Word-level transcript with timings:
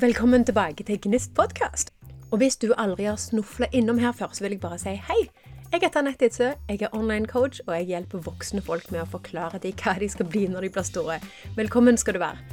Velkommen 0.00 0.44
tilbake 0.44 0.84
til 0.84 0.98
Gnist 1.00 1.30
podkast. 1.34 1.88
Og 2.28 2.36
hvis 2.42 2.58
du 2.60 2.74
aldri 2.76 3.06
har 3.08 3.16
snufla 3.16 3.64
innom 3.72 3.96
her 3.96 4.12
før, 4.12 4.28
så 4.36 4.44
vil 4.44 4.52
jeg 4.52 4.60
bare 4.60 4.76
si 4.76 4.92
hei. 4.92 5.22
Jeg 5.72 5.80
heter 5.80 6.02
Anette 6.02 6.28
Idsø, 6.28 6.50
jeg 6.68 6.82
er 6.84 6.92
online 6.92 7.24
coach, 7.26 7.62
og 7.66 7.72
jeg 7.78 7.86
hjelper 7.94 8.20
voksne 8.26 8.60
folk 8.60 8.90
med 8.92 9.00
å 9.00 9.08
forklare 9.08 9.56
dem 9.62 9.72
hva 9.80 9.94
de 9.96 10.10
skal 10.12 10.28
bli 10.28 10.42
når 10.52 10.66
de 10.66 10.70
blir 10.74 10.84
store. 10.84 11.16
Velkommen 11.56 11.96
skal 11.96 12.18
du 12.18 12.20
være. 12.20 12.44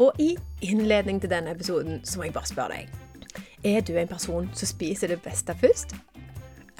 Og 0.00 0.16
i 0.16 0.30
innledning 0.64 1.20
til 1.20 1.34
denne 1.34 1.52
episoden 1.52 2.00
så 2.00 2.16
må 2.16 2.30
jeg 2.30 2.36
bare 2.38 2.48
spørre 2.48 2.78
deg. 2.78 3.44
Er 3.76 3.84
du 3.84 3.92
en 3.92 4.08
person 4.08 4.48
som 4.56 4.72
spiser 4.72 5.12
det 5.12 5.20
beste 5.20 5.52
først? 5.60 5.92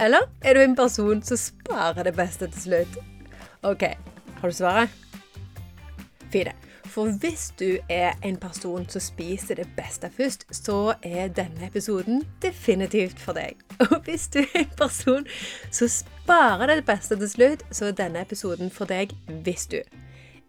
Eller 0.00 0.30
er 0.40 0.56
du 0.56 0.64
en 0.64 0.78
person 0.80 1.20
som 1.20 1.44
sparer 1.44 2.08
det 2.08 2.16
beste 2.16 2.48
til 2.54 2.70
slutt? 2.70 3.02
OK, 3.68 3.84
har 4.40 4.48
du 4.48 4.62
svaret? 4.64 4.96
Fine. 6.32 6.56
For 6.90 7.10
hvis 7.20 7.50
du 7.58 7.78
er 7.88 8.14
en 8.24 8.36
person 8.36 8.88
som 8.88 9.00
spiser 9.00 9.54
det 9.58 9.68
beste 9.76 10.10
først, 10.16 10.46
så 10.54 10.94
er 11.02 11.28
denne 11.28 11.66
episoden 11.66 12.22
definitivt 12.42 13.20
for 13.20 13.36
deg. 13.36 13.60
Og 13.90 14.00
hvis 14.04 14.28
du 14.28 14.38
er 14.38 14.64
en 14.64 14.74
person 14.78 15.26
som 15.70 15.88
sparer 15.88 16.74
det 16.74 16.86
beste 16.86 17.18
til 17.18 17.30
slutt, 17.30 17.66
så 17.70 17.90
er 17.90 17.98
denne 17.98 18.22
episoden 18.22 18.70
for 18.70 18.88
deg 18.88 19.14
hvis 19.44 19.66
du 19.66 19.80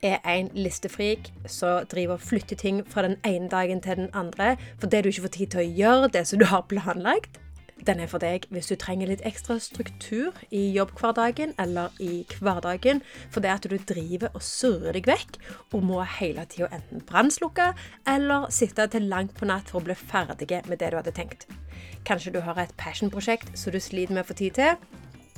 er 0.02 0.20
en 0.30 0.52
listefrik 0.54 1.32
som 1.50 1.86
driver 1.90 2.14
og 2.14 2.22
flytter 2.22 2.56
ting 2.56 2.84
fra 2.88 3.02
den 3.02 3.18
ene 3.26 3.50
dagen 3.50 3.82
til 3.82 3.96
den 3.96 4.10
andre 4.14 4.58
fordi 4.80 5.02
du 5.02 5.10
ikke 5.10 5.22
får 5.22 5.36
tid 5.38 5.48
til 5.48 5.64
å 5.64 5.72
gjøre 5.82 6.10
det 6.14 6.28
som 6.28 6.40
du 6.40 6.46
har 6.46 6.68
planlagt. 6.70 7.40
Den 7.86 8.00
er 8.02 8.10
for 8.10 8.22
deg 8.24 8.48
hvis 8.54 8.70
du 8.72 8.76
trenger 8.80 9.12
litt 9.12 9.24
ekstra 9.28 9.60
struktur 9.62 10.36
i 10.50 10.64
jobbhverdagen 10.76 11.54
eller 11.62 11.94
i 12.04 12.24
hverdagen 12.42 13.04
fordi 13.34 13.52
at 13.52 13.68
du 13.70 13.78
driver 13.78 14.34
og 14.34 14.44
surrer 14.46 14.98
deg 14.98 15.10
vekk 15.10 15.38
og 15.78 15.86
må 15.86 16.02
hele 16.18 16.46
tida 16.50 16.72
enten 16.74 17.06
brannslukke 17.08 17.70
eller 18.10 18.50
sitte 18.54 18.88
til 18.92 19.08
langt 19.12 19.36
på 19.38 19.50
natt 19.50 19.70
for 19.72 19.82
å 19.82 19.88
bli 19.90 19.98
ferdig 19.98 20.50
med 20.68 20.80
det 20.82 20.92
du 20.92 21.00
hadde 21.00 21.16
tenkt. 21.16 21.48
Kanskje 22.08 22.34
du 22.34 22.42
har 22.42 22.58
et 22.60 22.74
passion-prosjekt 22.80 23.54
som 23.60 23.76
du 23.76 23.80
sliter 23.84 24.16
med 24.16 24.26
å 24.26 24.30
få 24.30 24.38
tid 24.40 24.58
til. 24.58 24.78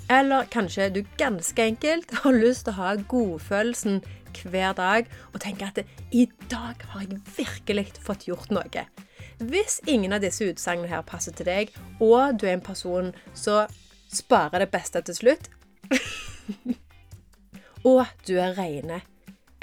Eller 0.10 0.48
kanskje 0.50 0.90
du 0.94 1.04
ganske 1.20 1.62
enkelt 1.62 2.14
har 2.24 2.34
lyst 2.34 2.66
til 2.66 2.74
å 2.74 2.80
ha 2.80 2.96
godfølelsen 3.12 4.02
hver 4.40 4.74
dag 4.78 5.10
og 5.34 5.42
tenke 5.44 5.68
at 5.68 5.84
i 6.16 6.26
dag 6.50 6.82
har 6.94 7.06
jeg 7.06 7.22
virkelig 7.38 7.90
fått 8.06 8.28
gjort 8.30 8.54
noe. 8.54 8.86
Hvis 9.40 9.80
ingen 9.88 10.12
av 10.14 10.24
disse 10.24 10.44
utsagnene 10.52 10.90
her 10.92 11.06
passer 11.08 11.36
til 11.36 11.48
deg, 11.48 11.72
og 12.04 12.40
du 12.40 12.48
er 12.48 12.58
en 12.58 12.66
person 12.66 13.14
som 13.38 13.72
sparer 14.12 14.66
det 14.66 14.72
beste 14.74 15.02
til 15.06 15.16
slutt 15.16 15.50
Og 17.88 18.04
du 18.28 18.34
er 18.42 18.58
rene 18.58 19.00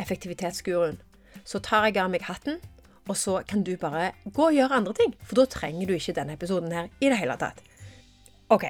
effektivitetsguruen, 0.00 0.97
så 1.44 1.60
tar 1.60 1.84
jeg 1.88 1.98
av 2.00 2.08
meg 2.12 2.24
hatten, 2.24 2.56
og 3.06 3.16
så 3.20 3.42
kan 3.48 3.62
du 3.66 3.74
bare 3.80 4.14
gå 4.24 4.48
og 4.48 4.56
gjøre 4.56 4.80
andre 4.80 4.94
ting. 4.97 5.12
For 5.22 5.38
da 5.38 5.44
trenger 5.50 5.86
du 5.86 5.94
ikke 5.94 6.16
denne 6.16 6.34
episoden 6.34 6.72
her 6.72 6.88
i 7.00 7.10
det 7.12 7.20
hele 7.20 7.36
tatt. 7.41 7.60
OK. 8.48 8.64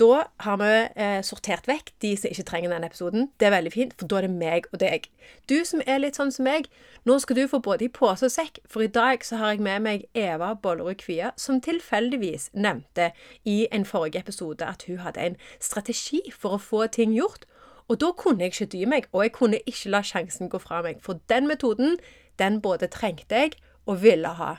Da 0.00 0.22
har 0.40 0.56
vi 0.56 0.68
eh, 0.96 1.18
sortert 1.26 1.66
vekk 1.68 1.90
de 2.00 2.14
som 2.16 2.30
ikke 2.30 2.46
trenger 2.48 2.72
denne 2.72 2.88
episoden. 2.88 3.26
Det 3.36 3.50
er 3.50 3.52
veldig 3.52 3.72
fint, 3.74 3.90
for 3.98 4.08
da 4.08 4.16
er 4.20 4.24
det 4.24 4.32
meg 4.32 4.68
og 4.72 4.80
deg. 4.80 5.10
Du 5.50 5.58
som 5.68 5.82
er 5.84 6.00
litt 6.00 6.16
sånn 6.16 6.32
som 6.32 6.46
meg, 6.48 6.70
nå 7.04 7.18
skal 7.20 7.36
du 7.36 7.42
få 7.50 7.60
både 7.60 7.84
i 7.84 7.90
pose 7.92 8.30
og 8.30 8.32
sekk, 8.32 8.62
for 8.64 8.86
i 8.86 8.88
dag 8.88 9.20
så 9.26 9.36
har 9.42 9.52
jeg 9.52 9.64
med 9.66 9.84
meg 9.84 10.06
Eva 10.16 10.54
Bollerud 10.56 11.02
Kvia, 11.02 11.34
som 11.36 11.60
tilfeldigvis 11.60 12.48
nevnte 12.56 13.10
i 13.44 13.66
en 13.68 13.84
forrige 13.84 14.24
episode 14.24 14.64
at 14.64 14.86
hun 14.88 15.02
hadde 15.04 15.26
en 15.26 15.38
strategi 15.60 16.22
for 16.32 16.56
å 16.56 16.62
få 16.70 16.86
ting 16.96 17.12
gjort. 17.12 17.44
Og 17.92 18.00
da 18.00 18.14
kunne 18.16 18.46
jeg 18.46 18.54
ikke 18.54 18.72
dy 18.72 18.82
meg, 18.88 19.12
og 19.12 19.26
jeg 19.26 19.36
kunne 19.36 19.60
ikke 19.66 19.92
la 19.92 20.00
sjansen 20.06 20.48
gå 20.48 20.62
fra 20.62 20.80
meg. 20.86 21.04
For 21.04 21.20
den 21.28 21.50
metoden, 21.50 21.98
den 22.40 22.62
både 22.64 22.88
trengte 22.88 23.44
jeg 23.44 23.58
og 23.84 24.00
ville 24.00 24.32
ha. 24.40 24.54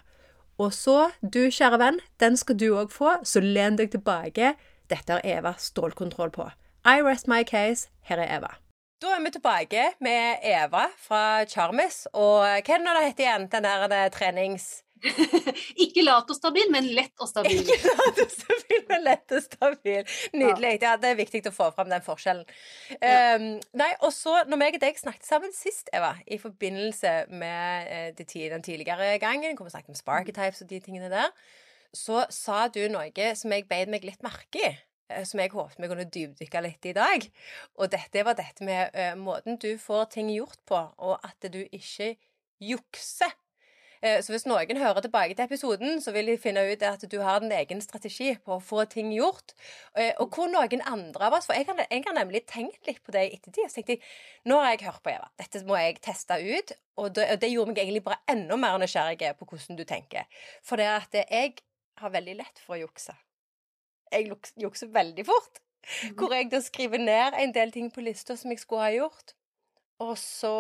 Og 0.61 0.69
så, 0.75 1.09
du 1.23 1.47
kjære 1.49 1.79
venn, 1.81 2.01
den 2.21 2.35
skal 2.37 2.59
du 2.59 2.67
òg 2.75 2.91
få, 2.93 3.15
så 3.25 3.41
len 3.41 3.79
deg 3.79 3.89
tilbake 3.95 4.53
dette 4.91 5.17
har 5.17 5.25
Eva 5.25 5.55
stålkontroll 5.57 6.33
på. 6.35 6.51
I 6.85 7.01
rest 7.05 7.27
my 7.31 7.43
case. 7.47 7.89
Her 8.09 8.21
er 8.21 8.37
Eva. 8.37 8.55
Da 9.01 9.15
er 9.15 9.23
vi 9.23 9.31
tilbake 9.33 9.83
med 9.99 10.43
Eva 10.45 10.85
fra 11.01 11.43
Charmis. 11.49 12.03
Og 12.13 12.43
hva 12.45 12.57
er 12.59 12.83
det 12.85 12.95
det 12.95 13.05
heter 13.07 13.27
igjen, 13.27 13.51
den 13.51 13.67
der 13.67 14.09
trenings... 14.13 14.81
ikke 15.83 16.03
lat 16.05 16.29
og 16.29 16.37
stabil, 16.37 16.67
men 16.69 16.85
lett 16.93 17.23
og 17.23 17.29
stabil. 17.29 17.63
Ikke 17.63 17.79
lat 17.87 18.19
og 18.21 18.29
stabil, 18.29 18.83
men 18.89 19.01
lett 19.07 19.33
og 19.33 19.41
stabil. 19.41 20.11
Nydelig. 20.35 20.75
Ja, 20.83 20.91
det 21.01 21.09
er 21.09 21.17
viktig 21.17 21.41
å 21.49 21.53
få 21.55 21.71
fram 21.73 21.89
den 21.89 22.05
forskjellen. 22.05 22.45
Ja. 22.99 23.33
Um, 23.33 23.47
nei, 23.81 23.89
og 24.05 24.13
så, 24.13 24.35
når 24.45 24.61
meg 24.61 24.77
og 24.77 24.83
deg 24.83 25.01
snakket 25.01 25.25
sammen 25.25 25.55
sist, 25.57 25.89
Eva, 25.95 26.13
i 26.29 26.37
forbindelse 26.41 27.15
med 27.33 27.89
uh, 27.89 28.21
den 28.21 28.61
tidligere 28.67 29.15
gangen, 29.23 29.57
hvor 29.57 29.65
vi 29.65 29.73
snakket 29.73 29.95
om 29.95 30.01
sparketypes 30.03 30.61
og 30.61 30.69
de 30.69 30.81
tingene 30.85 31.09
der, 31.09 31.33
så 31.97 32.27
sa 32.29 32.67
du 32.71 32.83
noe 32.93 33.33
som 33.35 33.57
jeg 33.57 33.65
beit 33.71 33.89
meg 33.89 34.05
litt 34.05 34.21
merke 34.21 34.61
i. 34.69 34.73
Eh, 35.17 35.25
som 35.27 35.41
jeg 35.41 35.53
håpet 35.53 35.81
vi 35.81 35.91
kunne 35.91 36.07
dypdykke 36.15 36.63
litt 36.65 36.89
i 36.89 36.95
dag. 36.97 37.27
Og 37.79 37.91
dette 37.91 38.25
var 38.25 38.37
dette 38.39 38.65
med 38.65 38.95
uh, 38.95 39.13
måten 39.19 39.59
du 39.61 39.73
får 39.81 40.11
ting 40.17 40.31
gjort 40.33 40.59
på, 40.67 40.81
og 40.97 41.17
at 41.25 41.51
du 41.51 41.61
ikke 41.63 42.15
jukser. 42.61 43.33
Uh, 44.01 44.17
så 44.23 44.33
hvis 44.33 44.47
noen 44.49 44.79
hører 44.81 45.03
tilbake 45.03 45.35
til 45.37 45.45
episoden, 45.45 46.01
så 46.01 46.13
vil 46.15 46.31
de 46.31 46.37
finne 46.41 46.63
ut 46.69 46.85
at 46.87 47.05
du 47.11 47.19
har 47.21 47.41
en 47.41 47.53
egen 47.53 47.81
strategi 47.83 48.33
på 48.41 48.57
å 48.57 48.63
få 48.63 48.85
ting 48.91 49.11
gjort. 49.13 49.55
Uh, 49.97 50.11
og 50.23 50.37
hvor 50.37 50.51
noen 50.51 50.85
andre 50.89 51.29
av 51.29 51.39
oss 51.39 51.49
For 51.49 51.57
jeg 51.57 51.69
har, 51.69 51.81
jeg 51.87 52.05
har 52.07 52.17
nemlig 52.17 52.45
tenkt 52.49 52.87
litt 52.89 53.01
på 53.05 53.15
det 53.15 53.27
i 53.27 53.33
ettertid. 53.37 53.67
Så 53.67 53.79
tenkte 53.79 53.97
jeg 53.97 54.51
nå 54.51 54.61
har 54.61 54.75
jeg 54.75 54.85
hørt 54.87 55.03
på 55.05 55.13
Eva, 55.13 55.31
dette 55.41 55.65
må 55.67 55.79
jeg 55.81 55.99
teste 56.05 56.39
ut. 56.39 56.77
Og 57.01 57.11
det, 57.15 57.27
og 57.33 57.41
det 57.41 57.49
gjorde 57.49 57.73
meg 57.73 57.83
egentlig 57.83 58.05
bare 58.05 58.21
enda 58.29 58.57
mer 58.59 58.77
nysgjerrig 58.81 59.33
på 59.39 59.47
hvordan 59.49 59.79
du 59.79 59.85
tenker. 59.89 60.47
For 60.65 60.77
det 60.81 60.89
at 60.91 61.21
jeg 61.23 61.61
har 62.01 62.13
veldig 62.13 62.39
lett 62.41 62.61
for 62.61 62.77
å 62.77 62.81
jukse. 62.83 63.15
Jeg 64.11 64.31
jukser 64.59 64.91
veldig 64.93 65.25
fort. 65.27 65.61
Mm. 65.81 66.15
Hvor 66.19 66.33
jeg 66.35 66.49
da 66.51 66.61
skriver 66.61 67.01
ned 67.01 67.37
en 67.39 67.53
del 67.55 67.71
ting 67.73 67.91
på 67.93 68.03
lista 68.05 68.37
som 68.37 68.51
jeg 68.53 68.61
skulle 68.61 68.85
ha 68.85 68.91
gjort. 68.93 69.33
Og 70.01 70.13
så 70.19 70.55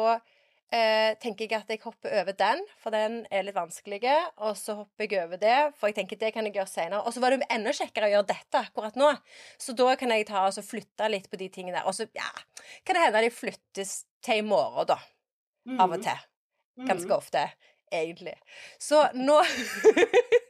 eh, 0.73 1.13
tenker 1.21 1.45
jeg 1.47 1.59
at 1.59 1.71
jeg 1.71 1.81
hopper 1.83 2.13
over 2.21 2.35
den, 2.37 2.63
for 2.81 2.93
den 2.95 3.21
er 3.33 3.45
litt 3.45 3.57
vanskelig. 3.57 4.01
Og 4.41 4.55
så 4.59 4.77
hopper 4.81 5.07
jeg 5.07 5.25
over 5.25 5.41
det, 5.41 5.57
for 5.77 5.91
jeg 5.91 5.99
tenker 5.99 6.19
det 6.21 6.33
kan 6.35 6.47
jeg 6.47 6.57
gjøre 6.57 6.71
senere. 6.71 7.03
Og 7.05 7.15
så 7.15 7.23
var 7.23 7.35
det 7.35 7.49
enda 7.53 7.73
kjekkere 7.75 8.09
å 8.09 8.13
gjøre 8.15 8.29
dette 8.33 8.63
akkurat 8.65 8.99
nå. 8.99 9.11
Så 9.61 9.75
da 9.77 9.95
kan 9.99 10.13
jeg 10.15 10.29
ta 10.29 10.45
og 10.47 10.67
flytte 10.67 11.09
litt 11.11 11.29
på 11.31 11.39
de 11.41 11.49
tingene 11.53 11.79
der. 11.79 11.89
Og 11.89 11.97
så 11.97 12.09
ja, 12.17 12.29
kan 12.85 12.97
det 12.97 13.07
hende 13.07 13.25
de 13.27 13.33
flyttes 13.35 13.95
til 14.25 14.43
i 14.43 14.45
morgen, 14.45 14.93
da. 14.93 14.99
Av 15.77 15.91
og 15.91 15.99
mm. 15.99 16.05
til. 16.05 16.27
Ganske 16.87 17.09
mm. 17.09 17.17
ofte, 17.17 17.45
egentlig. 17.93 18.37
Så 18.81 19.03
nå 19.17 19.37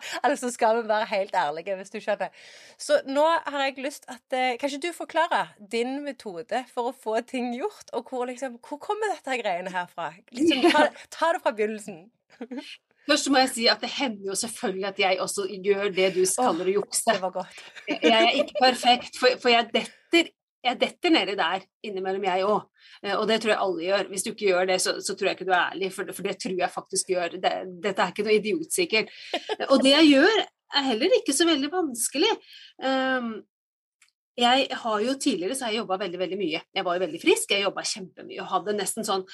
altså 0.26 0.50
skal 0.52 0.80
vi 0.80 0.88
være 0.88 1.08
helt 1.12 1.34
ærlige, 1.34 1.76
hvis 1.78 1.92
du 1.94 1.98
skjønner. 2.02 2.44
Så 2.78 3.00
nå 3.08 3.24
har 3.24 3.66
jeg 3.66 3.84
lyst 3.84 4.08
at 4.12 4.36
eh, 4.36 4.54
Kanskje 4.60 4.80
du 4.82 4.90
forklarer 4.96 5.54
din 5.72 6.00
metode 6.04 6.64
for 6.72 6.90
å 6.90 6.96
få 6.96 7.20
ting 7.26 7.52
gjort? 7.56 7.92
Og 7.92 8.08
hvor, 8.08 8.26
liksom, 8.30 8.58
hvor 8.62 8.80
kommer 8.82 9.14
dette 9.14 9.40
greiene 9.40 9.72
her 9.72 9.88
fra? 9.90 10.12
Liksom, 10.32 10.66
ta, 10.74 10.88
ta, 11.10 11.32
det 11.34 11.42
fra 11.44 11.54
begynnelsen. 11.56 12.04
Først 13.08 13.32
må 13.34 13.40
jeg 13.42 13.50
si 13.50 13.64
at 13.66 13.80
det 13.82 13.90
hender 13.96 14.28
jo 14.30 14.34
selvfølgelig 14.38 14.84
at 14.92 15.00
jeg 15.02 15.16
også 15.24 15.48
gjør 15.50 15.88
det 15.96 16.12
du 16.14 16.20
kaller 16.36 16.68
å 16.70 16.74
jukse. 16.76 17.16
Jeg 17.90 18.12
er 18.14 18.36
ikke 18.38 18.62
perfekt, 18.62 19.18
for, 19.18 19.34
for 19.42 19.50
jeg 19.50 19.66
detter 19.74 20.30
jeg 20.62 20.78
detter 20.78 21.12
nedi 21.14 21.36
der 21.38 21.64
innimellom, 21.86 22.24
jeg 22.28 22.46
òg. 22.46 22.66
Eh, 23.02 23.14
og 23.16 23.26
det 23.30 23.40
tror 23.42 23.54
jeg 23.54 23.62
alle 23.66 23.86
gjør. 23.88 24.10
Hvis 24.12 24.26
du 24.26 24.32
ikke 24.32 24.48
gjør 24.50 24.68
det, 24.70 24.80
så, 24.84 24.96
så 25.02 25.16
tror 25.16 25.30
jeg 25.30 25.38
ikke 25.38 25.48
du 25.48 25.54
er 25.54 25.62
ærlig, 25.62 25.92
for, 25.94 26.12
for 26.16 26.28
det 26.28 26.36
tror 26.42 26.58
jeg 26.58 26.74
faktisk 26.74 27.14
gjør. 27.14 27.38
Det, 27.42 27.54
dette 27.84 28.04
er 28.04 28.12
ikke 28.12 28.26
noe 28.26 28.36
idiotsikkert. 28.38 29.14
Og 29.72 29.78
det 29.82 29.96
jeg 29.96 30.12
gjør, 30.12 30.44
er 30.72 30.86
heller 30.88 31.16
ikke 31.18 31.34
så 31.36 31.46
veldig 31.48 31.72
vanskelig. 31.72 32.30
Um, 32.80 33.34
jeg 34.38 34.68
har 34.80 35.02
jo 35.04 35.16
Tidligere 35.20 35.54
så 35.58 35.66
har 35.66 35.74
jeg 35.74 35.82
jobba 35.82 35.98
veldig 36.00 36.20
veldig 36.22 36.38
mye. 36.40 36.62
Jeg 36.72 36.86
var 36.86 36.96
jo 36.96 37.02
veldig 37.02 37.20
frisk, 37.20 37.50
jeg 37.52 37.66
jobba 37.66 37.84
kjempemye 37.84 38.40
og 38.40 38.48
hadde 38.54 38.78
nesten 38.78 39.04
sånn 39.04 39.26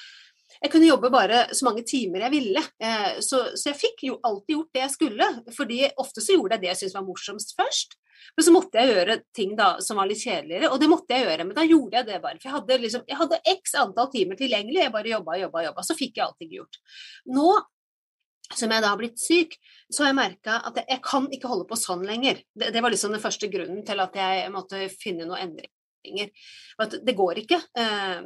jeg 0.59 0.73
kunne 0.73 0.89
jobbe 0.89 1.11
bare 1.13 1.43
så 1.55 1.67
mange 1.67 1.85
timer 1.87 2.25
jeg 2.25 2.33
ville. 2.33 2.63
Eh, 2.83 3.19
så, 3.23 3.43
så, 3.53 3.69
jeg 3.69 3.79
fikk 3.79 4.05
jo 4.09 4.17
alltid 4.27 4.55
gjort 4.57 4.75
det 4.75 4.81
jeg 4.81 4.95
skulle. 4.95 5.29
fordi 5.55 5.81
ofte 6.01 6.25
så 6.25 6.35
gjorde 6.35 6.57
jeg 6.57 6.65
det 6.65 6.71
jeg 6.73 6.81
syntes 6.81 6.97
var 6.97 7.07
morsomst 7.07 7.53
først. 7.59 7.99
Men 8.37 8.47
så 8.47 8.55
måtte 8.55 8.81
jeg 8.81 8.95
gjøre 8.95 9.17
ting 9.37 9.55
da 9.59 9.71
som 9.85 10.01
var 10.01 10.09
litt 10.11 10.23
kjedeligere, 10.23 10.71
og 10.73 10.81
det 10.83 10.91
måtte 10.91 11.17
jeg 11.17 11.27
gjøre. 11.27 11.49
Men 11.49 11.57
da 11.59 11.65
gjorde 11.67 12.01
jeg 12.01 12.09
det 12.09 12.21
bare. 12.25 12.39
For 12.39 12.51
jeg 12.51 12.57
hadde, 12.57 12.79
liksom, 12.85 13.09
jeg 13.09 13.19
hadde 13.23 13.41
x 13.55 13.75
antall 13.81 14.13
timer 14.13 14.39
tilgjengelig, 14.41 14.85
jeg 14.85 14.95
bare 14.95 15.13
jobba, 15.13 15.41
jobba, 15.43 15.65
jobba. 15.69 15.85
Så 15.87 15.99
fikk 15.99 16.21
jeg 16.21 16.27
allting 16.29 16.55
gjort. 16.59 16.81
Nå 17.35 17.51
som 18.57 18.73
jeg 18.73 18.81
da 18.81 18.93
har 18.93 19.01
blitt 19.01 19.21
syk, 19.21 19.59
så 19.93 20.05
har 20.05 20.13
jeg 20.13 20.17
merka 20.17 20.55
at 20.65 20.79
jeg, 20.81 20.87
jeg, 20.89 21.03
kan 21.05 21.27
ikke 21.35 21.51
holde 21.51 21.67
på 21.69 21.77
sånn 21.77 22.07
lenger. 22.09 22.41
Det, 22.57 22.71
det, 22.73 22.81
var 22.85 22.95
liksom 22.95 23.13
den 23.13 23.21
første 23.21 23.51
grunnen 23.53 23.83
til 23.85 24.01
at 24.01 24.17
jeg 24.17 24.53
måtte 24.55 24.87
finne 24.93 25.27
noen 25.29 25.51
endringer. 25.51 26.31
At 26.81 26.97
det 27.05 27.17
går 27.19 27.43
ikke. 27.45 27.61
Eh, 27.77 28.23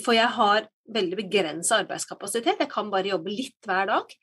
for 0.00 0.16
jeg 0.16 0.32
har 0.36 0.68
veldig 0.96 1.18
begrensa 1.20 1.80
arbeidskapasitet. 1.82 2.62
Jeg 2.62 2.72
kan 2.72 2.90
bare 2.92 3.12
jobbe 3.12 3.32
litt 3.32 3.68
hver 3.68 3.90
dag. 3.90 4.16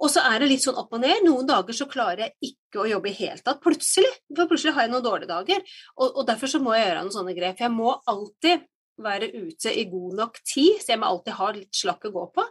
Og 0.00 0.08
så 0.08 0.22
er 0.24 0.40
det 0.40 0.48
litt 0.48 0.64
sånn 0.64 0.78
opp 0.80 0.94
og 0.96 1.02
ned. 1.02 1.26
Noen 1.26 1.48
dager 1.48 1.76
så 1.76 1.86
klarer 1.90 2.24
jeg 2.24 2.52
ikke 2.52 2.82
å 2.82 2.88
jobbe 2.88 3.10
i 3.10 3.16
hele 3.18 3.40
tatt. 3.44 3.60
Plutselig. 3.62 4.10
For 4.32 4.48
plutselig 4.48 4.74
har 4.76 4.86
jeg 4.86 4.94
noen 4.94 5.04
dårlige 5.04 5.30
dager. 5.30 5.64
Og, 5.98 6.06
og, 6.08 6.22
derfor 6.28 6.52
så 6.52 6.60
må 6.62 6.72
jeg 6.76 6.86
gjøre 6.86 7.02
noen 7.04 7.16
sånne 7.16 7.34
grep. 7.36 7.60
Jeg 7.60 7.74
må 7.74 7.92
alltid 8.08 8.64
være 9.00 9.30
ute 9.32 9.74
i 9.76 9.86
god 9.88 10.16
nok 10.18 10.40
tid, 10.44 10.80
så 10.80 10.94
jeg 10.94 11.00
må 11.00 11.08
alltid 11.08 11.36
ha 11.36 11.50
litt 11.56 11.76
slakk 11.76 12.08
å 12.08 12.14
gå 12.16 12.24
på. 12.36 12.46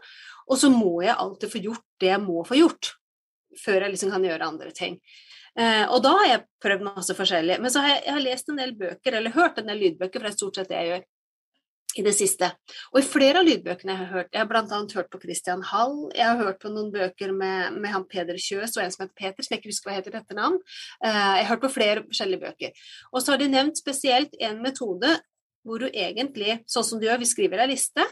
Og 0.49 0.61
så 0.61 0.69
må 0.73 0.93
jeg 1.05 1.17
alltid 1.17 1.53
få 1.53 1.63
gjort 1.65 1.85
det 2.01 2.13
jeg 2.13 2.23
må 2.25 2.45
få 2.45 2.61
gjort. 2.61 2.95
før 3.57 3.81
jeg 3.81 3.91
liksom 3.91 4.11
kan 4.13 4.23
gjøre 4.23 4.45
andre 4.45 4.69
ting. 4.77 4.99
Eh, 5.57 5.85
og 5.89 6.03
da 6.05 6.11
har 6.19 6.27
jeg 6.29 6.43
prøvd 6.61 6.83
masse 6.85 7.15
forskjellig. 7.17 7.55
Men 7.59 7.73
så 7.73 7.81
har 7.81 7.95
jeg, 7.95 8.03
jeg 8.05 8.13
har 8.13 8.21
lest 8.21 8.51
en 8.51 8.59
del 8.61 8.75
bøker, 8.77 9.15
eller 9.17 9.33
hørt 9.33 9.57
en 9.57 9.71
del 9.71 9.81
lydbøker, 9.83 10.21
for 10.21 10.27
det 10.27 10.29
er 10.29 10.37
stort 10.37 10.59
sett 10.59 10.69
det 10.69 10.77
jeg 10.77 10.91
gjør 10.91 11.07
i 11.99 12.03
det 12.05 12.13
siste. 12.15 12.47
Og 12.93 13.01
i 13.01 13.05
flere 13.05 13.41
av 13.41 13.47
lydbøkene 13.47 13.93
jeg 13.93 14.01
har 14.01 14.11
hørt, 14.13 14.29
jeg 14.33 14.41
har 14.41 14.49
bl.a. 14.49 14.79
hørt 14.95 15.09
på 15.11 15.21
Christian 15.23 15.63
Hall, 15.71 15.97
jeg 16.15 16.25
har 16.25 16.39
hørt 16.39 16.61
på 16.61 16.71
noen 16.71 16.91
bøker 16.93 17.33
med, 17.35 17.75
med 17.79 17.93
han 17.93 18.07
Peder 18.09 18.39
Kjøs 18.39 18.77
og 18.77 18.83
en 18.83 18.93
som 18.95 19.05
heter 19.05 19.17
Peter, 19.19 19.45
som 19.45 19.55
jeg 19.55 19.61
ikke 19.61 19.73
husker 19.73 19.91
hva 19.91 19.97
heter 19.97 20.15
dette 20.15 20.37
navn. 20.37 20.59
Eh, 21.03 21.11
jeg 21.11 21.43
har 21.43 21.51
hørt 21.53 21.65
på 21.65 21.73
flere 21.75 22.05
forskjellige 22.07 22.43
bøker. 22.45 22.87
Og 23.11 23.21
så 23.23 23.33
har 23.33 23.43
de 23.43 23.51
nevnt 23.51 23.81
spesielt 23.81 24.39
en 24.39 24.63
metode 24.63 25.17
hvor 25.67 25.83
du 25.83 25.89
egentlig, 25.89 26.61
sånn 26.71 26.87
som 26.87 26.99
du 27.01 27.07
gjør, 27.07 27.19
vi 27.21 27.29
skriver 27.29 27.63
ei 27.63 27.71
liste, 27.73 28.05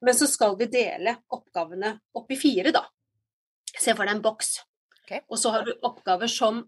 men 0.00 0.16
så 0.16 0.28
skal 0.30 0.54
vi 0.60 0.70
dele 0.70 1.18
oppgavene 1.34 1.96
opp 2.16 2.30
i 2.32 2.38
fire, 2.40 2.72
da. 2.72 2.86
Se 3.74 3.92
for 3.92 4.06
deg 4.06 4.16
en 4.16 4.24
boks. 4.24 4.54
Okay. 5.02 5.24
Og 5.28 5.40
så 5.42 5.52
har 5.52 5.66
du 5.66 5.74
oppgaver 5.86 6.30
som 6.30 6.62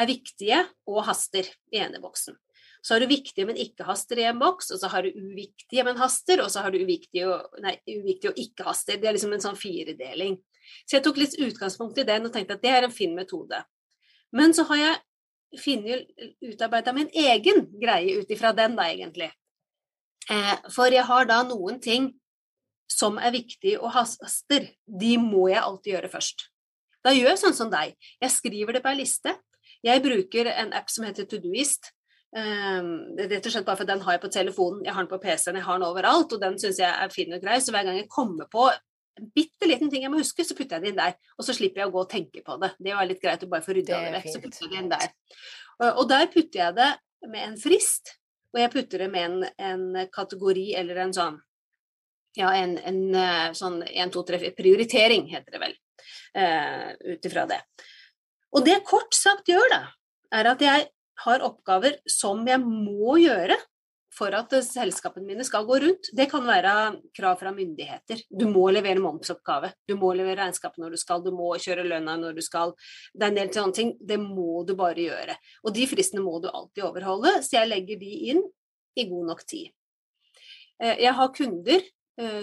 er 0.00 0.08
viktige 0.08 0.62
og 0.88 1.02
haster 1.06 1.46
i 1.70 1.82
ene 1.82 2.00
boksen. 2.02 2.38
Så 2.80 2.94
har 2.94 3.02
du 3.02 3.10
viktige, 3.10 3.44
men 3.48 3.58
ikke 3.60 3.84
haster 3.88 4.20
i 4.20 4.26
en 4.28 4.38
boks, 4.40 4.70
og 4.74 4.80
så 4.80 4.88
har 4.92 5.04
du 5.04 5.12
uviktige, 5.12 5.84
men 5.84 5.98
haster, 6.00 6.40
og 6.44 6.48
så 6.52 6.64
har 6.64 6.72
du 6.72 6.80
uviktige 6.80 7.28
og, 7.28 7.60
nei, 7.60 7.74
uviktige 7.88 8.32
og 8.32 8.40
ikke 8.40 8.66
haster. 8.70 9.00
Det 9.00 9.10
er 9.10 9.16
liksom 9.16 9.34
en 9.36 9.44
sånn 9.44 9.58
firedeling. 9.58 10.38
Så 10.86 10.96
jeg 10.96 11.04
tok 11.04 11.20
litt 11.20 11.36
utgangspunkt 11.40 11.98
i 12.00 12.06
den 12.08 12.28
og 12.28 12.32
tenkte 12.34 12.56
at 12.56 12.64
det 12.64 12.72
er 12.72 12.86
en 12.86 12.94
fin 12.94 13.12
metode. 13.16 13.60
Men 14.32 14.54
så 14.56 14.64
har 14.70 14.80
jeg 14.80 15.60
funnet, 15.60 16.08
utarbeida 16.46 16.94
min 16.94 17.10
egen 17.10 17.66
greie 17.82 18.20
ut 18.20 18.32
ifra 18.32 18.54
den, 18.56 18.76
da, 18.78 18.86
egentlig. 18.88 19.30
Eh, 20.30 20.56
for 20.70 20.92
jeg 20.94 21.04
har 21.08 21.26
da 21.26 21.42
noen 21.46 21.80
ting 21.82 22.12
som 22.90 23.18
er 23.22 23.34
viktige 23.34 23.80
og 23.80 23.92
haster, 23.94 24.68
de 24.86 25.12
må 25.22 25.48
jeg 25.50 25.62
alltid 25.62 25.94
gjøre 25.94 26.12
først. 26.12 26.48
Da 27.04 27.14
gjør 27.16 27.32
jeg 27.32 27.42
sånn 27.42 27.56
som 27.56 27.70
deg. 27.72 27.94
Jeg 28.20 28.34
skriver 28.34 28.76
det 28.76 28.82
på 28.84 28.90
ei 28.92 29.00
liste. 29.00 29.34
Jeg 29.86 30.02
bruker 30.04 30.50
en 30.52 30.74
app 30.76 30.90
som 30.92 31.06
heter 31.06 31.28
Todoist. 31.28 31.92
Um, 32.30 32.90
rett 33.18 33.42
og 33.42 33.50
slett 33.50 33.66
bare 33.66 33.80
for 33.80 33.88
Den 33.88 34.04
har 34.04 34.14
jeg 34.14 34.22
på 34.22 34.30
telefonen, 34.30 34.84
jeg 34.86 34.94
har 34.94 35.02
den 35.02 35.10
på 35.10 35.18
PC-en, 35.22 35.58
jeg 35.58 35.66
har 35.66 35.80
den 35.80 35.88
overalt. 35.88 36.36
Og 36.36 36.42
den 36.42 36.58
syns 36.62 36.80
jeg 36.82 36.90
er 36.90 37.12
fin 37.14 37.34
og 37.34 37.42
grei. 37.42 37.58
Så 37.62 37.74
hver 37.74 37.88
gang 37.88 37.98
jeg 37.98 38.10
kommer 38.12 38.48
på 38.50 38.68
en 38.70 39.28
bitte 39.34 39.68
liten 39.68 39.90
ting 39.90 40.06
jeg 40.06 40.12
må 40.12 40.20
huske, 40.22 40.46
så 40.46 40.56
putter 40.56 40.78
jeg 40.78 40.86
det 40.86 40.92
inn 40.92 41.00
der. 41.00 41.18
Og 41.36 41.46
så 41.46 41.56
slipper 41.56 41.82
jeg 41.82 41.90
å 41.90 41.94
gå 41.94 42.04
og 42.04 42.12
tenke 42.12 42.44
på 42.46 42.56
det. 42.62 42.72
Det 42.78 42.96
var 42.96 43.08
litt 43.10 43.22
greit 43.22 43.44
å 43.44 43.50
bare 43.50 43.66
få 43.66 43.76
rydda 43.76 44.00
det 44.06 44.14
vekk. 44.16 44.32
Så 44.32 44.42
putter 44.44 44.66
jeg 44.66 44.72
det 44.72 44.82
inn 44.84 44.94
der. 44.94 45.12
Og 45.90 46.02
der 46.08 46.30
putter 46.32 46.62
jeg 46.64 46.76
det 46.78 46.90
med 47.30 47.44
en 47.44 47.60
frist, 47.60 48.16
og 48.54 48.60
jeg 48.62 48.72
putter 48.72 49.04
det 49.04 49.10
med 49.12 49.26
en, 49.26 49.46
en 49.70 50.10
kategori 50.12 50.70
eller 50.80 51.04
en 51.04 51.14
sånn 51.14 51.38
ja, 52.38 52.50
en, 52.54 52.76
en 52.86 53.00
eh, 53.18 53.46
sånn 53.58 53.80
1, 53.82 54.12
2, 54.14 54.22
3, 54.28 54.50
prioritering, 54.58 55.26
heter 55.32 55.56
det 55.56 55.60
vel, 55.62 55.72
uh, 56.38 56.92
ut 57.10 57.26
ifra 57.26 57.42
det. 57.50 57.58
Og 58.54 58.62
det 58.66 58.76
jeg 58.76 58.86
kort 58.86 59.16
sagt 59.18 59.50
gjør, 59.50 59.66
da, 59.72 59.80
er 60.38 60.50
at 60.52 60.62
jeg 60.62 60.86
har 61.24 61.44
oppgaver 61.46 61.98
som 62.08 62.42
jeg 62.48 62.62
må 62.64 63.18
gjøre 63.20 63.58
for 64.14 64.34
at 64.34 64.52
selskapene 64.66 65.28
mine 65.28 65.44
skal 65.46 65.66
gå 65.68 65.78
rundt. 65.84 66.10
Det 66.16 66.26
kan 66.30 66.42
være 66.46 66.72
krav 67.16 67.38
fra 67.40 67.52
myndigheter. 67.54 68.24
Du 68.28 68.48
må 68.50 68.66
levere 68.74 69.02
momsoppgave. 69.02 69.72
Du 69.88 69.94
må 70.00 70.12
levere 70.18 70.42
regnskap 70.42 70.76
når 70.80 70.96
du 70.96 71.00
skal, 71.00 71.22
du 71.24 71.30
må 71.34 71.52
kjøre 71.62 71.86
lønna 71.86 72.16
når 72.18 72.36
du 72.36 72.42
skal. 72.44 72.74
Det 73.14 73.26
er 73.26 73.32
en 73.32 73.38
del 73.38 73.52
sånne 73.54 73.76
ting. 73.76 73.92
Det 74.00 74.18
må 74.22 74.64
du 74.66 74.74
bare 74.78 75.06
gjøre. 75.06 75.38
Og 75.64 75.76
de 75.76 75.86
fristene 75.90 76.24
må 76.24 76.40
du 76.42 76.50
alltid 76.50 76.88
overholde, 76.90 77.36
så 77.46 77.60
jeg 77.60 77.70
legger 77.70 78.02
de 78.02 78.10
inn 78.34 78.42
i 78.98 79.06
god 79.08 79.30
nok 79.30 79.46
tid. 79.46 79.70
Eh, 80.82 80.96
jeg 81.06 81.14
har 81.16 81.34
kunder 81.36 81.86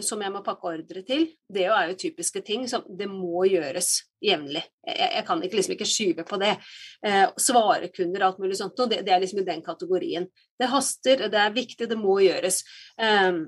som 0.01 0.21
jeg 0.23 0.31
må 0.33 0.39
pakke 0.41 0.71
ordre 0.71 1.01
til, 1.05 1.27
det 1.53 1.67
er 1.69 1.89
jo 1.91 1.97
typiske 2.01 2.41
ting 2.41 2.63
som 2.71 2.85
det 2.97 3.05
må 3.11 3.43
gjøres 3.45 3.91
jevnlig. 4.23 4.63
Jeg, 4.87 4.97
jeg, 4.97 5.25
kan 5.27 5.43
ikke, 5.43 5.59
liksom 5.59 5.75
ikke 5.75 5.89
skyve 5.89 6.25
på 6.27 6.39
det. 6.41 6.55
Eh, 7.05 7.25
svarekunder 7.41 8.23
og 8.23 8.31
alt 8.31 8.41
mulig 8.41 8.57
sånt, 8.59 8.79
det, 8.89 9.03
det, 9.05 9.13
er 9.13 9.21
liksom 9.21 9.41
i 9.43 9.47
den 9.47 9.63
kategorien. 9.65 10.27
Det 10.57 10.71
haster, 10.71 11.27
det 11.31 11.41
er 11.41 11.55
viktig, 11.55 11.89
det 11.89 11.99
må 11.99 12.19
gjøres. 12.23 12.61
Eh, 13.01 13.43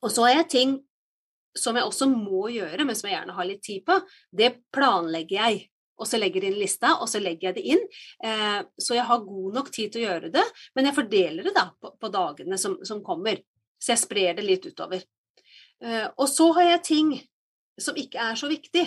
og 0.00 0.12
så 0.12 0.26
har 0.26 0.40
jeg 0.40 0.50
ting 0.56 0.78
som 1.58 1.76
jeg 1.76 1.86
også 1.86 2.06
må 2.10 2.46
gjøre, 2.54 2.84
men 2.86 2.96
som 2.96 3.08
jeg 3.08 3.18
gjerne 3.18 3.36
har 3.36 3.48
litt 3.48 3.62
tid 3.66 3.84
på. 3.86 3.98
Det 4.30 4.54
planlegger 4.74 5.36
jeg. 5.40 5.62
Og 6.00 6.08
så 6.08 6.16
legger 6.16 6.46
jeg 6.46 6.54
inn 6.54 6.62
lista, 6.62 6.94
og 7.02 7.10
så 7.12 7.20
legger 7.20 7.50
jeg 7.50 7.56
det 7.58 7.64
inn. 7.74 7.82
Eh, 8.24 8.60
så 8.80 8.96
jeg 8.96 9.04
har 9.08 9.24
god 9.26 9.56
nok 9.58 9.72
tid 9.74 9.92
til 9.92 10.04
å 10.04 10.06
gjøre 10.08 10.30
det, 10.32 10.44
men 10.76 10.88
jeg 10.88 10.96
fordeler 10.96 11.48
det 11.48 11.56
da 11.56 11.66
på, 11.76 11.92
på 12.00 12.12
dagene 12.12 12.60
som, 12.60 12.78
som 12.86 13.02
kommer. 13.04 13.42
Så 13.80 13.94
jeg 13.94 14.02
sprer 14.04 14.38
det 14.38 14.46
litt 14.46 14.64
utover. 14.68 15.02
Eh, 15.84 16.08
og 16.16 16.28
så 16.28 16.50
har 16.58 16.74
jeg 16.74 16.86
ting 16.86 17.12
som 17.80 17.96
ikke 17.98 18.20
er 18.30 18.38
så 18.38 18.50
viktig. 18.50 18.86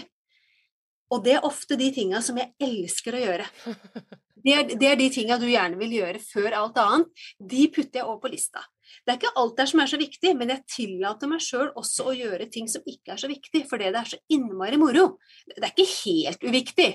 Og 1.14 1.24
det 1.26 1.38
er 1.38 1.46
ofte 1.46 1.78
de 1.78 1.90
tinga 1.94 2.22
som 2.26 2.38
jeg 2.40 2.54
elsker 2.64 3.18
å 3.18 3.24
gjøre. 3.28 3.50
Det 4.44 4.52
er, 4.52 4.64
det 4.76 4.88
er 4.90 4.98
de 5.00 5.06
tinga 5.08 5.38
du 5.40 5.46
gjerne 5.48 5.78
vil 5.80 5.94
gjøre 5.96 6.20
før 6.20 6.56
alt 6.60 6.80
annet. 6.82 7.22
De 7.40 7.62
putter 7.72 8.02
jeg 8.02 8.04
over 8.04 8.18
på 8.26 8.32
lista. 8.34 8.60
Det 9.06 9.14
er 9.14 9.20
ikke 9.22 9.32
alt 9.40 9.54
der 9.56 9.70
som 9.72 9.80
er 9.80 9.88
så 9.88 10.00
viktig, 10.02 10.34
men 10.36 10.52
jeg 10.52 10.66
tillater 10.68 11.32
meg 11.32 11.46
sjøl 11.46 11.70
også 11.80 12.10
å 12.12 12.16
gjøre 12.18 12.50
ting 12.52 12.68
som 12.68 12.84
ikke 12.84 13.14
er 13.16 13.22
så 13.22 13.30
viktig, 13.32 13.62
fordi 13.70 13.94
det 13.94 14.02
er 14.02 14.10
så 14.12 14.20
innmari 14.36 14.82
moro. 14.82 15.06
Det 15.48 15.64
er 15.64 15.72
ikke 15.72 15.88
helt 15.94 16.44
uviktig. 16.44 16.90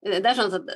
Det 0.00 0.22
er 0.22 0.38
sånn 0.38 0.56
at 0.56 0.72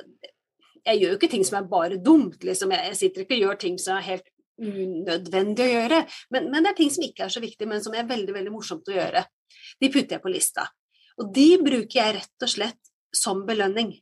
jeg 0.85 1.01
gjør 1.01 1.15
jo 1.15 1.17
ikke 1.17 1.31
ting 1.33 1.47
som 1.49 1.57
er 1.63 1.71
bare 1.73 1.97
dumt, 1.97 2.45
liksom. 2.45 2.77
Jeg 2.77 2.99
sitter 3.01 3.25
ikke 3.25 3.39
og 3.39 3.43
gjør 3.47 3.59
ting 3.65 3.81
som 3.81 3.97
er 3.97 4.05
helt 4.11 4.29
unødvendig 4.59 5.65
å 5.65 5.71
gjøre. 5.73 6.01
Men, 6.33 6.49
men, 6.51 6.63
det 6.63 6.73
er 6.73 6.79
ting 6.81 6.91
som 6.93 7.05
ikke 7.05 7.27
er 7.27 7.33
så 7.33 7.43
viktig, 7.43 7.67
men 7.69 7.83
som 7.83 7.95
er 7.95 8.09
veldig 8.09 8.35
veldig 8.35 8.53
morsomt 8.53 8.89
å 8.91 8.95
gjøre. 8.95 9.23
De 9.79 9.91
putter 9.91 10.17
jeg 10.17 10.23
på 10.23 10.33
lista. 10.33 10.67
Og 11.19 11.31
de 11.35 11.49
bruker 11.63 11.99
jeg 11.99 12.17
rett 12.19 12.45
og 12.45 12.51
slett 12.51 12.93
som 13.15 13.45
belønning. 13.47 13.93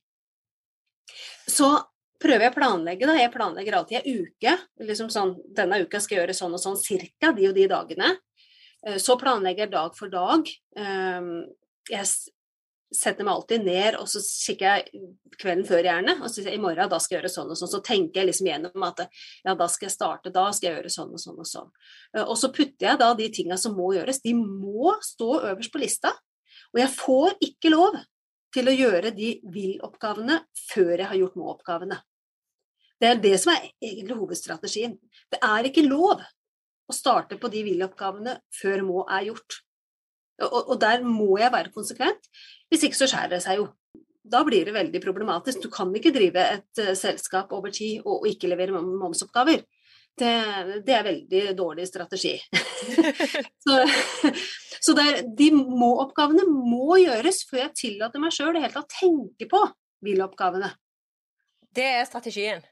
Så 1.47 1.69
prøver 2.21 2.47
jeg 2.47 2.53
å 2.53 2.57
planlegge. 2.57 3.07
da, 3.07 3.17
Jeg 3.17 3.33
planlegger 3.33 3.77
alltid 3.77 3.99
ei 4.01 4.17
uke. 4.21 4.57
liksom 4.79 5.09
sånn, 5.09 5.35
Denne 5.55 5.81
uka 5.81 5.99
skal 5.99 6.17
jeg 6.17 6.23
gjøre 6.23 6.37
sånn 6.37 6.53
og 6.53 6.61
sånn, 6.61 6.77
cirka 6.77 7.31
de 7.31 7.47
og 7.49 7.55
de 7.55 7.67
dagene. 7.67 8.17
Eh, 8.85 8.97
så 8.97 9.17
planlegger 9.17 9.65
jeg 9.65 9.71
dag 9.71 9.95
for 9.95 10.09
dag. 10.09 10.49
Ehm, 10.77 11.45
jeg 11.89 12.05
setter 12.93 13.25
meg 13.27 13.33
alltid 13.33 13.65
ned, 13.67 13.97
og 13.99 14.07
så 14.09 14.21
kikker 14.23 14.67
jeg 14.67 15.01
kvelden 15.37 15.65
før 15.67 15.87
gjerne. 15.89 16.15
Og 16.21 16.29
så 16.29 16.39
sier 16.39 16.51
jeg 16.53 16.59
i 16.59 16.63
morgen 16.63 16.91
da 16.91 16.99
skal 17.03 17.17
jeg 17.17 17.21
gjøre 17.21 17.33
sånn 17.33 17.51
og 17.51 17.59
sånn. 17.59 17.71
Så 17.71 17.81
tenker 17.85 18.21
jeg 18.21 18.29
liksom 18.29 18.49
gjennom 18.49 18.85
at 18.87 19.03
ja, 19.07 19.55
da 19.59 19.67
skal 19.71 19.89
jeg 19.89 19.95
starte, 19.95 20.33
da 20.33 20.45
skal 20.55 20.69
jeg 20.69 20.79
gjøre 20.79 20.93
sånn 20.93 21.15
og 21.15 21.23
sånn 21.23 21.41
og 21.43 21.49
sånn. 21.49 21.71
Eh, 22.15 22.23
og 22.23 22.35
så 22.39 22.51
putter 22.55 22.89
jeg 22.89 23.01
da 23.01 23.09
de 23.17 23.29
tinga 23.33 23.59
som 23.59 23.75
må 23.77 23.91
gjøres. 23.97 24.21
De 24.23 24.35
må 24.37 24.95
stå 25.03 25.31
øverst 25.51 25.73
på 25.73 25.83
lista. 25.83 26.13
Og 26.73 26.81
jeg 26.83 26.93
får 26.95 27.37
ikke 27.49 27.73
lov 27.73 27.99
til 28.55 28.69
å 28.71 28.75
gjøre 28.75 29.11
de 29.15 29.33
vil-oppgavene 29.53 30.39
før 30.69 30.93
jeg 30.95 31.09
har 31.11 31.19
gjort 31.19 31.37
må-oppgavene. 31.39 31.99
Det 32.97 33.11
er 33.11 33.21
det 33.21 33.35
som 33.41 33.53
er 33.53 33.67
egentlig 33.83 34.17
hovedstrategien. 34.17 34.97
Det 35.29 35.39
er 35.43 35.69
ikke 35.69 35.85
lov 35.85 36.23
å 36.87 36.95
starte 36.95 37.37
på 37.37 37.51
de 37.51 37.63
vil-oppgavene 37.67 38.39
før 38.55 38.83
må 38.87 39.03
er 39.11 39.27
gjort. 39.29 39.59
Og, 40.45 40.75
der 40.81 41.01
må 41.01 41.37
jeg 41.41 41.53
være 41.53 41.73
konsekvent. 41.73 42.29
Hvis 42.71 42.85
ikke 42.87 42.99
så 42.99 43.07
skjærer 43.09 43.37
det 43.37 43.43
seg 43.45 43.61
jo. 43.61 43.67
Da 44.27 44.41
blir 44.43 44.67
det 44.67 44.75
veldig 44.75 45.01
problematisk. 45.03 45.61
Du 45.63 45.71
kan 45.71 45.93
ikke 45.95 46.11
drive 46.15 46.43
et 46.57 46.81
uh, 46.83 46.93
selskap 46.99 47.53
over 47.55 47.71
tid 47.71 48.01
og, 48.03 48.21
og 48.21 48.29
ikke 48.31 48.49
levere 48.51 48.81
momsoppgaver. 48.83 49.63
Det, 50.17 50.31
det, 50.81 50.93
er 50.97 51.05
veldig 51.05 51.41
dårlig 51.57 51.85
strategi. 51.87 52.33
så, 53.63 53.75
så 54.81 54.95
der, 54.97 55.21
de 55.37 55.51
må-oppgavene 55.53 56.47
må 56.49 56.97
gjøres 57.03 57.43
før 57.49 57.67
jeg 57.67 57.75
tillater 57.83 58.23
meg 58.23 58.33
sjøl 58.33 58.57
i 58.57 58.63
hele 58.63 58.73
tatt 58.73 58.97
tenke 58.97 59.47
på 59.51 59.61
vil-oppgavene. 60.07 60.71
Det 61.77 61.85
er 61.85 62.07
strategien? 62.09 62.65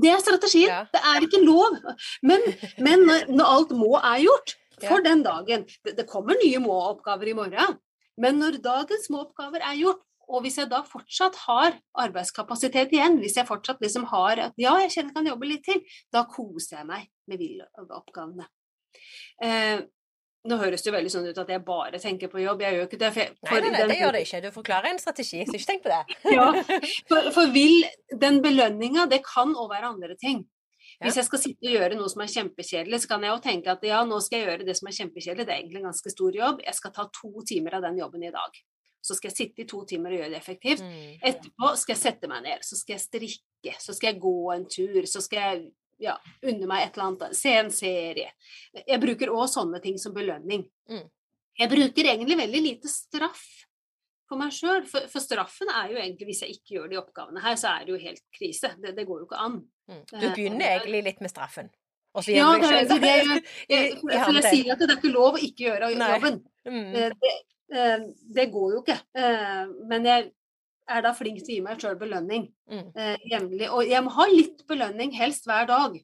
Det 0.00 0.12
er 0.12 0.20
strategien. 0.22 0.68
Ja. 0.68 0.82
Det 0.92 1.00
er 1.12 1.24
ikke 1.24 1.40
lov. 1.42 1.78
Men, 2.22 2.44
men 2.78 3.06
når, 3.08 3.30
når, 3.32 3.46
alt 3.56 3.72
må 3.76 3.94
er 3.98 4.20
gjort, 4.26 4.56
for 4.80 5.04
den 5.04 5.24
dagen 5.24 5.66
det, 5.84 5.96
det 5.98 6.08
kommer 6.08 6.38
nye 6.40 6.60
må-oppgaver 6.62 7.32
i 7.32 7.36
morgen, 7.36 7.80
men 8.20 8.40
når 8.42 8.60
dagens 8.64 9.08
små 9.08 9.24
oppgaver 9.26 9.64
er 9.64 9.78
gjort, 9.80 10.04
og 10.30 10.44
hvis 10.44 10.60
jeg 10.60 10.70
da 10.70 10.82
fortsatt 10.86 11.38
har 11.48 11.78
arbeidskapasitet 11.98 12.92
igjen, 12.94 13.18
hvis 13.22 13.38
jeg 13.40 13.48
fortsatt 13.48 13.80
liksom 13.82 14.06
har 14.12 14.38
at 14.46 14.60
ja, 14.60 14.76
jeg 14.84 14.92
kjenner 14.94 15.10
jeg 15.10 15.16
kan 15.16 15.30
jobbe 15.32 15.48
litt 15.50 15.64
til, 15.66 15.80
da 16.14 16.22
koser 16.30 16.80
jeg 16.80 16.86
meg 16.90 17.08
med 17.30 17.40
villoppgavene. 17.42 18.46
Eh, 19.42 19.80
nå 20.48 20.56
høres 20.56 20.84
det 20.84 20.88
jo 20.88 20.94
veldig 20.94 21.10
sånn 21.12 21.26
ut 21.28 21.40
at 21.42 21.50
jeg 21.52 21.62
bare 21.66 21.98
tenker 22.00 22.30
på 22.32 22.40
jobb, 22.40 22.62
jeg 22.64 22.76
gjør 22.76 22.86
ikke 22.86 23.00
det. 23.02 23.10
For, 23.16 23.34
nei, 23.50 23.58
nei, 23.64 23.72
nei, 23.74 23.82
det 23.90 23.98
gjør 23.98 24.16
det 24.16 24.22
ikke. 24.24 24.40
Du 24.46 24.54
forklarer 24.54 24.92
en 24.92 25.02
strategi, 25.02 25.42
så 25.44 25.58
ikke 25.58 25.70
tenk 25.72 25.84
på 25.84 25.92
det. 25.92 26.00
ja, 26.32 26.46
for, 27.10 27.28
for 27.34 27.52
vil 27.52 27.84
den 28.22 28.40
belønninga, 28.44 29.04
det 29.10 29.20
kan 29.26 29.52
òg 29.52 29.68
være 29.74 29.90
andre 29.90 30.16
ting. 30.20 30.46
Hvis 31.00 31.16
jeg 31.16 31.26
skal 31.26 31.40
sitte 31.40 31.68
og 31.68 31.76
gjøre 31.78 31.96
noe 31.96 32.10
som 32.12 32.22
er 32.24 32.32
kjempekjedelig, 32.32 32.98
så 33.02 33.08
kan 33.08 33.22
jeg 33.24 33.32
jo 33.32 33.40
tenke 33.44 33.72
at 33.72 33.84
ja, 33.88 34.02
nå 34.04 34.18
skal 34.20 34.40
jeg 34.40 34.48
gjøre 34.50 34.66
det 34.68 34.74
som 34.76 34.90
er 34.90 34.96
kjempekjedelig, 34.98 35.46
det 35.48 35.54
er 35.54 35.62
egentlig 35.62 35.80
en 35.80 35.88
ganske 35.88 36.12
stor 36.12 36.36
jobb, 36.36 36.60
jeg 36.66 36.76
skal 36.76 36.92
ta 36.96 37.06
to 37.16 37.44
timer 37.48 37.78
av 37.78 37.86
den 37.86 38.00
jobben 38.02 38.26
i 38.26 38.32
dag. 38.34 38.58
Så 39.00 39.16
skal 39.16 39.30
jeg 39.30 39.36
sitte 39.38 39.64
i 39.64 39.68
to 39.68 39.80
timer 39.88 40.12
og 40.12 40.20
gjøre 40.20 40.34
det 40.34 40.40
effektivt. 40.42 40.84
Mm. 40.84 41.14
Etterpå 41.30 41.70
skal 41.80 41.94
jeg 41.94 42.02
sette 42.02 42.28
meg 42.28 42.44
ned, 42.44 42.66
så 42.68 42.76
skal 42.76 42.98
jeg 42.98 43.04
strikke, 43.06 43.76
så 43.80 43.96
skal 43.96 44.12
jeg 44.12 44.20
gå 44.20 44.34
en 44.52 44.66
tur, 44.76 45.00
så 45.08 45.24
skal 45.24 45.40
jeg 45.40 45.62
ja, 46.04 46.18
unne 46.48 46.68
meg 46.68 46.84
et 46.84 46.98
eller 46.98 47.06
annet, 47.08 47.38
se 47.38 47.54
en 47.56 47.72
serie. 47.72 48.34
Jeg 48.76 49.00
bruker 49.00 49.32
òg 49.32 49.48
sånne 49.52 49.80
ting 49.84 49.96
som 50.00 50.12
belønning. 50.16 50.66
Mm. 50.92 51.08
Jeg 51.60 51.72
bruker 51.72 52.12
egentlig 52.12 52.38
veldig 52.40 52.62
lite 52.64 52.92
straff 52.92 53.48
på 54.30 54.38
meg 54.38 54.54
sjøl. 54.54 54.84
For, 54.88 55.10
for, 55.10 55.22
straffen 55.24 55.70
er 55.74 55.92
jo 55.92 56.00
egentlig, 56.00 56.30
hvis 56.30 56.44
jeg 56.44 56.56
ikke 56.56 56.76
gjør 56.76 56.88
de 56.92 56.98
oppgavene 57.00 57.42
her, 57.44 57.58
så 57.60 57.74
er 57.74 57.86
det 57.86 57.94
jo 57.94 58.00
helt 58.00 58.24
krise. 58.36 58.72
Det, 58.80 58.94
det 58.96 59.06
går 59.08 59.22
jo 59.22 59.28
ikke 59.28 59.44
an. 59.44 59.60
Mm. 59.90 60.02
Du 60.14 60.26
begynner 60.26 60.66
egentlig 60.70 61.04
litt 61.10 61.22
med 61.24 61.32
straffen? 61.32 61.70
ja, 62.26 62.46
det, 62.58 62.68
er 62.74 62.88
det, 62.90 63.42
jeg, 63.70 63.98
for 64.02 64.34
jeg 64.34 64.50
sier 64.50 64.72
at 64.74 64.80
det 64.82 64.88
er 64.88 64.96
ikke 64.96 65.12
lov 65.14 65.38
å 65.38 65.42
ikke 65.46 65.68
gjøre 65.68 65.92
jobben. 65.94 66.40
Mm. 66.66 66.88
Det, 67.22 67.32
det, 68.34 68.46
går 68.50 68.72
jo 68.74 68.82
ikke. 68.82 68.96
Men 69.86 70.08
jeg 70.08 70.30
er 70.90 71.04
da 71.06 71.12
flink 71.14 71.38
til 71.44 71.52
å 71.52 71.54
gi 71.54 71.62
meg 71.62 71.82
sjøl 71.82 71.98
belønning 72.00 72.48
mm. 72.70 72.88
jevnlig. 73.30 73.68
Og 73.70 73.86
jeg 73.86 74.02
må 74.02 74.14
ha 74.16 74.26
litt 74.30 74.64
belønning, 74.70 75.14
helst 75.18 75.46
hver 75.46 75.70
dag. 75.70 75.94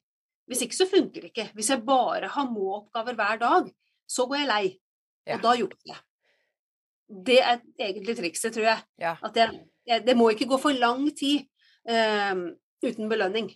Hvis 0.46 0.62
ikke 0.62 0.78
så 0.78 0.86
funker 0.86 1.24
det 1.24 1.32
ikke. 1.32 1.48
Hvis 1.58 1.72
jeg 1.74 1.82
bare 1.86 2.30
har 2.30 2.50
må-oppgaver 2.52 3.18
hver 3.18 3.40
dag, 3.42 3.70
så 4.06 4.28
går 4.30 4.44
jeg 4.44 4.50
lei. 4.52 4.66
Ja. 5.26 5.40
Og 5.40 5.42
da 5.42 5.56
jukser 5.58 5.90
jeg. 5.90 6.02
Det 7.06 7.38
er 7.38 7.60
egentlig 7.78 8.16
trikset, 8.18 8.54
tror 8.56 8.66
jeg. 8.66 8.82
Ja. 9.02 9.14
At 9.24 9.36
jeg, 9.38 9.60
jeg, 9.86 10.02
det 10.06 10.16
må 10.18 10.30
ikke 10.32 10.48
gå 10.50 10.58
for 10.58 10.74
lang 10.74 11.06
tid 11.16 11.46
um, 11.86 12.48
uten 12.82 13.08
belønning. 13.10 13.52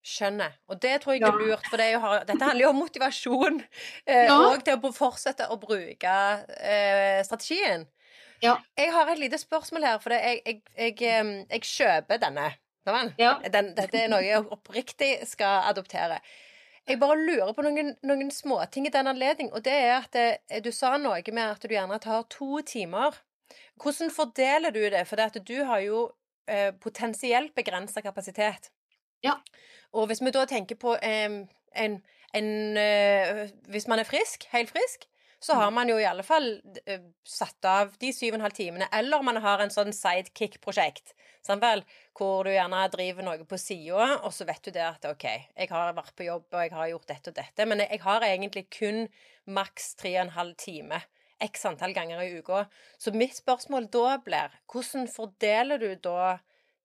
Skjønner. 0.00 0.54
Og 0.72 0.80
det 0.80 0.94
tror 1.02 1.14
jeg 1.14 1.26
er 1.28 1.36
lurt, 1.36 1.66
for 1.68 1.76
det 1.76 1.90
er 1.92 2.24
dette 2.24 2.40
handler 2.40 2.64
jo 2.64 2.72
om 2.72 2.78
motivasjon. 2.80 3.60
Eh, 4.06 4.26
ja. 4.30 4.36
Og 4.48 4.62
til 4.64 4.80
å 4.80 4.92
fortsette 4.96 5.50
å 5.52 5.58
bruke 5.60 6.14
eh, 6.56 7.20
strategien. 7.26 7.84
Ja. 8.40 8.56
Jeg 8.80 8.94
har 8.94 9.12
et 9.12 9.20
lite 9.20 9.38
spørsmål 9.38 9.84
her, 9.84 9.98
for 10.00 10.16
jeg, 10.16 10.40
jeg, 10.46 10.62
jeg, 10.72 11.34
jeg 11.52 11.66
kjøper 11.68 12.22
denne. 12.22 12.48
Den, 13.52 13.74
dette 13.76 14.00
er 14.00 14.08
noe 14.08 14.24
jeg 14.24 14.40
oppriktig 14.40 15.10
skal 15.28 15.68
adoptere. 15.68 16.16
Jeg 16.88 16.98
bare 16.98 17.18
lurer 17.18 17.52
på 17.54 17.62
noen, 17.64 17.92
noen 18.06 18.30
småting 18.34 18.86
i 18.88 18.92
den 18.94 19.10
anledning, 19.10 19.52
og 19.52 19.62
det 19.64 19.74
er 19.74 19.92
at 19.98 20.12
det, 20.16 20.28
eh, 20.50 20.62
du 20.64 20.72
sa 20.72 20.96
noe 20.98 21.20
med 21.32 21.44
at 21.44 21.62
du 21.62 21.74
gjerne 21.74 21.98
tar 22.02 22.24
to 22.32 22.62
timer. 22.66 23.20
Hvordan 23.80 24.10
fordeler 24.10 24.74
du 24.74 24.82
det? 24.90 25.04
For 25.08 25.16
det 25.16 25.30
at 25.30 25.46
du 25.46 25.56
har 25.64 25.80
jo 25.84 26.10
eh, 26.48 26.72
potensielt 26.72 27.54
begrensa 27.54 28.00
kapasitet. 28.00 28.70
Ja. 29.22 29.38
Og 29.92 30.06
hvis 30.06 30.22
vi 30.22 30.32
da 30.34 30.44
tenker 30.48 30.78
på 30.80 30.96
eh, 31.02 31.46
en, 31.76 31.96
en 32.34 32.76
eh, 32.76 33.48
Hvis 33.68 33.88
man 33.88 33.98
er 33.98 34.08
frisk, 34.08 34.46
helt 34.52 34.70
frisk, 34.70 35.06
så 35.40 35.56
har 35.56 35.70
man 35.72 35.88
jo 35.88 35.96
i 35.96 36.04
alle 36.04 36.24
fall 36.26 36.50
uh, 36.60 37.04
satt 37.24 37.64
av 37.64 37.94
de 38.00 38.12
syv 38.12 38.34
og 38.34 38.40
en 38.40 38.46
halv 38.46 38.56
timene. 38.56 38.88
Eller 38.92 39.24
man 39.24 39.40
har 39.40 39.62
en 39.62 39.72
sånn 39.72 39.92
sidekick-prosjekt, 39.96 41.14
hvor 42.18 42.44
du 42.44 42.50
gjerne 42.52 42.82
driver 42.92 43.24
noe 43.24 43.46
på 43.48 43.58
sida, 43.58 44.10
og 44.20 44.34
så 44.36 44.44
vet 44.48 44.60
du 44.68 44.74
det 44.74 44.84
at 44.84 45.06
OK, 45.08 45.24
jeg 45.56 45.70
har 45.72 45.94
vært 45.96 46.12
på 46.18 46.28
jobb, 46.28 46.50
og 46.52 46.66
jeg 46.66 46.74
har 46.76 46.90
gjort 46.92 47.08
dette 47.08 47.32
og 47.32 47.38
dette, 47.40 47.66
men 47.66 47.80
jeg 47.86 48.02
har 48.04 48.26
egentlig 48.28 48.66
kun 48.76 49.06
maks 49.48 49.94
tre 49.96 50.12
og 50.18 50.26
en 50.26 50.36
halv 50.36 50.60
time. 50.60 51.00
X 51.40 51.64
antall 51.64 51.94
ganger 51.96 52.20
i 52.20 52.38
uka. 52.38 52.66
Så 52.98 53.12
mitt 53.16 53.36
spørsmål 53.38 53.88
da 53.92 54.18
blir 54.24 54.52
hvordan 54.68 55.08
fordeler 55.08 55.80
du 55.80 55.94
da 55.94 56.36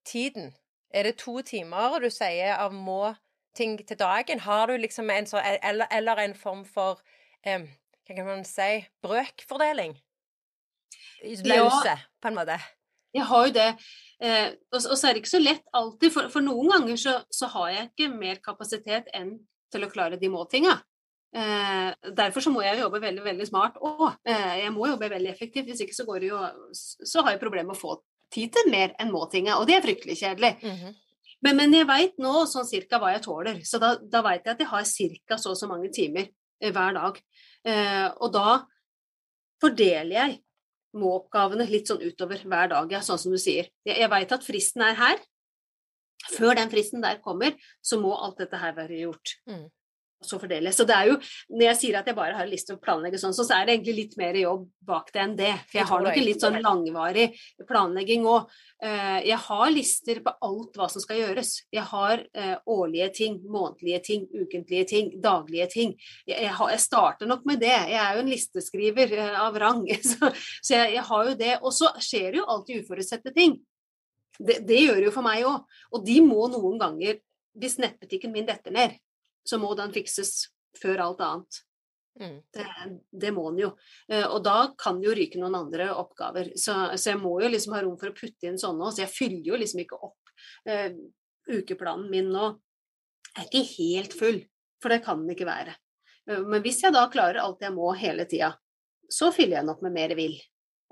tiden? 0.07 0.53
Er 0.89 1.03
det 1.03 1.17
to 1.19 1.41
timer 1.41 1.99
du 1.99 2.09
sier 2.09 2.55
av 2.55 2.73
må-ting 2.73 3.77
til 3.83 3.99
dagen? 3.99 4.39
Har 4.39 4.71
du 4.71 4.77
liksom 4.79 5.09
en 5.11 5.27
sånn 5.27 5.43
eller, 5.43 5.91
eller, 5.91 6.21
en 6.23 6.37
form 6.39 6.63
for 6.65 7.01
um, 7.43 7.67
hva 8.05 8.15
kan 8.17 8.27
man 8.27 8.43
si, 8.47 8.85
brøkfordeling? 9.03 9.95
Lause, 11.45 11.95
ja, 11.95 11.99
på 12.21 12.29
en 12.29 12.37
måte. 12.37 12.57
Jeg 13.15 13.25
har 13.29 13.45
jo 13.47 13.53
det. 13.55 13.69
Eh, 14.19 14.49
og, 14.73 14.79
og, 14.79 14.97
så 14.97 15.07
er 15.07 15.15
det 15.15 15.23
ikke 15.23 15.35
så 15.35 15.41
lett 15.41 15.63
alltid, 15.75 16.11
for, 16.13 16.31
for 16.33 16.45
noen 16.45 16.73
ganger 16.73 16.99
så, 16.99 17.15
så, 17.33 17.49
har 17.55 17.71
jeg 17.71 17.87
ikke 17.89 18.09
mer 18.11 18.41
kapasitet 18.43 19.07
enn 19.15 19.37
til 19.73 19.85
å 19.85 19.91
klare 19.91 20.19
de 20.19 20.29
måltinga. 20.31 20.75
Eh, 21.35 22.11
derfor 22.15 22.43
så 22.43 22.51
må 22.53 22.63
jeg 22.63 22.79
jobbe 22.79 23.01
veldig 23.03 23.23
veldig 23.25 23.47
smart 23.47 23.79
òg. 23.83 24.19
Eh, 24.27 24.51
jeg 24.65 24.75
må 24.75 24.89
jobbe 24.91 25.11
veldig 25.15 25.31
effektivt, 25.31 25.69
hvis 25.71 25.81
ikke 25.83 25.97
så, 25.97 26.05
går 26.07 26.21
det 26.23 26.29
jo, 26.33 26.43
så 26.75 27.23
har 27.23 27.35
jeg 27.35 27.41
problemer 27.43 27.71
med 27.71 27.77
å 27.77 27.81
få 27.81 27.97
tid 28.35 28.53
til 28.55 28.71
mer 28.71 28.93
enn 28.99 29.11
måltinga, 29.13 29.57
og 29.59 29.67
det 29.69 29.77
er 29.77 29.85
fryktelig 29.85 30.19
kjedelig. 30.19 30.55
Mm 30.61 30.75
-hmm. 30.75 30.95
men, 31.41 31.57
men, 31.57 31.73
jeg 31.73 31.87
veit 31.87 32.17
nå 32.17 32.45
sånn 32.45 32.67
cirka 32.67 32.99
hva 32.99 33.11
jeg 33.13 33.21
tåler, 33.21 33.59
så 33.63 33.79
da, 33.79 33.95
da 34.01 34.21
veit 34.21 34.45
jeg 34.45 34.53
at 34.53 34.59
jeg 34.59 34.67
har 34.67 34.83
cirka 34.83 35.37
så 35.37 35.51
og 35.51 35.57
så 35.57 35.67
mange 35.67 35.89
timer 35.91 36.27
eh, 36.61 36.71
hver 36.71 36.93
dag. 36.93 37.19
Eh, 37.65 38.07
og 38.21 38.33
da 38.35 38.59
fordeler 39.63 40.15
jeg 40.15 40.35
må-oppgavene 40.95 41.65
litt 41.67 41.89
sånn 41.89 42.03
utover 42.05 42.43
hver 42.45 42.69
dag, 42.71 42.91
ja, 42.93 43.01
sånn 43.03 43.19
som 43.19 43.33
du 43.33 43.39
sier. 43.41 43.67
Jeg, 43.87 43.97
jeg 44.03 44.11
veit 44.11 44.35
at 44.35 44.45
fristen 44.45 44.85
er 44.85 44.99
her. 44.99 45.23
Før 46.35 46.55
den 46.57 46.71
fristen 46.71 47.03
der 47.03 47.19
kommer, 47.21 47.57
så 47.83 47.99
må 48.01 48.13
alt 48.15 48.39
dette 48.41 48.59
her 48.61 48.77
være 48.77 49.03
gjort. 49.03 49.35
Mm 49.49 49.67
så 50.29 50.39
fordeles. 50.41 50.77
Så 50.77 50.85
det 50.87 50.95
er 50.97 51.11
jo, 51.11 51.17
når 51.53 51.67
jeg 51.69 51.79
sier 51.81 51.99
at 51.99 52.09
jeg 52.09 52.17
bare 52.17 52.37
har 52.37 52.49
lyst 52.49 52.69
til 52.69 52.77
å 52.77 52.83
planlegge 52.83 53.21
sånn, 53.21 53.35
så 53.35 53.45
er 53.55 53.67
det 53.67 53.77
egentlig 53.77 53.97
litt 54.01 54.15
mer 54.19 54.37
jobb 54.39 54.67
bak 54.85 55.11
det 55.13 55.23
enn 55.23 55.35
det. 55.39 55.51
For 55.69 55.79
jeg 55.79 55.89
har 55.91 56.05
nok 56.05 56.19
en 56.19 56.27
litt 56.29 56.45
sånn 56.45 56.61
langvarig 56.63 57.27
planlegging 57.69 58.25
òg. 58.29 58.49
Eh, 58.83 59.19
jeg 59.29 59.37
har 59.39 59.69
lister 59.71 60.19
på 60.25 60.33
alt 60.45 60.75
hva 60.77 60.87
som 60.91 61.03
skal 61.03 61.21
gjøres. 61.21 61.51
Jeg 61.73 61.85
har 61.89 62.23
eh, 62.35 62.55
årlige 62.69 63.07
ting, 63.15 63.37
månedlige 63.51 64.01
ting, 64.09 64.25
ukentlige 64.35 64.87
ting, 64.91 65.13
daglige 65.23 65.69
ting. 65.71 65.93
Jeg, 66.27 66.51
har, 66.57 66.73
jeg 66.73 66.83
starter 66.83 67.29
nok 67.29 67.45
med 67.47 67.63
det. 67.63 67.71
Jeg 67.71 68.01
er 68.01 68.17
jo 68.17 68.25
en 68.25 68.33
listeskriver 68.33 69.15
eh, 69.15 69.37
av 69.41 69.55
rang, 69.61 69.85
så, 70.11 70.33
så 70.59 70.75
jeg, 70.75 70.97
jeg, 70.97 71.05
har 71.11 71.29
jo 71.29 71.37
det. 71.39 71.53
Og 71.61 71.75
så 71.75 71.93
skjer 72.03 72.27
det 72.33 72.41
jo 72.41 72.49
alltid 72.51 72.83
uforutsette 72.83 73.33
ting. 73.35 73.57
Det, 74.35 74.59
det 74.67 74.81
gjør 74.83 74.99
det 74.99 75.09
jo 75.09 75.15
for 75.15 75.25
meg 75.25 75.47
òg. 75.47 75.79
Og 75.95 76.05
de 76.05 76.19
må 76.25 76.49
noen 76.51 76.77
ganger, 76.81 77.21
hvis 77.55 77.79
nettbutikken 77.79 78.35
min 78.35 78.47
detter 78.47 78.75
ned, 78.75 78.99
så 79.45 79.59
må 79.61 79.71
den 79.77 79.93
fikses 79.95 80.49
før 80.81 81.03
alt 81.05 81.23
annet. 81.23 81.61
Mm. 82.19 82.41
Det, 82.53 82.65
det, 83.11 83.31
må 83.31 83.49
den 83.51 83.65
jo. 83.65 83.71
Eh, 84.07 84.25
og 84.25 84.43
da 84.45 84.71
kan 84.79 84.99
det 85.01 85.09
jo 85.09 85.15
ryke 85.17 85.39
noen 85.41 85.57
andre 85.57 85.89
oppgaver. 85.95 86.53
Så, 86.55 86.75
så, 86.95 87.11
jeg 87.11 87.21
må 87.21 87.35
jo 87.43 87.51
liksom 87.51 87.75
ha 87.75 87.83
rom 87.83 87.97
for 87.99 88.11
å 88.11 88.17
putte 88.17 88.49
inn 88.49 88.59
sånne 88.61 88.87
òg. 88.87 88.95
Så 88.95 89.03
jeg 89.03 89.13
fyller 89.13 89.51
jo 89.51 89.59
liksom 89.59 89.83
ikke 89.83 89.99
opp. 89.99 90.21
Uh, 90.67 90.91
ukeplanen 91.47 92.09
min 92.11 92.27
nå 92.33 92.49
er 93.35 93.45
ikke 93.47 93.61
helt 93.77 94.15
full, 94.17 94.39
for 94.83 94.91
det 94.91 95.03
kan 95.05 95.21
den 95.21 95.35
ikke 95.35 95.47
være. 95.47 95.75
Uh, 96.29 96.41
men 96.43 96.63
hvis 96.65 96.81
jeg 96.83 96.95
da 96.95 97.05
klarer 97.11 97.43
alt 97.43 97.63
jeg 97.63 97.75
må 97.75 97.91
hele 97.99 98.27
tida, 98.29 98.53
så 99.11 99.31
fyller 99.35 99.59
jeg 99.59 99.65
den 99.65 99.73
opp 99.75 99.83
med 99.85 99.95
mer 99.95 100.15
vill. 100.17 100.35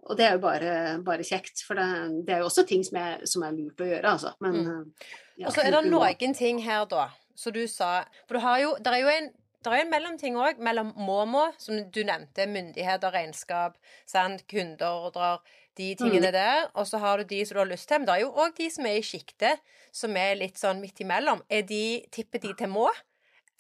Og 0.04 0.18
det 0.20 0.26
er 0.28 0.36
jo 0.36 0.44
bare, 0.44 0.72
bare 1.06 1.24
kjekt, 1.24 1.64
for 1.64 1.80
det, 1.80 1.88
det, 2.28 2.36
er 2.36 2.42
jo 2.44 2.50
også 2.50 2.66
ting 2.68 2.84
som 2.84 2.98
er, 3.00 3.22
som 3.30 3.46
er 3.48 3.56
lurt 3.56 3.80
å 3.80 3.88
gjøre, 3.88 4.16
altså. 4.18 4.34
Men, 4.44 4.58
mm. 4.60 5.12
ja, 5.40 5.48
og 5.48 5.56
så 5.56 5.64
er 5.64 5.78
det 5.78 5.84
noen 5.88 6.36
ting 6.36 6.60
her, 6.66 6.84
da, 6.92 7.06
så 7.36 7.54
du 7.54 7.64
sa 7.68 8.04
For 8.28 8.38
du 8.38 8.44
har 8.44 8.60
jo 8.62 8.76
Det 8.80 8.94
er 8.94 9.02
jo 9.04 9.10
en 9.14 9.32
det 9.64 9.72
er 9.72 9.86
en 9.86 9.92
mellomting 9.94 10.36
òg, 10.36 10.58
mellom 10.60 10.90
må-må, 11.00 11.46
som 11.56 11.78
du 11.96 12.02
nevnte, 12.04 12.44
myndigheter, 12.52 13.14
regnskap, 13.16 13.78
sant, 14.04 14.42
kundeordrer, 14.52 15.40
de 15.80 15.94
tingene 15.96 16.34
mm. 16.34 16.36
der. 16.36 16.66
Og 16.76 16.88
så 16.90 17.00
har 17.00 17.22
du 17.22 17.30
de 17.30 17.40
som 17.46 17.56
du 17.56 17.62
har 17.62 17.70
lyst 17.70 17.88
til. 17.88 18.02
Men 18.02 18.10
det 18.10 18.18
er 18.18 18.24
jo 18.26 18.34
òg 18.44 18.58
de 18.58 18.68
som 18.74 18.90
er 18.90 19.00
i 19.00 19.06
sjiktet, 19.08 19.64
som 19.96 20.20
er 20.20 20.36
litt 20.42 20.60
sånn 20.60 20.82
midt 20.84 21.00
imellom. 21.06 21.46
Er 21.48 21.64
de, 21.70 22.04
Tipper 22.12 22.44
de 22.44 22.52
til 22.60 22.74
må? 22.74 22.90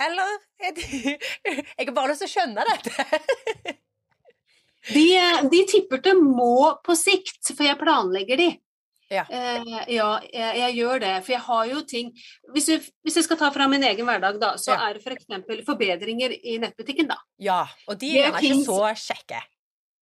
Eller 0.01 0.35
er 0.59 0.75
de 0.75 0.83
Jeg 1.77 1.87
har 1.87 1.95
bare 1.95 2.11
lyst 2.11 2.25
til 2.25 2.31
å 2.31 2.33
skjønne 2.33 2.67
dette. 2.67 3.07
de, 4.95 5.07
de 5.55 5.63
tipper 5.71 6.03
til 6.03 6.19
må 6.19 6.73
på 6.83 6.97
sikt, 6.99 7.53
for 7.53 7.63
jeg 7.67 7.79
planlegger 7.79 8.43
de. 8.43 8.51
Ja, 9.11 9.23
eh, 9.29 9.63
ja 9.91 10.09
jeg, 10.25 10.59
jeg, 10.59 10.75
gjør 10.79 11.01
det. 11.03 11.13
For 11.25 11.35
jeg 11.35 11.43
har 11.47 11.63
jo 11.69 11.81
ting 11.87 12.11
Hvis 12.53 12.69
jeg, 12.71 12.83
hvis 13.03 13.17
jeg 13.19 13.25
skal 13.27 13.39
ta 13.39 13.49
fra 13.53 13.67
min 13.71 13.83
egen 13.87 14.07
hverdag, 14.07 14.39
da, 14.41 14.53
så 14.61 14.73
ja. 14.73 14.87
er 14.87 14.97
det 14.97 15.03
f.eks. 15.03 15.27
For 15.47 15.65
forbedringer 15.73 16.35
i 16.39 16.59
nettbutikken, 16.63 17.09
da. 17.11 17.19
Ja, 17.41 17.63
og 17.87 17.99
de 18.01 18.13
er, 18.21 18.31
ikke 18.39 18.61
så 18.65 18.79
kjekke. 19.07 19.43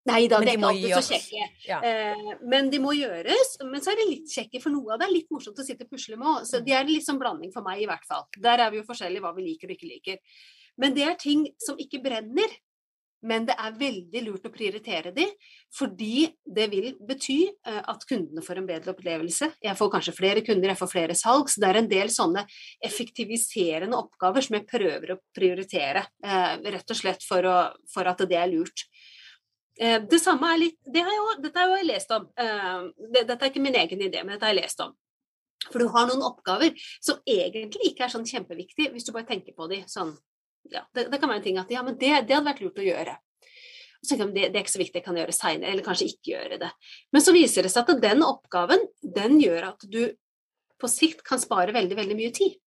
Nei 0.09 0.23
da, 0.25 0.39
det 0.41 0.55
er 0.55 0.57
ikke 0.57 0.69
alltid 0.71 0.95
så 0.95 1.13
kjekke. 1.13 1.49
Ja. 1.67 1.77
Eh, 1.85 2.31
men 2.49 2.71
de 2.73 2.79
må 2.81 2.95
gjøres. 2.97 3.59
Men 3.67 3.83
så 3.83 3.93
er 3.93 4.01
det 4.01 4.07
litt 4.09 4.33
kjekke, 4.33 4.61
for 4.63 4.73
noe 4.73 4.95
av 4.95 5.01
det 5.01 5.09
er 5.09 5.13
litt 5.13 5.29
morsomt 5.33 5.61
å 5.61 5.65
sitte 5.65 5.85
og 5.85 5.93
pusle 5.93 6.17
med. 6.17 6.47
Så 6.49 6.61
mm. 6.61 6.65
de 6.65 6.75
er 6.77 6.89
litt 6.89 7.05
sånn 7.05 7.21
blanding 7.21 7.53
for 7.53 7.65
meg, 7.65 7.83
i 7.83 7.89
hvert 7.89 8.07
fall. 8.09 8.25
Der 8.41 8.65
er 8.65 8.73
vi 8.73 8.81
jo 8.81 8.87
forskjellige 8.87 9.25
hva 9.25 9.35
vi 9.37 9.45
liker 9.51 9.69
og 9.69 9.77
ikke 9.77 9.91
liker. 9.91 10.41
Men 10.81 10.95
det 10.97 11.05
er 11.05 11.19
ting 11.21 11.45
som 11.61 11.77
ikke 11.81 12.01
brenner 12.01 12.57
men 13.27 13.45
det 13.45 13.55
er 13.59 13.77
veldig 13.77 14.21
lurt 14.25 14.47
å 14.47 14.51
prioritere 14.53 15.11
de, 15.13 15.27
fordi 15.77 16.25
det 16.41 16.67
vil 16.71 16.87
bety 17.07 17.37
eh, 17.51 17.81
at 17.93 18.05
kundene 18.09 18.43
får 18.45 18.61
en 18.61 18.69
bedre 18.69 18.95
opplevelse. 18.95 19.51
Jeg 19.61 19.77
får 19.77 19.91
kanskje 19.93 20.15
flere 20.17 20.43
kunder, 20.45 20.71
jeg 20.71 20.79
får 20.79 20.91
flere 20.91 21.17
salg, 21.17 21.51
så 21.51 21.61
det 21.61 21.69
er 21.69 21.81
en 21.81 21.91
del 21.91 22.11
sånne 22.13 22.45
effektiviserende 22.89 23.99
oppgaver 23.99 24.45
som 24.45 24.57
jeg 24.57 24.69
prøver 24.69 25.13
å 25.13 25.19
prioritere, 25.37 26.07
eh, 26.25 26.55
rett 26.77 26.95
og 26.95 27.01
slett 27.01 27.25
for, 27.27 27.45
å, 27.45 27.57
for 27.93 28.09
at 28.09 28.25
det 28.25 28.39
er 28.41 28.49
lurt. 28.49 28.87
Eh, 29.77 29.99
det 30.01 30.21
samme 30.23 30.49
er 30.55 30.63
litt 30.65 30.79
det 30.89 31.05
har 31.05 31.13
jeg, 31.13 31.37
Dette 31.45 31.61
har 31.61 31.77
jeg 31.77 31.89
lest 31.91 32.17
om. 32.17 32.27
Dette 33.13 33.37
er 33.37 33.47
ikke 33.51 33.63
min 33.63 33.77
egen 33.83 34.01
idé, 34.01 34.25
men 34.25 34.35
dette 34.35 34.49
har 34.49 34.55
jeg 34.55 34.63
lest 34.63 34.81
om. 34.81 34.97
For 35.69 35.77
du 35.77 35.91
har 35.93 36.09
noen 36.09 36.25
oppgaver 36.25 36.73
som 36.97 37.21
egentlig 37.29 37.91
ikke 37.91 38.07
er 38.07 38.13
sånn 38.13 38.25
kjempeviktige, 38.25 38.89
hvis 38.95 39.05
du 39.05 39.13
bare 39.13 39.29
tenker 39.29 39.53
på 39.53 39.69
de 39.69 39.83
sånn 39.89 40.15
ja, 40.69 40.85
det, 40.93 41.07
det, 41.11 41.19
kan 41.19 41.29
være 41.29 41.41
en 41.41 41.45
ting 41.45 41.59
at 41.61 41.71
ja, 41.73 41.83
men 41.83 41.97
det, 41.97 42.11
det 42.27 42.35
hadde 42.37 42.47
vært 42.47 42.63
lurt 42.63 42.81
å 42.81 42.85
gjøre. 42.85 43.17
Så 44.01 44.15
jeg, 44.15 44.31
det, 44.33 44.47
det, 44.49 44.57
er 44.57 44.63
ikke 44.63 44.73
så 44.73 44.81
viktig, 44.81 44.99
jeg 45.01 45.05
kan 45.05 45.19
gjøre 45.19 45.35
seinere, 45.35 45.71
eller 45.73 45.85
kanskje 45.85 46.09
ikke 46.09 46.33
gjøre 46.33 46.59
det. 46.61 46.71
Men 47.13 47.23
så 47.25 47.33
viser 47.35 47.65
det 47.65 47.73
seg 47.73 47.89
at 47.89 48.03
den 48.03 48.25
oppgaven, 48.25 48.87
den 49.01 49.37
gjør 49.41 49.71
at 49.73 49.85
du 49.85 50.01
på 50.81 50.89
sikt 50.89 51.21
kan 51.25 51.41
spare 51.41 51.75
veldig, 51.75 51.97
veldig 51.99 52.17
mye 52.17 52.33
tid. 52.33 52.57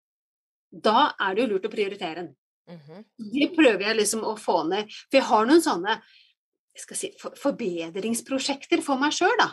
Da 0.70 1.10
er 1.22 1.34
det 1.34 1.44
jo 1.44 1.50
lurt 1.54 1.66
å 1.66 1.72
prioritere 1.72 2.22
den. 2.22 2.34
Mm 2.70 2.78
-hmm. 2.80 3.04
Det 3.32 3.48
prøver 3.56 3.82
jeg 3.82 3.96
liksom 3.96 4.24
å 4.24 4.36
få 4.38 4.62
ned. 4.68 4.90
For 5.10 5.18
jeg 5.18 5.28
har 5.30 5.46
noen 5.46 5.62
sånne 5.62 6.02
jeg 6.74 6.82
skal 6.82 6.96
si, 6.96 7.10
for, 7.20 7.34
forbedringsprosjekter 7.38 8.82
for 8.82 8.98
meg 8.98 9.14
sjøl, 9.14 9.34
da. 9.38 9.52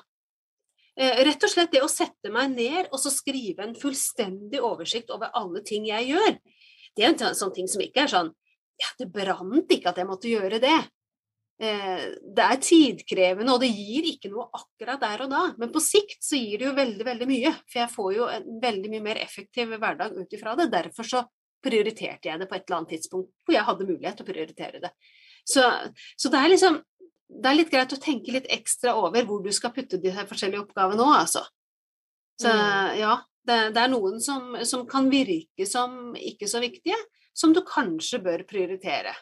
Eh, 0.98 1.22
rett 1.24 1.44
og 1.44 1.50
slett 1.50 1.72
det 1.72 1.84
å 1.86 1.90
sette 1.90 2.32
meg 2.34 2.52
ned 2.52 2.90
og 2.92 3.00
så 3.00 3.12
skrive 3.14 3.64
en 3.64 3.78
fullstendig 3.78 4.60
oversikt 4.60 5.14
over 5.14 5.32
alle 5.38 5.62
ting 5.64 5.86
jeg 5.88 6.12
gjør. 6.12 6.40
Det 6.98 7.06
er 7.06 7.14
en 7.14 7.38
sånn 7.38 7.54
ting 7.56 7.70
som 7.72 7.84
ikke 7.84 8.06
er 8.06 8.12
sånn 8.12 8.34
Ja, 8.82 8.90
det 8.98 9.12
brant 9.14 9.72
ikke 9.72 9.92
at 9.92 10.00
jeg 10.02 10.10
måtte 10.10 10.30
gjøre 10.32 10.58
det. 10.64 10.78
Eh, 11.62 12.06
det 12.34 12.46
er 12.46 12.62
tidkrevende, 12.66 13.54
og 13.54 13.62
det 13.62 13.70
gir 13.70 14.08
ikke 14.10 14.32
noe 14.32 14.48
akkurat 14.58 15.04
der 15.04 15.26
og 15.28 15.30
da. 15.30 15.42
Men 15.62 15.70
på 15.74 15.84
sikt 15.86 16.24
så 16.26 16.40
gir 16.40 16.58
det 16.58 16.66
jo 16.66 16.78
veldig, 16.80 17.06
veldig 17.06 17.28
mye. 17.30 17.52
For 17.70 17.84
jeg 17.84 17.94
får 17.94 18.10
jo 18.16 18.30
en 18.34 18.48
veldig 18.64 18.94
mye 18.96 19.06
mer 19.12 19.22
effektiv 19.22 19.76
hverdag 19.76 20.18
ut 20.18 20.34
ifra 20.34 20.56
det. 20.58 20.72
Derfor 20.74 21.06
så 21.06 21.22
prioriterte 21.62 22.32
jeg 22.32 22.42
det 22.42 22.48
på 22.50 22.58
et 22.58 22.66
eller 22.66 22.80
annet 22.80 22.96
tidspunkt 22.96 23.30
hvor 23.46 23.54
jeg 23.54 23.68
hadde 23.68 23.86
mulighet 23.92 24.18
til 24.18 24.26
å 24.26 24.32
prioritere 24.32 24.82
det. 24.82 24.90
Så, 25.46 25.68
så 26.18 26.32
det 26.34 26.42
er 26.42 26.50
liksom 26.56 26.82
det 27.32 27.48
er 27.48 27.58
litt 27.58 27.72
greit 27.72 27.94
å 27.96 28.00
tenke 28.02 28.34
litt 28.34 28.50
ekstra 28.52 28.96
over 29.00 29.24
hvor 29.28 29.44
du 29.44 29.52
skal 29.56 29.72
putte 29.76 30.00
de 30.02 30.12
her 30.12 30.28
forskjellige 30.28 30.66
oppgavene 30.66 31.06
òg, 31.06 31.14
altså. 31.22 31.46
Så 32.42 32.50
mm. 32.50 32.98
ja, 33.00 33.14
det, 33.48 33.58
det, 33.74 33.82
er 33.82 33.92
noen 33.92 34.22
som, 34.22 34.56
som, 34.68 34.86
kan 34.90 35.10
virke 35.12 35.66
som 35.70 36.14
ikke 36.18 36.50
så 36.50 36.62
viktige, 36.64 36.98
som 37.34 37.54
du 37.56 37.62
kanskje 37.66 38.22
bør 38.24 38.46
prioritere. 38.50 39.14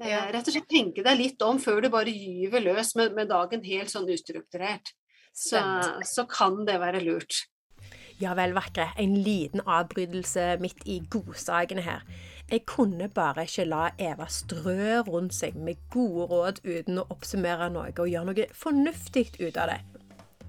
Ja. 0.00 0.24
Rett 0.32 0.48
og 0.48 0.54
slett 0.54 0.70
tenke 0.70 1.04
deg 1.04 1.18
litt 1.18 1.42
om 1.44 1.60
før 1.60 1.82
du 1.84 1.90
bare 1.92 2.12
gyver 2.12 2.62
løs 2.64 2.94
med, 2.96 3.12
med 3.16 3.28
dagen 3.32 3.64
helt 3.66 3.92
sånn 3.92 4.08
ustrukturert. 4.08 4.94
Så, 5.36 5.60
så, 6.04 6.24
kan 6.26 6.64
det 6.66 6.80
være 6.82 7.02
lurt. 7.04 7.44
Ja 8.20 8.34
vel, 8.36 8.52
vakre. 8.56 8.90
En 9.00 9.14
liten 9.24 9.62
avbrytelse 9.64 10.56
midt 10.60 10.82
i 10.90 10.98
godsakene 11.12 11.84
her. 11.86 12.02
Jeg 12.50 12.64
kunne 12.68 13.06
bare 13.14 13.44
ikke 13.46 13.68
la 13.68 13.84
Eva 14.00 14.26
strø 14.28 14.98
rundt 15.06 15.36
seg 15.36 15.54
med 15.56 15.78
gode 15.92 16.26
råd 16.32 16.60
uten 16.66 16.98
å 16.98 17.06
oppsummere 17.14 17.70
noe 17.70 17.92
og 17.94 18.10
gjøre 18.10 18.32
noe 18.32 18.48
fornuftig 18.56 19.28
ut 19.38 19.60
av 19.60 19.70
det. 19.70 19.78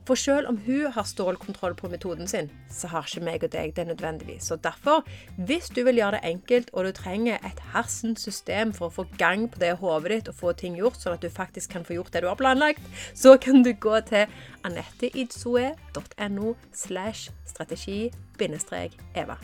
For 0.07 0.15
selv 0.17 0.47
om 0.49 0.57
hun 0.65 0.91
har 0.91 1.03
stålkontroll 1.05 1.75
på 1.77 1.89
metoden 1.91 2.27
sin, 2.27 2.49
så 2.69 2.87
har 2.91 3.05
ikke 3.05 3.25
meg 3.25 3.43
og 3.45 3.51
deg 3.53 3.75
det 3.77 3.87
nødvendigvis. 3.87 4.43
Så 4.49 4.55
derfor, 4.57 5.05
hvis 5.37 5.69
du 5.69 5.83
vil 5.85 5.95
gjøre 6.01 6.17
det 6.17 6.29
enkelt, 6.31 6.69
og 6.73 6.85
du 6.85 6.91
trenger 6.97 7.37
et 7.45 7.61
hersens 7.73 8.21
system 8.25 8.73
for 8.73 8.89
å 8.89 8.95
få 8.95 9.05
gang 9.21 9.49
på 9.51 9.61
det 9.61 9.75
hodet 9.81 10.11
ditt 10.11 10.29
og 10.33 10.39
få 10.39 10.53
ting 10.57 10.75
gjort, 10.79 10.99
sånn 11.01 11.17
at 11.17 11.25
du 11.25 11.29
faktisk 11.29 11.71
kan 11.75 11.85
få 11.85 11.93
gjort 11.99 12.13
det 12.13 12.21
du 12.25 12.29
har 12.31 12.39
planlagt, 12.39 12.83
så 13.13 13.37
kan 13.41 13.63
du 13.63 13.71
gå 13.73 13.99
til 14.09 14.25
anetteidsoe.no 14.67 16.55
slash 16.73 17.29
strategi-eva. 17.53 19.37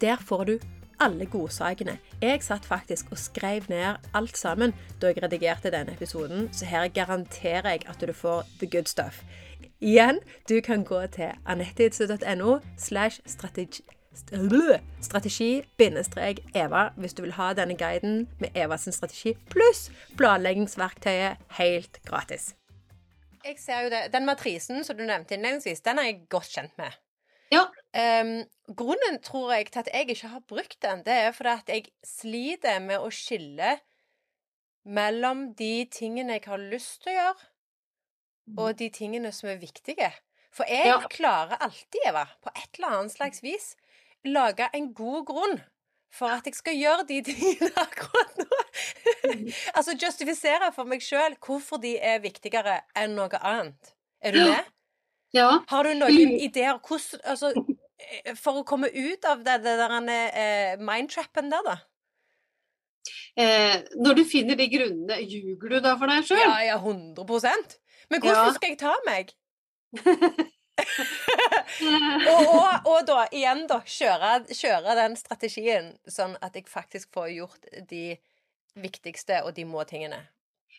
Der 0.00 0.16
får 0.16 0.44
du 0.48 0.58
alle 1.02 1.26
godsakene. 1.26 1.96
Jeg 2.22 2.42
satt 2.46 2.66
faktisk 2.66 3.10
og 3.10 3.18
skrev 3.18 3.66
ned 3.68 3.94
alt 4.14 4.38
sammen 4.38 4.74
da 5.02 5.10
jeg 5.10 5.22
redigerte 5.24 5.72
denne 5.74 5.96
episoden, 5.96 6.48
så 6.54 6.68
her 6.70 6.88
garanterer 6.94 7.74
jeg 7.74 7.86
at 7.90 8.00
du 8.00 8.12
får 8.14 8.46
the 8.60 8.66
good 8.70 8.90
stuff. 8.90 9.22
Igjen, 9.82 10.20
du 10.48 10.60
kan 10.62 10.84
gå 10.84 11.06
til 11.10 11.32
anettehidsø.no 11.42 12.58
slash 12.78 13.18
strategi-eva 15.02 16.82
hvis 17.02 17.14
du 17.18 17.22
vil 17.24 17.34
ha 17.34 17.48
denne 17.58 17.74
guiden 17.74 18.28
med 18.38 18.48
Evas 18.54 18.86
strategi 18.94 19.34
pluss 19.50 19.90
planleggingsverktøyet 20.20 21.42
helt 21.58 21.98
gratis. 22.06 22.54
Jeg 23.42 23.58
ser 23.58 23.80
jo 23.82 23.90
det. 23.90 24.12
Den 24.14 24.26
matrisen 24.26 24.84
som 24.86 24.96
du 24.96 25.02
nevnte 25.02 25.34
innledningsvis, 25.34 25.82
den 25.82 25.98
er 25.98 26.02
jeg 26.12 26.26
godt 26.30 26.52
kjent 26.54 26.78
med. 26.78 26.90
Ja. 27.50 27.66
Um, 28.22 28.46
grunnen, 28.70 29.18
tror 29.22 29.52
jeg, 29.52 29.72
til 29.72 29.82
at 29.82 29.90
jeg 29.90 30.10
ikke 30.14 30.28
har 30.28 30.44
brukt 30.48 30.78
den, 30.82 31.02
det 31.02 31.12
er 31.26 31.32
fordi 31.34 31.48
at 31.58 31.68
jeg 31.74 31.84
sliter 32.06 32.78
med 32.78 33.02
å 33.02 33.10
skille 33.10 33.78
mellom 34.86 35.54
de 35.58 35.88
tingene 35.90 36.38
jeg 36.38 36.46
har 36.46 36.62
lyst 36.70 37.02
til 37.02 37.10
å 37.12 37.18
gjøre, 37.18 37.51
og 38.56 38.72
mm. 38.72 38.76
de 38.78 38.88
tingene 38.92 39.32
som 39.32 39.50
er 39.52 39.60
viktige. 39.60 40.10
For 40.52 40.68
jeg 40.68 40.90
ja. 40.90 40.98
klarer 41.10 41.60
alltid, 41.64 42.00
Eva, 42.08 42.26
på 42.44 42.52
et 42.56 42.76
eller 42.76 42.98
annet 42.98 43.14
slags 43.14 43.42
vis, 43.42 43.72
lage 44.24 44.68
en 44.74 44.92
god 44.94 45.24
grunn 45.26 45.60
for 46.12 46.28
at 46.28 46.46
jeg 46.46 46.58
skal 46.58 46.76
gjøre 46.76 47.06
de 47.08 47.20
tingene 47.30 47.70
akkurat 47.80 48.36
nå. 48.42 48.48
Mm. 49.24 49.46
altså 49.76 49.96
justifisere 49.96 50.72
for 50.76 50.88
meg 50.88 51.04
sjøl 51.04 51.36
hvorfor 51.40 51.80
de 51.82 51.96
er 51.98 52.20
viktigere 52.24 52.82
enn 52.98 53.16
noe 53.16 53.40
annet. 53.40 53.94
Er 54.22 54.36
du 54.36 54.42
med? 54.44 54.68
Ja. 55.32 55.62
Har 55.68 55.88
du 55.88 55.94
noen 55.96 56.34
ideer 56.36 56.76
hvordan, 56.76 57.22
altså, 57.24 57.54
eh, 58.04 58.34
for 58.36 58.60
å 58.60 58.66
komme 58.68 58.90
ut 58.92 59.24
av 59.24 59.40
det, 59.46 59.62
det 59.64 59.78
der 59.80 59.96
eh, 60.12 60.76
mindtrappen 60.76 61.48
der, 61.52 61.64
da? 61.64 61.78
Eh, 63.40 63.78
når 63.96 64.20
du 64.20 64.22
finner 64.28 64.58
de 64.60 64.68
grunnene, 64.68 65.16
ljuger 65.24 65.72
du 65.72 65.78
da 65.80 65.94
for 65.96 66.12
deg 66.12 66.28
sjøl? 66.28 66.42
Ja, 66.42 66.58
ja, 66.74 66.76
100 66.76 67.24
Men 68.12 68.20
hvordan 68.20 68.50
ja. 68.50 68.56
skal 68.56 68.74
jeg 68.74 68.80
ta 68.82 68.92
meg? 69.06 69.32
og, 72.32 72.42
og, 72.42 72.88
og, 72.90 72.98
da, 73.08 73.22
igjen, 73.32 73.64
da, 73.70 73.78
kjøre, 73.88 74.32
kjøre, 74.52 74.96
den 74.98 75.16
strategien 75.20 75.92
sånn 76.10 76.36
at 76.44 76.56
jeg 76.58 76.68
faktisk 76.68 77.12
får 77.16 77.32
gjort 77.32 77.70
de 77.88 78.04
viktigste 78.76 79.40
og 79.46 79.54
de 79.56 79.64
må 79.68 79.84
tingene. 79.88 80.20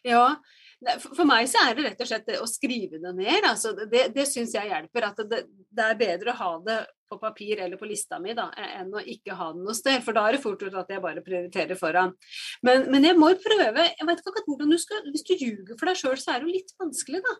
Ja, 0.05 0.35
for 1.03 1.25
meg 1.27 1.47
så 1.49 1.63
er 1.67 1.77
det 1.77 1.85
rett 1.87 2.01
og 2.03 2.09
slett 2.09 2.33
å 2.39 2.49
skrive 2.49 2.99
det 3.01 3.13
ned. 3.17 3.45
Altså 3.47 3.73
det 3.77 4.09
det 4.15 4.25
syns 4.29 4.55
jeg 4.55 4.69
hjelper. 4.69 5.07
At 5.09 5.23
det, 5.29 5.45
det, 5.69 5.85
er 5.85 5.99
bedre 5.99 6.33
å 6.33 6.39
ha 6.39 6.51
det 6.65 6.79
på 7.09 7.19
papir 7.21 7.61
eller 7.61 7.77
på 7.77 7.87
lista 7.89 8.19
mi 8.21 8.33
da, 8.37 8.47
enn 8.57 8.93
å 8.93 9.01
ikke 9.01 9.35
ha 9.37 9.51
det 9.53 9.61
noe 9.61 9.77
sted. 9.77 10.01
For 10.05 10.15
da 10.17 10.25
er 10.27 10.37
det 10.37 10.43
fort 10.43 10.61
gjort 10.63 10.79
at 10.83 10.93
jeg 10.93 11.03
bare 11.03 11.23
prioriterer 11.25 11.79
foran. 11.79 12.13
Men, 12.65 12.87
men, 12.93 13.05
jeg 13.05 13.19
må 13.19 13.31
prøve 13.43 13.89
jeg 13.89 14.09
vet 14.09 14.23
ikke 14.23 14.45
hvordan 14.47 14.73
du 14.73 14.79
skal, 14.81 15.03
Hvis 15.13 15.25
du 15.27 15.35
ljuger 15.35 15.77
for 15.77 15.89
deg 15.89 15.99
sjøl, 15.99 16.17
så 16.19 16.35
er 16.35 16.41
det 16.41 16.49
jo 16.49 16.57
litt 16.57 16.73
vanskelig, 16.81 17.23
da. 17.23 17.33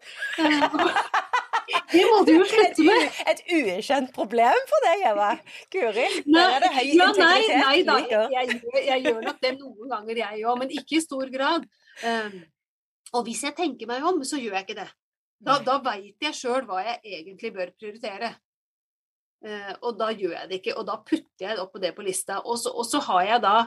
Det 1.94 2.04
må 2.10 2.24
du 2.28 2.34
jo 2.34 2.46
slutte 2.48 2.86
med. 2.86 3.06
Et, 3.24 3.44
et 3.46 3.78
ukjent 3.78 4.10
problem 4.16 4.66
for 4.70 4.88
deg, 4.88 5.06
Eva. 5.12 5.30
Guri. 5.74 6.08
der 6.26 6.58
er 6.58 6.64
det 6.64 6.72
høy 6.74 6.90
ja, 6.90 7.10
nei, 7.18 7.38
nei 7.60 7.78
da, 7.88 8.00
jeg, 8.10 8.32
jeg, 8.34 8.84
jeg, 8.88 9.04
gjør 9.08 9.22
nok 9.30 9.40
det 9.44 9.54
noen 9.60 9.94
ganger, 9.94 10.24
jeg 10.26 10.44
òg, 10.44 10.60
men 10.64 10.74
ikke 10.80 11.00
i 11.00 11.04
stor 11.04 11.32
grad. 11.34 11.68
Um, 12.04 12.42
og 13.14 13.26
hvis 13.28 13.44
jeg 13.46 13.56
tenker 13.58 13.90
meg 13.90 14.06
om, 14.06 14.22
så 14.26 14.40
gjør 14.42 14.58
jeg 14.58 14.68
ikke 14.68 14.80
det. 14.82 14.90
Da, 15.44 15.58
da 15.64 15.78
veit 15.84 16.24
jeg 16.24 16.38
sjøl 16.38 16.66
hva 16.68 16.82
jeg 16.86 17.02
egentlig 17.20 17.52
bør 17.56 17.74
prioritere. 17.76 18.32
Uh, 19.44 19.74
og 19.84 19.98
da 20.00 20.08
gjør 20.16 20.38
jeg 20.38 20.50
det 20.50 20.60
ikke, 20.62 20.78
og 20.80 20.88
da 20.88 21.02
putter 21.04 21.46
jeg 21.46 21.58
det 21.58 21.64
opp 21.64 21.74
på 21.76 21.82
det 21.84 21.92
på 21.98 22.06
lista. 22.06 22.40
Og 22.48 22.58
så, 22.62 22.72
og 22.72 22.88
så 22.88 23.04
har 23.10 23.26
jeg 23.28 23.44
da 23.44 23.58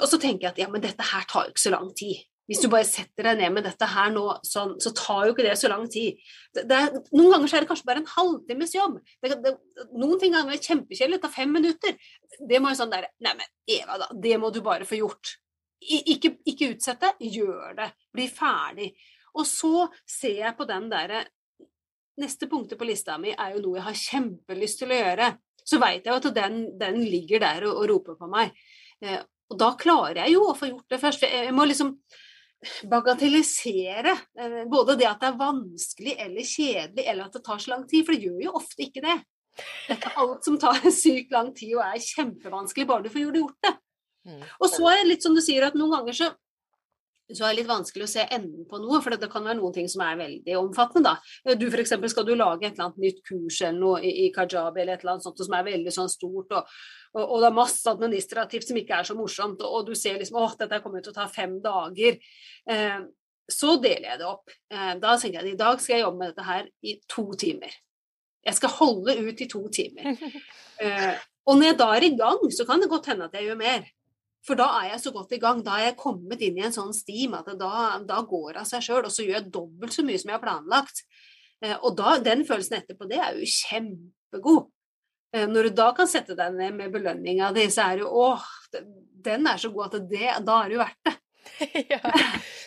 Og 0.00 0.06
så 0.08 0.16
tenker 0.16 0.46
jeg 0.46 0.54
at 0.54 0.60
ja, 0.62 0.66
men 0.72 0.80
dette 0.80 1.04
her 1.04 1.24
tar 1.28 1.44
jo 1.44 1.52
ikke 1.52 1.60
så 1.60 1.70
lang 1.74 1.90
tid. 1.92 2.22
Hvis 2.48 2.62
du 2.64 2.70
bare 2.72 2.86
setter 2.88 3.26
deg 3.28 3.42
ned 3.42 3.52
med 3.54 3.66
dette 3.68 3.86
her 3.92 4.08
nå, 4.10 4.22
sånn, 4.48 4.72
så 4.80 4.90
tar 4.96 5.26
jo 5.26 5.34
ikke 5.34 5.44
det 5.44 5.52
så 5.60 5.68
lang 5.68 5.84
tid. 5.92 6.16
Det, 6.56 6.64
det 6.70 6.78
er, 6.78 6.96
noen 7.12 7.34
ganger 7.34 7.50
så 7.50 7.58
er 7.58 7.64
det 7.64 7.68
kanskje 7.70 7.88
bare 7.90 8.00
en 8.00 8.08
halvtimes 8.08 8.72
jobb. 8.74 8.96
Det, 9.20 9.36
det, 9.44 9.52
noen 10.00 10.16
ting 10.20 10.34
er 10.36 10.48
kjempekjedelig, 10.56 11.20
det 11.20 11.22
tar 11.26 11.34
fem 11.36 11.52
minutter. 11.52 12.00
Det 12.40 12.60
må 12.60 12.72
jo 12.72 12.80
sånn 12.80 12.92
der 12.92 13.10
Neimen, 13.22 13.52
Eva, 13.76 14.00
da. 14.00 14.08
Det 14.26 14.34
må 14.40 14.50
du 14.52 14.62
bare 14.64 14.88
få 14.88 14.96
gjort. 14.98 15.36
Ikke, 15.82 16.36
ikke 16.48 16.72
utsette, 16.74 17.14
gjør 17.20 17.76
det. 17.78 17.88
Bli 18.14 18.26
ferdig. 18.30 18.90
Og 19.38 19.46
så 19.48 19.86
ser 20.08 20.42
jeg 20.44 20.58
på 20.58 20.68
den 20.68 20.90
derre 20.92 21.24
Neste 22.20 22.44
punktet 22.44 22.76
på 22.76 22.84
lista 22.84 23.14
mi 23.16 23.30
er 23.32 23.54
jo 23.54 23.62
noe 23.62 23.78
jeg 23.78 23.84
har 23.86 23.94
kjempelyst 23.96 24.82
til 24.82 24.90
å 24.92 24.96
gjøre. 24.98 25.30
Så 25.64 25.78
veit 25.80 26.04
jeg 26.04 26.12
jo 26.12 26.18
at 26.18 26.26
den, 26.36 26.58
den, 26.76 26.98
ligger 27.08 27.40
der 27.40 27.64
og, 27.64 27.78
og 27.80 27.86
roper 27.88 28.18
på 28.18 28.28
meg. 28.28 28.52
Eh, 29.00 29.22
og 29.48 29.56
da 29.56 29.70
klarer 29.80 30.20
jeg 30.20 30.34
jo 30.34 30.42
å 30.50 30.56
få 30.58 30.68
gjort 30.68 30.92
det 30.92 30.98
først. 31.00 31.24
Jeg 31.24 31.54
må 31.56 31.64
liksom 31.64 31.94
bagatellisere 32.92 34.12
eh, 34.12 34.58
både 34.70 34.98
det 35.00 35.08
at 35.08 35.22
det 35.22 35.30
er 35.30 35.40
vanskelig 35.40 36.16
eller 36.26 36.46
kjedelig, 36.46 37.06
eller 37.06 37.24
at 37.26 37.38
det 37.38 37.44
tar 37.48 37.62
så 37.64 37.72
lang 37.72 37.86
tid, 37.88 38.04
for 38.04 38.14
det 38.14 38.28
gjør 38.28 38.44
jo 38.44 38.56
ofte 38.60 38.86
ikke 38.86 39.04
det. 39.04 39.16
Det 39.88 39.96
er 39.98 40.20
alt 40.22 40.46
som 40.46 40.58
tar 40.60 40.84
sykt 41.02 41.34
lang 41.34 41.52
tid 41.56 41.74
og 41.76 41.86
er 41.86 42.04
kjempevanskelig, 42.12 42.88
bare 42.88 43.06
du 43.06 43.12
får 43.12 43.40
gjort 43.40 43.58
det. 43.66 43.74
Mm. 44.28 44.40
Og 44.60 44.70
så 44.70 44.86
er 44.90 45.02
det 45.02 45.10
litt 45.10 45.26
som 45.26 45.34
du 45.36 45.42
sier, 45.42 45.64
at 45.66 45.76
noen 45.78 45.92
ganger 45.96 46.16
så, 46.16 46.28
så 47.32 47.46
er 47.46 47.52
det 47.52 47.62
litt 47.62 47.70
vanskelig 47.70 48.06
å 48.06 48.10
se 48.12 48.26
enden 48.36 48.66
på 48.68 48.80
noe, 48.82 49.00
for 49.02 49.16
det 49.16 49.30
kan 49.32 49.46
være 49.46 49.58
noen 49.58 49.74
ting 49.74 49.88
som 49.90 50.04
er 50.06 50.18
veldig 50.20 50.58
omfattende. 50.60 51.14
da. 51.14 51.56
Du 51.58 51.66
eksempel, 51.70 52.10
Skal 52.12 52.26
du 52.28 52.34
lage 52.34 52.66
et 52.66 52.74
eller 52.74 52.90
annet 52.90 53.02
nytt 53.06 53.22
kurs 53.28 53.60
eller 53.62 53.78
noe 53.78 54.02
i, 54.02 54.12
i 54.26 54.32
Kajabi 54.34 54.82
eller 54.82 54.98
et 54.98 55.04
eller 55.04 55.16
annet 55.16 55.26
sånt 55.26 55.42
som 55.42 55.56
er 55.58 55.70
veldig 55.70 55.94
sånn 55.94 56.12
stort, 56.12 56.52
og, 56.52 56.76
og, 57.14 57.24
og, 57.24 57.38
det 57.40 57.48
er 57.48 57.58
masse 57.62 57.90
administrativt 57.90 58.68
som 58.68 58.78
ikke 58.82 59.00
er 59.00 59.08
så 59.08 59.18
morsomt, 59.18 59.64
og, 59.64 59.80
og 59.80 59.90
du 59.90 59.94
ser 59.98 60.20
liksom 60.20 60.38
at 60.42 60.62
dette 60.64 60.82
kommer 60.84 61.02
til 61.02 61.14
å 61.14 61.18
ta 61.18 61.28
fem 61.30 61.58
dager. 61.64 62.20
Eh, 62.70 63.00
så 63.52 63.76
deler 63.82 64.12
jeg 64.12 64.20
det 64.20 64.28
opp. 64.28 64.52
Eh, 64.72 64.92
da 65.02 65.16
tenker 65.16 65.40
jeg 65.40 65.42
at 65.42 65.54
i 65.54 65.58
dag 65.64 65.80
skal 65.82 65.98
jeg 65.98 66.06
jobbe 66.06 66.20
med 66.20 66.32
dette 66.32 66.46
her 66.46 66.68
i 66.86 66.94
to 67.10 67.26
timer. 67.38 67.74
Jeg 68.42 68.58
skal 68.58 68.72
holde 68.74 69.14
ut 69.22 69.42
i 69.42 69.50
to 69.50 69.64
timer. 69.72 70.12
Eh, 70.82 71.14
og 71.46 71.58
når 71.58 71.68
jeg 71.68 71.74
da 71.78 71.86
er 71.94 72.02
i 72.02 72.14
gang, 72.18 72.40
så 72.50 72.64
kan 72.66 72.80
det 72.82 72.88
godt 72.90 73.06
hende 73.12 73.28
at 73.28 73.34
jeg 73.36 73.44
gjør 73.46 73.58
mer. 73.60 73.84
For 74.42 74.58
da 74.58 74.66
er 74.80 74.92
jeg 74.92 75.02
så 75.04 75.12
godt 75.14 75.34
i 75.36 75.40
gang. 75.42 75.62
Da 75.62 75.76
er 75.78 75.90
jeg 75.90 76.00
kommet 76.00 76.42
inn 76.42 76.58
i 76.58 76.64
en 76.66 76.74
sånn 76.74 76.94
steam 76.96 77.36
at 77.38 77.50
da, 77.58 78.00
da 78.06 78.22
går 78.26 78.56
det 78.56 78.62
av 78.64 78.68
seg 78.68 78.84
sjøl. 78.84 79.04
Og 79.06 79.14
så 79.14 79.26
gjør 79.26 79.38
jeg 79.38 79.52
dobbelt 79.54 79.94
så 79.94 80.04
mye 80.06 80.18
som 80.18 80.32
jeg 80.32 80.38
har 80.38 80.42
planlagt. 80.42 81.04
Eh, 81.62 81.76
og 81.78 81.94
da, 81.98 82.16
den 82.22 82.42
følelsen 82.48 82.80
etterpå, 82.80 83.06
det 83.10 83.20
er 83.22 83.38
jo 83.38 83.50
kjempegod. 83.54 84.66
Eh, 85.32 85.46
når 85.48 85.68
du 85.68 85.76
da 85.78 85.92
kan 85.96 86.10
sette 86.10 86.36
deg 86.38 86.58
ned 86.58 86.74
med 86.80 86.94
belønninga 86.94 87.52
di, 87.54 87.68
så 87.72 87.86
er 87.86 88.00
det 88.00 88.06
jo 88.06 88.24
åh, 88.26 88.48
den 89.22 89.46
er 89.46 89.62
så 89.62 89.70
god 89.72 89.92
at 89.92 90.10
det, 90.10 90.32
da 90.42 90.58
er 90.58 90.72
det 90.72 90.76
jo 90.76 90.82
verdt 90.82 91.06
det. 91.06 91.18
ja. 91.92 92.00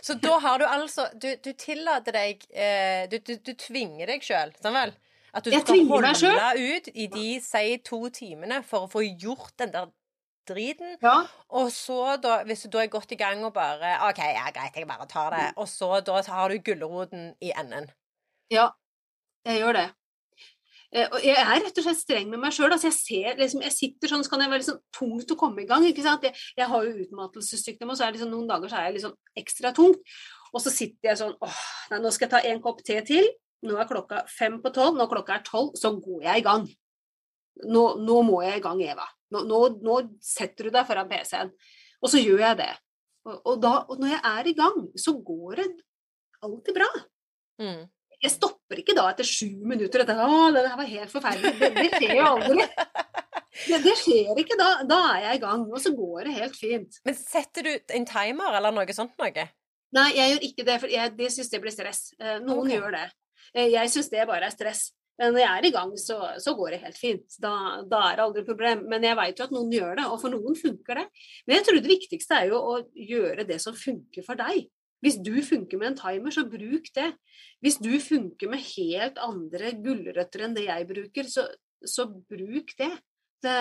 Så 0.03 0.17
da 0.19 0.35
har 0.43 0.59
du 0.59 0.65
altså 0.67 1.05
Du, 1.15 1.29
du 1.39 1.53
tillater 1.55 2.11
deg 2.11 2.41
eh, 2.51 3.05
du, 3.07 3.21
du, 3.23 3.37
du, 3.39 3.53
tvinger 3.55 4.11
deg 4.11 4.23
sjøl, 4.23 4.51
sånn 4.59 4.75
vel? 4.75 4.91
At 5.35 5.47
du 5.47 5.51
skal 5.51 5.85
holde 5.89 6.31
ut 6.59 6.89
i 6.91 7.07
de, 7.11 7.29
si, 7.43 7.77
to 7.83 8.01
timene 8.15 8.61
for 8.67 8.85
å 8.85 8.91
få 8.91 9.03
gjort 9.03 9.55
den 9.59 9.71
der 9.73 9.89
driten. 10.47 10.95
Ja. 11.03 11.17
Og 11.57 11.71
så, 11.73 12.15
da, 12.21 12.39
hvis 12.47 12.65
du 12.65 12.71
da 12.75 12.83
er 12.83 12.93
godt 12.93 13.13
i 13.15 13.19
gang 13.19 13.43
og 13.47 13.53
bare 13.55 13.97
OK, 14.09 14.23
ja, 14.23 14.47
greit, 14.55 14.77
jeg 14.77 14.89
bare 14.89 15.07
tar 15.11 15.35
det. 15.35 15.45
Og 15.61 15.69
så 15.71 15.99
da 16.05 16.21
har 16.27 16.49
du 16.51 16.63
gulroten 16.65 17.33
i 17.41 17.53
enden. 17.55 17.91
Ja, 18.53 18.69
jeg 19.45 19.63
gjør 19.63 19.79
det. 19.79 19.85
Eh, 20.95 21.07
og 21.09 21.23
jeg 21.25 21.35
er 21.35 21.59
rett 21.59 21.79
og 21.81 21.85
slett 21.85 21.99
streng 21.99 22.29
med 22.31 22.39
meg 22.39 22.53
sjøl. 22.55 22.71
Altså 22.71 22.91
jeg, 23.11 23.35
liksom, 23.39 23.63
jeg 23.65 23.75
sitter 23.75 24.11
sånn, 24.11 24.23
så 24.23 24.31
kan 24.31 24.45
jeg 24.45 24.51
være 24.53 24.63
liksom 24.63 24.81
tungt 24.95 25.33
å 25.33 25.39
komme 25.39 25.63
i 25.63 25.69
gang. 25.69 25.85
ikke 25.89 26.05
sant? 26.05 26.23
Jeg, 26.23 26.37
jeg 26.55 26.69
har 26.71 26.87
jo 26.87 27.05
utmattelsessykdom, 27.05 27.91
og 27.91 27.99
så 27.99 28.05
er 28.05 28.13
det 28.13 28.21
liksom, 28.21 28.31
noen 28.31 28.47
dager 28.51 28.71
så 28.71 28.79
er 28.79 28.89
jeg 28.89 28.99
liksom 28.99 29.17
ekstra 29.41 29.73
tungt. 29.75 30.15
Og 30.55 30.63
så 30.63 30.71
sitter 30.71 31.11
jeg 31.11 31.19
sånn 31.19 31.35
åh, 31.43 31.59
nei, 31.91 31.99
nå 31.99 32.13
skal 32.15 32.29
jeg 32.29 32.35
ta 32.37 32.53
en 32.53 32.63
kopp 32.63 32.79
te 32.87 33.01
til. 33.07 33.27
Nå 33.65 33.75
er 33.81 33.89
klokka 33.89 34.23
fem 34.29 34.59
på 34.63 34.71
tolv. 34.75 34.95
Når 34.99 35.11
klokka 35.11 35.39
er 35.39 35.45
tolv, 35.47 35.73
så 35.79 35.91
går 35.97 36.29
jeg 36.29 36.43
i 36.43 36.45
gang. 36.45 36.67
Nå, 37.65 37.83
nå, 38.03 38.21
må 38.27 38.41
jeg 38.45 38.59
i 38.59 38.63
gang, 38.63 38.81
Eva. 38.83 39.07
Nå, 39.33 39.41
nå, 39.49 39.61
nå 39.85 39.97
setter 40.23 40.67
du 40.67 40.75
deg 40.75 40.87
foran 40.87 41.09
PC-en. 41.09 41.51
Og 42.03 42.11
så 42.11 42.21
gjør 42.21 42.43
jeg 42.43 42.61
det. 42.61 42.71
Og, 43.25 43.39
og, 43.39 43.55
da, 43.63 43.73
og 43.89 44.01
når 44.01 44.13
jeg 44.13 44.21
er 44.29 44.49
i 44.51 44.55
gang, 44.57 44.79
så 45.01 45.15
går 45.17 45.61
det 45.63 45.69
alltid 46.45 46.77
bra. 46.77 46.89
Mm 47.61 47.85
jeg 48.25 48.33
stopper 48.33 48.81
ikke 48.81 48.95
da 48.97 49.05
etter 49.11 49.27
sju 49.27 49.47
minutter 49.67 50.03
etter 50.03 50.19
å, 50.25 50.49
det 50.55 50.65
var 50.65 50.89
helt 50.89 51.11
forferdelig. 51.11 51.53
Det, 51.59 51.71
det 51.75 51.89
skjer 51.95 52.15
jo 52.19 52.31
aldri. 52.35 52.67
Det, 53.55 53.77
det, 53.85 53.93
skjer 53.95 54.35
ikke. 54.41 54.57
Da, 54.59 54.65
da 54.83 54.97
er 55.13 55.21
jeg 55.29 55.37
i 55.37 55.39
gang, 55.45 55.61
og 55.71 55.79
så 55.79 55.93
går 55.95 56.27
det 56.27 56.33
helt 56.35 56.57
fint. 56.59 56.97
Men 57.07 57.15
setter 57.15 57.63
du 57.63 57.93
en 57.95 58.03
timer 58.09 58.57
eller 58.59 58.73
noe 58.75 58.93
sånt 58.93 59.13
noe? 59.15 59.45
Nei, 59.95 60.09
jeg 60.11 60.33
gjør 60.33 60.43
ikke 60.49 60.65
det, 60.67 60.75
for 60.81 60.91
jeg, 60.91 61.13
det 61.15 61.29
syns 61.31 61.53
det 61.53 61.61
blir 61.63 61.71
stress. 61.71 62.01
Eh, 62.19 62.33
noen 62.43 62.65
okay. 62.65 62.73
gjør 62.75 62.97
det. 62.97 63.05
Eh, 63.53 63.69
jeg 63.71 63.93
syns 63.93 64.11
det 64.11 64.27
bare 64.27 64.49
er 64.49 64.53
stress. 64.53 64.81
Men 65.19 65.31
når 65.31 65.41
jeg 65.41 65.51
er 65.57 65.67
i 65.67 65.73
gang, 65.75 65.91
så, 65.99 66.17
så 66.43 66.53
går 66.57 66.75
det 66.75 66.81
helt 66.83 66.97
fint. 66.99 67.37
Da, 67.41 67.53
da, 67.87 68.01
er 68.09 68.17
det 68.17 68.25
aldri 68.25 68.45
problem. 68.47 68.83
Men 68.91 69.05
jeg 69.07 69.17
vet 69.19 69.39
jo 69.39 69.47
at 69.47 69.53
noen 69.55 69.71
gjør 69.71 69.99
det, 69.99 70.07
og 70.11 70.19
for 70.21 70.33
noen 70.33 70.57
funker 70.59 70.99
det. 71.01 71.05
Men 71.45 71.57
jeg 71.57 71.67
tror 71.67 71.79
det 71.79 71.93
viktigste 71.93 72.39
er 72.39 72.49
jo 72.51 72.59
å 72.59 72.79
gjøre 73.11 73.47
det 73.47 73.59
som 73.63 73.77
funker 73.79 74.25
for 74.27 74.39
deg. 74.39 74.67
Hvis 75.05 75.19
du 75.21 75.33
funker 75.45 75.79
med 75.79 75.93
en 75.93 75.99
timer, 75.99 76.33
så 76.33 76.45
bruk 76.49 76.89
det. 76.97 77.09
Hvis 77.63 77.79
du 77.83 77.93
funker 78.01 78.51
med 78.51 78.63
helt 78.73 79.19
andre 79.21 79.75
gulrøtter 79.85 80.45
enn 80.47 80.55
det 80.57 80.67
jeg 80.67 80.87
bruker, 80.89 81.29
så, 81.31 81.47
så 81.85 82.07
bruk 82.09 82.73
det. 82.79 82.91
det. 83.45 83.59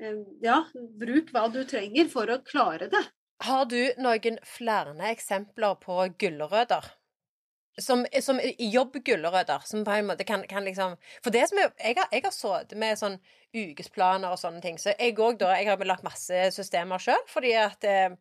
Eh, 0.00 0.20
ja, 0.44 0.60
bruk 1.00 1.32
hva 1.34 1.46
du 1.52 1.62
trenger 1.68 2.08
for 2.12 2.30
å 2.30 2.40
klare 2.46 2.88
det. 2.92 3.02
Har 3.44 3.66
du 3.68 3.80
noen 4.00 4.38
flere 4.48 4.94
eksempler 5.10 5.76
på 5.82 5.98
gulrøtter? 6.20 6.86
Som, 7.76 8.06
som 8.24 8.38
jobbgulrøtter, 8.40 9.64
som 9.68 9.82
på 9.84 9.92
en 9.92 10.06
måte 10.08 10.24
kan, 10.24 10.46
kan 10.48 10.64
liksom 10.64 10.94
For 11.20 11.28
det 11.34 11.42
som 11.50 11.58
er, 11.60 11.74
jeg 11.76 11.98
har, 11.98 12.06
jeg 12.08 12.22
har 12.24 12.32
sittet 12.32 12.78
med 12.80 12.96
sånn 12.96 13.18
ukesplaner 13.52 14.32
og 14.32 14.40
sånne 14.40 14.62
ting, 14.64 14.78
så 14.80 14.94
jeg 14.96 15.18
òg 15.20 15.36
da 15.42 15.50
Jeg 15.58 15.68
har 15.68 15.84
lagt 15.84 16.06
masse 16.06 16.46
systemer 16.56 17.02
sjøl, 17.02 17.20
fordi 17.28 17.52
at 17.60 17.84
eh, 17.84 18.16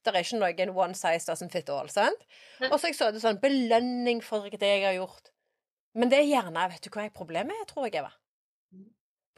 det 0.00 0.14
er 0.14 0.22
ikke 0.22 0.38
noen 0.40 0.76
one 0.76 0.96
size 0.96 1.26
doesn't 1.28 1.52
fit 1.52 1.68
all. 1.68 1.90
sant? 1.92 2.22
Og 2.70 2.78
så 2.78 2.88
jeg 2.88 2.96
så 2.96 3.10
det 3.12 3.20
sånn 3.20 3.40
belønning 3.42 4.22
for 4.24 4.48
det 4.48 4.70
jeg 4.70 4.86
har 4.86 4.96
gjort. 4.96 5.32
Men 5.98 6.10
det 6.12 6.22
er 6.22 6.30
gjerne 6.30 6.68
Vet 6.70 6.86
du 6.86 6.90
hva 6.94 7.04
jeg 7.06 7.14
problemet 7.16 7.56
er, 7.56 7.68
tror 7.68 7.88
jeg, 7.88 8.00
Eva? 8.00 8.12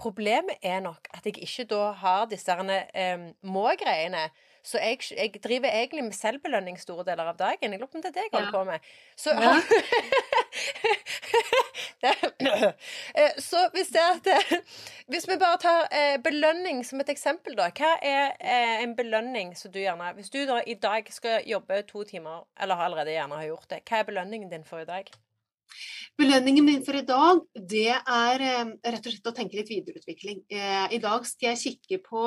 Problemet 0.03 0.63
er 0.67 0.81
nok 0.85 1.09
at 1.15 1.27
jeg 1.27 1.39
ikke 1.43 1.69
da 1.71 1.93
har 1.99 2.27
disse 2.31 2.55
eh, 2.55 3.29
må-greiene. 3.43 4.29
Så 4.63 4.79
jeg, 4.79 4.99
jeg, 5.11 5.33
driver 5.43 5.69
egentlig 5.69 6.05
med 6.07 6.15
selvbelønning 6.15 6.77
store 6.79 7.05
deler 7.09 7.33
av 7.33 7.39
dagen. 7.39 7.73
Jeg 7.73 7.81
lurer 7.81 7.91
på 7.91 7.99
om 7.99 8.05
det 8.05 8.13
er 8.13 8.19
det 8.19 8.27
jeg 8.29 8.35
holder 8.37 8.53
på 8.55 8.65
med. 8.69 8.79
Så, 9.19 9.31
ja. 9.35 9.57
Eh, 12.03 13.37
så 13.39 13.61
hvis 13.75 13.93
at 13.95 14.27
eh, 14.27 14.57
Hvis 15.07 15.29
vi 15.29 15.37
bare 15.39 15.59
tar 15.63 15.85
eh, 15.95 16.17
belønning 16.23 16.81
som 16.87 17.01
et 17.01 17.13
eksempel, 17.13 17.55
da. 17.59 17.69
Hva 17.71 17.93
er 18.03 18.33
en 18.83 18.97
belønning 18.99 19.53
som 19.59 19.71
du 19.73 19.79
gjerne 19.79 20.11
Hvis 20.17 20.33
du 20.33 20.41
da 20.49 20.61
i 20.67 20.75
dag 20.75 21.07
skal 21.15 21.47
jobbe 21.47 21.83
to 21.87 22.03
timer, 22.09 22.43
eller 22.61 22.83
allerede 22.83 23.15
gjerne 23.15 23.39
har 23.39 23.51
gjort 23.53 23.69
det, 23.71 23.83
hva 23.87 24.01
er 24.01 24.09
belønningen 24.09 24.51
din 24.51 24.67
for 24.67 24.83
i 24.83 24.89
dag? 24.89 25.13
Belønningen 26.19 26.67
min 26.67 26.83
for 26.85 26.99
i 26.99 27.07
dag, 27.07 27.41
det 27.55 27.95
er 27.95 28.43
rett 28.43 29.07
og 29.07 29.15
slett 29.15 29.31
å 29.31 29.37
tenke 29.37 29.57
litt 29.57 29.71
videreutvikling. 29.71 30.43
I 30.51 31.01
dag 31.01 31.25
skal 31.25 31.55
jeg 31.55 31.63
kikke 31.63 32.03
på 32.11 32.27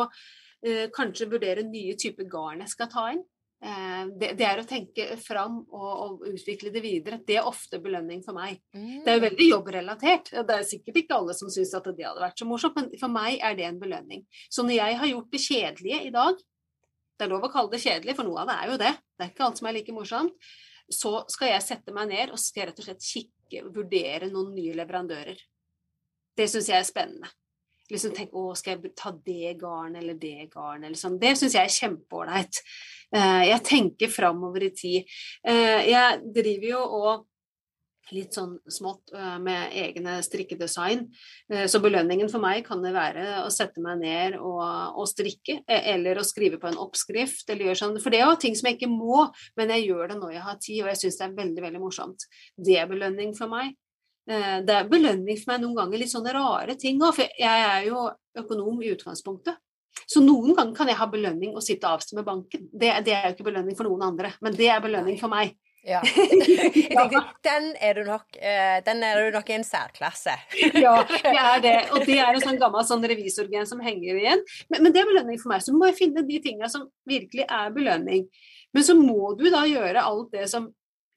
Kanskje 0.95 1.29
vurdere 1.29 1.65
nye 1.67 1.93
typer 1.99 2.27
garn 2.29 2.63
jeg 2.63 2.71
skal 2.71 2.91
ta 2.91 3.07
inn. 3.13 3.23
Det, 3.65 4.31
det, 4.37 4.45
er 4.45 4.59
å 4.61 4.65
tenke 4.67 5.05
fram 5.17 5.55
og, 5.63 5.91
og, 6.03 6.25
utvikle 6.29 6.69
det 6.73 6.81
videre. 6.83 7.17
Det 7.25 7.37
er 7.39 7.47
ofte 7.49 7.79
belønning 7.81 8.19
for 8.25 8.37
meg. 8.37 8.59
Mm. 8.75 9.05
Det 9.05 9.09
er 9.09 9.17
jo 9.17 9.23
veldig 9.23 9.47
jobbrelatert. 9.47 10.29
Det 10.35 10.57
er 10.57 10.67
sikkert 10.67 10.99
ikke 11.01 11.17
alle 11.17 11.33
som 11.37 11.49
syns 11.53 11.71
at 11.77 11.87
det 11.87 12.05
hadde 12.05 12.21
vært 12.21 12.41
så 12.41 12.49
morsomt, 12.49 12.77
men 12.77 12.91
for 13.01 13.13
meg 13.13 13.39
er 13.39 13.57
det 13.57 13.65
en 13.69 13.79
belønning. 13.81 14.25
Så 14.53 14.65
når 14.65 14.77
jeg 14.77 14.99
har 15.01 15.11
gjort 15.13 15.31
det 15.33 15.41
kjedelige 15.45 16.01
i 16.09 16.13
dag, 16.13 16.43
det 17.15 17.25
er 17.25 17.31
lov 17.31 17.47
å 17.47 17.51
kalle 17.53 17.71
det 17.71 17.81
kjedelig, 17.81 18.17
for 18.17 18.27
noe 18.27 18.43
av 18.43 18.51
det 18.51 18.57
er 18.59 18.71
jo 18.71 18.77
det, 18.81 18.93
det 19.15 19.25
er 19.25 19.31
ikke 19.31 19.47
alt 19.47 19.61
som 19.61 19.69
er 19.69 19.77
like 19.77 19.95
morsomt, 19.95 20.51
så 20.91 21.13
skal 21.31 21.53
jeg 21.53 21.65
sette 21.65 21.95
meg 21.95 22.11
ned 22.11 22.33
og 22.35 22.41
skal 22.41 22.69
rett 22.69 22.81
og 22.81 22.87
slett 22.89 23.07
kikke 23.07 23.63
vurdere 23.73 24.29
noen 24.29 24.53
nye 24.57 24.75
leverandører. 24.77 25.39
Det 26.35 26.47
syns 26.51 26.69
jeg 26.69 26.77
er 26.77 26.87
spennende. 26.87 27.31
Liksom 27.91 28.15
tenk, 28.17 28.33
å, 28.33 28.49
Skal 28.57 28.77
jeg 28.77 28.95
ta 28.97 29.13
det 29.25 29.55
garnet 29.61 30.01
eller 30.01 30.17
det 30.19 30.49
garnet? 30.53 30.89
Eller 30.89 30.99
sånn. 30.99 31.19
Det 31.21 31.35
syns 31.37 31.57
jeg 31.57 31.69
er 31.69 31.77
kjempeålreit. 31.77 32.63
Eh, 33.15 33.45
jeg 33.51 33.63
tenker 33.67 34.11
framover 34.11 34.65
i 34.65 34.73
tid. 34.75 35.15
Eh, 35.45 35.91
jeg 35.91 36.21
driver 36.35 36.69
jo 36.71 36.83
og 36.99 37.25
litt 38.13 38.35
sånn 38.37 38.51
smått 38.69 39.09
uh, 39.15 39.39
med 39.41 39.71
egne 39.81 40.19
strikkedesign. 40.21 41.07
Så 41.65 41.79
belønningen 41.81 42.29
for 42.29 42.37
meg 42.43 42.59
kan 42.67 42.83
det 42.83 42.91
være 42.93 43.39
å 43.41 43.47
sette 43.49 43.81
meg 43.81 44.03
ned 44.03 44.35
og, 44.37 44.61
og 44.93 45.07
strikke, 45.09 45.55
e, 45.65 45.79
eller 45.95 46.21
å 46.21 46.25
skrive 46.27 46.59
på 46.61 46.69
en 46.69 46.77
oppskrift, 46.83 47.47
eller 47.49 47.71
gjøre 47.71 47.79
sånn. 47.79 47.97
For 48.03 48.13
det 48.13 48.19
er 48.21 48.29
jo 48.29 48.37
ting 48.43 48.57
som 48.59 48.69
jeg 48.69 48.77
ikke 48.77 48.91
må, 48.93 49.23
men 49.57 49.73
jeg 49.73 49.87
gjør 49.87 50.13
det 50.13 50.19
når 50.19 50.35
jeg 50.35 50.45
har 50.45 50.61
tid, 50.61 50.83
og 50.83 50.91
jeg 50.91 51.01
syns 51.01 51.17
det 51.17 51.25
er 51.25 51.35
veldig, 51.41 51.65
veldig 51.65 51.81
morsomt. 51.81 52.27
Det 52.69 52.77
er 52.77 52.93
belønning 52.93 53.33
for 53.37 53.49
meg. 53.49 53.73
Uh, 54.25 54.61
det 54.65 54.73
er 54.73 54.89
belønning 54.89 55.37
for 55.37 55.53
meg 55.53 55.61
noen 55.61 55.77
ganger 55.77 56.01
litt 56.01 56.13
sånne 56.13 56.33
rare 56.33 56.77
ting 56.81 57.01
òg, 57.01 57.13
for 57.19 57.37
jeg 57.39 57.67
er 57.69 57.85
jo 57.89 58.07
økonom 58.41 58.81
i 58.81 58.91
utgangspunktet. 58.95 59.59
Så 60.05 60.21
noen 60.21 60.53
ganger 60.53 60.75
kan 60.77 60.89
jeg 60.89 60.99
ha 60.99 61.07
belønning 61.09 61.55
og 61.55 61.63
sitte 61.65 61.89
avstand 61.89 62.19
med 62.19 62.27
banken. 62.27 62.65
Det, 62.71 62.91
det, 63.05 63.13
er 63.15 63.29
jo 63.29 63.35
ikke 63.37 63.47
belønning 63.47 63.77
for 63.77 63.87
noen 63.89 64.03
andre, 64.05 64.35
men 64.45 64.57
det 64.57 64.67
er 64.69 64.83
belønning 64.83 65.17
for 65.21 65.33
meg. 65.33 65.55
Ja. 65.85 65.99
Den, 67.45 67.67
er 67.77 67.93
du 67.93 68.07
nok, 68.07 68.25
uh, 68.41 68.77
den 68.85 69.03
er 69.05 69.19
du 69.21 69.35
nok 69.35 69.49
i 69.51 69.53
en 69.59 69.65
særklasse. 69.65 70.33
ja, 70.85 70.95
det 71.05 71.33
er 71.37 71.59
det. 71.61 71.75
Og 71.93 72.07
det 72.07 72.15
er 72.17 72.33
en 72.33 72.41
sånn 72.41 72.57
gammel 72.61 72.81
sånn 72.87 73.05
revisorgen 73.05 73.69
som 73.69 73.83
henger 73.85 74.17
igjen. 74.17 74.41
Men, 74.71 74.81
men, 74.81 74.95
det 74.95 75.03
er 75.03 75.11
belønning 75.11 75.37
for 75.41 75.53
meg. 75.53 75.61
Så 75.61 75.75
må 75.77 75.91
jeg 75.91 75.99
finne 75.99 76.25
de 76.25 76.39
tingene 76.41 76.71
som 76.73 76.87
virkelig 77.05 77.45
er 77.45 77.69
belønning. 77.75 78.25
Men 78.73 78.87
så 78.87 78.97
må 78.97 79.35
du 79.37 79.45
da 79.53 79.61
gjøre 79.69 80.07
alt 80.09 80.33
det 80.33 80.49
som 80.49 80.71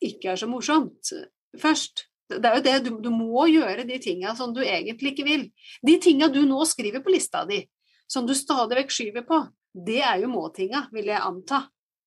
ikke 0.04 0.34
er 0.34 0.42
så 0.42 0.50
morsomt, 0.50 1.14
først. 1.58 2.04
Det 2.28 2.44
er 2.44 2.58
jo 2.58 2.64
det, 2.64 2.74
du, 2.84 2.90
du 3.06 3.10
må 3.14 3.46
gjøre 3.48 3.86
de 3.88 3.96
tinga 4.04 4.34
som 4.36 4.52
du 4.52 4.60
egentlig 4.64 5.14
ikke 5.14 5.26
vil. 5.28 5.46
De 5.86 5.94
tinga 6.02 6.28
du 6.32 6.42
nå 6.44 6.60
skriver 6.68 7.00
på 7.04 7.14
lista 7.14 7.44
di, 7.48 7.62
som 8.10 8.26
du 8.28 8.34
stadig 8.36 8.82
vekk 8.82 8.92
skyver 8.92 9.24
på, 9.28 9.40
det 9.72 10.02
er 10.04 10.20
jo 10.22 10.30
må-tinga, 10.32 10.86
vil 10.92 11.08
jeg 11.10 11.22
anta. 11.24 11.62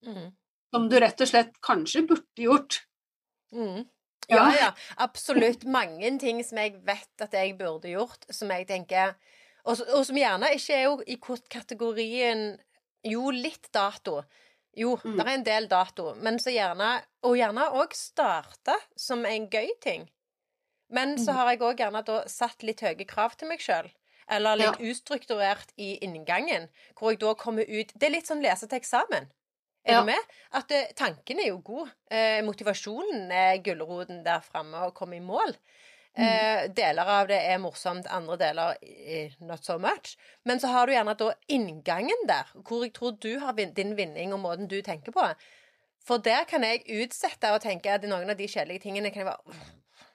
Mm. 0.06 0.30
Som 0.72 0.88
du 0.90 0.96
rett 1.02 1.20
og 1.20 1.28
slett 1.28 1.58
kanskje 1.64 2.04
burde 2.08 2.46
gjort. 2.46 2.80
Mm. 3.54 3.84
Ja, 4.30 4.46
ja, 4.54 4.70
absolutt. 5.02 5.64
Mange 5.68 6.10
ting 6.22 6.40
som 6.46 6.60
jeg 6.62 6.78
vet 6.86 7.24
at 7.24 7.34
jeg 7.36 7.56
burde 7.58 7.90
gjort, 7.90 8.26
som 8.30 8.50
jeg 8.54 8.68
tenker 8.68 9.16
Og, 9.66 9.78
og 9.94 10.04
som 10.06 10.18
gjerne 10.18 10.52
ikke 10.56 10.76
er 10.76 10.84
jo 10.86 10.94
i 11.06 11.16
kategorien 11.50 12.56
Jo, 13.06 13.30
litt 13.34 13.68
dato. 13.74 14.22
Jo, 14.78 14.96
mm. 15.04 15.16
det 15.18 15.24
er 15.26 15.32
en 15.34 15.44
del 15.46 15.68
dato, 15.68 16.14
men 16.24 16.38
så 16.40 16.52
gjerne 16.52 16.94
Og 17.28 17.36
gjerne 17.36 17.66
òg 17.76 17.92
starte 17.94 18.76
som 18.96 19.26
en 19.28 19.48
gøy 19.52 19.68
ting. 19.84 20.06
Men 20.92 21.16
så 21.20 21.32
mm. 21.32 21.36
har 21.36 21.50
jeg 21.50 21.60
òg 21.62 21.82
gjerne 21.82 22.02
da 22.08 22.22
satt 22.28 22.64
litt 22.66 22.80
høye 22.84 23.06
krav 23.08 23.36
til 23.38 23.48
meg 23.52 23.62
sjøl. 23.64 23.88
Eller 24.32 24.58
litt 24.58 24.80
ja. 24.80 24.90
ustrukturert 24.92 25.72
i 25.76 25.94
inngangen, 26.04 26.68
hvor 26.96 27.12
jeg 27.12 27.20
da 27.22 27.34
kommer 27.38 27.68
ut 27.68 27.92
Det 27.94 28.08
er 28.08 28.14
litt 28.14 28.28
sånn 28.30 28.42
lese 28.44 28.68
til 28.68 28.80
eksamen. 28.80 29.28
Er 29.82 29.96
ja. 29.96 30.02
du 30.02 30.10
med? 30.12 30.34
At 30.54 30.70
uh, 30.70 30.90
tanken 30.98 31.40
er 31.42 31.50
jo 31.50 31.58
god. 31.64 31.90
Uh, 32.12 32.40
motivasjonen 32.46 33.32
er 33.34 33.62
gulroten 33.64 34.22
der 34.26 34.44
framme 34.46 34.86
å 34.86 34.92
komme 34.94 35.18
i 35.18 35.24
mål. 35.24 35.56
Mm. 36.12 36.24
Uh, 36.28 36.62
deler 36.76 37.08
av 37.08 37.28
det 37.30 37.38
er 37.48 37.60
morsomt, 37.62 38.08
andre 38.12 38.36
deler 38.40 38.76
not 39.40 39.64
so 39.64 39.78
much. 39.80 40.16
Men 40.44 40.60
så 40.60 40.68
har 40.74 40.86
du 40.86 40.92
gjerne 40.92 41.16
da 41.18 41.32
inngangen 41.48 42.26
der, 42.28 42.50
hvor 42.66 42.84
jeg 42.84 42.92
tror 42.98 43.16
du 43.16 43.38
har 43.40 43.56
din 43.56 43.96
vinning 43.96 44.34
og 44.36 44.42
måten 44.44 44.68
du 44.68 44.80
tenker 44.84 45.14
på. 45.14 45.28
For 46.02 46.18
der 46.18 46.44
kan 46.50 46.66
jeg 46.66 46.82
utsette 47.02 47.52
og 47.54 47.62
tenke 47.62 47.94
at 47.94 48.04
noen 48.08 48.28
av 48.28 48.36
de 48.36 48.50
kjedelige 48.50 48.88
tingene 48.88 49.12
kan 49.14 49.24
jeg 49.24 49.30
bare 49.30 49.70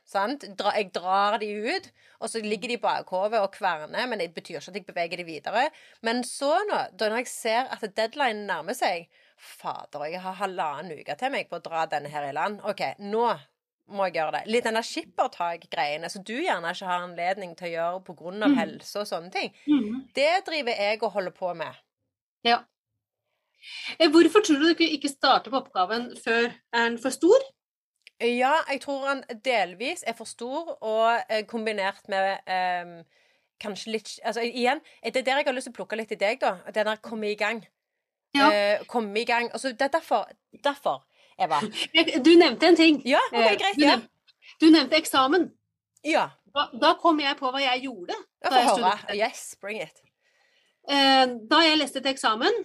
Sant? 0.08 0.46
Jeg 0.48 0.92
drar 0.96 1.36
de 1.42 1.50
ut, 1.68 1.88
og 2.24 2.30
så 2.32 2.40
ligger 2.40 2.72
de 2.72 2.78
i 2.78 2.80
bakhodet 2.80 3.42
og 3.44 3.52
kverner, 3.58 4.06
men 4.08 4.22
det 4.22 4.30
betyr 4.36 4.62
ikke 4.62 4.72
at 4.72 4.78
jeg 4.80 4.86
beveger 4.88 5.20
de 5.20 5.26
videre. 5.28 5.66
Men 6.02 6.24
så, 6.24 6.54
nå, 6.70 6.80
da 6.96 7.10
når 7.12 7.26
jeg 7.26 7.32
ser 7.34 7.68
at 7.76 7.84
deadline 7.98 8.48
nærmer 8.48 8.78
seg, 8.78 9.10
Fader, 9.38 10.08
jeg 10.10 10.24
har 10.24 10.40
halvannen 10.40 10.96
uke 10.98 11.14
til 11.20 11.30
meg 11.30 11.52
på 11.52 11.60
å 11.60 11.66
dra 11.66 11.84
denne 11.92 12.10
her 12.10 12.26
i 12.26 12.32
land. 12.34 12.64
OK, 12.66 12.82
nå 13.04 13.28
må 13.88 14.08
jeg 14.08 14.18
gjøre 14.18 14.38
det. 14.38 14.44
Litt 14.52 14.66
denne 14.68 14.84
skippertak-greiene 14.84 16.10
som 16.12 16.24
du 16.28 16.36
gjerne 16.36 16.72
ikke 16.74 16.90
har 16.90 17.06
anledning 17.06 17.54
til 17.58 17.70
å 17.70 17.74
gjøre 17.76 18.02
pga. 18.08 18.32
Mm. 18.38 18.58
helse 18.58 19.04
og 19.04 19.08
sånne 19.10 19.32
ting. 19.34 19.54
Mm. 19.68 20.08
Det 20.16 20.32
driver 20.48 20.82
jeg 20.82 21.04
og 21.04 21.14
holder 21.16 21.36
på 21.36 21.54
med. 21.58 21.84
Ja. 22.48 22.64
Eh, 24.00 24.10
hvorfor 24.12 24.44
tror 24.46 24.60
du 24.62 24.74
du 24.74 24.84
ikke 24.86 25.12
starter 25.12 25.52
på 25.52 25.62
oppgaven 25.62 26.12
før 26.24 26.50
er 26.50 26.90
den 26.90 27.00
for 27.02 27.16
stor? 27.16 27.48
Ja, 28.24 28.54
jeg 28.72 28.82
tror 28.82 29.06
han 29.06 29.24
delvis 29.46 30.04
er 30.08 30.16
for 30.18 30.26
stor, 30.26 30.74
og 30.82 31.20
eh, 31.30 31.44
kombinert 31.46 32.08
med 32.10 32.40
um, 32.50 32.94
kanskje 33.62 33.92
litt 33.94 34.14
Altså 34.26 34.42
igjen, 34.42 34.82
det 35.04 35.22
er 35.22 35.28
der 35.28 35.42
jeg 35.42 35.46
har 35.46 35.54
lyst 35.54 35.70
til 35.70 35.76
å 35.76 35.78
plukke 35.78 36.00
litt 36.00 36.12
i 36.12 36.18
deg, 36.18 36.40
da. 36.42 36.58
Det 36.66 36.86
der 36.86 36.98
'komme 36.98 37.30
i 37.30 37.38
gang'. 37.38 37.62
Ja. 38.36 38.48
Uh, 38.50 38.86
komme 38.88 39.22
i 39.22 39.26
gang. 39.26 39.52
Altså, 39.54 39.70
det 39.70 39.82
er 39.82 39.94
derfor, 40.00 40.28
derfor, 40.64 41.06
Eva. 41.38 41.62
Du 42.26 42.32
nevnte 42.38 42.72
en 42.72 42.80
ting. 42.80 43.02
Ja, 43.06 43.22
ok, 43.32 43.58
greit. 43.60 43.78
Du, 43.78 43.86
nevnte, 43.86 44.56
du 44.62 44.68
nevnte 44.74 45.00
eksamen. 45.00 45.50
Ja. 46.08 46.30
Da, 46.56 46.70
da, 46.74 46.94
kom 47.02 47.20
jeg 47.22 47.38
på 47.38 47.52
hva 47.54 47.62
jeg 47.62 47.86
gjorde. 47.86 48.16
Da 48.42 48.62
jeg, 48.62 48.72
høre. 48.74 48.96
Yes, 49.14 49.52
bring 49.62 49.84
it. 49.84 50.02
Da 50.88 51.62
jeg 51.66 51.78
leste 51.78 52.02
til 52.02 52.14
eksamen, 52.16 52.64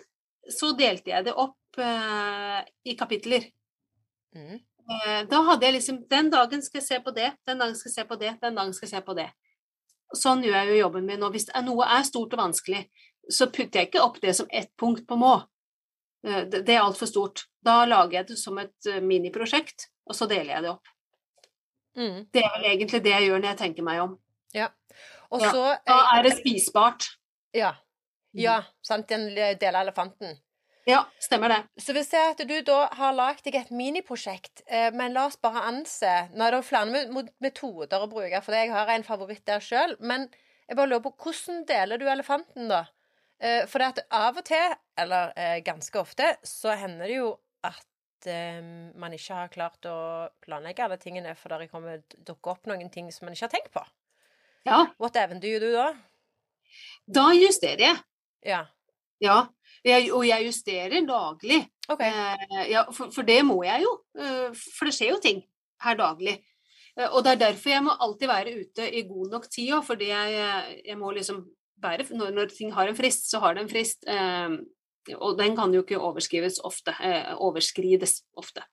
så 0.51 0.73
delte 0.79 1.13
jeg 1.13 1.27
det 1.29 1.35
opp 1.39 1.59
uh, 1.79 2.61
i 2.85 2.97
kapitler. 2.99 3.47
Mm. 4.35 4.59
Uh, 4.83 5.21
da 5.31 5.43
hadde 5.47 5.69
jeg 5.69 5.77
liksom 5.77 6.01
Den 6.11 6.31
dagen 6.33 6.63
skal 6.65 6.81
jeg 6.81 6.87
se 6.89 6.99
på 7.05 7.13
det, 7.15 7.29
den 7.47 7.61
dagen 7.61 7.77
skal 7.79 7.91
jeg 7.91 7.95
se 7.95 8.05
på 8.09 8.19
det, 8.19 8.33
den 8.43 8.59
dagen 8.59 8.75
skal 8.75 8.89
jeg 8.89 8.97
se 8.97 9.05
på 9.07 9.17
det. 9.19 9.29
Sånn 10.19 10.43
gjør 10.45 10.59
jeg 10.59 10.73
jo 10.73 10.81
jobben 10.83 11.07
min. 11.09 11.21
nå. 11.21 11.31
hvis 11.33 11.49
noe 11.65 11.89
er 11.89 12.05
stort 12.05 12.35
og 12.37 12.43
vanskelig, 12.43 12.83
så 13.31 13.49
putter 13.49 13.81
jeg 13.81 13.91
ikke 13.91 14.05
opp 14.05 14.19
det 14.21 14.35
som 14.37 14.51
ett 14.51 14.73
punkt 14.77 15.07
på 15.09 15.17
må. 15.17 15.39
Uh, 16.27 16.43
det, 16.49 16.67
er 16.69 16.83
altfor 16.83 17.11
stort. 17.11 17.47
Da 17.65 17.83
lager 17.89 18.21
jeg 18.21 18.33
det 18.33 18.41
som 18.41 18.59
et 18.63 18.91
miniprosjekt, 19.03 19.89
og 20.07 20.19
så 20.19 20.29
deler 20.31 20.57
jeg 20.57 20.67
det 20.67 20.75
opp. 20.75 20.93
Mm. 21.99 22.21
Det 22.33 22.41
er 22.41 22.53
vel 22.57 22.69
egentlig 22.71 23.03
det 23.05 23.13
jeg 23.13 23.29
gjør 23.29 23.43
når 23.43 23.53
jeg 23.53 23.61
tenker 23.61 23.87
meg 23.87 24.05
om. 24.05 24.15
Ja. 24.57 24.71
Og 25.33 25.43
så 25.45 25.65
ja, 25.73 25.81
Da 25.89 25.99
er 26.17 26.27
det 26.27 26.37
spisbart. 26.39 27.11
Ja. 27.57 27.75
Ja, 28.33 28.63
mm. 28.63 28.73
sant, 28.85 29.09
den 29.13 29.29
del 29.37 29.77
av 29.77 29.83
elefanten. 29.85 30.39
Ja, 30.85 31.05
stemmer 31.21 31.53
det. 31.53 31.61
Så 31.79 31.95
hvis 31.95 32.09
det 32.11 32.19
er 32.19 32.33
at 32.33 32.41
du 32.49 32.55
da 32.67 32.79
har 32.99 33.13
lagd 33.15 33.45
deg 33.47 33.55
et 33.61 33.71
miniprosjekt, 33.71 34.65
eh, 34.67 34.89
men 34.95 35.15
la 35.15 35.29
oss 35.29 35.39
bare 35.39 35.63
anse 35.69 36.11
Nå 36.35 36.47
er 36.47 36.57
det 36.57 36.63
flere 36.67 37.05
metoder 37.45 38.03
å 38.03 38.09
bruke, 38.11 38.41
for 38.43 38.57
jeg 38.57 38.73
har 38.73 38.91
en 38.91 39.07
favoritt 39.07 39.45
der 39.47 39.63
sjøl, 39.63 39.95
men 40.01 40.27
jeg 40.67 40.79
bare 40.79 40.91
lurer 40.91 41.05
på 41.05 41.15
hvordan 41.23 41.63
deler 41.69 42.03
du 42.03 42.09
elefanten, 42.11 42.67
da? 42.73 42.87
Eh, 43.43 43.65
for 43.67 43.83
det 43.83 43.89
at 43.91 44.05
av 44.15 44.37
og 44.39 44.45
til, 44.47 44.75
eller 45.03 45.33
eh, 45.35 45.57
ganske 45.67 45.99
ofte, 45.99 46.29
så 46.47 46.77
hender 46.79 47.11
det 47.11 47.17
jo 47.17 47.31
at 47.67 48.29
eh, 48.31 48.61
man 48.99 49.17
ikke 49.17 49.39
har 49.41 49.51
klart 49.51 49.89
å 49.91 49.97
planlegge 50.45 50.85
alle 50.85 50.99
tingene, 51.03 51.35
for 51.39 51.51
det 51.59 51.73
kommer 51.73 52.05
dukke 52.23 52.55
opp 52.55 52.71
noen 52.71 52.93
ting 52.95 53.11
som 53.11 53.27
man 53.27 53.35
ikke 53.35 53.49
har 53.49 53.55
tenkt 53.57 53.73
på. 53.75 53.83
Ja. 54.69 54.85
What 55.03 55.19
even 55.19 55.43
do 55.43 55.51
you 55.51 55.59
do 55.59 55.73
da? 55.75 55.89
Da 57.11 57.25
justerer 57.35 57.83
jeg. 57.89 57.99
Ja. 58.47 58.63
ja. 59.23 59.41
Jeg, 59.83 60.13
og 60.15 60.23
jeg 60.29 60.47
justerer 60.47 61.03
daglig. 61.09 61.65
Okay. 61.91 62.13
Eh, 62.15 62.69
ja, 62.71 62.85
for, 62.95 63.11
for, 63.11 63.27
det 63.27 63.41
må 63.43 63.59
jeg 63.67 63.83
jo. 63.83 63.97
For 64.55 64.87
det 64.87 64.95
skjer 64.95 65.17
jo 65.17 65.23
ting 65.25 65.43
her 65.83 65.99
daglig. 65.99 66.37
Og 67.09 67.25
det 67.25 67.33
er 67.33 67.41
derfor 67.41 67.73
jeg 67.73 67.83
må 67.83 67.97
alltid 68.05 68.29
være 68.29 68.55
ute 68.55 68.87
i 68.87 69.03
god 69.09 69.35
nok 69.35 69.49
tid 69.51 69.73
òg, 69.75 69.83
fordi 69.87 70.13
jeg, 70.13 70.81
jeg, 70.85 70.97
må 71.01 71.11
liksom 71.17 71.41
være 71.83 72.07
når, 72.17 72.33
når, 72.37 72.55
ting 72.55 72.73
har 72.75 72.89
en 72.89 72.99
frist, 72.99 73.29
så 73.31 73.43
har 73.43 73.57
det 73.57 73.65
en 73.65 73.73
frist. 73.73 74.07
Eh, 74.09 74.57
og 75.19 75.39
den 75.39 75.57
kan 75.59 75.73
jo 75.75 75.83
ikke 75.83 75.99
overskrives 75.99 76.61
ofte, 76.67 76.95
eh, 77.03 77.33
overskrides 77.43 78.21
ofte. 78.39 78.65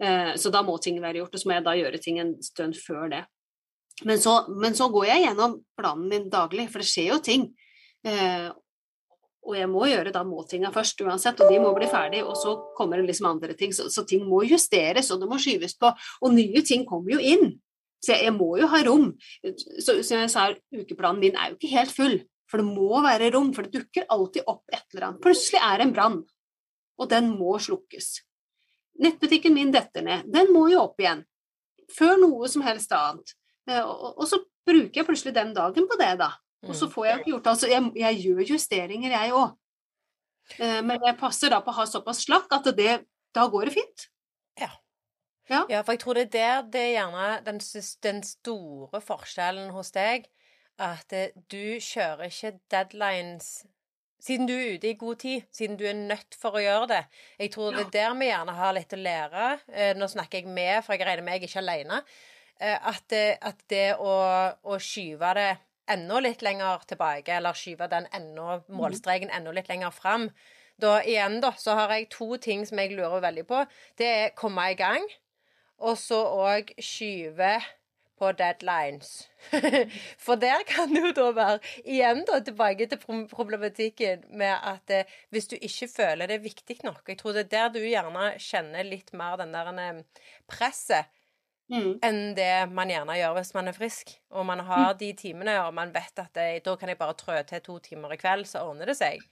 Eh, 0.00 0.34
så 0.36 0.52
da 0.52 0.64
må 0.66 0.76
ting 0.82 1.00
være 1.00 1.22
gjort, 1.22 1.34
og 1.34 1.42
så 1.42 1.48
må 1.48 1.56
jeg 1.56 1.66
da 1.68 1.76
gjøre 1.78 2.02
ting 2.02 2.20
en 2.20 2.34
stund 2.44 2.76
før 2.76 3.08
det. 3.12 3.22
Men 4.04 4.18
så, 4.20 4.42
men 4.48 4.74
så 4.76 4.88
går 4.92 5.08
jeg 5.08 5.26
gjennom 5.26 5.60
planen 5.78 6.08
min 6.10 6.28
daglig, 6.32 6.68
for 6.72 6.82
det 6.82 6.90
skjer 6.90 7.12
jo 7.12 7.22
ting. 7.22 7.50
Og 9.42 9.56
jeg 9.58 9.68
må 9.70 9.88
gjøre 9.90 10.12
da 10.14 10.22
måltinga 10.26 10.70
først 10.74 11.00
uansett, 11.02 11.40
og 11.42 11.50
de 11.50 11.58
må 11.62 11.72
bli 11.74 11.88
ferdig, 11.90 12.22
og 12.22 12.36
så 12.38 12.54
kommer 12.76 13.00
det 13.00 13.08
liksom 13.10 13.28
andre 13.32 13.56
ting. 13.58 13.74
Så, 13.74 13.88
så, 13.90 14.04
ting 14.06 14.24
må 14.28 14.44
justeres, 14.46 15.10
og 15.10 15.22
det 15.22 15.28
må 15.30 15.38
skyves 15.42 15.74
på. 15.78 15.90
Og 16.22 16.34
nye 16.34 16.62
ting 16.66 16.86
kommer 16.88 17.16
jo 17.16 17.18
inn. 17.18 17.56
Så 18.02 18.14
jeg, 18.14 18.28
jeg 18.28 18.34
må 18.36 18.52
jo 18.58 18.68
ha 18.70 18.82
rom. 18.86 19.08
Så, 19.42 19.98
som 20.06 20.22
jeg 20.22 20.30
sa, 20.30 20.46
ukeplanen 20.74 21.22
min 21.22 21.38
er 21.38 21.50
jo 21.50 21.58
ikke 21.58 21.72
helt 21.74 21.94
full. 21.94 22.16
For 22.52 22.60
det 22.60 22.68
må 22.68 23.00
være 23.00 23.30
rom, 23.32 23.48
for 23.56 23.64
det 23.64 23.80
dukker 23.80 24.04
alltid 24.12 24.44
opp 24.44 24.68
et 24.68 24.84
eller 24.92 25.06
annet. 25.06 25.22
Plutselig 25.24 25.60
er 25.64 25.80
det 25.80 25.86
en 25.86 25.94
brann, 25.96 26.18
og 27.00 27.08
den 27.08 27.30
må 27.38 27.54
slukkes. 27.64 28.10
Nettbutikken 29.00 29.54
min 29.56 29.72
detter 29.72 30.04
ned. 30.04 30.26
Den 30.28 30.52
må 30.52 30.66
jo 30.68 30.82
opp 30.82 31.00
igjen. 31.00 31.24
Før 31.96 32.18
noe 32.20 32.50
som 32.52 32.64
helst 32.66 32.92
annet. 32.92 33.32
Eh, 33.70 33.80
og, 33.80 34.20
så 34.28 34.42
bruker 34.68 35.00
jeg 35.00 35.08
plutselig 35.08 35.32
den 35.38 35.54
dagen 35.56 35.88
på 35.88 35.96
det, 35.96 36.12
da. 36.20 36.34
Og 36.68 36.76
så 36.76 36.90
mm. 36.90 36.92
får 36.92 37.06
jeg 37.06 37.18
ikke 37.18 37.30
gjort 37.32 37.48
Altså, 37.54 37.70
jeg, 37.72 37.88
jeg 37.98 38.20
gjør 38.26 38.44
justeringer, 38.52 39.16
jeg 39.16 39.34
òg. 39.40 39.56
Eh, 40.58 40.78
men 40.84 41.08
jeg 41.08 41.18
passer 41.24 41.56
da 41.56 41.62
på 41.64 41.72
å 41.72 41.78
ha 41.80 41.88
såpass 41.88 42.22
slakk 42.26 42.52
at 42.52 42.68
det, 42.76 42.98
da 43.32 43.48
går 43.48 43.70
det 43.70 43.76
fint. 43.80 44.06
Ja. 44.60 44.68
ja. 45.48 45.64
ja. 45.72 45.80
for 45.80 45.96
jeg 45.96 46.04
tror 46.04 46.20
det 46.20 46.28
er 46.28 46.36
der 46.36 46.70
det 46.76 46.84
er 46.84 46.94
gjerne 46.98 47.32
den, 47.48 47.64
den 48.04 48.22
store 48.28 49.02
forskjellen 49.08 49.72
hos 49.72 49.96
deg. 49.96 50.28
At 50.80 51.12
eh, 51.12 51.34
du 51.52 51.78
kjører 51.82 52.28
ikke 52.30 52.56
deadlines 52.72 53.64
siden 54.22 54.46
du 54.46 54.54
er 54.54 54.76
ute 54.76 54.86
i 54.92 54.94
god 54.94 55.18
tid, 55.18 55.48
siden 55.50 55.74
du 55.80 55.82
er 55.88 55.98
nødt 55.98 56.36
for 56.38 56.54
å 56.54 56.62
gjøre 56.62 56.86
det. 56.92 57.00
Jeg 57.42 57.50
tror 57.56 57.74
det 57.74 57.88
er 57.88 57.94
der 57.96 58.12
vi 58.20 58.28
gjerne 58.28 58.54
har 58.54 58.76
litt 58.76 58.94
å 58.94 59.00
lære. 59.00 59.48
Eh, 59.72 59.96
nå 59.98 60.06
snakker 60.06 60.38
jeg 60.38 60.52
med, 60.54 60.78
for 60.86 60.94
jeg 60.94 61.08
regner 61.08 61.26
med 61.26 61.40
jeg 61.40 61.42
er 61.42 61.50
ikke 61.50 61.64
alene. 61.64 62.04
At, 62.62 63.10
at 63.42 63.62
det 63.72 63.96
å, 63.98 64.12
å 64.62 64.76
skyve 64.78 65.32
det 65.34 65.48
enda 65.90 66.20
litt 66.22 66.42
lenger 66.46 66.84
tilbake, 66.86 67.34
eller 67.36 67.56
skyve 67.58 67.88
den 67.90 68.06
enda, 68.14 68.60
mhm. 68.60 68.76
målstreken 68.78 69.32
enda 69.34 69.54
litt 69.54 69.70
lenger 69.72 69.94
fram. 69.94 70.28
Da 70.80 71.00
igjen, 71.06 71.40
da, 71.42 71.52
så 71.58 71.76
har 71.78 71.92
jeg 71.94 72.10
to 72.14 72.36
ting 72.42 72.64
som 72.66 72.80
jeg 72.80 72.94
lurer 72.96 73.22
veldig 73.22 73.44
på. 73.48 73.64
Det 73.98 74.08
er 74.08 74.34
komme 74.38 74.70
i 74.72 74.78
gang, 74.78 75.04
og 75.82 75.98
så 76.00 76.22
òg 76.38 76.72
skyve 76.82 77.56
på 78.22 78.30
deadlines. 78.38 79.28
For 80.24 80.38
der 80.38 80.62
kan 80.68 80.92
det 80.94 81.02
jo 81.02 81.14
da 81.16 81.30
være 81.34 81.58
Igjen 81.82 82.22
da, 82.28 82.38
tilbake 82.44 82.86
til 82.86 83.00
problematikken 83.30 84.22
med 84.38 84.54
at 84.54 84.92
eh, 84.94 85.16
hvis 85.34 85.50
du 85.50 85.56
ikke 85.58 85.88
føler 85.90 86.30
det 86.30 86.36
er 86.38 86.44
viktig 86.44 86.76
nok 86.86 87.10
Jeg 87.10 87.18
tror 87.18 87.34
det 87.34 87.48
er 87.48 87.50
der 87.56 87.72
du 87.74 87.80
gjerne 87.82 88.28
kjenner 88.38 88.86
litt 88.86 89.10
mer 89.18 89.40
den 89.40 89.54
der 89.56 89.72
eh, 89.72 90.04
presset 90.46 91.10
mm. 91.72 91.98
enn 92.04 92.20
det 92.38 92.50
man 92.70 92.90
gjerne 92.92 93.18
gjør 93.18 93.36
hvis 93.38 93.52
man 93.56 93.70
er 93.70 93.76
frisk. 93.76 94.14
Og 94.30 94.46
man 94.46 94.62
har 94.68 94.92
mm. 94.92 94.98
de 95.02 95.12
timene, 95.18 95.56
og 95.66 95.74
man 95.74 95.94
vet 95.94 96.22
at 96.22 96.32
det, 96.38 96.48
da 96.66 96.76
kan 96.78 96.92
jeg 96.92 97.00
bare 97.00 97.18
trø 97.18 97.38
til 97.48 97.64
to 97.64 97.78
timer 97.84 98.14
i 98.14 98.20
kveld, 98.20 98.46
så 98.50 98.64
ordner 98.68 98.92
det 98.92 98.98
seg. 99.00 99.22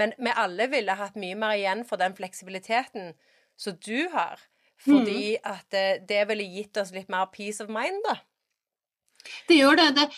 Men 0.00 0.14
vi 0.18 0.34
alle 0.34 0.70
ville 0.72 0.98
hatt 0.98 1.18
mye 1.20 1.38
mer 1.38 1.58
igjen 1.58 1.84
for 1.88 2.00
den 2.00 2.16
fleksibiliteten 2.18 3.14
som 3.60 3.78
du 3.86 4.08
har. 4.14 4.40
Fordi 4.80 5.36
mm. 5.36 5.44
at 5.44 5.66
det, 5.74 5.86
det 6.08 6.24
ville 6.30 6.48
gitt 6.48 6.80
oss 6.80 6.92
litt 6.96 7.10
mer 7.12 7.28
peace 7.32 7.60
of 7.62 7.72
mind, 7.72 8.00
da. 8.08 8.20
Det 9.48 9.60
gjør 9.60 9.80
det. 9.80 9.90
det. 9.98 10.08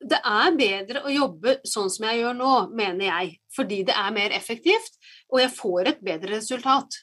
Det 0.00 0.16
er 0.24 0.56
bedre 0.56 1.02
å 1.04 1.12
jobbe 1.12 1.58
sånn 1.68 1.90
som 1.92 2.06
jeg 2.08 2.22
gjør 2.22 2.36
nå, 2.38 2.54
mener 2.72 3.10
jeg. 3.10 3.34
Fordi 3.52 3.82
det 3.90 3.96
er 4.00 4.16
mer 4.16 4.32
effektivt, 4.32 4.96
og 5.28 5.42
jeg 5.42 5.52
får 5.52 5.92
et 5.92 6.02
bedre 6.06 6.38
resultat. 6.38 7.02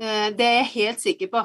Eh, 0.00 0.30
det 0.36 0.46
er 0.46 0.58
jeg 0.62 0.72
helt 0.76 1.04
sikker 1.04 1.32
på. 1.32 1.44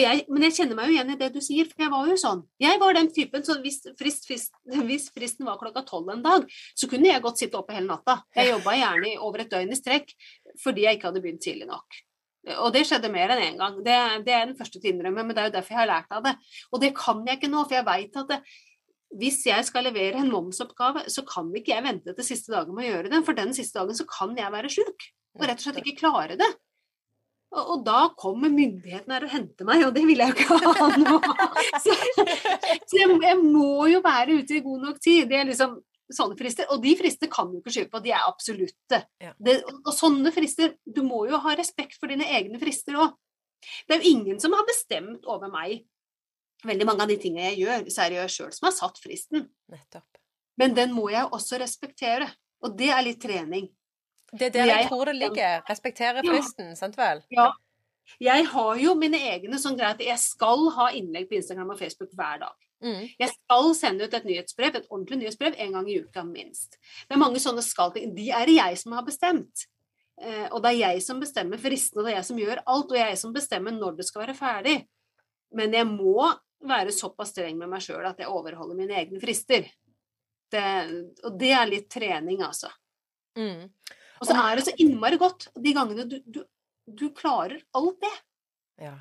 Jeg, 0.00 0.22
men 0.32 0.46
jeg 0.46 0.54
kjenner 0.56 0.78
meg 0.78 0.88
jo 0.88 0.94
igjen 0.94 1.12
i 1.12 1.18
det 1.20 1.28
du 1.34 1.42
sier, 1.44 1.68
for 1.68 1.84
jeg 1.84 1.92
var 1.92 2.08
jo 2.08 2.16
sånn. 2.20 2.40
Jeg 2.62 2.80
var 2.80 2.96
den 2.96 3.10
typen 3.12 3.44
som 3.44 3.60
hvis, 3.60 3.82
frist, 4.00 4.24
frist, 4.28 4.56
hvis 4.88 5.10
fristen 5.12 5.48
var 5.48 5.60
klokka 5.60 5.84
tolv 5.88 6.14
en 6.14 6.24
dag, 6.24 6.48
så 6.72 6.88
kunne 6.90 7.10
jeg 7.10 7.24
godt 7.24 7.42
sitte 7.42 7.60
oppe 7.60 7.76
hele 7.76 7.90
natta. 7.90 8.22
Jeg 8.36 8.54
jobba 8.54 8.78
gjerne 8.78 9.16
over 9.20 9.44
et 9.44 9.52
døgn 9.52 9.76
i 9.76 9.78
strekk 9.78 10.16
fordi 10.62 10.86
jeg 10.86 10.96
ikke 10.96 11.10
hadde 11.10 11.24
begynt 11.24 11.44
tidlig 11.44 11.68
nok. 11.68 12.00
Og 12.62 12.70
det 12.74 12.84
skjedde 12.86 13.10
mer 13.10 13.32
enn 13.34 13.42
én 13.42 13.52
en 13.54 13.60
gang. 13.62 13.76
Det, 13.82 13.96
det, 14.26 14.34
er 14.34 14.46
den 14.46 14.56
første 14.58 14.78
til 14.78 14.92
å 14.92 14.94
innrømme, 14.94 15.24
men 15.26 15.34
det 15.34 15.42
er 15.42 15.48
jo 15.50 15.56
derfor 15.56 15.74
jeg 15.74 15.82
har 15.82 15.90
lært 15.90 16.14
av 16.14 16.24
det. 16.26 16.36
Og 16.70 16.82
det 16.82 16.92
kan 16.98 17.24
jeg 17.26 17.40
ikke 17.40 17.50
nå, 17.50 17.64
for 17.64 17.78
jeg 17.78 17.86
veit 17.88 18.20
at 18.22 18.30
det, 18.30 18.40
hvis 19.16 19.40
jeg 19.48 19.66
skal 19.66 19.86
levere 19.86 20.20
en 20.20 20.30
momsoppgave, 20.30 21.06
så 21.12 21.24
kan 21.26 21.50
ikke 21.56 21.74
jeg 21.74 21.86
vente 21.86 22.14
til 22.14 22.26
siste 22.26 22.52
dagen 22.54 22.76
med 22.76 22.86
å 22.86 22.90
gjøre 22.90 23.10
den, 23.12 23.26
For 23.26 23.38
den 23.38 23.54
siste 23.56 23.80
dagen 23.80 23.98
så 23.98 24.06
kan 24.10 24.36
jeg 24.38 24.54
være 24.54 24.70
sjuk 24.72 25.10
og 25.36 25.44
rett 25.44 25.60
og 25.60 25.66
slett 25.66 25.82
ikke 25.82 26.00
klare 26.00 26.38
det. 26.40 26.48
Og, 27.56 27.84
da 27.86 28.08
kommer 28.18 28.50
myndighetene 28.52 29.16
her 29.16 29.24
og 29.24 29.32
henter 29.32 29.68
meg, 29.68 29.84
og 29.86 29.92
det 29.96 30.02
vil 30.04 30.20
jeg 30.20 30.32
jo 30.32 30.36
ikke 30.36 30.72
ha 30.76 30.88
nå. 30.98 31.18
Så, 31.84 31.94
så 31.94 32.98
jeg, 32.98 33.12
jeg, 33.22 33.36
må 33.38 33.86
jo 33.88 34.00
være 34.04 34.40
ute 34.42 34.58
i 34.58 34.64
god 34.64 34.82
nok 34.88 34.98
tid. 35.00 35.28
Det 35.30 35.38
er 35.38 35.46
liksom 35.48 35.76
sånne 36.12 36.38
frister. 36.38 36.68
Og 36.74 36.82
de 36.84 36.94
frister 36.98 37.30
kan 37.32 37.50
du 37.50 37.58
ikke 37.60 37.74
skyve 37.74 37.90
på, 37.92 38.02
de 38.04 38.12
er 38.14 38.26
absolutte. 38.26 39.02
Ja. 39.22 39.32
Det, 39.38 39.58
og 39.82 39.92
sånne 39.94 40.32
frister 40.34 40.76
Du 40.84 41.02
må 41.06 41.24
jo 41.30 41.40
ha 41.42 41.56
respekt 41.58 41.98
for 42.00 42.12
dine 42.12 42.28
egne 42.38 42.60
frister 42.62 42.98
òg. 43.00 43.14
Det 43.86 43.96
er 43.96 44.04
jo 44.04 44.16
ingen 44.18 44.40
som 44.42 44.54
har 44.54 44.66
bestemt 44.68 45.26
over 45.26 45.50
meg 45.50 45.86
veldig 46.66 46.86
mange 46.88 47.04
av 47.04 47.10
de 47.10 47.16
tingene 47.20 47.50
jeg 47.50 47.64
gjør, 47.64 47.88
så 47.92 48.04
er 48.04 48.12
det 48.12 48.20
jeg 48.20 48.34
sjøl 48.36 48.52
som 48.54 48.68
har 48.68 48.74
satt 48.76 49.00
fristen. 49.02 49.48
Nettopp. 49.72 50.20
Men 50.60 50.76
den 50.76 50.94
må 50.96 51.08
jeg 51.12 51.28
også 51.36 51.60
respektere. 51.60 52.28
Og 52.64 52.76
det 52.78 52.88
er 52.94 53.02
litt 53.04 53.20
trening. 53.20 53.68
Det 54.32 54.48
er 54.48 54.54
der 54.54 54.70
jeg, 54.70 54.84
jeg 54.84 54.90
tror 54.90 55.10
det 55.10 55.16
ligger. 55.18 55.58
Respektere 55.68 56.22
fristen, 56.24 56.72
ja. 56.72 56.78
sant 56.78 56.96
vel? 56.98 57.20
Ja. 57.34 57.50
Jeg 58.22 58.46
har 58.52 58.78
jo 58.80 58.94
mine 58.98 59.18
egne 59.32 59.58
sånn 59.60 59.76
greit 59.78 60.00
jeg 60.04 60.18
skal 60.22 60.68
ha 60.76 60.88
innlegg 60.94 61.28
på 61.28 61.38
Instagram 61.40 61.74
og 61.74 61.80
Facebook 61.80 62.14
hver 62.16 62.40
dag. 62.44 62.65
Mm. 62.84 63.06
Jeg 63.18 63.32
skal 63.32 63.70
sende 63.78 64.04
ut 64.04 64.14
et 64.14 64.26
nyhetsbrev, 64.28 64.74
et 64.76 64.90
ordentlig 64.90 65.22
nyhetsbrev, 65.22 65.56
en 65.64 65.78
gang 65.78 65.88
i 65.90 66.00
uka 66.04 66.24
minst. 66.28 66.76
Det 67.06 67.16
er 67.16 67.22
mange 67.22 67.40
sånne 67.42 67.64
skal-ting. 67.64 68.12
De 68.16 68.28
er 68.34 68.48
det 68.48 68.58
jeg 68.58 68.80
som 68.82 68.96
har 68.96 69.06
bestemt. 69.06 69.66
Eh, 70.20 70.46
og 70.50 70.62
det 70.64 70.72
er 70.72 70.78
jeg 70.80 71.04
som 71.04 71.20
bestemmer 71.20 71.60
fristene, 71.60 72.00
og 72.00 72.06
det 72.06 72.14
er 72.14 72.18
jeg 72.20 72.28
som 72.30 72.40
gjør 72.40 72.62
alt. 72.64 72.92
Og 72.92 73.00
jeg 73.00 73.20
som 73.20 73.34
bestemmer 73.36 73.76
når 73.76 74.00
det 74.00 74.08
skal 74.08 74.26
være 74.26 74.36
ferdig. 74.38 74.76
Men 75.56 75.76
jeg 75.76 75.88
må 75.88 76.28
være 76.66 76.94
såpass 76.94 77.34
streng 77.34 77.58
med 77.60 77.70
meg 77.70 77.84
sjøl 77.84 78.06
at 78.08 78.20
jeg 78.20 78.32
overholder 78.32 78.78
mine 78.78 78.96
egne 78.96 79.20
frister. 79.22 79.68
Det, 80.52 80.66
og 81.26 81.36
det 81.40 81.52
er 81.56 81.68
litt 81.68 81.88
trening, 81.90 82.42
altså. 82.46 82.70
Mm. 83.36 83.66
Og 84.20 84.28
så 84.28 84.36
er 84.40 84.56
det 84.56 84.64
så 84.68 84.76
innmari 84.80 85.18
godt 85.20 85.50
de 85.60 85.72
gangene 85.76 86.06
du, 86.08 86.16
du, 86.24 86.40
du 86.86 87.06
klarer 87.16 87.60
alt 87.76 87.98
det. 88.00 88.14
Ja. 88.86 88.94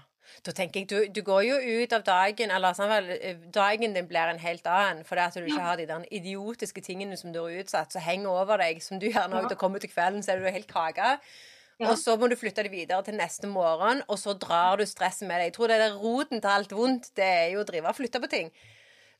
Da 0.45 0.53
tenker 0.55 0.81
jeg, 0.81 0.89
du, 0.89 0.97
du, 1.13 1.21
går 1.25 1.41
jo 1.47 1.57
ut 1.81 1.93
av 1.95 2.03
dagen 2.05 2.51
Eller 2.53 2.75
sånn 2.77 3.09
dagen 3.53 3.95
din 3.95 4.07
blir 4.09 4.31
en 4.31 4.41
helt 4.41 4.67
annen 4.69 5.03
fordi 5.07 5.25
at 5.25 5.39
du 5.39 5.47
ikke 5.47 5.65
har 5.65 5.79
de 5.79 5.87
der 5.89 6.05
idiotiske 6.13 6.83
tingene 6.85 7.17
som 7.19 7.33
du 7.33 7.41
har 7.41 7.59
utsatt, 7.61 7.93
som 7.93 8.03
henger 8.03 8.31
over 8.31 8.61
deg, 8.61 8.81
som 8.83 9.01
du 9.01 9.07
gjerne 9.09 9.35
har 9.35 9.49
ja. 9.49 9.59
kommer 9.59 9.83
til 9.83 9.91
kvelden, 9.91 10.23
så 10.23 10.33
er 10.33 10.41
du 10.41 10.49
helt 10.49 10.71
kake. 10.71 11.17
Ja. 11.75 11.89
Og 11.91 11.99
så 11.99 12.15
må 12.15 12.29
du 12.31 12.37
flytte 12.39 12.63
det 12.63 12.71
videre 12.71 13.03
til 13.03 13.17
neste 13.19 13.49
morgen, 13.51 14.01
og 14.07 14.19
så 14.19 14.35
drar 14.39 14.79
du 14.79 14.85
stresset 14.87 15.27
med 15.27 15.41
deg. 15.41 15.49
Jeg 15.49 15.55
tror 15.57 15.71
det 15.71 15.79
er 15.83 15.97
roten 15.99 16.39
til 16.39 16.53
alt 16.53 16.75
vondt, 16.75 17.11
det 17.19 17.27
er 17.27 17.49
jo 17.55 17.65
å 17.65 17.67
drive 17.67 17.91
og 17.91 17.97
flytte 17.97 18.21
på 18.23 18.31
ting. 18.31 18.51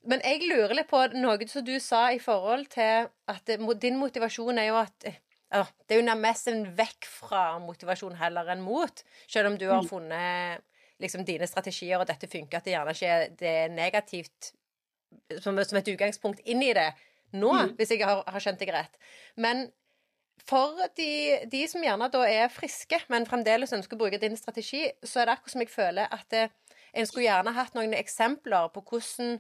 Men 0.06 0.22
jeg 0.24 0.46
lurer 0.46 0.76
litt 0.78 0.90
på 0.90 1.02
noe 1.18 1.50
som 1.50 1.66
du 1.66 1.76
sa 1.82 2.08
i 2.14 2.22
forhold 2.22 2.68
til 2.74 3.10
at 3.32 3.56
din 3.82 4.00
motivasjon 4.00 4.62
er 4.62 4.70
jo 4.70 4.80
at 4.84 5.08
Det 5.56 5.94
er 5.94 6.00
jo 6.02 6.08
nærmest 6.08 6.50
en 6.52 6.66
vekk 6.76 7.06
fra 7.08 7.44
motivasjon 7.64 8.18
heller 8.20 8.50
enn 8.52 8.64
mot. 8.66 9.04
Selv 9.28 9.54
om 9.54 9.58
du 9.58 9.70
har 9.70 9.86
mm. 9.86 9.88
funnet 9.88 10.64
liksom, 11.02 11.26
dine 11.28 11.48
strategier, 11.48 12.00
og 12.00 12.08
dette 12.10 12.30
funker, 12.32 12.60
at 12.60 12.68
det 12.68 12.76
gjerne 12.76 12.96
ikke 12.96 13.16
det 13.40 13.56
er 13.64 13.74
negativt 13.74 14.54
som, 15.42 15.58
som, 15.64 15.80
et 15.80 15.90
utgangspunkt 15.94 16.44
inn 16.46 16.64
i 16.64 16.74
det 16.76 16.92
nå, 17.36 17.52
mm. 17.52 17.74
hvis 17.80 17.96
jeg 17.96 18.06
har, 18.06 18.22
har 18.28 18.44
skjønt 18.44 18.62
deg 18.62 18.72
rett. 18.76 19.00
Men 19.42 19.66
for 20.46 20.78
de, 20.98 21.10
de, 21.52 21.64
som 21.68 21.84
gjerne 21.84 22.10
da 22.14 22.22
er 22.30 22.54
friske, 22.54 23.00
men 23.12 23.28
fremdeles 23.28 23.74
ønsker 23.76 23.98
å 23.98 24.04
bruke 24.04 24.22
din 24.22 24.38
strategi, 24.38 24.86
så 25.04 25.22
er 25.22 25.30
det 25.30 25.38
akkurat 25.38 25.56
som 25.56 25.64
jeg 25.64 25.74
føler 25.74 26.16
at 26.16 26.26
det, 26.34 26.46
en 26.96 27.08
skulle 27.08 27.26
gjerne 27.26 27.56
hatt 27.56 27.76
noen 27.76 27.96
eksempler 27.98 28.72
på 28.74 28.86
hvordan 28.86 29.38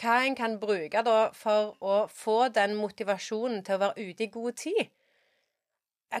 Hva 0.00 0.14
en 0.24 0.36
kan 0.36 0.54
bruke 0.56 1.02
da 1.04 1.16
for 1.36 1.74
å 1.84 1.96
få 2.08 2.46
den 2.56 2.72
motivasjonen 2.78 3.60
til 3.66 3.76
å 3.76 3.82
være 3.82 4.06
ute 4.06 4.24
i 4.24 4.30
god 4.32 4.56
tid. 4.56 4.86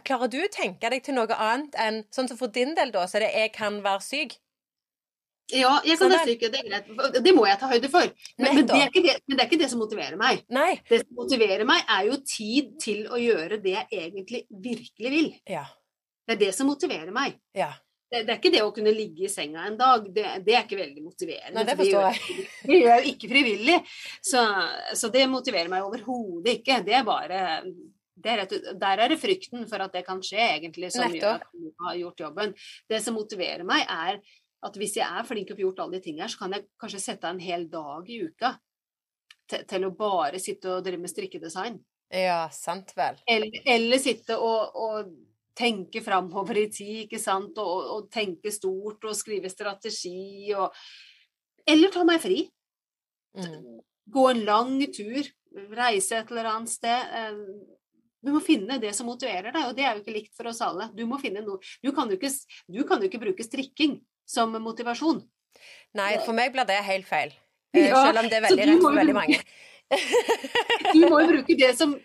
Klarer 0.06 0.30
du 0.30 0.38
å 0.38 0.52
tenke 0.52 0.90
deg 0.92 1.02
til 1.02 1.16
noe 1.16 1.34
annet 1.34 1.74
enn 1.82 2.04
Sånn 2.14 2.28
som 2.30 2.38
for 2.38 2.52
din 2.54 2.76
del, 2.78 2.92
da, 2.94 3.06
så 3.10 3.18
er 3.18 3.26
det 3.26 3.32
'jeg 3.34 3.52
kan 3.56 3.82
være 3.82 4.06
syk'? 4.06 4.38
Ja, 5.50 5.72
jeg 5.84 5.98
kan 5.98 6.12
være 6.12 6.28
syk, 6.28 6.44
det 6.52 6.60
er 6.60 6.68
greit. 6.68 7.18
Det 7.24 7.34
må 7.34 7.44
jeg 7.48 7.58
ta 7.58 7.66
høyde 7.70 7.90
for. 7.90 8.06
Men, 8.38 8.54
men, 8.54 8.66
det 8.66 8.78
det, 8.94 9.16
men, 9.26 9.36
det 9.36 9.42
er 9.42 9.48
ikke 9.48 9.58
det, 9.58 9.70
som 9.72 9.82
motiverer 9.82 10.16
meg. 10.20 10.44
Nei. 10.48 10.78
Det 10.88 11.02
som 11.02 11.18
motiverer 11.18 11.66
meg, 11.68 11.82
er 11.88 12.06
jo 12.06 12.18
tid 12.22 12.72
til 12.82 13.06
å 13.10 13.18
gjøre 13.20 13.58
det 13.62 13.74
jeg 13.74 13.86
egentlig 13.90 14.44
virkelig 14.50 15.10
vil. 15.16 15.30
Ja. 15.50 15.64
Det 16.26 16.36
er 16.36 16.42
det 16.44 16.52
som 16.54 16.70
motiverer 16.70 17.10
meg. 17.14 17.40
Ja. 17.56 17.72
Det, 18.10 18.24
det, 18.26 18.32
er 18.32 18.38
ikke 18.40 18.50
det 18.50 18.62
å 18.66 18.72
kunne 18.74 18.90
ligge 18.94 19.26
i 19.26 19.30
senga 19.30 19.68
en 19.68 19.76
dag. 19.78 20.06
Det, 20.10 20.24
det 20.46 20.54
er 20.54 20.64
ikke 20.64 20.80
veldig 20.80 21.04
motiverende. 21.04 21.54
Nei, 21.58 21.66
det 21.68 21.76
forstår 21.78 22.06
jeg. 22.08 22.46
Det 22.66 22.78
gjør 22.78 22.90
jeg 22.90 23.02
jo 23.02 23.12
ikke 23.12 23.30
frivillig. 23.30 23.76
Så, 24.30 24.42
så, 24.98 25.10
det 25.14 25.28
motiverer 25.30 25.70
meg 25.70 25.86
overhodet 25.86 26.56
ikke. 26.58 26.80
Det 26.86 26.96
er 26.98 27.06
bare 27.06 27.40
er 28.28 28.42
rett, 28.42 28.54
Der 28.80 29.00
er 29.04 29.08
det 29.08 29.20
frykten 29.22 29.64
for 29.70 29.80
at 29.80 29.92
det 29.96 30.04
kan 30.06 30.20
skje, 30.20 30.42
egentlig, 30.58 30.92
som 30.92 31.06
Nettopp. 31.06 31.20
gjør 31.20 31.34
at 31.40 31.52
du 31.56 31.86
har 31.86 31.98
gjort 32.02 32.20
jobben. 32.20 32.54
Det 32.88 33.00
som 33.02 33.16
motiverer 33.16 33.64
meg, 33.64 33.86
er 33.88 34.20
at 34.60 34.76
hvis 34.76 34.98
jeg 34.98 35.06
er 35.06 35.24
flink 35.24 35.50
og 35.50 35.56
får 35.56 35.64
gjort 35.64 35.80
alle 35.84 35.96
de 35.96 36.04
tingene 36.04 36.26
her, 36.26 36.32
så 36.32 36.42
kan 36.42 36.52
jeg 36.56 36.66
kanskje 36.80 37.00
sette 37.00 37.28
av 37.28 37.34
en 37.34 37.40
hel 37.40 37.64
dag 37.72 38.10
i 38.10 38.20
uka 38.26 38.52
til, 39.48 39.64
til, 39.70 39.86
å 39.88 39.94
bare 39.96 40.40
sitte 40.42 40.74
og 40.74 40.84
drive 40.84 41.00
med 41.00 41.12
strikkedesign. 41.12 41.80
Ja, 42.10 42.42
sant 42.52 42.92
vel. 42.98 43.20
Eller, 43.30 43.60
eller 43.70 44.02
sitte 44.02 44.36
og, 44.42 44.76
og 44.76 45.12
tenke 45.56 46.02
framover 46.04 46.58
i 46.58 46.68
tid, 46.72 47.04
ikke 47.06 47.20
sant, 47.22 47.58
og, 47.62 47.90
og, 47.94 48.08
tenke 48.12 48.52
stort 48.54 49.04
og 49.06 49.16
skrive 49.16 49.50
strategi 49.52 50.52
og 50.56 50.74
Eller 51.68 51.92
ta 51.92 52.02
meg 52.08 52.22
fri. 52.22 52.40
Mm. 53.36 53.80
Gå 54.10 54.22
en 54.30 54.40
lang 54.46 54.78
tur, 54.90 55.26
reise 55.76 56.16
et 56.16 56.30
eller 56.32 56.48
annet 56.50 56.72
sted. 56.72 57.12
Eh, 58.20 58.26
du 58.26 58.32
må 58.34 58.40
finne 58.44 58.78
det 58.80 58.92
som 58.96 59.08
motiverer 59.08 59.52
deg, 59.52 59.66
og 59.66 59.76
det 59.76 59.84
er 59.84 59.94
jo 59.94 60.02
ikke 60.04 60.16
likt 60.16 60.34
for 60.36 60.50
oss 60.50 60.60
alle. 60.60 60.90
Du 60.94 61.04
noe 61.06 61.58
Du 61.82 61.92
kan 61.92 62.08
jo 62.08 62.16
ikke, 62.16 62.30
du 62.68 62.84
kan 62.84 63.00
jo 63.00 63.08
ikke 63.08 63.22
bruke 63.22 63.44
strikking 63.44 64.00
som 64.26 64.52
motivasjon. 64.52 65.22
Nei, 65.94 66.18
for 66.24 66.32
meg 66.32 66.52
blir 66.52 66.64
det 66.64 66.78
helt 66.86 67.06
feil. 67.08 67.32
Eh, 67.74 67.88
ja, 67.88 68.04
selv 68.06 68.22
om 68.22 68.28
det 68.28 68.38
er 68.38 68.46
veldig 68.46 68.68
rett 68.68 68.82
for 68.82 68.94
veldig 68.94 69.14
mange. 69.14 69.40
du 70.94 71.08
må 71.10 71.20
jo 71.20 71.32
bruke 71.32 71.56
det 71.58 71.74
som 71.78 71.96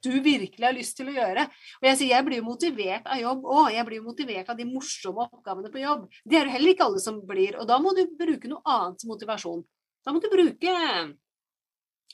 du 0.00 0.10
virkelig 0.24 0.64
har 0.64 0.74
lyst 0.74 0.96
til 0.96 1.10
å 1.10 1.14
gjøre. 1.14 1.44
Og 1.80 1.88
jeg 1.90 1.98
sier 2.00 2.14
jeg 2.14 2.26
blir 2.26 2.40
jo 2.40 2.46
motivert 2.46 3.06
av 3.10 3.20
jobb 3.20 3.44
òg. 3.44 3.66
Jeg 3.74 3.86
blir 3.86 4.00
jo 4.00 4.06
motivert 4.06 4.48
av 4.48 4.56
de 4.58 4.66
morsomme 4.66 5.26
oppgavene 5.26 5.72
på 5.72 5.82
jobb. 5.82 6.06
Det 6.24 6.38
er 6.38 6.48
jo 6.48 6.54
heller 6.56 6.72
ikke 6.72 6.86
alle 6.88 7.02
som 7.04 7.20
blir. 7.26 7.58
Og 7.60 7.68
da 7.68 7.78
må 7.82 7.92
du 7.96 8.06
bruke 8.18 8.50
noe 8.50 8.64
annet 8.64 9.02
som 9.02 9.12
motivasjon. 9.12 9.60
Da 10.06 10.14
må 10.16 10.22
du 10.24 10.30
bruke 10.32 10.72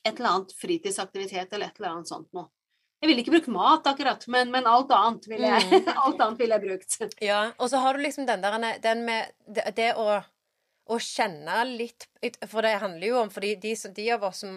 et 0.06 0.18
eller 0.18 0.32
annet 0.32 0.54
fritidsaktivitet 0.58 1.54
eller 1.54 1.70
et 1.70 1.78
eller 1.78 1.94
annet 1.94 2.10
sånt 2.10 2.28
noe. 2.34 2.50
Jeg 3.02 3.10
ville 3.10 3.22
ikke 3.22 3.34
brukt 3.34 3.50
mat, 3.52 3.88
akkurat, 3.90 4.22
men, 4.32 4.48
men 4.54 4.66
alt 4.70 4.92
annet 4.96 5.26
ville 5.28 5.50
jeg, 5.50 5.66
mm. 5.68 5.90
alt 6.06 6.22
annet 6.24 6.40
ville 6.40 6.56
jeg 6.56 6.64
brukt. 6.64 7.18
Ja, 7.22 7.42
og 7.60 7.68
så 7.70 7.82
har 7.84 7.96
du 7.96 8.02
liksom 8.02 8.28
den 8.28 8.44
der 8.44 8.56
den 8.82 9.04
med 9.04 9.34
det, 9.44 9.66
det 9.76 9.90
å, 10.00 10.20
å, 10.88 10.98
kjenne 11.02 11.60
litt 11.68 12.08
For 12.48 12.64
det 12.64 12.78
handler 12.80 13.10
jo 13.10 13.18
om 13.20 13.32
fordi 13.32 13.52
de, 13.60 13.74
de 13.98 14.06
av 14.16 14.24
oss 14.30 14.40
som 14.46 14.56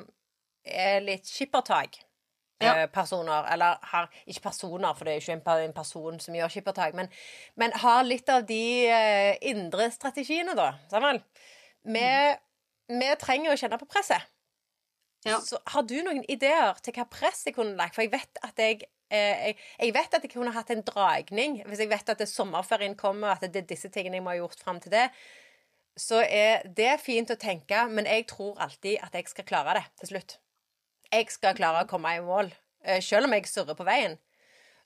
er 0.64 1.04
litt 1.04 1.28
skippertak 1.28 2.00
ja. 2.60 2.74
Eh, 2.82 2.88
personer, 2.92 3.46
eller 3.54 3.78
har 3.92 4.10
Ikke 4.26 4.50
personer, 4.50 4.94
for 4.94 5.08
det 5.08 5.14
er 5.14 5.20
jo 5.20 5.24
ikke 5.24 5.64
en, 5.64 5.74
person 5.74 6.20
som 6.20 6.36
gjør 6.36 6.52
skippertak, 6.52 6.96
men, 6.96 7.08
men 7.56 7.72
har 7.72 8.04
litt 8.04 8.30
av 8.30 8.44
de 8.48 8.64
uh, 8.92 9.36
indre 9.48 9.88
strategiene, 9.92 10.56
da. 10.60 10.74
Sammen. 10.92 11.22
Vi, 11.88 12.04
mm. 12.04 13.00
vi 13.00 13.14
trenger 13.22 13.54
å 13.54 13.60
kjenne 13.60 13.80
på 13.80 13.88
presset. 13.88 14.28
Ja. 15.28 15.40
Så 15.44 15.60
har 15.74 15.84
du 15.84 15.98
noen 16.04 16.24
ideer 16.32 16.78
til 16.84 16.96
hva 16.96 17.06
press 17.12 17.44
jeg 17.48 17.58
kunne 17.58 17.76
lagt? 17.80 17.98
For 17.98 18.06
jeg 18.06 18.14
vet 18.14 18.40
at 18.46 18.62
jeg, 18.62 18.86
eh, 19.12 19.52
jeg, 19.80 19.94
vet 19.96 20.16
at 20.16 20.24
jeg 20.24 20.32
kunne 20.32 20.54
hatt 20.56 20.72
en 20.72 20.86
dragning 20.88 21.60
hvis 21.68 21.84
jeg 21.84 21.92
vet 21.92 22.14
at 22.14 22.22
det 22.22 22.30
sommerferien 22.32 22.96
kommer, 23.00 23.28
og 23.34 23.38
at 23.38 23.52
det 23.54 23.64
er 23.66 23.72
disse 23.74 23.92
tingene 23.92 24.20
jeg 24.20 24.26
må 24.26 24.34
ha 24.34 24.40
gjort 24.40 24.64
fram 24.64 24.80
til 24.84 24.96
det. 24.96 25.10
Så 26.00 26.22
er 26.24 26.64
det 26.64 27.02
fint 27.04 27.32
å 27.34 27.40
tenke, 27.40 27.84
men 27.92 28.08
jeg 28.08 28.30
tror 28.32 28.60
alltid 28.64 29.02
at 29.04 29.18
jeg 29.18 29.28
skal 29.28 29.48
klare 29.50 29.76
det 29.82 29.86
til 30.00 30.14
slutt. 30.14 30.38
Jeg 31.12 31.28
skal 31.34 31.58
klare 31.58 31.84
å 31.84 31.90
komme 31.90 32.14
i 32.16 32.24
mål, 32.24 32.54
eh, 32.86 33.02
selv 33.04 33.28
om 33.28 33.36
jeg 33.36 33.50
surrer 33.50 33.76
på 33.76 33.88
veien. 33.88 34.16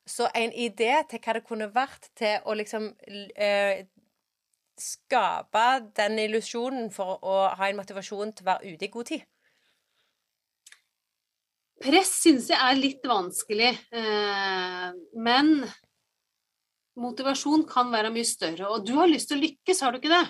Så 0.09 0.27
en 0.35 0.51
idé 0.51 0.95
til 1.07 1.21
hva 1.23 1.35
det 1.37 1.45
kunne 1.47 1.69
vært 1.71 2.09
til 2.19 2.41
å 2.43 2.55
liksom 2.57 2.89
eh, 3.37 3.85
skape 4.79 5.67
den 5.95 6.17
illusjonen 6.25 6.89
for 6.91 7.21
å 7.21 7.37
ha 7.53 7.69
en 7.69 7.77
motivasjon 7.77 8.33
til 8.33 8.47
å 8.47 8.49
være 8.49 8.73
ute 8.73 8.87
i 8.87 8.91
god 8.91 9.11
tid. 9.11 9.27
Press 11.83 12.13
syns 12.23 12.47
jeg 12.51 12.59
er 12.59 12.79
litt 12.79 13.03
vanskelig, 13.07 13.71
eh, 13.91 14.89
men 15.19 15.53
motivasjon 16.99 17.65
kan 17.67 17.91
være 17.91 18.11
mye 18.13 18.27
større. 18.27 18.69
Og 18.71 18.85
du 18.87 18.93
har 18.97 19.11
lyst 19.11 19.31
til 19.31 19.39
å 19.39 19.43
lykkes, 19.43 19.81
har 19.83 19.93
du 19.93 19.99
ikke 19.99 20.13
det? 20.13 20.23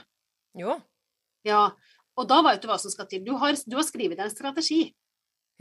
Jo. 0.63 0.77
Ja, 1.45 1.67
og 2.17 2.29
da 2.29 2.39
veit 2.45 2.61
du 2.63 2.69
hva 2.69 2.77
som 2.81 2.93
skal 2.93 3.09
til. 3.11 3.23
Du 3.25 3.35
har, 3.41 3.53
du 3.53 3.75
har 3.77 3.85
skrevet 3.85 4.17
deg 4.17 4.27
en 4.27 4.33
strategi. 4.33 4.83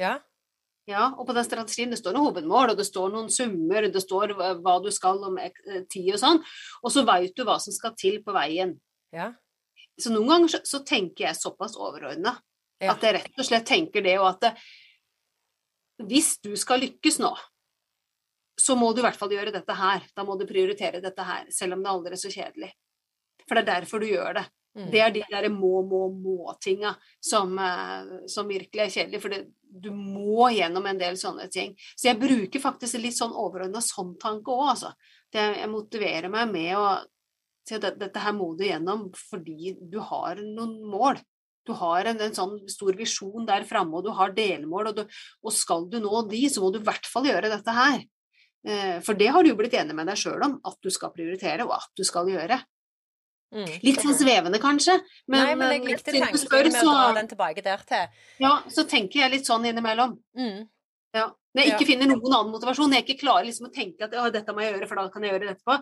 Ja. 0.01 0.19
Ja, 0.91 1.13
og 1.15 1.29
på 1.29 1.35
den 1.37 1.47
strategien 1.47 1.93
det 1.93 2.01
står 2.01 2.17
noen 2.17 2.33
hovedmål, 2.33 2.73
og 2.73 2.81
det 2.81 2.89
står 2.89 3.13
noen 3.13 3.29
summer, 3.31 3.87
det 3.87 4.03
står 4.03 4.35
hva 4.65 4.79
du 4.83 4.89
skal 4.95 5.21
om 5.29 5.37
eh, 5.39 5.53
tid 5.93 6.09
og 6.17 6.19
sånn, 6.19 6.41
og 6.83 6.95
så 6.95 7.05
veit 7.07 7.37
du 7.39 7.45
hva 7.47 7.61
som 7.63 7.75
skal 7.75 7.95
til 7.99 8.19
på 8.25 8.35
veien. 8.35 8.75
Ja. 9.15 9.31
Så 10.01 10.11
noen 10.11 10.31
ganger 10.33 10.57
så, 10.57 10.63
så 10.67 10.81
tenker 10.87 11.29
jeg 11.29 11.39
såpass 11.39 11.77
overordna 11.79 12.35
ja. 12.83 12.97
at 12.97 13.05
jeg 13.05 13.15
rett 13.21 13.39
og 13.39 13.47
slett 13.47 13.69
tenker 13.69 14.03
det, 14.03 14.17
og 14.19 14.33
at 14.33 14.43
det, 14.43 14.53
hvis 16.09 16.37
du 16.43 16.53
skal 16.61 16.83
lykkes 16.83 17.19
nå, 17.23 17.33
så 18.61 18.77
må 18.79 18.93
du 18.93 19.01
i 19.01 19.07
hvert 19.07 19.19
fall 19.19 19.33
gjøre 19.33 19.55
dette 19.55 19.77
her. 19.77 20.05
Da 20.17 20.25
må 20.27 20.37
du 20.39 20.47
prioritere 20.49 21.03
dette 21.03 21.27
her, 21.27 21.47
selv 21.55 21.77
om 21.77 21.85
det 21.85 21.93
aldri 21.93 22.17
er 22.17 22.21
så 22.21 22.33
kjedelig. 22.33 22.73
For 23.47 23.57
det 23.57 23.63
er 23.65 23.71
derfor 23.81 24.03
du 24.03 24.11
gjør 24.11 24.37
det. 24.39 24.45
Mm. 24.73 24.87
Det 24.89 25.01
er 25.05 25.11
de 25.13 25.23
der 25.29 25.49
må, 25.53 25.83
må, 25.85 26.07
må-tinga 26.17 26.95
som, 27.21 27.59
eh, 27.61 28.13
som, 28.31 28.49
virkelig 28.49 28.85
er 28.85 28.93
kjedelig. 28.95 29.21
For 29.25 29.35
det, 29.35 29.41
du 29.61 29.91
må 29.93 30.49
gjennom 30.55 30.87
en 30.89 31.01
del 31.01 31.19
sånne 31.21 31.49
ting. 31.53 31.75
Så 31.93 32.09
jeg 32.09 32.21
bruker 32.21 32.63
faktisk 32.63 33.01
litt 33.03 33.19
sånn 33.19 33.35
overordna 33.37 33.83
sånn 33.85 34.15
tanke 34.21 34.55
òg, 34.55 34.69
altså. 34.77 34.95
Det, 35.33 35.43
jeg 35.61 35.73
motiverer 35.73 36.33
meg 36.33 36.49
med 36.53 36.77
å 36.77 36.87
si 37.69 37.77
at 37.77 38.01
dette 38.01 38.21
her 38.21 38.35
må 38.37 38.53
du 38.59 38.65
gjennom 38.67 39.07
fordi 39.17 39.77
du 39.81 40.01
har 40.03 40.41
noen 40.41 40.81
mål. 40.89 41.21
Du 41.67 41.75
har 41.79 42.11
en, 42.11 42.19
en 42.27 42.35
sånn 42.35 42.57
stor 42.71 42.97
visjon 42.99 43.47
der 43.49 43.67
framme, 43.69 43.99
og 43.99 44.07
du 44.07 44.11
har 44.17 44.35
delmål, 44.37 44.91
og, 44.91 45.01
du, 45.03 45.21
og, 45.43 45.55
skal 45.55 45.87
du 45.91 46.01
nå 46.03 46.25
de, 46.31 46.43
så 46.51 46.65
må 46.65 46.73
du 46.75 46.81
i 46.81 46.87
hvert 46.87 47.07
fall 47.09 47.29
gjøre 47.29 47.53
dette 47.53 47.77
her. 47.77 48.03
Eh, 48.67 48.99
for 49.03 49.19
det 49.19 49.31
har 49.35 49.43
du 49.43 49.53
jo 49.53 49.59
blitt 49.59 49.75
enig 49.79 49.97
med 49.99 50.11
deg 50.11 50.19
sjøl 50.19 50.43
om, 50.47 50.59
at 50.67 50.79
du 50.83 50.91
skal 50.95 51.15
prioritere, 51.15 51.67
og 51.67 51.77
at 51.79 51.91
du 51.99 52.05
skal 52.07 52.31
gjøre. 52.31 52.59
Mm. 53.53 53.69
Litt 53.85 54.01
sånn 54.01 54.17
svevende, 54.17 54.59
kanskje. 54.63 54.97
Men, 55.29 55.43
Nei, 55.45 55.57
men 55.61 55.75
jeg 55.75 55.85
likte 55.91 56.15
tanken 56.15 56.47
med 56.49 56.79
å 56.81 56.87
dra 56.89 57.09
den 57.19 57.29
tilbake 57.35 57.65
der 57.65 57.83
til. 57.89 58.23
Ja, 58.41 58.55
så 58.73 58.87
tenker 58.89 59.25
jeg 59.25 59.35
litt 59.35 59.51
sånn 59.51 59.67
innimellom. 59.69 60.17
Mm. 60.39 60.65
Ja. 61.13 61.29
Når 61.53 61.67
jeg 61.67 61.75
ikke 61.75 61.85
ja. 61.85 61.91
finner 61.91 62.09
noen 62.09 62.33
annen 62.33 62.53
motivasjon, 62.55 62.95
jeg 62.97 63.05
ikke 63.05 63.21
klarer 63.27 63.45
liksom 63.45 63.69
å 63.69 63.75
tenke 63.75 64.09
at 64.09 64.15
dette 64.33 64.55
må 64.57 64.65
jeg 64.65 64.73
gjøre, 64.73 64.89
for 64.89 65.01
da 65.03 65.05
kan 65.13 65.27
jeg 65.27 65.35
gjøre 65.35 65.45
det 65.45 65.57
etterpå, 65.59 65.77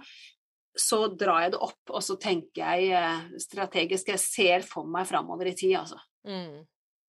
så 0.78 1.06
drar 1.18 1.44
jeg 1.44 1.54
det 1.54 1.60
opp, 1.66 1.82
og 1.90 2.02
så 2.04 2.16
tenker 2.20 2.62
jeg 2.62 2.92
eh, 2.94 3.26
strategisk. 3.42 4.12
Jeg 4.12 4.22
ser 4.22 4.66
for 4.66 4.86
meg 4.86 5.08
framover 5.08 5.50
i 5.50 5.54
tid, 5.56 5.74
altså. 5.80 5.98
Mm. 6.28 6.62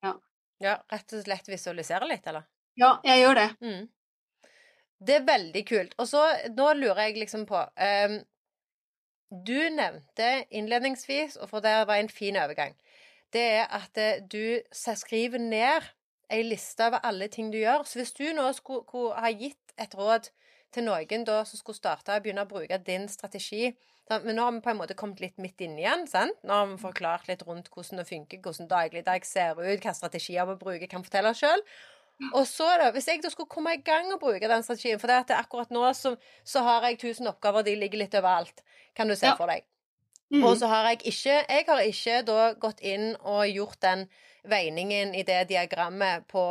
Ja. 0.06 0.16
ja. 0.64 0.76
Rett 0.92 1.18
og 1.18 1.26
slett 1.26 1.52
visualisere 1.52 2.10
litt, 2.10 2.26
eller? 2.28 2.48
Ja, 2.80 2.96
jeg 3.06 3.22
gjør 3.22 3.38
det. 3.38 3.48
Mm. 3.62 3.86
Det 5.02 5.16
er 5.18 5.30
veldig 5.30 5.64
kult. 5.68 5.96
Og 6.02 6.10
så, 6.10 6.26
nå 6.54 6.74
lurer 6.78 7.08
jeg 7.08 7.22
liksom 7.22 7.48
på 7.50 7.62
um, 7.62 8.20
Du 9.32 9.58
nevnte 9.74 10.30
innledningsvis, 10.50 11.38
og 11.42 11.50
for 11.54 11.66
det 11.66 11.74
var 11.90 12.02
en 12.02 12.12
fin 12.12 12.38
overgang, 12.38 12.76
det 13.32 13.44
er 13.62 13.66
at 13.72 13.98
eh, 13.98 14.24
du 14.28 14.60
skriver 14.76 15.40
ned 15.40 15.88
ei 16.32 16.42
liste 16.44 16.84
over 16.84 17.00
alle 17.08 17.28
ting 17.32 17.52
du 17.52 17.58
gjør. 17.62 17.86
Så 17.88 18.02
hvis 18.02 18.14
du 18.16 18.26
nå 18.36 18.50
skulle 18.56 19.16
ha 19.20 19.32
gitt 19.32 19.76
et 19.80 19.96
råd 19.96 20.28
til 20.74 20.86
noen 20.88 21.26
da 21.28 21.42
som 21.48 21.60
skulle 21.60 21.80
starte 21.80 22.16
og 22.16 22.26
begynne 22.26 22.46
å 22.46 22.50
bruke 22.50 22.78
din 22.86 23.08
strategi 23.12 23.72
Men 24.12 24.36
nå 24.36 24.44
har 24.44 24.52
vi 24.52 24.64
på 24.66 24.72
en 24.74 24.80
måte 24.80 24.96
kommet 24.98 25.22
litt 25.24 25.38
midt 25.40 25.62
inn 25.64 25.78
igjen. 25.80 26.02
sant? 26.08 26.36
Nå 26.44 26.52
har 26.52 26.66
vi 26.68 26.78
forklart 26.82 27.30
litt 27.30 27.46
rundt 27.48 27.70
hvordan 27.72 28.02
det 28.02 28.08
funker, 28.10 28.42
hvordan 28.44 28.68
dagligdag 28.68 29.24
ser 29.24 29.56
ut, 29.56 29.64
hvilke 29.64 29.94
strategier 29.96 30.50
vi 30.50 30.56
bruker, 30.60 30.88
kan 30.92 31.06
fortelle 31.06 31.32
oss 31.32 31.40
sjøl. 31.40 31.64
Og 32.36 32.44
så, 32.48 32.68
da, 32.78 32.90
hvis 32.94 33.08
jeg 33.10 33.22
da 33.24 33.32
skulle 33.32 33.50
komme 33.50 33.74
i 33.78 33.82
gang 33.82 34.12
og 34.14 34.20
bruke 34.22 34.50
den 34.50 34.64
strategien 34.66 35.00
For 35.02 35.10
det 35.10 35.22
at 35.24 35.34
akkurat 35.40 35.72
nå 35.74 35.88
så, 35.98 36.14
så, 36.44 36.62
har 36.68 36.86
jeg 36.86 37.00
1000 37.00 37.32
oppgaver, 37.32 37.66
de 37.66 37.76
ligger 37.80 38.04
litt 38.04 38.18
overalt, 38.18 38.62
kan 38.98 39.10
du 39.10 39.16
se 39.16 39.32
ja. 39.32 39.38
for 39.40 39.50
deg. 39.50 39.66
Mm. 40.32 40.44
Og 40.48 40.58
så 40.60 40.70
har 40.72 40.92
jeg 40.92 41.02
ikke 41.02 41.38
Jeg 41.40 41.66
har 41.68 41.82
ikke 41.88 42.20
da 42.28 42.52
gått 42.60 42.84
inn 42.84 43.16
og 43.20 43.48
gjort 43.50 43.82
den 43.84 44.06
veiningen 44.50 45.14
i 45.16 45.22
det 45.28 45.44
diagrammet 45.52 46.26
på, 46.32 46.44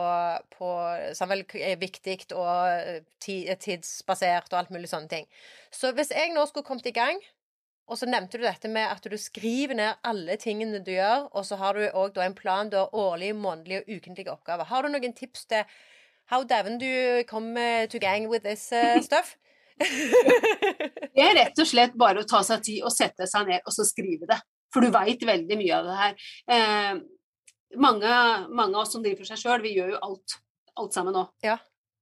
på 0.54 0.70
som 1.16 1.30
vel 1.32 1.42
er 1.58 1.80
viktig 1.80 2.18
og 2.38 3.02
tidsbasert 3.20 4.52
og 4.52 4.58
alt 4.60 4.72
mulig 4.74 4.90
sånne 4.92 5.10
ting. 5.10 5.28
Så 5.74 5.90
hvis 5.96 6.12
jeg 6.14 6.34
nå 6.34 6.46
skulle 6.46 6.66
kommet 6.66 6.86
i 6.86 6.94
gang 6.94 7.18
og 7.90 7.98
så 7.98 8.06
nevnte 8.06 8.38
du 8.38 8.44
dette 8.46 8.70
med 8.70 8.86
at 8.86 9.02
du 9.02 9.16
skriver 9.18 9.74
ned 9.74 10.04
alle 10.06 10.36
tingene 10.38 10.78
du 10.86 10.92
gjør, 10.94 11.26
og 11.34 11.42
så 11.46 11.58
har 11.58 11.74
du 11.74 11.88
òg 11.88 12.20
en 12.22 12.36
plan. 12.38 12.70
Du 12.70 12.76
har 12.78 12.94
årlige, 12.94 13.34
månedlige 13.34 13.82
og 13.82 13.96
ukentlige 13.96 14.30
oppgaver. 14.30 14.68
Har 14.70 14.86
du 14.86 14.92
noen 14.92 15.14
tips 15.16 15.48
til 15.50 15.64
how 16.30 16.44
dæven 16.46 16.78
du 16.78 16.86
come 17.26 17.86
to 17.90 17.98
gang 17.98 18.28
with 18.30 18.46
this 18.46 18.70
uh, 18.72 19.02
stuff? 19.08 19.34
det 19.80 21.24
er 21.24 21.34
rett 21.34 21.58
og 21.58 21.66
slett 21.66 21.96
bare 21.98 22.22
å 22.22 22.28
ta 22.28 22.44
seg 22.46 22.62
tid 22.62 22.84
og 22.84 22.92
sette 22.94 23.26
seg 23.26 23.48
ned 23.48 23.64
og 23.64 23.74
så 23.74 23.86
skrive 23.88 24.28
det. 24.30 24.38
For 24.70 24.86
du 24.86 24.94
veit 24.94 25.24
veldig 25.26 25.56
mye 25.58 25.78
av 25.80 25.88
det 25.88 25.98
her. 25.98 27.00
Mange, 27.78 28.12
mange, 28.50 28.74
av 28.74 28.82
oss 28.82 28.94
som 28.96 29.02
driver 29.02 29.22
for 29.22 29.30
seg 29.30 29.42
sjøl, 29.42 29.60
vi 29.62 29.76
gjør 29.76 29.94
jo 29.94 30.00
alt, 30.06 30.38
alt 30.80 30.96
sammen 30.96 31.14
nå. 31.14 31.26
Ja. 31.44 31.58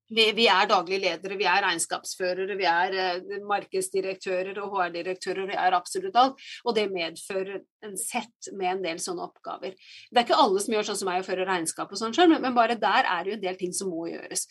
Vi, 0.09 0.25
vi, 0.33 0.47
er 0.49 0.65
daglige 0.65 1.03
ledere, 1.03 1.37
vi 1.37 1.45
er 1.45 1.61
regnskapsførere, 1.67 2.55
vi 2.57 2.65
er 2.65 2.95
eh, 2.97 3.35
markedsdirektører 3.45 4.57
og 4.63 4.73
HR-direktører, 4.73 5.45
vi 5.51 5.59
er 5.61 5.77
absolutt 5.77 6.17
alt. 6.17 6.41
Og 6.65 6.77
det 6.79 6.87
medfører 6.95 7.59
en 7.85 7.99
sett 8.01 8.49
med 8.57 8.71
en 8.71 8.81
del 8.87 9.03
sånne 9.05 9.27
oppgaver. 9.27 9.77
Det 10.09 10.17
er 10.17 10.25
ikke 10.25 10.41
alle 10.41 10.63
som 10.65 10.73
gjør 10.73 10.89
sånn 10.89 11.01
som 11.03 11.11
meg 11.11 11.21
og 11.21 11.29
fører 11.29 11.51
regnskap 11.51 11.93
og 11.93 12.01
sånn 12.01 12.17
sjøl, 12.17 12.33
men, 12.33 12.41
men, 12.47 12.57
bare 12.57 12.79
der 12.81 13.05
er 13.05 13.21
det 13.21 13.35
jo 13.35 13.37
en 13.37 13.45
del 13.45 13.61
ting 13.61 13.77
som 13.77 13.93
må 13.93 14.09
gjøres. 14.09 14.47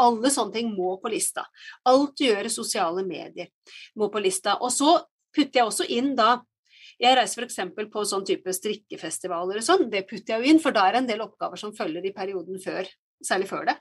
Alle 0.00 0.32
sånne 0.32 0.56
ting 0.56 0.72
må 0.72 0.94
på 1.02 1.12
lista. 1.12 1.44
Alt 1.92 2.16
du 2.16 2.24
gjør 2.30 2.48
i 2.48 2.56
sosiale 2.56 3.04
medier 3.04 3.52
må 4.00 4.08
på 4.08 4.24
lista. 4.24 4.56
Og 4.64 4.72
så 4.72 4.96
putter 5.36 5.60
jeg 5.60 5.68
også 5.68 5.90
inn 5.92 6.14
da 6.16 6.38
jeg 7.02 7.16
reiser 7.18 7.46
f.eks. 7.46 7.60
på 7.92 8.04
sånn 8.06 8.26
type 8.26 8.52
strikkefestivaler 8.54 9.58
og 9.58 9.66
sånn, 9.66 9.88
det 9.90 10.04
putter 10.06 10.36
jeg 10.36 10.42
jo 10.42 10.52
inn, 10.52 10.60
for 10.62 10.74
da 10.74 10.86
er 10.86 10.94
det 10.94 11.02
en 11.02 11.08
del 11.08 11.24
oppgaver 11.24 11.58
som 11.58 11.74
følger 11.74 12.04
i 12.06 12.14
perioden 12.14 12.60
før, 12.62 12.86
særlig 13.24 13.48
før 13.50 13.66
det. 13.72 13.80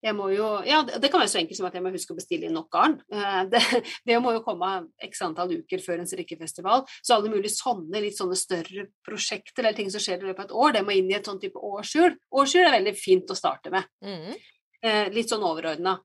Jeg 0.00 0.16
må 0.16 0.30
jo, 0.32 0.46
ja, 0.64 0.78
Det 0.80 1.10
kan 1.12 1.20
være 1.20 1.28
så 1.28 1.38
enkelt 1.42 1.58
som 1.58 1.66
at 1.68 1.74
jeg 1.76 1.84
må 1.84 1.90
huske 1.92 2.14
å 2.14 2.16
bestille 2.16 2.48
inn 2.48 2.54
nok 2.56 2.70
garn. 2.72 2.94
Eh, 3.12 3.40
det, 3.52 3.60
det, 4.08 4.16
må 4.24 4.32
jo 4.32 4.42
komme 4.44 4.70
x 5.04 5.20
antall 5.26 5.52
uker 5.60 5.82
før 5.84 6.00
en 6.00 6.08
strikkefestival. 6.08 6.86
Så 7.04 7.16
alle 7.16 7.32
mulige 7.32 7.52
sånne 7.52 8.00
litt 8.00 8.16
sånne 8.16 8.38
større 8.40 8.86
prosjekter 9.04 9.64
eller 9.64 9.76
ting 9.76 9.92
som 9.92 10.00
skjer 10.00 10.22
i 10.22 10.30
løpet 10.30 10.46
av 10.46 10.48
et 10.48 10.56
år, 10.62 10.76
det 10.78 10.84
må 10.86 10.96
inn 10.96 11.10
i 11.12 11.18
et 11.18 11.28
sånn 11.28 11.40
type 11.42 11.60
årshjul. 11.60 12.16
Årshjul 12.32 12.64
er 12.64 12.78
veldig 12.78 12.94
fint 12.96 13.32
å 13.32 13.36
starte 13.36 13.72
med. 13.74 13.92
Mm. 14.00 14.32
Eh, 14.80 15.12
litt 15.12 15.32
sånn 15.32 15.44
overordna. 15.44 15.98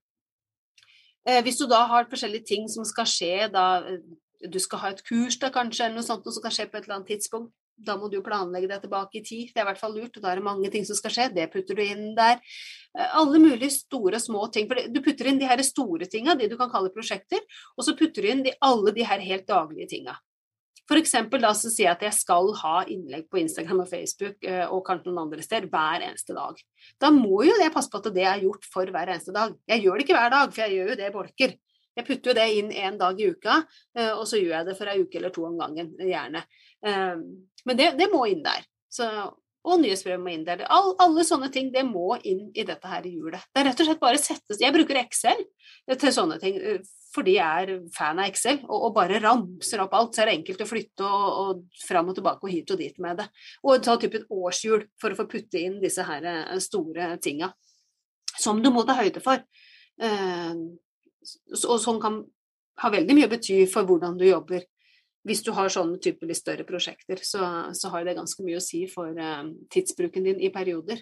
Eh, 1.26 1.40
hvis 1.48 1.64
du 1.64 1.66
da 1.72 1.86
har 1.90 2.12
forskjellige 2.12 2.52
ting 2.52 2.68
som 2.72 2.84
skal 2.88 3.08
skje, 3.08 3.48
da 3.54 3.86
du 4.52 4.60
skal 4.62 4.82
ha 4.82 4.92
et 4.94 5.04
kurs 5.06 5.38
da 5.42 5.52
kanskje, 5.54 5.88
eller 5.88 6.00
noe 6.00 6.08
sånt, 6.08 6.26
som 6.28 6.36
skal 6.38 6.54
skje 6.54 6.68
på 6.70 6.80
et 6.80 6.88
eller 6.88 7.00
annet 7.00 7.14
tidspunkt. 7.16 7.54
Da 7.76 7.98
må 8.00 8.08
du 8.08 8.22
planlegge 8.24 8.70
deg 8.72 8.86
tilbake 8.86 9.20
i 9.20 9.24
tid. 9.26 9.50
Det 9.52 9.60
er 9.60 9.66
i 9.66 9.68
hvert 9.68 9.82
fall 9.82 9.98
lurt. 9.98 10.16
og 10.16 10.24
Da 10.24 10.32
er 10.32 10.40
det 10.40 10.46
mange 10.48 10.70
ting 10.72 10.86
som 10.88 10.96
skal 10.96 11.12
skje. 11.12 11.26
Det 11.36 11.50
putter 11.52 11.76
du 11.76 11.82
inn 11.84 12.14
der. 12.16 12.40
Eh, 12.96 13.18
alle 13.20 13.42
mulige 13.44 13.74
store 13.76 14.16
og 14.16 14.24
små 14.24 14.46
ting. 14.54 14.70
For 14.70 14.80
du 14.88 15.02
putter 15.04 15.28
inn 15.28 15.42
de 15.42 15.50
her 15.50 15.64
store 15.68 16.08
tinga, 16.08 16.38
de 16.40 16.48
du 16.52 16.56
kan 16.60 16.72
kalle 16.72 16.94
prosjekter, 16.96 17.44
og 17.76 17.84
så 17.84 17.98
putter 18.00 18.24
du 18.24 18.32
inn 18.32 18.46
de, 18.48 18.56
alle 18.64 18.96
de 18.96 19.04
her 19.04 19.20
helt 19.20 19.48
daglige 19.50 19.92
tinga. 19.92 20.16
Eksempel 20.96 21.42
da 21.42 21.50
så 21.58 21.72
sier 21.74 21.88
jeg 21.88 21.96
at 21.96 22.04
jeg 22.06 22.16
skal 22.20 22.52
ha 22.62 22.76
innlegg 22.86 23.26
på 23.32 23.40
Instagram 23.42 23.82
og 23.84 23.90
Facebook 23.90 24.44
eh, 24.46 24.68
og 24.70 24.84
kanskje 24.86 25.10
noen 25.10 25.24
andre 25.26 25.44
steder 25.44 25.68
hver 25.72 26.06
eneste 26.06 26.36
dag. 26.38 26.60
Da 27.02 27.10
må 27.12 27.42
jo 27.44 27.58
jeg 27.58 27.74
passe 27.74 27.90
på 27.90 28.00
at 28.00 28.12
det 28.14 28.24
er 28.30 28.44
gjort 28.46 28.68
for 28.70 28.86
hver 28.94 29.10
eneste 29.10 29.34
dag. 29.34 29.56
Jeg 29.68 29.82
gjør 29.82 29.98
det 29.98 30.06
ikke 30.06 30.20
hver 30.20 30.36
dag, 30.36 30.54
for 30.54 30.64
jeg 30.64 30.78
gjør 30.78 30.92
jo 30.94 31.00
det 31.02 31.10
i 31.10 31.16
bolker. 31.16 31.56
Jeg 31.96 32.08
putter 32.08 32.32
jo 32.32 32.36
det 32.36 32.46
inn 32.58 32.74
én 32.76 33.00
dag 33.00 33.20
i 33.20 33.30
uka, 33.32 33.62
eh, 33.98 34.12
og 34.12 34.26
så 34.28 34.40
gjør 34.42 34.58
jeg 34.58 34.68
det 34.70 34.78
for 34.78 34.92
ei 34.92 35.00
uke 35.02 35.20
eller 35.20 35.34
to 35.36 35.46
om 35.48 35.58
gangen, 35.60 35.94
gjerne. 36.00 36.44
Eh, 36.86 37.16
men 37.66 37.80
det, 37.80 37.94
det 38.00 38.10
må 38.12 38.26
inn 38.30 38.44
der. 38.46 38.66
Så, 38.92 39.08
og 39.66 39.80
nyhetsbrev 39.82 40.20
må 40.22 40.34
inn 40.34 40.44
der. 40.46 40.66
All, 40.72 40.92
alle 41.02 41.24
sånne 41.26 41.50
ting 41.54 41.72
det 41.74 41.86
må 41.88 42.20
inn 42.28 42.50
i 42.54 42.68
dette 42.68 42.90
her 42.90 43.08
hjulet. 43.10 43.48
Det 43.50 43.64
er 43.64 43.70
rett 43.72 43.82
og 43.82 43.90
slett 43.90 44.04
bare 44.04 44.22
settes 44.22 44.62
Jeg 44.62 44.76
bruker 44.76 45.00
Excel 45.02 45.42
til 45.96 46.14
sånne 46.14 46.38
ting 46.42 46.60
eh, 46.60 46.86
fordi 47.16 47.38
jeg 47.38 47.64
er 47.64 47.84
fan 47.96 48.20
av 48.20 48.28
Excel 48.28 48.60
og, 48.66 48.76
og 48.76 48.96
bare 48.98 49.22
ramser 49.24 49.82
opp 49.86 49.96
alt. 49.96 50.14
Så 50.14 50.26
er 50.26 50.30
det 50.30 50.38
enkelt 50.42 50.66
å 50.66 50.70
flytte 50.70 51.08
og, 51.08 51.28
og 51.42 51.84
fram 51.88 52.12
og 52.12 52.20
tilbake 52.20 52.44
og 52.44 52.52
hit 52.52 52.76
og 52.76 52.82
dit 52.84 53.00
med 53.04 53.24
det. 53.24 53.30
Og 53.64 53.80
ta 53.84 53.96
type 54.02 54.20
et 54.20 54.32
årshjul 54.36 54.84
for 55.02 55.16
å 55.16 55.20
få 55.22 55.30
putte 55.32 55.62
inn 55.64 55.80
disse 55.80 56.04
her 56.06 56.28
store 56.60 57.14
tinga. 57.24 57.54
Som 58.36 58.60
du 58.60 58.68
må 58.76 58.84
ta 58.84 58.98
høyde 59.00 59.24
for 59.24 59.40
og 61.66 61.80
sånn 61.82 62.02
kan 62.04 62.22
ha 62.82 62.92
veldig 62.92 63.16
mye 63.16 63.28
å 63.30 63.32
bety 63.32 63.60
for 63.72 63.88
hvordan 63.88 64.18
du 64.20 64.26
jobber. 64.28 64.66
Hvis 65.26 65.42
du 65.46 65.52
har 65.58 65.72
sånne 65.74 65.98
typer 66.02 66.30
litt 66.30 66.38
større 66.38 66.66
prosjekter, 66.68 67.22
så, 67.26 67.42
så, 67.74 67.90
har 67.94 68.06
det 68.06 68.18
ganske 68.18 68.46
mye 68.46 68.60
å 68.60 68.64
si 68.64 68.84
for 68.92 69.10
uh, 69.18 69.46
tidsbruken 69.74 70.28
din 70.28 70.42
i 70.44 70.52
perioder. 70.54 71.02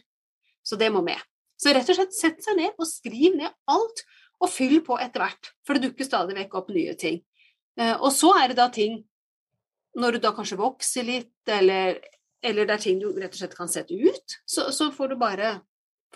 Så 0.63 0.79
det 0.79 0.89
må 0.93 1.01
med. 1.03 1.19
Så 1.59 1.73
rett 1.75 1.89
og 1.91 1.97
slett 1.97 2.15
sett 2.15 2.45
seg 2.45 2.55
ned 2.59 2.77
og 2.77 2.87
skriv 2.87 3.35
ned 3.35 3.51
alt, 3.71 4.05
og 4.43 4.51
fyll 4.51 4.79
på 4.83 4.95
etter 4.99 5.23
hvert. 5.23 5.51
For 5.67 5.75
det 5.75 5.89
dukker 5.89 6.07
stadig 6.07 6.37
vekk 6.37 6.55
opp 6.59 6.71
nye 6.75 6.95
ting. 6.99 7.19
Uh, 7.79 7.97
og 7.97 8.11
så 8.15 8.31
er 8.39 8.51
det 8.51 8.61
da 8.61 8.69
ting 8.69 9.01
Når 9.97 10.15
du 10.15 10.17
da 10.23 10.31
kanskje 10.33 10.57
vokser 10.57 11.05
litt, 11.05 11.35
eller, 11.45 11.99
eller 12.41 12.65
det 12.65 12.73
er 12.73 12.81
ting 12.81 13.01
du 13.01 13.11
rett 13.11 13.35
og 13.35 13.37
slett 13.37 13.53
kan 13.53 13.69
sette 13.69 13.93
ut, 13.93 14.35
så, 14.41 14.71
så 14.73 14.87
får 14.89 15.11
du 15.11 15.19
bare 15.21 15.51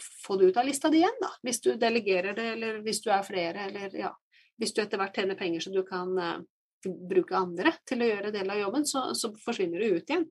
få 0.02 0.38
det 0.40 0.52
ut 0.52 0.60
av 0.60 0.68
lista 0.68 0.92
di 0.94 1.02
igjen, 1.02 1.18
da. 1.22 1.32
Hvis 1.46 1.62
du 1.64 1.72
delegerer 1.80 2.36
det, 2.38 2.46
eller 2.56 2.80
hvis 2.86 3.02
du 3.04 3.10
er 3.14 3.26
flere, 3.26 3.68
eller 3.70 3.98
ja. 3.98 4.14
Hvis 4.58 4.74
du 4.74 4.82
etter 4.82 4.98
hvert 4.98 5.14
tjener 5.14 5.38
penger 5.38 5.62
så 5.62 5.70
du 5.70 5.84
kan 5.86 6.14
uh, 6.18 6.40
bruke 6.86 7.38
andre 7.38 7.76
til 7.86 8.02
å 8.02 8.08
gjøre 8.10 8.34
del 8.34 8.50
av 8.50 8.62
jobben, 8.62 8.88
så, 8.90 9.12
så, 9.18 9.30
forsvinner 9.44 9.84
det 9.84 9.90
ut 9.92 10.10
igjen. 10.10 10.26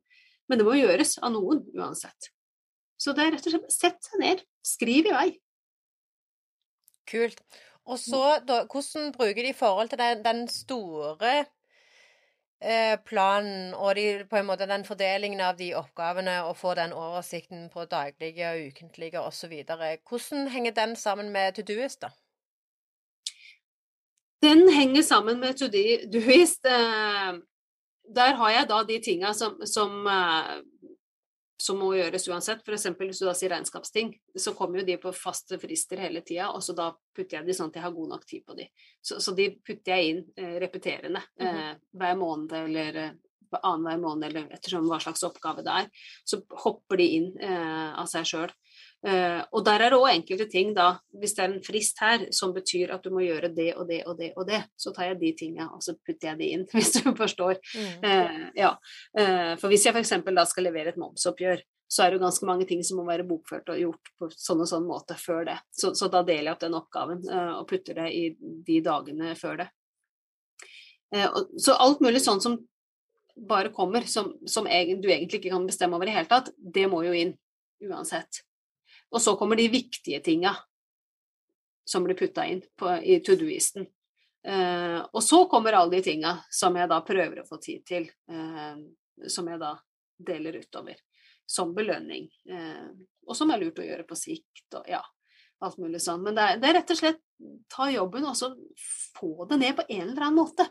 Men 0.51 0.61
det 0.61 0.67
må 0.67 0.75
gjøres 0.79 1.17
av 1.23 1.35
noen 1.35 1.63
uansett. 1.77 2.31
Så 2.99 3.15
det 3.15 3.27
er 3.27 3.35
rett 3.37 3.47
og 3.47 3.55
slett 3.55 3.75
sett 3.75 4.09
seg 4.09 4.23
ned, 4.23 4.43
skriv 4.67 5.11
i 5.11 5.15
vei. 5.15 5.29
Kult. 7.07 7.43
Og 7.87 8.01
så, 8.03 8.23
da, 8.43 8.65
hvordan 8.67 9.13
bruker 9.15 9.45
de 9.45 9.53
i 9.53 9.57
forhold 9.57 9.93
til 9.93 10.01
den, 10.01 10.23
den 10.25 10.47
store 10.51 11.45
planen 13.05 13.75
og 13.75 13.95
de, 13.99 14.25
på 14.31 14.39
en 14.39 14.47
måte 14.49 14.67
den 14.67 14.85
fordelingen 14.85 15.41
av 15.45 15.59
de 15.59 15.75
oppgavene 15.77 16.39
og 16.49 16.57
få 16.57 16.75
den 16.75 16.95
oversikten 16.97 17.69
på 17.73 17.85
daglige, 17.85 18.49
og 18.49 18.71
ukentlige 18.71 19.21
osv. 19.21 19.53
Hvordan 20.09 20.49
henger 20.49 20.73
den 20.73 20.97
sammen 20.97 21.29
med 21.33 21.53
to 21.55 21.63
doist, 21.63 22.03
da? 22.03 22.11
Den 24.43 24.69
henger 24.73 25.03
sammen 25.03 25.41
med 25.41 25.55
to 25.55 25.67
doist. 25.67 26.65
Eh, 26.65 27.33
der 28.15 28.35
har 28.35 28.51
jeg 28.51 28.69
da 28.69 28.83
de 28.89 28.99
tinga 29.03 29.33
som, 29.35 29.61
som 29.67 30.07
eh, 30.07 30.57
som 31.57 31.79
må 31.81 31.93
gjøres 31.97 32.29
uansett. 32.29 32.63
F.eks. 32.65 32.89
hvis 32.99 33.21
du 33.23 33.27
da 33.27 33.35
sier 33.37 33.53
regnskapsting, 33.55 34.13
så 34.39 34.53
kommer 34.57 34.81
jo 34.81 34.87
de 34.91 34.99
på 35.01 35.13
faste 35.17 35.59
frister 35.61 36.01
hele 36.05 36.23
tida, 36.27 36.51
og 36.53 36.65
så 36.65 36.77
da 36.77 36.91
putter 37.17 37.39
jeg 37.39 37.49
de 37.49 37.57
sånn 37.57 37.73
at 37.73 37.79
jeg 37.79 37.87
har 37.87 37.95
god 37.97 38.13
nok 38.13 38.27
tid 38.29 38.45
på 38.47 38.57
de. 38.59 38.69
Så, 39.01 39.21
så 39.25 39.35
de 39.37 39.49
putter 39.65 39.95
jeg 39.95 40.11
inn 40.11 40.25
eh, 40.37 40.59
repeterende 40.63 41.23
-hmm. 41.41 41.63
eh, 41.71 41.73
hver 41.93 42.17
måned 42.17 42.53
eller 42.53 43.01
eh, 43.05 43.15
annenhver 43.63 44.03
måned, 44.03 44.29
eller 44.29 44.57
ettersom 44.57 44.89
hva 44.91 45.01
slags 45.03 45.25
oppgave 45.27 45.65
det 45.67 45.81
er. 45.83 45.91
Så 46.27 46.43
hopper 46.65 47.01
de 47.01 47.09
inn 47.19 47.31
eh, 47.43 47.93
av 47.97 48.09
seg 48.11 48.29
sjøl. 48.29 48.55
Uh, 49.07 49.45
og 49.55 49.61
der 49.67 49.85
er 49.85 49.93
det 49.93 49.99
òg 50.01 50.09
enkelte 50.11 50.47
ting, 50.51 50.73
da, 50.75 50.97
hvis 51.21 51.37
det 51.37 51.43
er 51.45 51.53
en 51.53 51.63
frist 51.63 52.01
her 52.03 52.25
som 52.35 52.51
betyr 52.57 52.91
at 52.95 53.05
du 53.05 53.13
må 53.15 53.23
gjøre 53.23 53.53
det 53.55 53.69
og 53.77 53.85
det 53.87 54.01
og 54.09 54.17
det 54.19 54.33
og 54.35 54.49
det, 54.49 54.63
så 54.75 54.91
tar 54.97 55.13
jeg 55.13 55.19
de 55.21 55.31
tingene 55.37 55.69
og 55.69 55.85
så 55.85 55.95
putter 56.01 56.33
jeg 56.33 56.41
de 56.41 56.49
inn, 56.57 56.65
hvis 56.75 56.95
du 56.97 57.13
forstår. 57.15 57.61
Mm. 57.77 58.03
Uh, 58.03 58.43
ja. 58.59 58.73
Uh, 59.15 59.53
for 59.61 59.71
hvis 59.71 59.87
jeg 59.87 59.95
f.eks. 59.95 60.15
da 60.27 60.47
skal 60.49 60.67
levere 60.67 60.95
et 60.95 61.01
momsoppgjør, 61.01 61.63
så 61.87 62.03
er 62.03 62.11
det 62.11 62.19
jo 62.19 62.25
ganske 62.25 62.49
mange 62.49 62.67
ting 62.67 62.83
som 62.83 62.99
må 62.99 63.07
være 63.07 63.29
bokført 63.29 63.69
og 63.71 63.79
gjort 63.79 64.11
på 64.19 64.31
sånn 64.35 64.65
og 64.65 64.71
sånn 64.73 64.89
måte 64.89 65.15
før 65.21 65.45
det. 65.53 65.61
Så, 65.71 65.93
så 65.95 66.09
da 66.11 66.25
deler 66.27 66.49
jeg 66.49 66.57
opp 66.57 66.65
den 66.65 66.75
oppgaven 66.81 67.21
og 67.31 67.69
putter 67.71 68.01
det 68.01 68.09
i 68.11 68.23
de 68.41 68.81
dagene 68.83 69.37
før 69.39 69.61
det. 69.61 69.69
Og, 71.29 71.53
så 71.63 71.77
alt 71.79 72.03
mulig 72.03 72.25
sånn 72.25 72.43
som 72.43 72.59
bare 73.37 73.73
kommer, 73.75 74.01
som, 74.09 74.33
som 74.49 74.65
du 74.65 74.71
egentlig 75.11 75.41
ikke 75.41 75.51
kan 75.53 75.67
bestemme 75.67 75.97
over 75.97 76.09
i 76.09 76.11
det 76.11 76.17
hele 76.17 76.31
tatt, 76.31 76.51
det 76.57 76.87
må 76.89 77.03
jo 77.05 77.13
inn 77.17 77.35
uansett. 77.85 78.43
Og 79.13 79.23
så 79.23 79.37
kommer 79.37 79.57
de 79.57 79.69
viktige 79.69 80.21
tinga 80.25 80.55
som 81.87 82.05
blir 82.05 82.19
putta 82.19 82.47
inn 82.47 82.63
på, 82.77 82.91
i 83.03 83.21
to 83.21 83.37
do-isten. 83.39 83.87
Uh, 84.47 85.03
og 85.13 85.23
så 85.23 85.45
kommer 85.51 85.75
alle 85.75 85.97
de 85.97 86.03
tinga 86.07 86.37
som 86.51 86.75
jeg 86.79 86.91
da 86.91 87.01
prøver 87.07 87.43
å 87.43 87.47
få 87.47 87.59
tid 87.63 87.85
til, 87.87 88.09
uh, 88.31 88.79
som 89.31 89.47
jeg 89.51 89.61
da 89.63 89.75
deler 90.27 90.59
utover. 90.63 90.99
Som 91.47 91.75
belønning. 91.75 92.27
Uh, 92.51 92.91
og 93.27 93.39
som 93.39 93.53
er 93.55 93.63
lurt 93.63 93.79
å 93.83 93.87
gjøre 93.87 94.07
på 94.07 94.19
sikt, 94.19 94.67
og 94.79 94.91
ja, 94.91 95.03
alt 95.63 95.79
mulig 95.83 96.03
sånn. 96.03 96.25
Men 96.27 96.39
det 96.39 96.49
er, 96.49 96.61
det 96.63 96.71
er 96.71 96.79
rett 96.81 96.93
og 96.95 97.01
slett 97.01 97.23
ta 97.71 97.89
jobben 97.93 98.27
og 98.27 98.37
så 98.39 98.51
få 99.19 99.47
det 99.51 99.61
ned 99.61 99.79
på 99.79 99.87
en 99.87 100.07
eller 100.09 100.29
annen 100.29 100.39
måte. 100.41 100.67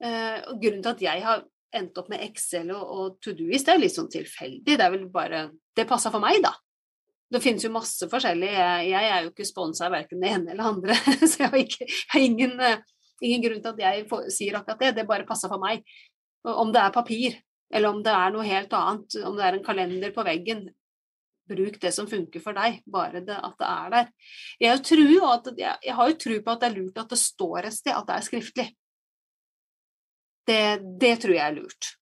og 0.00 0.60
grunnen 0.62 0.82
til 0.84 0.90
at 0.94 1.02
jeg 1.02 1.22
har 1.24 1.42
endt 1.76 1.98
opp 2.00 2.08
med 2.10 2.22
Excel 2.24 2.72
og, 2.74 2.82
og 2.82 3.18
to 3.22 3.34
do-ist, 3.36 3.66
det 3.66 3.74
er 3.74 3.78
jo 3.78 3.84
litt 3.84 3.96
sånn 3.96 4.10
tilfeldig. 4.12 4.76
Det 4.76 4.78
er 4.80 4.92
vel 4.92 5.06
bare 5.12 5.48
Det 5.76 5.86
passa 5.88 6.10
for 6.12 6.22
meg, 6.22 6.40
da. 6.44 6.52
Det 7.30 7.40
finnes 7.42 7.62
jo 7.62 7.70
masse 7.72 8.08
forskjellig. 8.10 8.48
Jeg, 8.50 8.88
jeg 8.90 9.10
er 9.10 9.22
jo 9.24 9.30
ikke 9.30 9.46
sponsa 9.46 9.86
av 9.86 9.94
verken 9.94 10.22
det 10.22 10.32
ene 10.34 10.54
eller 10.54 10.72
andre, 10.72 10.96
så 11.30 11.44
jeg 11.44 11.52
har, 11.52 11.60
ikke, 11.60 11.86
jeg 11.86 12.10
har 12.14 12.26
ingen, 12.26 12.56
ingen, 13.22 13.44
grunn 13.44 13.62
til 13.62 13.70
at 13.70 13.84
jeg 13.84 14.08
får, 14.10 14.26
sier 14.34 14.58
akkurat 14.58 14.82
det. 14.82 14.96
Det 14.98 15.06
bare 15.08 15.28
passer 15.28 15.52
for 15.52 15.62
meg. 15.62 15.86
Om 16.42 16.74
det 16.74 16.82
er 16.82 16.94
papir, 16.96 17.38
eller 17.70 17.94
om 17.94 18.02
det 18.02 18.12
er 18.16 18.34
noe 18.34 18.46
helt 18.48 18.74
annet, 18.74 19.18
om 19.28 19.38
det 19.38 19.46
er 19.46 19.58
en 19.58 19.64
kalender 19.64 20.14
på 20.16 20.26
veggen, 20.26 20.66
bruk 21.50 21.78
det 21.82 21.92
som 21.94 22.08
funker 22.10 22.42
for 22.42 22.56
deg, 22.56 22.80
bare 22.90 23.22
det, 23.26 23.36
at 23.36 23.56
det 23.58 23.68
er 23.68 23.94
der. 23.94 24.10
Jeg, 24.62 24.80
at, 24.80 25.50
jeg, 25.58 25.76
jeg 25.86 25.96
har 25.98 26.10
jo 26.10 26.18
tro 26.24 26.38
på 26.44 26.54
at 26.54 26.62
det 26.62 26.70
er 26.70 26.76
lurt 26.78 27.00
at 27.02 27.14
det 27.14 27.20
står 27.20 27.66
et 27.66 27.76
sted, 27.76 27.94
at 27.94 28.06
det 28.08 28.16
er 28.16 28.26
skriftlig. 28.26 28.68
Det, 30.50 30.62
det 31.00 31.16
tror 31.22 31.36
jeg 31.36 31.44
er 31.46 31.58
lurt. 31.58 31.92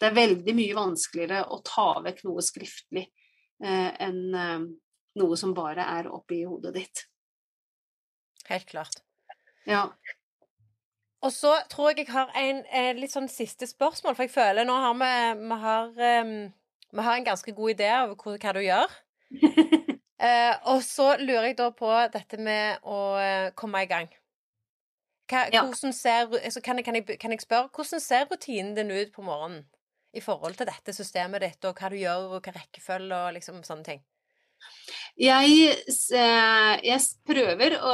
Det 0.00 0.08
er 0.10 0.16
veldig 0.16 0.54
mye 0.58 0.76
vanskeligere 0.76 1.44
å 1.54 1.60
ta 1.64 1.92
vekk 2.02 2.24
noe 2.26 2.42
skriftlig 2.42 3.06
Eh, 3.62 3.90
enn 4.02 4.34
eh, 4.34 4.64
noe 5.20 5.36
som 5.38 5.54
bare 5.54 5.86
er 5.96 6.10
oppi 6.10 6.42
hodet 6.44 6.74
ditt. 6.74 7.04
Helt 8.50 8.66
klart. 8.68 8.98
Ja. 9.64 9.86
Og 11.24 11.32
så 11.32 11.54
tror 11.72 11.92
jeg 11.92 12.04
jeg 12.04 12.12
har 12.12 12.32
en, 12.36 12.60
en 12.66 12.90
eh, 12.90 12.98
litt 12.98 13.14
sånn 13.14 13.30
siste 13.32 13.68
spørsmål, 13.70 14.16
for 14.16 14.26
jeg 14.26 14.34
føler 14.34 14.68
nå 14.68 14.74
har 14.82 14.98
vi, 15.00 15.12
vi, 15.40 15.60
har, 15.62 15.94
um, 16.26 16.34
vi 16.98 17.06
har 17.06 17.20
en 17.20 17.28
ganske 17.30 17.54
god 17.56 17.76
idé 17.76 17.88
av 17.94 18.12
hva, 18.18 18.34
hva 18.34 18.52
du 18.58 18.60
gjør. 18.66 18.98
eh, 20.26 20.52
og 20.74 20.84
så 20.84 21.14
lurer 21.22 21.52
jeg 21.52 21.58
da 21.62 21.70
på 21.72 21.94
dette 22.12 22.42
med 22.42 22.84
å 22.84 23.00
uh, 23.16 23.48
komme 23.56 23.86
i 23.86 23.88
gang. 23.88 24.10
Hva, 25.30 25.46
ja. 25.52 25.62
ser, 25.92 26.28
altså, 26.36 26.60
kan, 26.60 26.76
jeg, 26.76 26.84
kan, 26.84 26.98
jeg, 26.98 27.18
kan, 27.20 27.32
jeg, 27.32 27.40
spørre, 27.40 27.70
hvordan 27.72 28.00
ser 28.00 28.26
rutinen 28.30 28.74
din 28.76 28.92
ut 28.92 29.12
på 29.14 29.22
morgenen? 29.24 29.64
i 30.14 30.22
forhold 30.22 30.58
til 30.58 30.68
dette 30.68 30.94
systemet 30.94 31.42
ditt, 31.42 31.66
og 31.66 31.78
hva 31.78 31.90
du 31.90 31.98
gjør, 31.98 32.28
og 32.36 32.44
hva 32.44 32.54
rekkefølge 32.54 33.18
og 33.18 33.34
liksom 33.36 33.62
sånne 33.66 33.88
ting? 33.88 34.04
Jeg, 35.20 35.74
eh, 36.16 36.74
jeg 36.88 37.00
prøver 37.28 37.76
å 37.76 37.90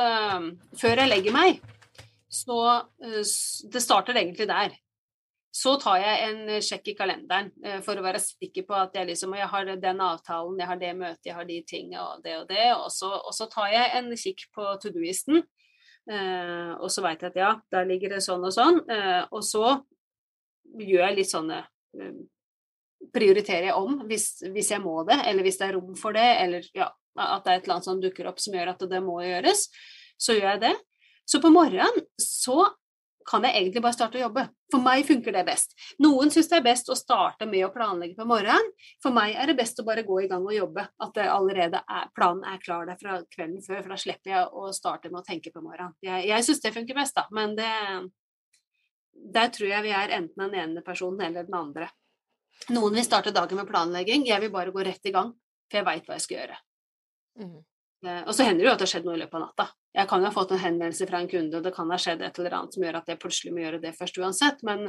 Før 0.79 1.03
jeg 1.03 1.11
legger 1.11 1.35
meg, 1.35 1.59
så 2.31 2.61
eh, 3.03 3.25
Det 3.73 3.83
starter 3.83 4.21
egentlig 4.21 4.47
der. 4.49 4.77
Så 5.51 5.75
tar 5.83 5.99
jeg 5.99 6.29
en 6.29 6.63
sjekk 6.63 6.93
i 6.93 6.95
kalenderen 6.95 7.51
eh, 7.65 7.81
for 7.83 7.99
å 7.99 8.05
være 8.05 8.23
sikker 8.23 8.69
på 8.69 8.77
at 8.79 8.95
jeg 8.95 9.11
liksom 9.11 9.35
Jeg 9.35 9.51
har 9.51 9.73
den 9.83 10.05
avtalen, 10.05 10.61
jeg 10.63 10.71
har 10.71 10.81
det 10.81 10.93
møtet, 11.01 11.27
jeg 11.27 11.37
har 11.41 11.49
de 11.49 11.59
tingene 11.67 12.05
og 12.05 12.23
det 12.25 12.37
og 12.39 12.47
det. 12.53 12.69
Og 12.77 12.89
så, 12.95 13.11
og 13.19 13.35
så 13.35 13.51
tar 13.51 13.73
jeg 13.75 13.91
en 13.99 14.13
kikk 14.15 14.47
på 14.55 14.69
to 14.81 14.95
do-listen, 14.95 15.43
og 16.09 16.89
så 16.91 17.03
veit 17.05 17.21
jeg 17.23 17.31
at 17.31 17.37
ja, 17.39 17.51
der 17.71 17.85
ligger 17.87 18.15
det 18.15 18.23
sånn 18.25 18.43
og 18.43 18.55
sånn. 18.55 18.81
og 19.31 19.43
så 19.47 19.77
gjør 20.81 21.05
jeg 21.05 21.19
litt 21.19 21.31
sånne 21.31 21.61
Eh, 21.99 22.21
prioriterer 23.15 23.71
jeg 23.71 23.79
om 23.81 24.03
hvis, 24.11 24.43
hvis, 24.53 24.75
jeg 24.75 24.83
må 24.85 25.01
det, 25.09 25.17
eller 25.27 25.47
hvis 25.47 25.57
det 25.59 25.71
er 25.71 25.77
rom 25.79 25.95
for 25.99 26.15
det, 26.15 26.27
eller 26.43 26.67
ja, 26.77 26.91
at 27.17 27.47
det 27.47 27.53
er 27.53 27.57
et 27.57 27.65
eller 27.65 27.79
annet 27.79 27.89
som 27.89 28.03
dukker 28.03 28.29
opp 28.29 28.43
som 28.43 28.55
gjør 28.55 28.75
at 28.75 28.85
det 28.91 29.01
må 29.03 29.17
gjøres, 29.25 29.65
så 30.21 30.37
gjør 30.37 30.53
jeg 30.53 30.63
det. 30.67 30.75
Så 31.25 31.41
på 31.41 31.53
morgenen 31.55 32.05
så 32.21 32.59
kan 33.31 33.45
jeg 33.47 33.55
egentlig 33.57 33.83
bare 33.85 33.95
starte 33.95 34.19
å 34.19 34.25
jobbe. 34.25 34.43
For 34.73 34.83
meg 34.83 35.05
funker 35.07 35.35
det 35.35 35.45
best. 35.47 35.77
Noen 36.03 36.33
syns 36.35 36.49
det 36.51 36.59
er 36.59 36.65
best 36.67 36.91
å 36.91 36.97
starte 36.99 37.47
med 37.47 37.63
å 37.67 37.73
planlegge 37.75 38.19
på 38.19 38.27
morgenen. 38.27 38.73
For 39.03 39.15
meg 39.15 39.37
er 39.39 39.51
det 39.51 39.57
best 39.61 39.79
å 39.79 39.87
bare 39.87 40.05
gå 40.07 40.23
i 40.25 40.29
gang 40.31 40.47
og 40.47 40.57
jobbe. 40.57 40.87
At 41.07 41.21
allerede 41.23 41.83
er, 41.85 42.09
planen 42.17 42.43
er 42.51 42.63
klar 42.63 42.89
der 42.89 42.99
fra 43.01 43.21
kvelden 43.31 43.63
før, 43.63 43.85
for 43.85 43.95
da 43.95 44.01
slipper 44.03 44.35
jeg 44.35 44.49
å 44.51 44.73
starte 44.75 45.13
med 45.13 45.23
å 45.23 45.27
tenke 45.27 45.55
på 45.55 45.63
morgenen. 45.63 45.95
Jeg, 46.05 46.27
jeg 46.33 46.49
syns 46.49 46.65
det 46.65 46.75
funker 46.75 46.99
best, 46.99 47.19
da. 47.19 47.27
Men 47.37 47.55
det, 47.59 47.71
der 49.39 49.55
tror 49.55 49.71
jeg 49.71 49.87
vi 49.87 49.95
er 49.95 50.17
enten 50.19 50.47
den 50.47 50.59
ene 50.65 50.85
personen 50.87 51.23
eller 51.29 51.47
den 51.47 51.59
andre. 51.59 51.91
Noen 52.75 52.99
vil 52.99 53.07
starte 53.07 53.33
dagen 53.35 53.57
med 53.57 53.69
planlegging, 53.69 54.27
jeg 54.29 54.43
vil 54.43 54.53
bare 54.53 54.75
gå 54.75 54.83
rett 54.85 55.07
i 55.07 55.15
gang, 55.15 55.33
for 55.71 55.81
jeg 55.81 55.87
veit 55.87 56.09
hva 56.09 56.19
jeg 56.19 56.27
skal 56.27 56.41
gjøre. 56.43 56.59
Mm. 57.41 57.61
Eh, 58.07 58.23
og 58.27 58.35
så 58.35 58.47
hender 58.47 58.65
det 58.65 58.69
jo 58.69 58.73
at 58.75 58.83
det 58.83 58.89
har 58.89 58.93
skjedd 58.95 59.07
noe 59.09 59.17
i 59.17 59.23
løpet 59.23 59.39
av 59.39 59.47
natta. 59.47 59.67
Jeg 59.91 60.07
kan 60.07 60.23
jo 60.23 60.29
ha 60.29 60.35
fått 60.35 60.53
en 60.55 60.61
henvendelse 60.63 61.07
fra 61.11 61.19
en 61.19 61.29
kunde, 61.31 61.57
og 61.59 61.65
det 61.67 61.73
kan 61.75 61.89
ha 61.91 61.99
skjedd 61.99 62.21
et 62.23 62.37
eller 62.39 62.55
annet 62.55 62.77
som 62.77 62.85
gjør 62.85 63.01
at 63.01 63.09
jeg 63.11 63.19
plutselig 63.19 63.55
må 63.55 63.65
gjøre 63.65 63.81
det 63.83 63.91
først 63.99 64.21
uansett, 64.23 64.63
men, 64.67 64.85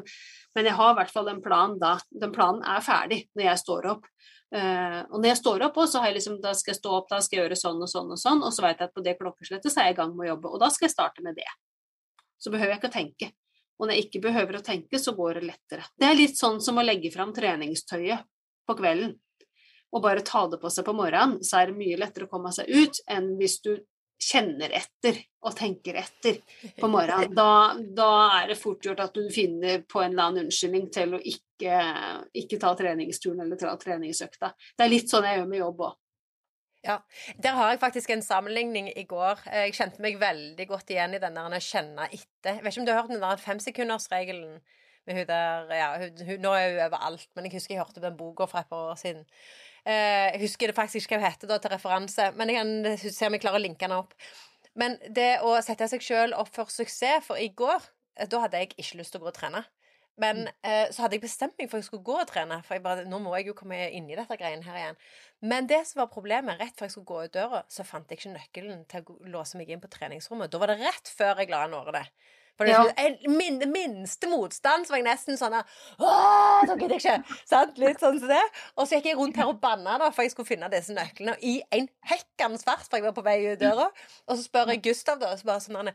men 0.54 0.70
jeg 0.70 0.78
har 0.78 0.92
i 0.94 0.98
hvert 1.00 1.14
fall 1.14 1.32
en 1.32 1.42
plan 1.42 1.74
da. 1.82 1.96
Den 2.14 2.34
planen 2.36 2.62
er 2.62 2.86
ferdig 2.86 3.24
når 3.34 3.48
jeg 3.48 3.64
står 3.64 3.90
opp. 3.96 4.06
Uh, 4.52 5.02
og 5.08 5.18
når 5.22 5.30
jeg 5.32 5.40
står 5.40 5.66
opp, 5.66 5.80
så 5.88 6.04
har 6.04 6.12
jeg 6.12 6.20
liksom, 6.20 6.38
da 6.44 6.52
skal 6.58 6.74
jeg 6.74 6.82
stå 6.82 6.94
opp, 7.00 7.10
da 7.10 7.22
skal 7.24 7.38
jeg 7.38 7.46
gjøre 7.46 7.58
sånn 7.58 7.82
og 7.82 7.90
sånn 7.90 8.14
og 8.14 8.20
sånn, 8.20 8.42
og 8.46 8.54
så 8.54 8.66
vet 8.66 8.84
jeg 8.84 8.92
at 8.92 8.96
på 8.98 9.04
det 9.06 9.16
klokkeslettet 9.18 9.74
så 9.74 9.82
er 9.82 9.90
jeg 9.90 9.96
i 9.96 10.00
gang 10.02 10.14
med 10.14 10.28
å 10.28 10.32
jobbe, 10.34 10.52
og 10.52 10.62
da 10.62 10.70
skal 10.76 10.90
jeg 10.90 10.94
starte 10.94 11.26
med 11.26 11.40
det. 11.40 11.48
Så 12.42 12.54
behøver 12.54 12.76
jeg 12.76 12.82
ikke 12.82 12.92
å 12.92 12.98
tenke. 12.98 13.32
Og 13.82 13.88
når 13.88 13.98
jeg 13.98 14.06
ikke 14.06 14.24
behøver 14.28 14.60
å 14.60 14.66
tenke, 14.66 15.00
så 15.02 15.16
går 15.18 15.40
det 15.40 15.48
lettere. 15.48 15.88
Det 15.98 16.06
er 16.06 16.20
litt 16.20 16.38
sånn 16.38 16.60
som 16.62 16.78
å 16.78 16.86
legge 16.86 17.10
fram 17.14 17.32
treningstøyet 17.34 18.28
på 18.70 18.76
kvelden. 18.78 19.16
Og 19.92 20.04
bare 20.04 20.24
ta 20.26 20.44
det 20.52 20.60
på 20.62 20.70
seg 20.72 20.86
på 20.86 20.94
morgenen, 20.96 21.40
så 21.44 21.62
er 21.62 21.72
det 21.72 21.80
mye 21.80 21.98
lettere 22.00 22.28
å 22.28 22.32
komme 22.32 22.52
seg 22.54 22.70
ut 22.70 23.02
enn 23.10 23.34
hvis 23.40 23.58
du 23.66 23.74
kjenner 24.22 24.74
etter 24.78 25.18
og 25.42 25.56
tenker 25.58 25.98
etter 26.02 26.38
på 26.78 26.90
morgenen. 26.94 27.34
Da, 27.36 27.74
da 27.98 28.12
er 28.42 28.52
det 28.52 28.60
fort 28.62 28.86
gjort 28.86 29.02
at 29.04 29.16
du 29.18 29.26
finner 29.34 29.82
på 29.88 30.04
en 30.04 30.14
eller 30.14 30.30
annen 30.30 30.48
unnskyldning 30.48 30.88
til 30.94 31.18
å 31.18 31.22
ikke, 31.34 31.80
ikke 32.44 32.62
ta 32.62 32.76
treningsturen 32.78 33.44
eller 33.46 33.60
ta 33.60 33.74
treningsøkta. 33.82 34.54
Det 34.78 34.86
er 34.86 34.94
litt 34.94 35.12
sånn 35.12 35.28
jeg 35.28 35.42
gjør 35.42 35.52
med 35.52 35.64
jobb 35.64 35.86
òg. 35.90 35.98
Ja, 36.82 36.98
Der 37.38 37.54
har 37.54 37.70
jeg 37.70 37.80
faktisk 37.80 38.10
en 38.10 38.24
sammenligning 38.26 38.88
i 38.98 39.04
går. 39.06 39.44
Jeg 39.46 39.76
kjente 39.78 40.02
meg 40.02 40.16
veldig 40.22 40.66
godt 40.70 40.90
igjen 40.90 41.14
i 41.14 41.20
den 41.22 41.36
der 41.38 41.54
å 41.54 41.60
kjenne 41.62 42.08
etter. 42.10 42.56
Jeg 42.56 42.64
vet 42.64 42.74
ikke 42.74 42.82
om 42.82 42.88
du 42.88 42.92
har 42.92 43.04
hørt 43.04 43.12
den 43.14 43.22
der 43.22 43.44
femsekundersregelen 43.44 44.56
med 45.06 45.18
hun 45.18 45.28
der 45.30 45.76
ja, 45.78 45.92
hun, 46.02 46.24
hun, 46.26 46.40
Nå 46.42 46.54
er 46.58 46.72
hun 46.72 46.82
overalt, 46.88 47.28
men 47.36 47.48
jeg 47.48 47.60
husker 47.60 47.76
jeg 47.76 47.84
hørte 47.84 48.02
den 48.02 48.18
boka 48.18 48.50
for 48.50 48.62
et 48.62 48.70
par 48.70 48.92
år 48.96 48.98
siden. 49.02 49.28
Eh, 49.88 50.28
jeg 50.36 50.44
husker 50.44 50.70
det 50.70 50.78
faktisk 50.78 51.08
ikke 51.08 51.18
hva 51.18 51.26
hun 51.26 51.32
heter 51.32 51.50
da, 51.50 51.58
til 51.62 51.74
referanse, 51.74 52.30
men 52.38 52.52
jeg 52.52 52.62
kan 52.62 53.12
se 53.18 53.28
om 53.28 53.38
jeg 53.38 53.44
klarer 53.44 53.62
å 53.62 53.66
linke 53.66 53.88
den 53.88 53.98
opp. 53.98 54.16
Men 54.78 54.96
det 55.10 55.42
å 55.44 55.56
sette 55.66 55.90
seg 55.92 56.04
sjøl 56.06 56.36
opp 56.38 56.52
for 56.56 56.72
suksess, 56.72 57.26
for 57.28 57.42
i 57.42 57.50
går 57.50 57.80
eh, 57.80 58.28
da 58.30 58.46
hadde 58.46 58.62
jeg 58.62 58.76
ikke 58.76 59.02
lyst 59.02 59.16
til 59.16 59.22
å 59.22 59.26
gå 59.26 59.32
og 59.34 59.38
trene. 59.40 59.66
Men 60.22 60.44
mm. 60.44 60.50
eh, 60.68 60.84
så 60.94 61.06
hadde 61.06 61.18
jeg 61.18 61.24
bestemt 61.24 61.56
meg 61.58 61.70
for 61.72 61.80
at 61.80 61.86
jeg 61.86 61.90
skulle 61.90 62.06
gå 62.06 62.18
og 62.22 62.30
trene. 62.30 62.60
For 62.68 62.78
jeg 62.78 62.84
bare, 62.86 63.06
nå 63.10 63.20
må 63.24 63.34
jeg 63.38 63.50
jo 63.50 63.56
komme 63.58 63.80
inn 63.90 64.10
i 64.12 64.18
dette 64.20 64.38
greien 64.38 64.62
her 64.66 64.78
igjen. 64.78 65.00
Men 65.54 65.70
det 65.72 65.82
som 65.90 66.04
var 66.04 66.12
problemet, 66.14 66.60
rett 66.62 66.78
før 66.78 66.90
jeg 66.90 66.96
skulle 66.96 67.12
gå 67.12 67.24
ut 67.26 67.38
døra, 67.38 67.64
så 67.72 67.86
fant 67.88 68.12
jeg 68.12 68.22
ikke 68.22 68.36
nøkkelen 68.36 68.84
til 68.92 69.08
å 69.08 69.18
låse 69.34 69.58
meg 69.58 69.72
inn 69.72 69.82
på 69.82 69.90
treningsrommet. 69.92 70.52
Da 70.52 70.62
var 70.62 70.74
det 70.74 70.82
rett 70.84 71.10
før 71.10 71.42
jeg 71.42 71.50
la 71.54 71.64
an 71.66 71.78
året 71.80 71.98
det. 71.98 72.06
For 72.60 72.68
det 72.68 72.74
ja. 72.76 73.12
min, 73.32 73.62
minste 73.72 74.30
motstand 74.30 74.86
så 74.86 74.94
var 74.94 75.02
jeg 75.02 75.08
nesten 75.08 75.40
sånn 75.40 75.56
Åh, 75.58 76.60
så 76.68 76.76
gidder 76.76 76.98
jeg 76.98 77.02
ikke! 77.02 77.38
Sant? 77.50 77.80
Litt 77.82 78.04
sånn 78.04 78.20
som 78.22 78.32
det. 78.32 78.44
Og 78.76 78.86
så 78.86 79.00
gikk 79.00 79.12
jeg 79.12 79.20
rundt 79.20 79.40
her 79.40 79.50
og 79.50 79.62
banna 79.64 79.98
da, 80.02 80.12
for 80.14 80.26
jeg 80.26 80.36
skulle 80.36 80.50
finne 80.50 80.70
disse 80.74 80.94
nøklene 80.96 81.38
i 81.48 81.58
en 81.74 81.88
hekkende 82.12 82.62
fart, 82.62 82.86
for 82.88 83.00
jeg 83.00 83.08
var 83.08 83.16
på 83.18 83.26
vei 83.26 83.40
ut 83.48 83.62
døra. 83.62 83.90
Og 84.28 84.38
så 84.38 84.46
spør 84.46 84.76
jeg 84.76 84.84
Gustav, 84.86 85.22
da, 85.24 85.34
så 85.40 85.50
bare 85.50 85.64
sånn 85.64 85.92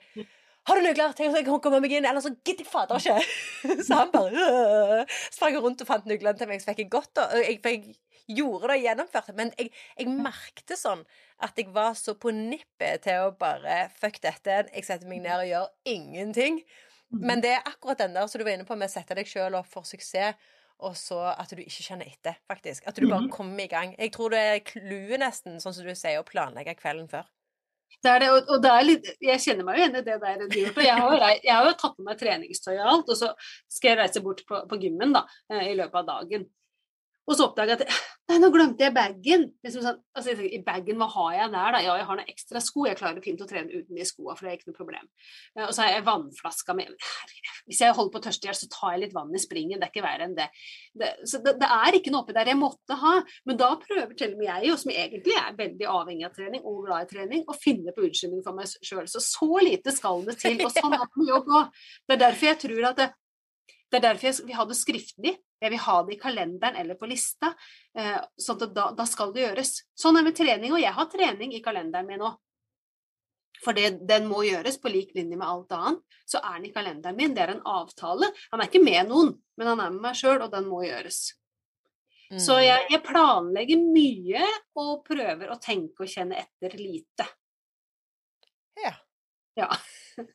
har 0.66 0.80
du 0.80 0.82
nøkler 0.82 1.12
til 1.14 1.30
jeg 1.30 1.46
kan 1.46 1.60
komme 1.62 1.78
meg 1.82 1.92
inn? 1.94 2.06
Eller 2.08 2.22
så 2.24 2.32
gidder 2.34 2.64
jeg 2.64 2.70
fader 2.72 2.98
ikke. 2.98 3.20
Så 3.86 4.00
han 4.00 4.10
bare 4.10 5.04
sprang 5.30 5.58
rundt 5.62 5.84
og 5.84 5.86
fant 5.86 6.08
nøklene 6.10 6.38
til 6.40 6.50
meg, 6.50 6.62
så 6.62 6.72
fikk 6.72 6.82
jeg 6.82 6.90
godt 6.90 7.20
og 7.22 7.36
jeg, 7.38 7.60
jeg 7.62 7.94
gjorde 8.26 8.70
det 8.70 8.78
og 8.78 8.86
gjennomførte. 8.88 9.36
Men 9.38 9.52
jeg, 9.58 9.70
jeg 9.98 10.10
merkte 10.10 10.78
sånn 10.78 11.04
at 11.44 11.58
jeg 11.58 11.70
var 11.74 11.94
så 11.98 12.16
på 12.18 12.32
nippet 12.34 13.04
til 13.06 13.28
å 13.28 13.32
bare 13.38 13.86
Fuck 14.00 14.20
dette, 14.24 14.66
jeg 14.72 14.86
setter 14.86 15.08
meg 15.10 15.22
ned 15.24 15.44
og 15.44 15.50
gjør 15.50 15.72
ingenting. 15.96 16.60
Men 17.14 17.42
det 17.44 17.52
er 17.54 17.66
akkurat 17.68 18.00
den 18.02 18.16
der 18.16 18.26
som 18.26 18.40
du 18.40 18.44
var 18.46 18.56
inne 18.56 18.66
på 18.66 18.76
med 18.78 18.90
å 18.90 18.92
sette 18.92 19.14
deg 19.14 19.28
sjøl 19.30 19.54
opp 19.58 19.68
for 19.70 19.86
suksess, 19.86 20.34
og 20.84 20.96
så 20.98 21.22
at 21.30 21.52
du 21.54 21.62
ikke 21.62 21.84
kjenner 21.86 22.10
etter, 22.10 22.36
faktisk. 22.50 22.84
At 22.88 22.98
du 22.98 23.06
bare 23.06 23.24
mhm. 23.24 23.32
kommer 23.32 23.64
i 23.64 23.70
gang. 23.70 23.94
Jeg 23.96 24.12
tror 24.12 24.34
det 24.34 24.42
er 24.42 24.64
clouet, 24.66 25.16
nesten, 25.22 25.60
sånn 25.62 25.76
som 25.76 25.86
du 25.86 25.94
sier, 25.96 26.20
å 26.20 26.26
planlegge 26.26 26.76
kvelden 26.76 27.08
før. 27.08 27.24
Det 28.02 28.10
er 28.12 28.20
det, 28.20 28.28
og, 28.34 28.50
og 28.52 28.60
det 28.62 28.70
er 28.70 28.84
litt, 28.84 29.08
jeg 29.24 29.42
kjenner 29.42 29.64
meg 29.64 29.78
jo 29.78 29.84
igjen 29.84 29.96
i 29.96 30.04
det 30.04 30.16
der 30.20 30.42
du 30.42 30.58
gjorde. 30.58 30.84
Jeg 30.84 31.00
har, 31.00 31.24
jeg 31.32 31.54
har 31.54 31.68
jo 31.68 31.76
tatt 31.80 31.96
på 31.96 32.04
meg 32.04 32.18
treningstøy 32.20 32.74
og 32.74 32.90
alt, 32.92 33.12
og 33.14 33.18
så 33.18 33.30
skal 33.72 33.92
jeg 33.92 34.00
reise 34.02 34.22
bort 34.26 34.42
på, 34.48 34.60
på 34.68 34.78
gymmen 34.82 35.14
da, 35.16 35.22
eh, 35.54 35.70
i 35.70 35.76
løpet 35.78 36.02
av 36.02 36.10
dagen. 36.10 36.44
Og 37.26 37.34
så 37.34 37.48
oppdaga 37.48 37.74
jeg 37.74 37.86
at 37.86 38.04
Nei, 38.26 38.40
nå 38.42 38.48
glemte 38.50 38.82
jeg 38.82 38.90
bagen. 38.94 39.44
Liksom 39.62 39.84
sånn, 39.84 39.98
altså, 40.18 40.32
I 40.42 40.58
bagen, 40.66 40.96
hva 40.98 41.06
har 41.12 41.34
jeg 41.36 41.50
der, 41.52 41.74
da? 41.76 41.80
Ja, 41.84 41.92
jeg 42.00 42.06
har 42.08 42.18
noen 42.18 42.32
ekstra 42.32 42.62
sko. 42.62 42.86
Jeg 42.88 42.98
klarer 42.98 43.22
fint 43.22 43.42
å 43.42 43.46
trene 43.46 43.70
uten 43.70 43.94
de 43.94 44.06
skoa, 44.08 44.34
for 44.34 44.46
det 44.46 44.50
er 44.50 44.56
ikke 44.58 44.72
noe 44.72 44.78
problem. 44.80 45.04
Og 45.62 45.70
så 45.70 45.84
har 45.84 45.92
jeg 45.92 46.04
vannflaska 46.08 46.74
med 46.74 46.90
Hvis 47.70 47.84
jeg 47.84 47.94
holder 47.94 48.12
på 48.16 48.18
å 48.18 48.24
tørste 48.24 48.48
i 48.48 48.50
hjel, 48.50 48.58
så 48.58 48.68
tar 48.72 48.96
jeg 48.96 49.02
litt 49.04 49.14
vann 49.14 49.30
i 49.30 49.42
springen. 49.42 49.78
Det 49.78 49.86
er 49.86 49.92
ikke 49.94 50.04
verre 50.08 50.26
enn 50.26 50.34
det. 50.34 50.48
det 50.98 51.12
så 51.22 51.38
det, 51.44 51.54
det, 51.60 51.68
er 51.76 51.98
ikke 52.00 52.14
noe 52.14 52.24
oppi 52.24 52.34
der 52.34 52.50
jeg 52.50 52.58
måtte 52.58 52.98
ha. 52.98 53.12
Men 53.46 53.60
da 53.62 53.68
prøver 53.84 54.18
til 54.18 54.34
og 54.34 54.42
med 54.42 54.50
jeg, 54.50 54.80
som 54.82 54.94
egentlig 54.96 55.38
er 55.38 55.60
veldig 55.60 55.88
avhengig 55.92 56.26
av 56.26 56.34
trening 56.34 56.66
og 56.66 56.82
glad 56.88 57.06
i 57.06 57.10
trening, 57.14 57.44
å 57.46 57.54
finne 57.54 57.94
på 57.94 58.08
unnskyldning 58.08 58.42
for 58.46 58.58
meg 58.58 58.74
sjøl. 58.74 59.06
Så 59.10 59.22
så 59.22 59.62
lite 59.62 59.94
skal 59.94 60.26
det 60.26 60.34
til. 60.42 60.58
Og 60.66 60.74
sånn 60.74 60.98
er 60.98 61.06
det 61.06 61.22
med 61.22 61.30
jobb 61.30 61.54
òg. 61.60 61.86
Det 62.02 62.18
er 62.18 62.24
derfor 62.26 62.50
jeg 62.50 62.62
tror 62.66 62.90
at 62.90 62.98
det, 63.04 63.08
det 63.96 64.08
er 64.08 64.14
derfor 64.14 64.28
jeg 64.28 64.46
vil 64.46 64.58
ha 64.58 64.64
det 64.68 64.78
skriftlig. 64.78 65.34
Jeg 65.62 65.72
vil 65.72 65.80
ha 65.86 65.94
det 66.04 66.16
i 66.16 66.20
kalenderen 66.20 66.76
eller 66.80 66.98
på 67.00 67.08
lista. 67.08 67.52
Eh, 67.96 68.18
sånn 68.40 68.58
at 68.66 68.74
da, 68.76 68.90
da, 68.96 69.06
skal 69.08 69.32
det 69.32 69.46
gjøres. 69.46 69.72
Sånn 69.96 70.18
er 70.18 70.24
det 70.24 70.30
med 70.30 70.40
trening, 70.40 70.74
og 70.76 70.82
jeg 70.82 70.92
har 70.98 71.08
trening 71.12 71.54
i 71.56 71.62
kalenderen 71.64 72.08
min 72.10 72.20
nå. 72.20 72.32
For 73.64 73.76
det, 73.76 74.02
den 74.04 74.28
må 74.28 74.42
gjøres 74.44 74.76
på 74.82 74.92
lik 74.92 75.14
linje 75.16 75.38
med 75.38 75.48
alt 75.48 75.72
annet. 75.72 76.20
Så 76.28 76.42
er 76.42 76.58
den 76.58 76.68
i 76.68 76.74
kalenderen 76.74 77.16
min. 77.16 77.34
Det 77.34 77.46
er 77.46 77.54
en 77.54 77.64
avtale. 77.64 78.28
Han 78.52 78.60
er 78.60 78.68
ikke 78.68 78.84
med 78.84 79.08
noen, 79.08 79.32
men 79.56 79.72
han 79.72 79.80
er 79.80 79.94
med 79.94 80.04
meg 80.10 80.18
sjøl, 80.18 80.42
og 80.44 80.52
den 80.52 80.68
må 80.68 80.82
gjøres. 80.84 81.24
Mm. 82.26 82.40
Så 82.42 82.58
jeg, 82.58 82.88
jeg, 82.90 83.02
planlegger 83.06 83.82
mye 83.86 84.46
og 84.82 85.04
prøver 85.06 85.52
å 85.52 85.60
tenke 85.62 86.04
og 86.04 86.10
kjenne 86.10 86.40
etter 86.42 86.74
lite. 86.80 87.26
Ja. 88.82 88.92
ja. 89.56 89.68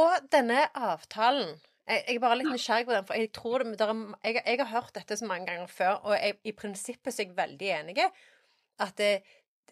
og 0.00 0.30
denne 0.32 0.68
avtalen 0.70 1.58
jeg, 1.90 2.04
jeg 2.06 2.16
er 2.16 2.22
bare 2.22 2.38
litt 2.38 2.50
nysgjerrig 2.52 2.86
på 2.88 2.94
den, 2.94 3.06
for 3.08 3.18
jeg 3.18 3.32
tror 3.36 3.64
det, 3.66 3.76
er, 3.80 4.00
jeg, 4.24 4.42
jeg, 4.46 4.60
har 4.62 4.72
hørt 4.74 4.94
dette 4.96 5.18
så 5.18 5.28
mange 5.28 5.50
ganger 5.50 5.70
før, 5.70 6.00
og 6.06 6.16
jeg, 6.16 6.38
i 6.46 6.54
prinsippet 6.56 7.12
er 7.12 7.26
jeg 7.26 7.36
veldig 7.36 7.70
enig 7.80 7.98
at 8.80 8.96
det, 8.96 9.10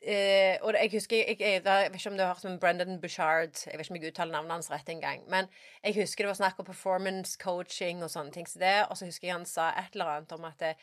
eh, 0.03 0.59
og 0.63 0.77
jeg 0.77 0.91
husker 0.93 1.23
jeg, 1.23 1.41
jeg, 1.41 1.65
vet 1.65 1.97
ikke 1.97 2.11
om 2.11 2.19
du 2.19 2.23
har 2.23 2.35
hørt 2.35 2.45
om 2.45 2.59
Brendan 2.61 3.01
Bushard 3.01 3.57
Jeg 3.65 3.79
vet 3.79 3.87
ikke 3.87 3.95
om 3.95 4.01
jeg 4.01 4.13
uttaler 4.13 4.37
navnet 4.37 4.57
hans 4.59 4.71
rett 4.71 4.89
engang. 4.93 5.25
Men 5.33 5.49
jeg 5.83 5.97
husker 6.03 6.25
det 6.25 6.33
var 6.35 6.41
snakk 6.43 6.61
om 6.61 6.69
performance 6.69 7.39
coaching 7.41 8.03
og 8.05 8.13
sånne 8.13 8.35
ting. 8.35 8.49
Så 8.49 8.61
det, 8.61 8.75
og 8.91 8.99
så 8.99 9.09
husker 9.09 9.31
jeg 9.31 9.39
han 9.39 9.49
sa 9.49 9.71
et 9.73 9.97
eller 9.97 10.13
annet 10.13 10.35
om 10.37 10.45
at 10.49 10.59
det, 10.61 10.75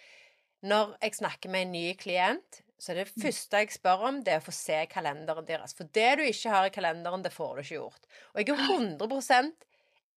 når 0.66 0.96
jeg 1.04 1.20
snakker 1.20 1.54
med 1.54 1.68
en 1.68 1.76
ny 1.76 1.86
klient, 2.02 2.62
så 2.82 2.92
er 2.92 3.04
det 3.04 3.12
mm. 3.14 3.22
første 3.22 3.62
jeg 3.62 3.76
spør 3.76 4.08
om, 4.10 4.18
det 4.26 4.34
er 4.34 4.42
å 4.42 4.46
få 4.48 4.56
se 4.56 4.82
kalenderen 4.92 5.48
deres. 5.48 5.76
For 5.78 5.88
det 5.96 6.10
du 6.20 6.26
ikke 6.26 6.52
har 6.52 6.68
i 6.68 6.74
kalenderen, 6.74 7.24
det 7.24 7.32
får 7.36 7.54
du 7.54 7.64
ikke 7.64 7.78
gjort. 7.78 8.10
Og 8.34 8.42
jeg 8.42 8.50
er 8.50 8.66
100 8.74 9.54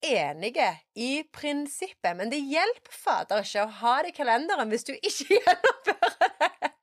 enige 0.05 0.69
i 0.95 1.23
prinsippet, 1.33 2.17
men 2.17 2.31
det 2.31 2.41
hjelper 2.47 2.95
fader 2.95 3.43
ikke 3.45 3.65
å 3.65 3.77
ha 3.81 3.95
det 4.03 4.13
i 4.13 4.17
kalenderen 4.17 4.71
hvis 4.73 4.87
du 4.89 4.95
ikke 4.95 5.35
gjennomfører 5.39 6.33
det. 6.43 6.75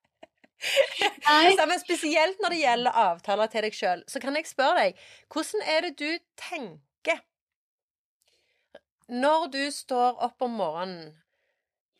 Sammen, 1.55 1.77
spesielt 1.77 2.39
når 2.41 2.55
det 2.55 2.61
gjelder 2.63 2.97
avtaler 2.97 3.51
til 3.51 3.65
deg 3.67 3.75
sjøl. 3.77 4.01
Så 4.09 4.21
kan 4.23 4.37
jeg 4.37 4.49
spørre 4.49 4.87
deg, 4.87 5.03
hvordan 5.33 5.67
er 5.75 5.85
det 5.85 5.93
du 6.01 6.09
tenker 6.39 7.21
når 9.05 9.47
du 9.53 9.61
står 9.69 10.17
opp 10.25 10.41
om 10.41 10.57
morgenen? 10.57 11.13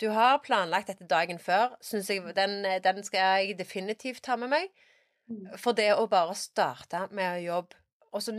Du 0.02 0.10
har 0.12 0.42
planlagt 0.44 0.90
dette 0.92 1.06
dagen 1.08 1.38
før. 1.40 1.78
Synes 1.80 2.10
jeg, 2.10 2.26
den, 2.36 2.66
den 2.84 3.04
skal 3.06 3.46
jeg 3.46 3.60
definitivt 3.60 4.26
ta 4.26 4.36
med 4.36 4.52
meg. 4.52 4.74
Mm. 5.30 5.54
For 5.62 5.78
det 5.78 5.94
å 5.96 6.10
bare 6.12 6.36
starte 6.38 7.06
med 7.16 7.38
å 7.38 7.44
jobbe 7.46 7.85
og 8.16 8.24
så 8.24 8.32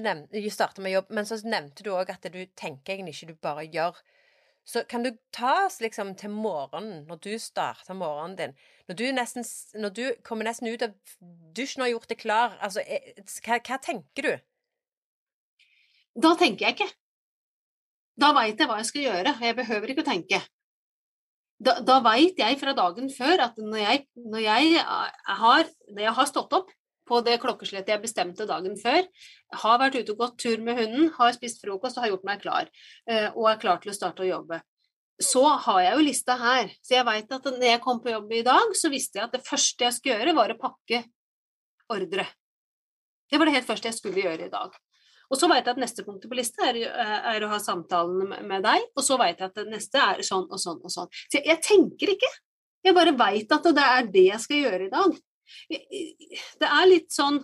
starta 0.53 0.83
med 0.83 0.95
jobb, 0.95 1.11
men 1.13 1.27
så 1.29 1.37
nevnte 1.45 1.85
du 1.85 1.93
òg 1.93 2.11
at 2.15 2.25
du 2.33 2.41
tenker 2.57 2.95
egentlig 2.95 3.17
ikke 3.17 3.35
du 3.35 3.41
bare 3.45 3.67
gjør. 3.69 3.99
Så 4.67 4.83
kan 4.91 5.05
du 5.05 5.13
ta 5.31 5.67
oss 5.67 5.79
liksom 5.81 6.17
til 6.19 6.33
morgenen, 6.35 7.05
når 7.07 7.21
du 7.23 7.39
starter 7.39 7.95
morgenen 7.95 8.37
din 8.37 8.55
Når 8.89 8.95
du, 8.99 9.05
nesten, 9.15 9.45
når 9.79 9.93
du 9.95 10.05
kommer 10.27 10.49
nesten 10.49 10.67
ut 10.67 10.83
av 10.83 10.95
dusjen 11.55 11.83
og 11.83 11.87
har 11.87 11.93
gjort 11.93 12.09
det 12.09 12.19
klar, 12.19 12.57
altså 12.61 12.83
eh, 12.83 13.13
hva, 13.45 13.61
hva 13.61 13.79
tenker 13.83 14.27
du? 14.27 14.33
Da 16.17 16.35
tenker 16.41 16.67
jeg 16.67 16.79
ikke. 16.79 16.91
Da 18.17 18.33
veit 18.35 18.59
jeg 18.59 18.71
hva 18.71 18.81
jeg 18.81 18.89
skal 18.91 19.05
gjøre, 19.05 19.35
og 19.37 19.45
jeg 19.45 19.59
behøver 19.61 19.93
ikke 19.93 20.03
å 20.07 20.09
tenke. 20.11 20.41
Da, 21.63 21.79
da 21.85 22.01
veit 22.05 22.41
jeg 22.41 22.59
fra 22.61 22.75
dagen 22.77 23.11
før 23.13 23.45
at 23.47 23.59
når 23.61 23.81
jeg, 23.83 24.03
når 24.25 24.45
jeg, 24.49 24.75
eh, 24.83 25.37
har, 25.45 25.71
når 25.93 26.07
jeg 26.09 26.17
har 26.19 26.31
stått 26.33 26.59
opp, 26.59 26.75
på 27.09 27.21
det 27.27 27.39
klokkeslettet 27.43 27.95
jeg 27.95 28.03
bestemte 28.03 28.47
dagen 28.49 28.77
før. 28.81 29.07
Har 29.63 29.83
vært 29.83 29.99
ute 30.01 30.15
og 30.15 30.23
gått 30.23 30.39
tur 30.43 30.63
med 30.65 30.81
hunden, 30.81 31.11
har 31.17 31.37
spist 31.37 31.63
frokost 31.63 31.99
og 31.99 32.07
har 32.07 32.15
gjort 32.15 32.27
meg 32.29 32.43
klar. 32.43 32.71
Eh, 33.09 33.29
og 33.35 33.51
er 33.51 33.61
klar 33.63 33.83
til 33.83 33.93
å 33.93 33.97
starte 33.97 34.25
å 34.25 34.31
jobbe. 34.31 34.61
Så 35.23 35.43
har 35.65 35.83
jeg 35.85 35.95
jo 35.97 36.07
lista 36.07 36.37
her. 36.41 36.73
Så 36.85 36.99
jeg 36.99 37.07
veit 37.09 37.31
at 37.33 37.47
når 37.49 37.69
jeg 37.71 37.85
kom 37.85 38.03
på 38.05 38.13
jobb 38.13 38.35
i 38.37 38.43
dag, 38.47 38.75
så 38.77 38.91
visste 38.93 39.21
jeg 39.21 39.29
at 39.29 39.39
det 39.39 39.47
første 39.47 39.87
jeg 39.87 39.97
skulle 39.97 40.19
gjøre, 40.19 40.37
var 40.37 40.53
å 40.53 40.59
pakke 40.61 41.05
ordre. 41.95 42.27
Det 43.31 43.39
var 43.39 43.49
det 43.49 43.57
helt 43.57 43.71
første 43.71 43.91
jeg 43.91 43.99
skulle 43.99 44.27
gjøre 44.27 44.47
i 44.47 44.53
dag. 44.53 44.75
Og 45.27 45.39
så 45.41 45.49
veit 45.51 45.65
jeg 45.65 45.75
at 45.75 45.81
neste 45.83 46.05
punkt 46.07 46.27
på 46.29 46.37
lista 46.39 46.69
er, 46.69 46.79
er, 46.87 47.43
å 47.43 47.51
ha 47.51 47.59
samtalen 47.63 48.35
med 48.47 48.63
deg, 48.63 48.85
og 48.95 49.03
så 49.03 49.17
veit 49.19 49.41
jeg 49.41 49.51
at 49.51 49.57
det 49.59 49.67
neste 49.73 50.03
er 50.03 50.23
sånn 50.27 50.47
og 50.47 50.61
sånn 50.63 50.79
og 50.79 50.93
sånn. 50.93 51.09
Så 51.27 51.41
jeg, 51.41 51.47
jeg 51.51 51.63
tenker 51.67 52.13
ikke. 52.15 52.31
Jeg 52.87 52.95
bare 52.95 53.17
veit 53.19 53.51
at 53.51 53.67
det 53.75 53.87
er 53.87 54.13
det 54.13 54.29
jeg 54.29 54.45
skal 54.45 54.63
gjøre 54.63 54.87
i 54.87 54.93
dag. 54.93 55.17
Det 55.69 56.69
er 56.69 56.91
litt 56.91 57.13
sånn 57.15 57.43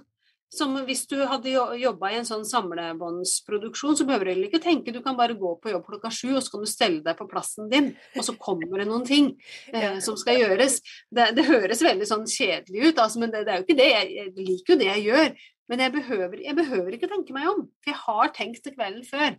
som 0.53 0.75
hvis 0.85 1.07
du 1.09 1.17
hadde 1.25 1.53
jobba 1.81 2.11
i 2.13 2.19
en 2.19 2.27
sånn 2.29 2.43
samlebåndsproduksjon, 2.45 3.97
så 3.97 4.05
behøver 4.09 4.35
du 4.37 4.45
ikke 4.45 4.61
tenke, 4.63 4.93
du 4.93 5.01
kan 5.05 5.17
bare 5.17 5.37
gå 5.39 5.55
på 5.63 5.73
jobb 5.73 5.87
klokka 5.87 6.11
sju, 6.13 6.35
og 6.37 6.43
så 6.45 6.53
kan 6.53 6.65
du 6.67 6.69
stelle 6.69 7.01
deg 7.07 7.17
på 7.17 7.29
plassen 7.31 7.71
din, 7.73 7.93
og 8.19 8.27
så 8.27 8.35
kommer 8.37 8.83
det 8.83 8.89
noen 8.91 9.07
ting 9.09 9.31
eh, 9.73 9.97
som 10.05 10.19
skal 10.21 10.43
gjøres. 10.43 10.83
Det, 11.09 11.31
det, 11.39 11.47
høres 11.49 11.85
veldig 11.85 12.09
sånn 12.09 12.29
kjedelig 12.29 12.91
ut, 12.91 13.01
altså, 13.01 13.23
men 13.23 13.33
det, 13.33 13.47
det, 13.49 13.55
er 13.55 13.63
jo 13.63 13.67
ikke 13.67 13.81
det. 13.81 13.89
Jeg, 13.95 14.13
jeg, 14.19 14.35
liker 14.51 14.75
jo 14.75 14.81
det 14.83 14.91
jeg 14.91 15.07
gjør. 15.09 15.33
Men 15.73 15.87
jeg 15.87 15.95
behøver, 15.95 16.39
jeg 16.45 16.59
behøver 16.59 16.95
ikke 16.99 17.09
tenke 17.09 17.33
meg 17.33 17.49
om, 17.49 17.65
for 17.81 17.95
jeg 17.95 18.01
har 18.03 18.33
tenkt 18.37 18.65
til 18.67 18.75
kvelden 18.77 19.07
før 19.09 19.31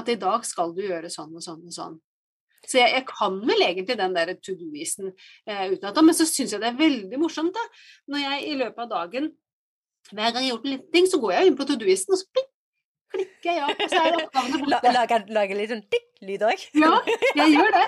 at 0.00 0.08
i 0.10 0.18
dag 0.18 0.46
skal 0.46 0.72
du 0.74 0.82
gjøre 0.82 1.10
sånn 1.12 1.34
og 1.36 1.44
sånn 1.44 1.62
og 1.62 1.74
sånn. 1.74 1.98
Så 2.66 2.78
jeg, 2.78 2.92
jeg, 2.92 3.04
kan 3.08 3.38
vel 3.48 3.64
egentlig 3.64 3.96
den 3.98 4.16
der 4.16 4.34
to 4.38 4.54
do-isen 4.58 5.10
eh, 5.10 5.66
utenat. 5.72 6.00
Men 6.04 6.16
så 6.16 6.26
syns 6.28 6.54
jeg 6.54 6.62
det 6.62 6.70
er 6.70 6.80
veldig 6.80 7.20
morsomt 7.22 7.56
da, 7.56 7.64
når 8.12 8.26
jeg 8.26 8.50
i 8.50 8.58
løpet 8.60 8.84
av 8.84 8.92
dagen 8.92 9.30
hver 10.10 10.32
gang 10.32 10.42
jeg 10.42 10.50
har 10.50 10.56
gjort 10.56 10.66
en 10.66 10.74
liten 10.74 10.92
ting, 10.94 11.08
så 11.10 11.20
går 11.22 11.34
jeg 11.36 11.50
inn 11.50 11.58
på 11.58 11.66
to 11.68 11.76
do-isen, 11.80 12.14
og 12.14 12.20
så 12.20 12.28
pling, 12.34 12.46
klikker 13.14 13.50
jeg 13.52 13.66
opp, 13.66 13.82
og 13.84 13.92
så 13.92 14.00
er 14.00 14.16
oppgavene 14.18 14.62
borte. 14.64 14.94
Lager, 14.96 15.26
lager 15.36 15.60
litt 15.60 15.74
sånn 15.74 15.84
tikk-lyd 15.92 16.46
òg? 16.48 16.64
Ja, 16.80 16.94
jeg 17.38 17.52
gjør 17.54 17.76
det. 17.76 17.84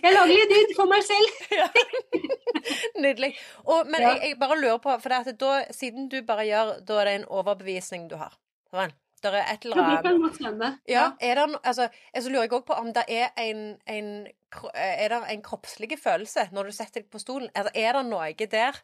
Jeg 0.00 0.14
lager 0.16 0.32
litt 0.34 0.50
lyd 0.56 0.72
for 0.78 0.90
meg 0.90 1.06
selv. 1.06 1.36
Ja. 1.60 1.68
Nydelig. 3.00 3.30
Og, 3.64 3.86
men 3.88 4.02
ja. 4.02 4.10
jeg, 4.10 4.30
jeg, 4.30 4.36
bare 4.40 4.56
lurer 4.58 4.80
på, 4.82 4.92
for 5.00 5.12
da, 5.40 5.52
siden 5.72 6.08
du 6.12 6.18
bare 6.26 6.44
gjør 6.44 6.72
Da 6.86 6.98
er 7.00 7.08
det 7.08 7.14
en 7.20 7.24
overbevisning 7.38 8.08
du 8.10 8.16
har. 8.20 8.34
Sånn? 8.74 8.92
Det 9.20 9.32
er 9.36 9.48
et 9.52 9.64
eller 9.66 9.82
annet 9.84 10.80
ja, 10.88 11.10
er 11.20 11.40
det, 11.40 11.60
altså, 11.62 11.88
Så 12.14 12.30
lurer 12.30 12.46
jeg 12.46 12.54
òg 12.56 12.66
på 12.68 12.76
om 12.80 12.92
det 12.96 13.04
er 13.08 13.30
en, 13.40 13.76
en, 13.86 14.10
er 14.74 15.12
det 15.12 15.20
en 15.34 15.42
kroppslig 15.44 15.98
følelse 16.00 16.48
når 16.56 16.70
du 16.70 16.76
setter 16.76 17.02
deg 17.02 17.10
på 17.12 17.20
stolen. 17.22 17.50
Altså, 17.54 17.72
er 17.74 17.98
det 17.98 18.04
noe 18.08 18.50
der 18.56 18.80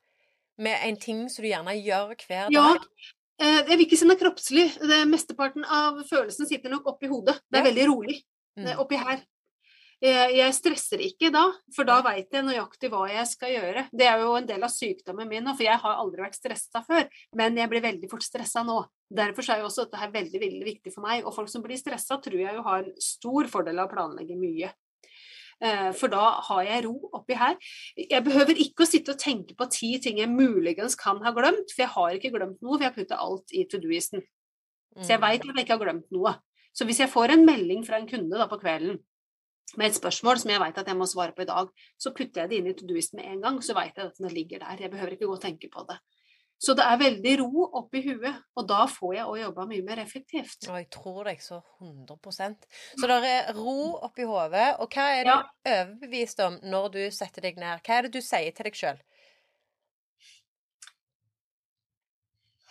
med 0.61 0.77
en 0.85 0.99
ting 1.01 1.27
som 1.33 1.45
du 1.45 1.49
gjerne 1.49 1.77
gjør 1.79 2.15
hver 2.27 2.51
dag? 2.53 2.53
Ja. 2.53 3.15
Eh, 3.37 3.63
jeg 3.69 3.73
vil 3.75 3.87
ikke 3.87 3.99
si 3.99 4.07
den 4.07 4.15
er 4.15 4.21
kroppslig. 4.21 4.67
Det 4.81 5.01
Mesteparten 5.09 5.65
av 5.65 6.03
følelsen 6.09 6.49
sitter 6.49 6.73
nok 6.73 6.93
oppi 6.95 7.11
hodet. 7.11 7.39
Det 7.49 7.61
er 7.61 7.65
ja. 7.65 7.71
veldig 7.71 7.89
rolig 7.91 8.21
mm. 8.57 8.71
oppi 8.81 9.01
her. 9.01 9.25
Jeg 10.03 10.53
stresser 10.53 11.01
ikke 11.01 11.31
da, 11.33 11.47
for 11.73 11.89
da 11.89 12.03
veit 12.05 12.35
jeg 12.35 12.45
nøyaktig 12.45 12.91
hva 12.93 13.07
jeg 13.09 13.29
skal 13.31 13.55
gjøre. 13.55 13.87
Det 13.97 14.05
er 14.05 14.21
jo 14.21 14.35
en 14.37 14.49
del 14.49 14.67
av 14.67 14.73
sykdommen 14.73 15.29
min, 15.31 15.49
for 15.49 15.65
jeg 15.65 15.81
har 15.81 16.01
aldri 16.03 16.21
vært 16.21 16.37
stressa 16.37 16.83
før. 16.85 17.07
Men 17.41 17.57
jeg 17.57 17.71
blir 17.73 17.85
veldig 17.85 18.11
fort 18.11 18.27
stressa 18.27 18.61
nå. 18.67 18.83
Derfor 19.09 19.49
er 19.55 19.63
jo 19.63 19.71
også 19.71 19.87
dette 19.87 20.03
her 20.03 20.13
veldig, 20.13 20.43
veldig 20.43 20.67
viktig 20.69 20.93
for 20.93 21.07
meg. 21.07 21.25
Og 21.25 21.33
folk 21.33 21.49
som 21.49 21.65
blir 21.65 21.81
stressa, 21.81 22.21
tror 22.21 22.37
jeg 22.43 22.59
jo 22.59 22.67
har 22.67 22.85
en 22.85 22.93
stor 23.01 23.49
fordel 23.49 23.81
av 23.81 23.89
å 23.89 23.95
planlegge 23.95 24.37
mye. 24.37 24.75
Eh, 25.65 25.91
for 25.97 26.13
da 26.13 26.27
har 26.51 26.63
jeg 26.67 26.85
ro 26.85 26.95
oppi 27.17 27.41
her. 27.41 27.57
Jeg 27.97 28.21
behøver 28.27 28.61
ikke 28.67 28.85
å 28.85 28.91
sitte 28.91 29.17
og 29.17 29.23
tenke 29.23 29.57
på 29.57 29.71
ti 29.73 29.95
ting 30.03 30.21
jeg 30.21 30.29
muligens 30.29 30.99
kan 31.01 31.25
ha 31.25 31.33
glemt, 31.33 31.73
for 31.73 31.87
jeg 31.87 31.95
har 31.97 32.21
ikke 32.21 32.35
glemt 32.37 32.61
noe, 32.61 32.77
for 32.77 32.85
jeg 32.85 32.93
har 32.93 32.99
putta 32.99 33.23
alt 33.25 33.57
i 33.57 33.65
to 33.65 33.81
do-isten. 33.81 34.21
Så 35.01 35.15
jeg 35.15 35.21
mm. 35.21 35.25
veit 35.25 35.41
at 35.41 35.55
jeg 35.55 35.65
ikke 35.65 35.79
har 35.79 35.85
glemt 35.87 36.13
noe. 36.13 36.37
Så 36.77 36.85
hvis 36.85 37.01
jeg 37.01 37.09
får 37.09 37.33
en 37.33 37.47
melding 37.49 37.85
fra 37.87 37.97
en 37.97 38.09
kunde 38.09 38.37
da 38.37 38.45
på 38.51 38.61
kvelden 38.61 39.01
med 39.75 39.91
et 39.91 39.97
spørsmål 39.99 40.39
som 40.41 40.53
jeg 40.53 40.63
vet 40.63 40.79
at 40.79 40.91
jeg 40.91 40.99
må 40.99 41.09
svare 41.11 41.35
på 41.35 41.43
i 41.43 41.49
dag, 41.49 41.71
så 41.99 42.13
putter 42.15 42.45
jeg 42.45 42.51
det 42.51 42.61
inn 42.61 42.69
i 42.71 42.77
Todoist 42.79 43.17
med 43.19 43.27
en 43.33 43.41
gang, 43.43 43.59
så 43.65 43.75
vet 43.77 43.97
jeg 43.99 44.13
at 44.13 44.21
det 44.23 44.33
ligger 44.33 44.63
der. 44.63 44.85
Jeg 44.87 44.93
behøver 44.93 45.17
ikke 45.17 45.27
gå 45.27 45.35
og 45.35 45.43
tenke 45.43 45.71
på 45.73 45.83
det. 45.89 45.99
Så 46.57 46.73
det 46.73 46.87
er 46.89 47.01
veldig 47.01 47.33
ro 47.43 47.67
oppi 47.83 48.01
huet, 48.07 48.37
og 48.57 48.69
da 48.69 48.87
får 48.89 49.11
jeg 49.19 49.27
òg 49.29 49.41
jobba 49.43 49.67
mye 49.69 49.85
mer 49.85 50.01
effektivt. 50.01 50.57
Og 50.71 50.79
jeg 50.79 50.87
tror 50.95 51.29
deg 51.29 51.43
så 51.45 51.59
100% 51.85 52.65
Så 52.97 53.11
det 53.11 53.19
er 53.29 53.51
ro 53.59 53.75
oppi 54.07 54.25
hodet. 54.25 54.71
Og 54.81 54.89
hva 54.89 55.11
er 55.19 55.29
du 55.29 55.33
ja. 55.35 55.43
overbevist 55.75 56.41
om 56.47 56.57
når 56.65 56.89
du 56.95 57.03
setter 57.13 57.45
deg 57.45 57.61
ned? 57.61 57.83
Hva 57.85 57.99
er 57.99 58.09
det 58.09 58.15
du 58.17 58.25
sier 58.25 58.57
til 58.57 58.71
deg 58.71 58.79
sjøl? 58.79 59.03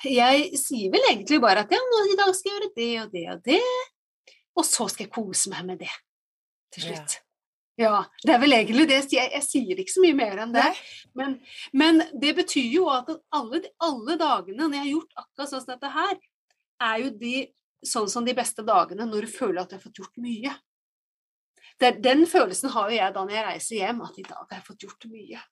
Jeg 0.05 0.49
sier 0.61 0.89
vel 0.93 1.05
egentlig 1.11 1.37
bare 1.41 1.65
at 1.65 1.71
ja, 1.73 1.81
i 1.81 2.17
dag 2.17 2.33
skal 2.37 2.51
jeg 2.51 2.57
gjøre 2.57 2.73
det 2.75 2.89
og 3.03 3.13
det 3.13 3.23
og 3.35 3.45
det, 3.45 3.61
og 4.55 4.65
så 4.65 4.89
skal 4.91 5.05
jeg 5.05 5.13
kose 5.13 5.49
meg 5.53 5.65
med 5.69 5.81
det 5.81 5.93
til 6.75 6.89
slutt. 6.89 7.19
Ja. 7.19 7.21
Ja, 7.75 8.05
det 8.23 8.31
er 8.31 8.39
vel 8.39 8.55
egentlig 8.55 8.85
det. 8.87 9.01
Jeg, 9.11 9.31
jeg 9.33 9.43
sier 9.43 9.79
ikke 9.81 9.91
så 9.91 10.03
mye 10.03 10.15
mer 10.15 10.39
enn 10.45 10.53
det. 10.55 10.67
Men, 11.17 11.33
men, 11.75 11.99
det 12.21 12.31
betyr 12.37 12.69
jo 12.71 12.85
at 12.91 13.09
alle, 13.35 13.59
alle, 13.83 14.15
dagene 14.19 14.61
når 14.63 14.77
jeg 14.77 14.83
har 14.83 14.91
gjort 14.93 15.19
akkurat 15.19 15.51
sånn 15.51 15.63
som 15.65 15.73
dette 15.73 15.91
her, 15.91 16.13
er 16.85 17.01
jo 17.03 17.09
de 17.19 17.33
sånn 17.85 18.07
som 18.11 18.25
de 18.27 18.35
beste 18.37 18.63
dagene 18.65 19.07
når 19.09 19.27
du 19.27 19.33
føler 19.33 19.61
at 19.61 19.73
du 19.73 19.75
har 19.75 19.83
fått 19.83 19.99
gjort 19.99 20.23
mye. 20.23 20.55
Det, 21.81 21.91
den 21.99 22.23
følelsen 22.29 22.71
har 22.71 22.87
jo 22.91 22.95
jeg 22.95 23.15
da 23.17 23.25
når 23.25 23.35
jeg 23.35 23.47
reiser 23.49 23.81
hjem, 23.81 24.01
at 24.07 24.21
i 24.21 24.25
dag 24.29 24.39
har 24.39 24.55
jeg 24.55 24.67
fått 24.69 24.87
gjort 24.87 25.07
mye. 25.11 25.43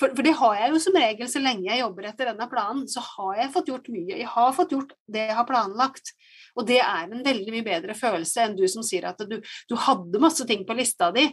For, 0.00 0.14
for, 0.16 0.24
det 0.24 0.32
har 0.38 0.56
jeg 0.56 0.72
jo 0.72 0.80
som 0.80 0.96
regel 0.96 1.28
så 1.28 1.42
lenge 1.44 1.68
jeg 1.68 1.82
jobber 1.82 2.08
etter 2.08 2.30
denne 2.30 2.48
planen, 2.48 2.86
så 2.88 3.02
har 3.04 3.42
jeg 3.42 3.52
fått 3.52 3.68
gjort 3.68 3.88
mye. 3.92 4.16
Jeg 4.16 4.28
har 4.32 4.54
fått 4.56 4.72
gjort 4.72 4.94
det 5.12 5.26
jeg 5.28 5.36
har 5.36 5.48
planlagt. 5.48 6.14
Og 6.56 6.66
det 6.68 6.80
er 6.80 7.04
en 7.04 7.24
veldig 7.26 7.54
mye 7.54 7.66
bedre 7.66 7.96
følelse 7.98 8.46
enn 8.46 8.56
du 8.56 8.64
som 8.70 8.84
sier 8.86 9.10
at 9.10 9.20
du, 9.28 9.36
du 9.40 9.74
hadde 9.88 10.22
masse 10.22 10.46
ting 10.48 10.64
på 10.66 10.76
lista 10.78 11.10
di, 11.14 11.26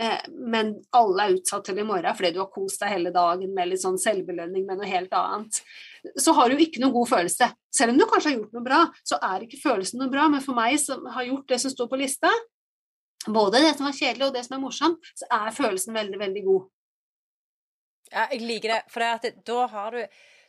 eh, 0.00 0.24
men 0.32 0.72
alle 0.96 1.26
er 1.26 1.36
utsatt 1.36 1.68
til 1.68 1.82
i 1.82 1.86
morgen 1.86 2.16
fordi 2.16 2.32
du 2.34 2.40
har 2.40 2.50
kost 2.54 2.80
deg 2.82 2.94
hele 2.94 3.12
dagen 3.14 3.52
med 3.54 3.70
litt 3.70 3.84
sånn 3.84 4.00
selvbelønning 4.00 4.64
med 4.66 4.80
noe 4.80 4.90
helt 4.90 5.12
annet. 5.16 5.60
Så 6.16 6.34
har 6.38 6.48
du 6.48 6.62
ikke 6.62 6.80
noen 6.82 6.96
god 6.96 7.12
følelse. 7.12 7.50
Selv 7.74 7.92
om 7.92 8.00
du 8.00 8.08
kanskje 8.08 8.32
har 8.32 8.38
gjort 8.40 8.56
noe 8.56 8.66
bra, 8.66 8.82
så 9.04 9.20
er 9.20 9.44
ikke 9.44 9.60
følelsen 9.60 10.00
noe 10.00 10.12
bra. 10.12 10.30
Men 10.32 10.44
for 10.44 10.56
meg 10.56 10.78
som 10.80 11.04
har 11.12 11.28
gjort 11.28 11.50
det 11.52 11.60
som 11.62 11.74
står 11.74 11.92
på 11.92 12.00
lista, 12.00 12.32
både 13.26 13.60
det 13.60 13.74
som 13.76 13.88
er 13.90 13.96
kjedelig 13.98 14.30
og 14.30 14.34
det 14.38 14.46
som 14.46 14.56
er 14.56 14.62
morsomt, 14.62 15.12
så 15.18 15.28
er 15.34 15.54
følelsen 15.54 15.96
veldig, 15.96 16.20
veldig 16.24 16.44
god. 16.46 16.66
Ja, 18.12 18.26
jeg 18.32 18.42
liker 18.42 18.76
det. 18.76 18.80
For 18.92 19.02
det 19.02 19.34
da 19.46 19.66
har 19.72 19.94
du 19.96 20.02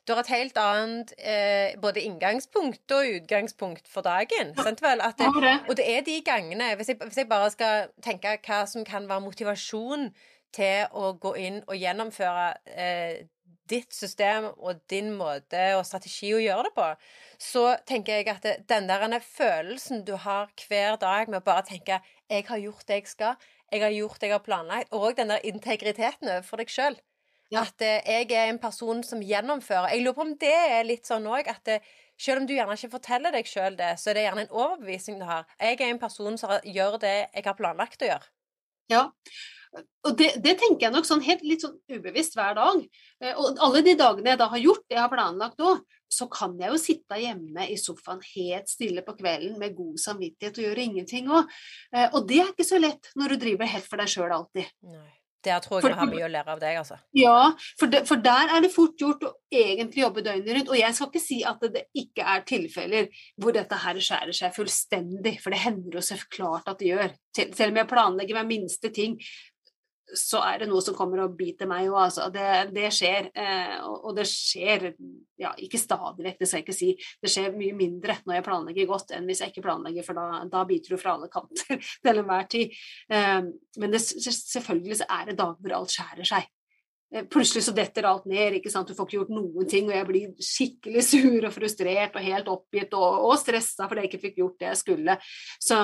du 0.08 0.14
har 0.14 0.22
et 0.24 0.30
helt 0.32 0.58
annet 0.58 1.10
eh, 1.20 1.74
både 1.84 2.00
inngangspunkt 2.08 2.92
og 2.96 3.10
utgangspunkt 3.18 3.90
for 3.92 4.06
dagen. 4.08 4.54
Sant 4.56 4.80
vel? 4.82 5.02
Det, 5.20 5.28
og 5.68 5.74
det 5.76 5.84
er 5.84 6.06
de 6.08 6.22
gangene 6.24 6.70
hvis 6.80 6.94
jeg, 6.94 7.00
hvis 7.02 7.18
jeg, 7.18 7.28
bare 7.28 7.50
skal 7.52 7.90
tenke 8.04 8.38
hva 8.46 8.62
som 8.72 8.86
kan 8.88 9.10
være 9.10 9.26
motivasjon 9.26 10.08
til 10.56 10.96
å 10.96 11.12
gå 11.20 11.34
inn 11.44 11.60
og 11.68 11.76
gjennomføre 11.76 12.46
eh, 12.72 13.26
ditt 13.68 13.92
system 13.92 14.48
og 14.56 14.80
din 14.88 15.12
måte 15.20 15.60
og 15.76 15.84
strategi 15.84 16.32
å 16.32 16.40
gjøre 16.40 16.70
det 16.70 16.74
på, 16.78 16.88
så 17.50 17.66
tenker 17.90 18.22
jeg 18.22 18.30
at 18.32 18.48
det, 18.48 18.56
den 18.72 18.88
der 18.88 19.20
følelsen 19.20 20.06
du 20.08 20.16
har 20.24 20.48
hver 20.70 20.96
dag 21.02 21.28
med 21.28 21.42
å 21.42 21.48
bare 21.50 21.68
tenke 21.68 22.00
'Jeg 22.30 22.48
har 22.48 22.58
gjort 22.64 22.88
det 22.88 22.96
jeg 22.96 23.08
skal', 23.08 23.36
'Jeg 23.72 23.82
har 23.82 23.92
gjort 23.92 24.22
det 24.22 24.28
jeg 24.28 24.40
har 24.40 24.48
planlagt', 24.48 24.92
og 24.92 25.18
den 25.18 25.30
der 25.30 25.44
integriteten 25.44 26.30
overfor 26.30 26.58
deg 26.58 26.72
sjøl. 26.72 26.96
Ja. 27.54 27.64
At 27.64 27.84
eh, 27.86 28.04
jeg 28.04 28.32
er 28.36 28.52
en 28.52 28.60
person 28.60 29.04
som 29.08 29.24
gjennomfører. 29.24 29.94
Jeg 29.94 30.04
lurer 30.04 30.18
på 30.18 30.26
om 30.26 30.36
det 30.40 30.54
er 30.54 30.88
litt 30.88 31.08
sånn 31.08 31.28
òg 31.32 31.48
at 31.52 31.72
eh, 31.72 31.92
selv 32.20 32.42
om 32.42 32.48
du 32.48 32.56
gjerne 32.58 32.76
ikke 32.76 32.96
forteller 32.98 33.36
deg 33.36 33.48
sjøl 33.48 33.78
det, 33.80 33.94
så 34.02 34.12
er 34.12 34.18
det 34.18 34.24
gjerne 34.26 34.48
en 34.48 34.56
overbevisning 34.64 35.22
du 35.22 35.28
har. 35.30 35.46
Jeg 35.62 35.78
er 35.80 35.92
en 35.92 36.02
person 36.02 36.40
som 36.40 36.58
gjør 36.66 36.98
det 37.04 37.18
jeg 37.22 37.46
har 37.46 37.56
planlagt 37.56 38.04
å 38.04 38.10
gjøre. 38.10 38.34
Ja, 38.92 39.04
og 39.78 40.14
det, 40.18 40.30
det, 40.44 40.54
tenker 40.60 40.88
jeg 40.88 40.96
nok 40.96 41.06
sånn 41.06 41.22
helt 41.26 41.44
litt 41.46 41.64
sånn 41.64 41.76
ubevisst 41.92 42.36
hver 42.36 42.56
dag. 42.58 42.82
Eh, 43.24 43.32
og 43.40 43.62
alle 43.64 43.84
de 43.86 43.94
dagene 44.00 44.34
jeg 44.34 44.42
da 44.42 44.50
har 44.52 44.64
gjort 44.64 44.84
det 44.84 44.98
jeg 44.98 45.04
har 45.06 45.14
planlagt 45.14 45.64
òg, 45.64 45.86
så 46.12 46.28
kan 46.32 46.56
jeg 46.60 46.72
jo 46.72 46.82
sitte 46.82 47.20
hjemme 47.20 47.68
i 47.68 47.78
sofaen 47.80 48.24
helt 48.34 48.72
stille 48.72 49.04
på 49.08 49.16
kvelden 49.20 49.56
med 49.60 49.76
god 49.78 50.00
samvittighet 50.04 50.60
og 50.60 50.68
gjøre 50.68 50.84
ingenting 50.84 51.32
òg. 51.32 51.56
Og 52.16 52.22
det 52.28 52.42
er 52.42 52.52
ikke 52.52 52.68
så 52.68 52.80
lett 52.80 53.12
når 53.20 53.36
du 53.36 53.44
driver 53.44 53.72
helt 53.72 53.88
for 53.88 54.00
deg 54.00 54.12
sjøl 54.12 54.32
alltid. 54.32 54.72
Nei. 54.88 55.12
Der 55.48 55.64
tror 55.64 55.80
jeg 55.80 55.90
vi 55.90 55.98
har 56.02 56.10
mye 56.12 56.28
å 56.28 56.32
lære 56.32 56.54
av 56.54 56.62
deg, 56.62 56.80
altså. 56.84 57.00
Ja, 57.18 57.40
for, 57.80 57.92
de, 57.94 58.04
for, 58.08 58.22
der 58.24 58.54
er 58.54 58.64
det 58.64 58.74
fort 58.74 59.00
gjort 59.02 59.26
å 59.28 59.34
egentlig 59.54 60.04
jobbe 60.04 60.24
døgnet 60.26 60.54
rundt. 60.58 60.72
Og 60.74 60.80
jeg 60.80 60.98
skal 60.98 61.12
ikke 61.12 61.24
si 61.24 61.42
at 61.48 61.68
det 61.74 61.86
ikke 61.98 62.26
er 62.36 62.48
tilfeller 62.48 63.12
hvor 63.42 63.56
dette 63.56 63.82
her 63.84 64.02
skjærer 64.10 64.36
seg 64.36 64.56
fullstendig, 64.56 65.38
for 65.44 65.56
det 65.56 65.64
hender 65.64 66.00
jo 66.00 66.06
så 66.06 66.20
klart 66.28 66.68
at 66.70 66.82
det 66.82 66.92
gjør. 66.92 67.14
Selv 67.38 67.72
om 67.72 67.82
jeg 67.82 67.92
planlegger 67.92 68.40
hver 68.40 68.50
minste 68.50 68.92
ting, 68.94 69.18
så 70.16 70.40
er 70.48 70.62
det 70.62 70.68
noe 70.70 70.82
som 70.84 70.96
kommer 70.96 71.20
og 71.26 71.36
biter 71.38 71.68
meg 71.70 71.90
òg, 71.90 71.98
altså. 72.06 72.28
Det, 72.34 72.48
det 72.76 72.90
skjer. 72.96 73.30
Eh, 73.36 73.76
og, 73.84 74.14
det 74.16 74.28
skjer 74.30 74.90
ja, 75.42 75.52
ikke 75.64 75.80
stadig 75.82 76.24
vekk, 76.26 76.38
det 76.40 76.48
skal 76.48 76.62
jeg 76.62 76.66
ikke 76.66 76.78
si. 76.78 76.92
Det 77.24 77.32
skjer 77.32 77.58
mye 77.58 77.76
mindre 77.78 78.18
når 78.24 78.38
jeg 78.38 78.46
planlegger 78.48 78.90
godt 78.90 79.16
enn 79.18 79.28
hvis 79.28 79.44
jeg 79.44 79.54
ikke 79.54 79.66
planlegger, 79.68 80.08
for 80.08 80.20
da, 80.20 80.44
da 80.52 80.64
biter 80.70 80.96
du 80.96 81.02
fra 81.02 81.18
alle 81.18 81.32
kanter 81.34 81.82
til 82.06 82.22
enhver 82.24 82.48
tid. 82.52 82.78
Eh, 83.12 83.42
men 83.84 83.96
det, 83.96 84.04
selvfølgelig 84.06 85.02
så 85.02 85.10
er 85.18 85.28
det 85.28 85.38
dager 85.42 85.60
hvor 85.60 85.78
alt 85.82 85.98
skjærer 85.98 86.32
seg. 86.32 86.48
Eh, 87.14 87.28
plutselig 87.32 87.68
så 87.68 87.76
detter 87.76 88.08
alt 88.08 88.26
ned, 88.32 88.62
ikke 88.62 88.72
sant? 88.72 88.88
du 88.88 88.96
får 88.96 89.10
ikke 89.10 89.20
gjort 89.20 89.36
noen 89.36 89.70
ting, 89.70 89.92
og 89.92 89.96
jeg 89.96 90.10
blir 90.14 90.50
skikkelig 90.54 91.06
sur 91.12 91.52
og 91.52 91.54
frustrert 91.56 92.16
og 92.16 92.32
helt 92.32 92.56
oppgitt 92.56 92.96
og, 92.96 93.22
og 93.28 93.38
stressa 93.44 93.88
fordi 93.88 94.06
jeg 94.06 94.14
ikke 94.14 94.26
fikk 94.30 94.42
gjort 94.44 94.60
det 94.64 94.72
jeg 94.72 94.84
skulle. 94.86 95.20
Så, 95.60 95.84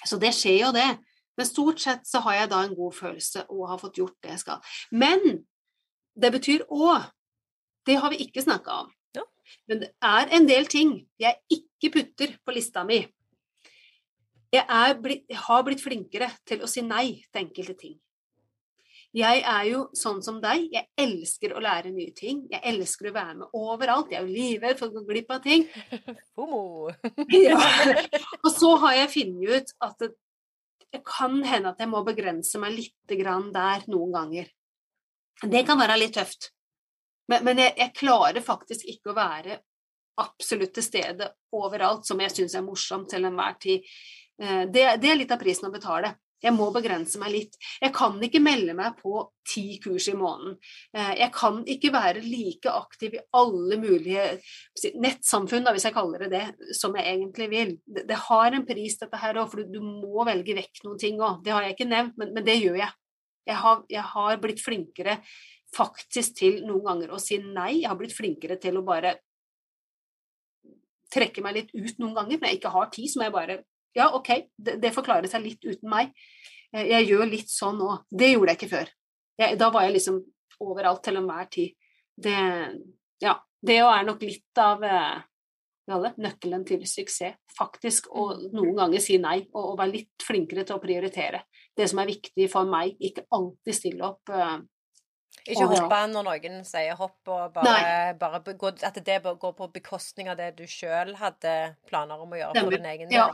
så 0.00 0.20
det 0.20 0.32
skjer 0.36 0.62
jo, 0.64 0.76
det. 0.80 0.90
Men 1.36 1.48
stort 1.48 1.80
sett 1.80 2.06
så 2.08 2.20
har 2.26 2.42
jeg 2.42 2.50
da 2.52 2.60
en 2.64 2.76
god 2.76 2.94
følelse 2.96 3.46
og 3.48 3.68
har 3.70 3.80
fått 3.80 3.98
gjort 4.02 4.18
det 4.24 4.34
jeg 4.34 4.42
skal. 4.44 4.74
Men 4.92 5.44
det 6.12 6.32
betyr 6.34 6.66
òg 6.68 7.10
Det 7.86 7.96
har 7.98 8.12
vi 8.12 8.20
ikke 8.22 8.42
snakka 8.44 8.74
om. 8.84 8.90
Ja. 9.16 9.24
Men 9.66 9.80
det 9.80 9.88
er 10.06 10.28
en 10.36 10.44
del 10.46 10.68
ting 10.70 10.92
jeg 11.18 11.34
ikke 11.50 11.90
putter 11.96 12.36
på 12.46 12.54
lista 12.54 12.84
mi. 12.86 13.00
Jeg, 14.52 14.94
blitt, 15.02 15.24
jeg 15.26 15.40
har 15.48 15.64
blitt 15.66 15.82
flinkere 15.82 16.28
til 16.46 16.62
å 16.62 16.68
si 16.70 16.84
nei 16.86 17.24
til 17.24 17.40
enkelte 17.40 17.74
ting. 17.80 17.96
Jeg 19.12 19.42
er 19.44 19.64
jo 19.68 19.80
sånn 19.96 20.22
som 20.24 20.38
deg. 20.40 20.70
Jeg 20.72 20.88
elsker 21.00 21.52
å 21.52 21.60
lære 21.60 21.90
nye 21.92 22.14
ting. 22.16 22.46
Jeg 22.52 22.62
elsker 22.70 23.10
å 23.10 23.14
være 23.16 23.34
med 23.42 23.56
overalt. 23.58 24.12
Jeg 24.12 24.22
er 24.22 24.28
jo 24.28 24.36
livredd 24.38 24.78
for 24.78 24.88
å 24.88 24.94
gå 24.94 25.02
glipp 25.10 25.34
av 25.34 25.42
ting. 25.44 25.66
Ja. 27.32 27.58
Og 28.40 28.48
så 28.54 28.70
har 28.84 28.96
jeg 29.02 29.12
funnet 29.12 29.52
ut 29.52 29.74
at 29.84 30.06
det 30.92 31.00
kan 31.08 31.38
hende 31.44 31.72
at 31.72 31.80
jeg 31.80 31.88
må 31.88 32.02
begrense 32.04 32.60
meg 32.60 32.74
litt 32.76 32.96
der 33.08 33.84
noen 33.88 34.12
ganger. 34.12 34.50
Det 35.42 35.62
kan 35.66 35.80
være 35.80 35.98
litt 35.98 36.14
tøft. 36.14 36.50
Men, 37.30 37.44
men 37.46 37.62
jeg, 37.62 37.74
jeg, 37.78 37.94
klarer 37.96 38.44
faktisk 38.44 38.84
ikke 38.90 39.12
å 39.12 39.16
være 39.16 39.56
absolutt 40.20 40.74
til 40.76 40.84
stede 40.84 41.30
overalt 41.56 42.04
som 42.06 42.20
jeg 42.20 42.34
syns 42.34 42.56
er 42.58 42.66
morsomt 42.66 43.08
til 43.10 43.24
enhver 43.24 43.56
tid. 43.62 43.86
Eh, 44.42 44.64
det, 44.68 44.84
det, 45.00 45.08
er 45.08 45.18
litt 45.18 45.32
av 45.32 45.40
prisen 45.40 45.70
å 45.70 45.72
betale. 45.72 46.12
Jeg 46.42 46.54
må 46.56 46.66
begrense 46.74 47.20
meg 47.22 47.32
litt. 47.36 47.56
Jeg 47.80 47.92
kan 47.94 48.16
ikke 48.22 48.42
melde 48.42 48.74
meg 48.74 48.96
på 48.98 49.20
ti 49.46 49.78
kurs 49.82 50.08
i 50.10 50.16
måneden. 50.18 50.56
Eh, 50.96 51.12
jeg 51.20 51.30
kan 51.36 51.60
ikke 51.70 51.92
være 51.94 52.24
like 52.24 52.72
aktiv 52.72 53.16
i 53.18 53.22
alle 53.38 53.78
mulige 53.78 54.26
nettsamfunn, 54.98 55.70
hvis 55.70 55.86
jeg 55.86 55.96
kaller 55.96 56.26
det 56.26 56.32
det, 56.34 56.74
som 56.78 56.96
jeg 56.98 57.14
egentlig 57.14 57.48
vil. 57.52 57.72
Det, 57.86 58.18
har 58.26 58.52
en 58.52 58.66
pris, 58.66 58.98
dette 58.98 59.22
her 59.22 59.38
òg, 59.38 59.52
for 59.52 59.62
du 59.62 59.80
må 59.86 60.26
velge 60.28 60.58
vekk 60.58 60.84
noen 60.86 61.00
ting 61.00 61.22
òg. 61.22 61.42
Det 61.46 61.54
har 61.54 61.66
jeg 61.66 61.76
ikke 61.76 61.90
nevnt, 61.90 62.18
men, 62.18 62.34
det 62.42 62.58
gjør 62.58 62.80
jeg. 62.82 62.98
Jeg 63.46 63.58
har, 63.58 63.82
jeg 63.90 64.06
har, 64.12 64.38
blitt 64.42 64.62
flinkere 64.62 65.18
faktisk 65.74 66.36
til 66.38 66.62
noen 66.66 66.84
ganger 66.86 67.14
å 67.14 67.22
si 67.22 67.38
nei. 67.42 67.82
Jeg 67.82 67.90
har 67.90 67.98
blitt 67.98 68.14
flinkere 68.14 68.58
til 68.62 68.78
å 68.78 68.86
bare 68.86 69.16
trekke 71.12 71.44
meg 71.44 71.56
litt 71.56 71.72
ut 71.74 72.02
noen 72.02 72.16
ganger. 72.16 72.40
Når 72.40 72.50
jeg 72.50 72.60
ikke 72.60 72.74
har 72.74 72.90
tid, 72.92 73.10
så 73.10 73.20
må 73.20 73.28
jeg 73.28 73.36
bare 73.36 73.62
ja, 73.98 74.08
OK, 74.16 74.30
det, 74.56 74.78
det 74.82 74.94
forklarer 74.94 75.30
seg 75.30 75.44
litt 75.44 75.64
uten 75.64 75.90
meg. 75.90 76.12
Eh, 76.74 76.88
jeg 76.94 77.10
gjør 77.10 77.26
litt 77.30 77.52
sånn 77.52 77.80
nå. 77.80 77.96
Det 78.10 78.32
gjorde 78.32 78.54
jeg 78.54 78.60
ikke 78.60 78.72
før. 78.76 78.94
Jeg, 79.42 79.58
da 79.60 79.70
var 79.74 79.86
jeg 79.86 79.96
liksom 79.98 80.22
overalt 80.62 81.02
til 81.04 81.18
enhver 81.20 81.50
tid. 81.52 81.76
Det, 82.22 82.38
ja, 83.24 83.36
det 83.64 83.78
er 83.82 84.06
nok 84.06 84.24
litt 84.24 84.60
av 84.60 84.84
alle, 85.92 86.12
nøkkelen 86.22 86.64
til 86.68 86.84
suksess. 86.88 87.38
Faktisk 87.52 88.08
å 88.14 88.30
noen 88.54 88.76
ganger 88.78 89.02
si 89.02 89.18
nei, 89.20 89.42
og, 89.52 89.72
og, 89.72 89.78
være 89.80 89.96
litt 89.96 90.24
flinkere 90.24 90.64
til 90.68 90.78
å 90.78 90.82
prioritere. 90.82 91.42
Det 91.76 91.88
som 91.90 92.00
er 92.02 92.12
viktig 92.12 92.46
for 92.52 92.68
meg, 92.68 92.94
ikke 93.00 93.26
alltid 93.34 93.76
stille 93.76 94.06
opp. 94.06 94.32
Uh, 94.32 94.62
ikke 95.42 95.66
hoppe 95.66 96.00
når 96.12 96.26
noen 96.28 96.60
sier 96.68 96.96
hopp, 96.98 97.18
og 97.26 97.54
bare, 97.56 98.12
bare 98.20 98.40
gå, 98.44 98.72
at 98.86 99.00
det 99.04 99.18
går 99.24 99.54
på 99.58 99.68
bekostning 99.74 100.30
av 100.30 100.38
det 100.38 100.52
du 100.60 100.64
sjøl 100.70 101.16
hadde 101.18 101.54
planer 101.88 102.20
om 102.20 102.32
å 102.32 102.38
gjøre 102.38 102.62
for 102.62 102.76
din 102.76 102.90
egen 102.92 103.10
del. 103.10 103.18
Ja. 103.18 103.30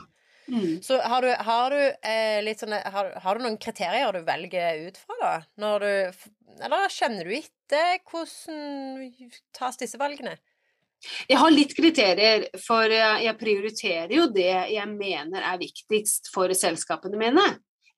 Mm. 0.49 0.81
Så 0.85 0.99
har 0.99 1.25
du, 1.25 1.29
har, 1.47 1.75
du, 1.75 2.09
eh, 2.09 2.39
litt 2.45 2.61
sånne, 2.63 2.81
har, 2.93 3.13
har, 3.23 3.37
du 3.37 3.45
noen 3.45 3.59
kriterier 3.61 4.13
du 4.15 4.25
velger 4.27 4.83
ut 4.87 4.99
fra, 4.99 5.17
da? 5.21 5.33
Når 5.61 5.85
du, 5.85 6.29
eller 6.65 6.93
kjenner 6.93 7.29
du 7.29 7.35
etter 7.37 7.99
hvordan 8.09 9.11
tas 9.55 9.79
disse 9.79 9.99
valgene? 10.01 10.35
Jeg 11.29 11.39
har 11.39 11.53
litt 11.53 11.71
kriterier, 11.77 12.49
for 12.59 12.91
jeg 12.91 13.35
prioriterer 13.39 14.11
jo 14.11 14.25
det 14.35 14.51
jeg 14.73 14.87
mener 14.91 15.45
er 15.47 15.61
viktigst 15.61 16.27
for 16.33 16.51
selskapene 16.57 17.19
mine. 17.21 17.45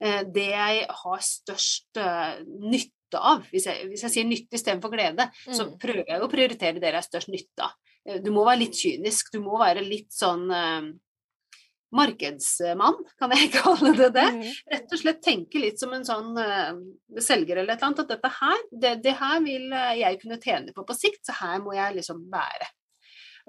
Eh, 0.02 0.24
det 0.34 0.50
jeg 0.50 0.86
har 1.04 1.22
størst 1.22 2.02
eh, 2.02 2.42
nytte 2.46 3.20
av. 3.20 3.46
Hvis 3.54 3.68
jeg, 3.70 3.88
hvis 3.92 4.06
jeg 4.08 4.16
sier 4.16 4.28
nytte 4.28 4.58
istedenfor 4.58 4.94
glede, 4.94 5.28
mm. 5.30 5.54
så 5.58 5.68
prøver 5.82 6.08
jeg 6.08 6.24
å 6.24 6.30
prioritere 6.32 6.82
det 6.82 6.90
jeg 6.90 6.98
har 6.98 7.06
størst 7.06 7.32
nytte 7.34 7.68
av. 7.68 7.76
Eh, 8.08 8.22
du 8.24 8.32
må 8.34 8.46
være 8.48 8.64
litt 8.64 8.80
kynisk, 8.80 9.30
du 9.34 9.42
må 9.46 9.60
være 9.62 9.86
litt 9.86 10.10
sånn 10.16 10.48
markedsmann, 11.96 13.00
kan 13.20 13.34
jeg 13.36 13.52
kalle 13.60 13.94
det 13.98 14.12
det. 14.16 14.28
Mm. 14.38 14.44
Rett 14.76 14.94
og 14.96 15.02
slett 15.02 15.24
tenke 15.26 15.62
litt 15.64 15.82
som 15.82 15.96
en 15.96 16.06
sånn 16.08 16.36
uh, 16.38 16.76
selger 17.20 17.62
eller 17.62 17.74
et 17.74 17.82
eller 17.82 17.90
annet, 17.90 18.04
at 18.06 18.14
dette 18.16 18.36
her, 18.38 18.68
det, 18.72 18.94
det 19.06 19.16
her 19.20 19.42
vil 19.44 19.74
jeg 20.00 20.22
kunne 20.22 20.40
tjene 20.44 20.76
på 20.76 20.86
på 20.88 20.98
sikt, 20.98 21.26
så 21.28 21.36
her 21.42 21.60
må 21.64 21.76
jeg 21.78 22.00
liksom 22.00 22.24
være. 22.32 22.70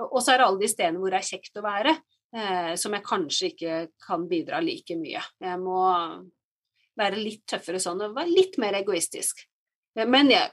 Og 0.01 0.21
så 0.23 0.33
er 0.33 0.41
det 0.41 0.47
alle 0.49 0.63
de 0.63 0.71
stedene 0.71 1.01
hvor 1.03 1.13
det 1.13 1.21
er 1.21 1.29
kjekt 1.29 1.59
å 1.59 1.65
være, 1.65 1.95
eh, 2.37 2.73
som 2.81 2.97
jeg 2.97 3.07
kanskje 3.07 3.51
ikke 3.53 3.79
kan 4.07 4.27
bidra 4.31 4.61
like 4.65 4.97
mye. 4.99 5.23
Jeg 5.43 5.61
må 5.61 5.83
være 6.99 7.21
litt 7.21 7.45
tøffere 7.49 7.81
sånn 7.83 8.03
og 8.05 8.17
være 8.17 8.33
litt 8.33 8.59
mer 8.63 8.79
egoistisk. 8.81 9.45
Eh, 9.99 10.09
men 10.09 10.33
jeg, 10.33 10.53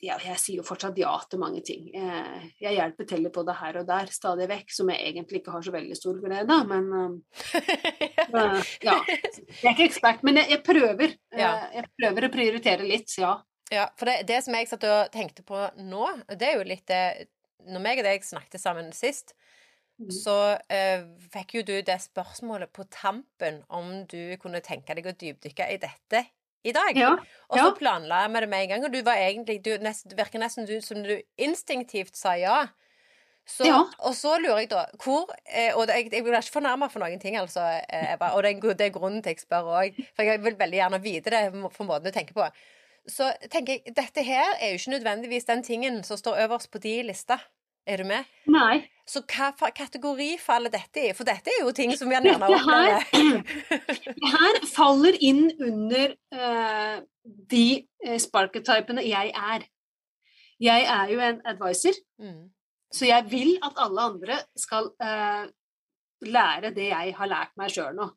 jeg, 0.00 0.16
jeg 0.24 0.40
sier 0.40 0.60
jo 0.60 0.64
fortsatt 0.64 0.96
ja 1.00 1.12
til 1.28 1.40
mange 1.42 1.60
ting. 1.66 1.90
Jeg, 1.92 2.50
jeg 2.62 2.76
hjelper 2.78 3.08
til 3.08 3.28
på 3.34 3.44
det 3.46 3.56
her 3.58 3.80
og 3.82 3.88
der 3.88 4.12
stadig 4.14 4.48
vekk, 4.50 4.72
som 4.72 4.92
jeg 4.92 5.10
egentlig 5.10 5.42
ikke 5.42 5.54
har 5.54 5.66
så 5.66 5.74
veldig 5.74 5.98
stor 5.98 6.20
glede 6.22 6.56
av, 6.56 6.70
men 6.70 6.88
uh, 6.94 8.72
Ja. 8.86 8.96
Jeg 9.04 9.66
er 9.66 9.74
ikke 9.74 9.88
ekspert, 9.90 10.24
men 10.26 10.40
jeg, 10.40 10.50
jeg 10.54 10.62
prøver. 10.66 11.14
Ja. 11.36 11.52
Jeg 11.74 11.90
prøver 12.00 12.26
å 12.26 12.32
prioritere 12.32 12.88
litt, 12.88 13.12
ja. 13.20 13.36
Ja, 13.70 13.86
for 13.98 14.10
det, 14.10 14.24
det 14.26 14.40
som 14.42 14.56
jeg 14.56 14.66
satt 14.66 14.88
og 14.88 15.12
tenkte 15.14 15.44
på 15.46 15.60
nå, 15.78 16.06
det 16.32 16.48
er 16.48 16.56
jo 16.58 16.66
litt 16.66 16.88
det 16.90 17.28
Når 17.70 17.82
meg 17.84 18.00
og 18.00 18.06
deg 18.08 18.24
snakket 18.26 18.62
sammen 18.62 18.88
sist, 18.96 19.36
Mm. 20.00 20.10
så 20.16 20.34
uh, 20.56 21.02
fikk 21.28 21.58
jo 21.58 21.62
du 21.68 21.74
det 21.84 21.98
spørsmålet 22.00 22.70
på 22.72 22.86
tampen 22.88 23.58
om 23.68 24.06
du 24.08 24.32
kunne 24.40 24.62
tenke 24.64 24.94
deg 24.96 25.10
å 25.10 25.12
dypdykke 25.12 25.66
i 25.74 25.76
dette 25.82 26.22
i 26.62 26.74
dag. 26.76 26.96
Ja, 26.98 27.14
og 27.48 27.58
så 27.58 27.66
ja. 27.70 27.74
planla 27.78 28.20
vi 28.28 28.42
det 28.44 28.50
med 28.52 28.64
en 28.64 28.72
gang, 28.74 28.84
og 28.84 28.92
du 28.92 29.00
var 29.06 29.20
egentlig 29.20 29.60
du, 29.64 29.72
nest, 29.82 30.12
virker 30.16 30.42
nesten 30.42 30.68
du, 30.68 30.76
som 30.84 31.02
du 31.04 31.16
instinktivt 31.40 32.16
sa 32.16 32.36
ja. 32.38 32.66
Så, 33.48 33.64
ja. 33.66 33.80
Og 34.06 34.14
så 34.14 34.36
lurer 34.38 34.60
jeg 34.62 34.68
da 34.70 34.84
hvor 35.00 35.30
eh, 35.48 35.72
Og 35.74 35.88
jeg, 35.88 36.10
jeg 36.12 36.22
blir 36.22 36.36
ikke 36.38 36.54
fornærma 36.60 36.86
for 36.92 37.02
noen 37.02 37.18
ting, 37.18 37.34
altså, 37.40 37.64
eh, 37.88 38.12
Eva. 38.12 38.34
Og 38.36 38.44
det 38.44 38.52
er, 38.52 38.74
det 38.78 38.86
er 38.86 38.92
grunnen 38.94 39.24
til 39.24 39.34
jeg 39.34 39.42
spør 39.42 39.72
òg. 39.80 39.96
For 40.14 40.28
jeg 40.28 40.42
vil 40.44 40.58
veldig 40.60 40.78
gjerne 40.78 41.00
vite 41.02 41.32
det 41.34 41.40
for 41.74 41.88
måten 41.88 42.06
du 42.06 42.14
tenker 42.14 42.36
på. 42.36 42.46
Så 43.10 43.32
tenker 43.50 43.78
jeg, 43.78 43.94
dette 43.96 44.22
her 44.22 44.52
er 44.60 44.70
jo 44.70 44.78
ikke 44.78 44.94
nødvendigvis 44.94 45.48
den 45.48 45.64
tingen 45.66 46.02
som 46.06 46.20
står 46.20 46.44
øverst 46.44 46.70
på 46.70 46.78
de 46.84 47.00
lista. 47.08 47.40
Er 47.88 48.02
du 48.02 48.06
med? 48.08 48.28
Nei. 48.50 48.82
Så 49.08 49.22
hva 49.26 49.50
kategori 49.74 50.36
faller 50.38 50.70
dette 50.70 51.02
i? 51.02 51.12
For 51.16 51.26
dette 51.26 51.50
er 51.50 51.64
jo 51.64 51.72
ting 51.74 51.90
som 51.98 52.10
vi 52.10 52.14
gjerne 52.14 52.36
opplever. 52.36 53.06
Det 54.20 54.32
her 54.36 54.60
faller 54.70 55.16
inn 55.26 55.48
under 55.56 56.14
uh, 56.36 57.00
de 57.24 57.64
uh, 58.06 58.18
sparketypene 58.22 59.04
jeg 59.08 59.32
er. 59.34 59.66
Jeg 60.60 60.86
er 60.92 61.10
jo 61.14 61.22
en 61.24 61.40
advisor, 61.48 61.96
mm. 62.20 62.42
så 62.92 63.08
jeg 63.08 63.26
vil 63.32 63.54
at 63.64 63.80
alle 63.80 64.06
andre 64.12 64.36
skal 64.60 64.90
uh, 65.00 65.48
lære 66.20 66.74
det 66.76 66.90
jeg 66.90 67.14
har 67.16 67.30
lært 67.32 67.54
meg 67.58 67.72
sjøl 67.72 67.96
nå. 67.96 68.10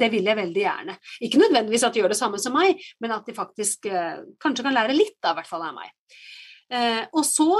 Det 0.00 0.06
vil 0.08 0.24
jeg 0.30 0.38
veldig 0.38 0.62
gjerne. 0.62 0.94
Ikke 1.26 1.40
nødvendigvis 1.42 1.82
at 1.84 1.92
de 1.92 2.00
gjør 2.00 2.14
det 2.14 2.16
samme 2.16 2.38
som 2.40 2.54
meg, 2.56 2.78
men 3.02 3.12
at 3.12 3.26
de 3.26 3.34
faktisk 3.36 3.84
kanskje 4.40 4.64
kan 4.64 4.72
lære 4.72 4.94
litt, 4.94 5.18
da, 5.20 5.34
i 5.34 5.36
hvert 5.36 5.50
fall 5.50 5.66
av 5.66 5.74
meg. 5.76 5.90
Og 7.12 7.26
så 7.26 7.50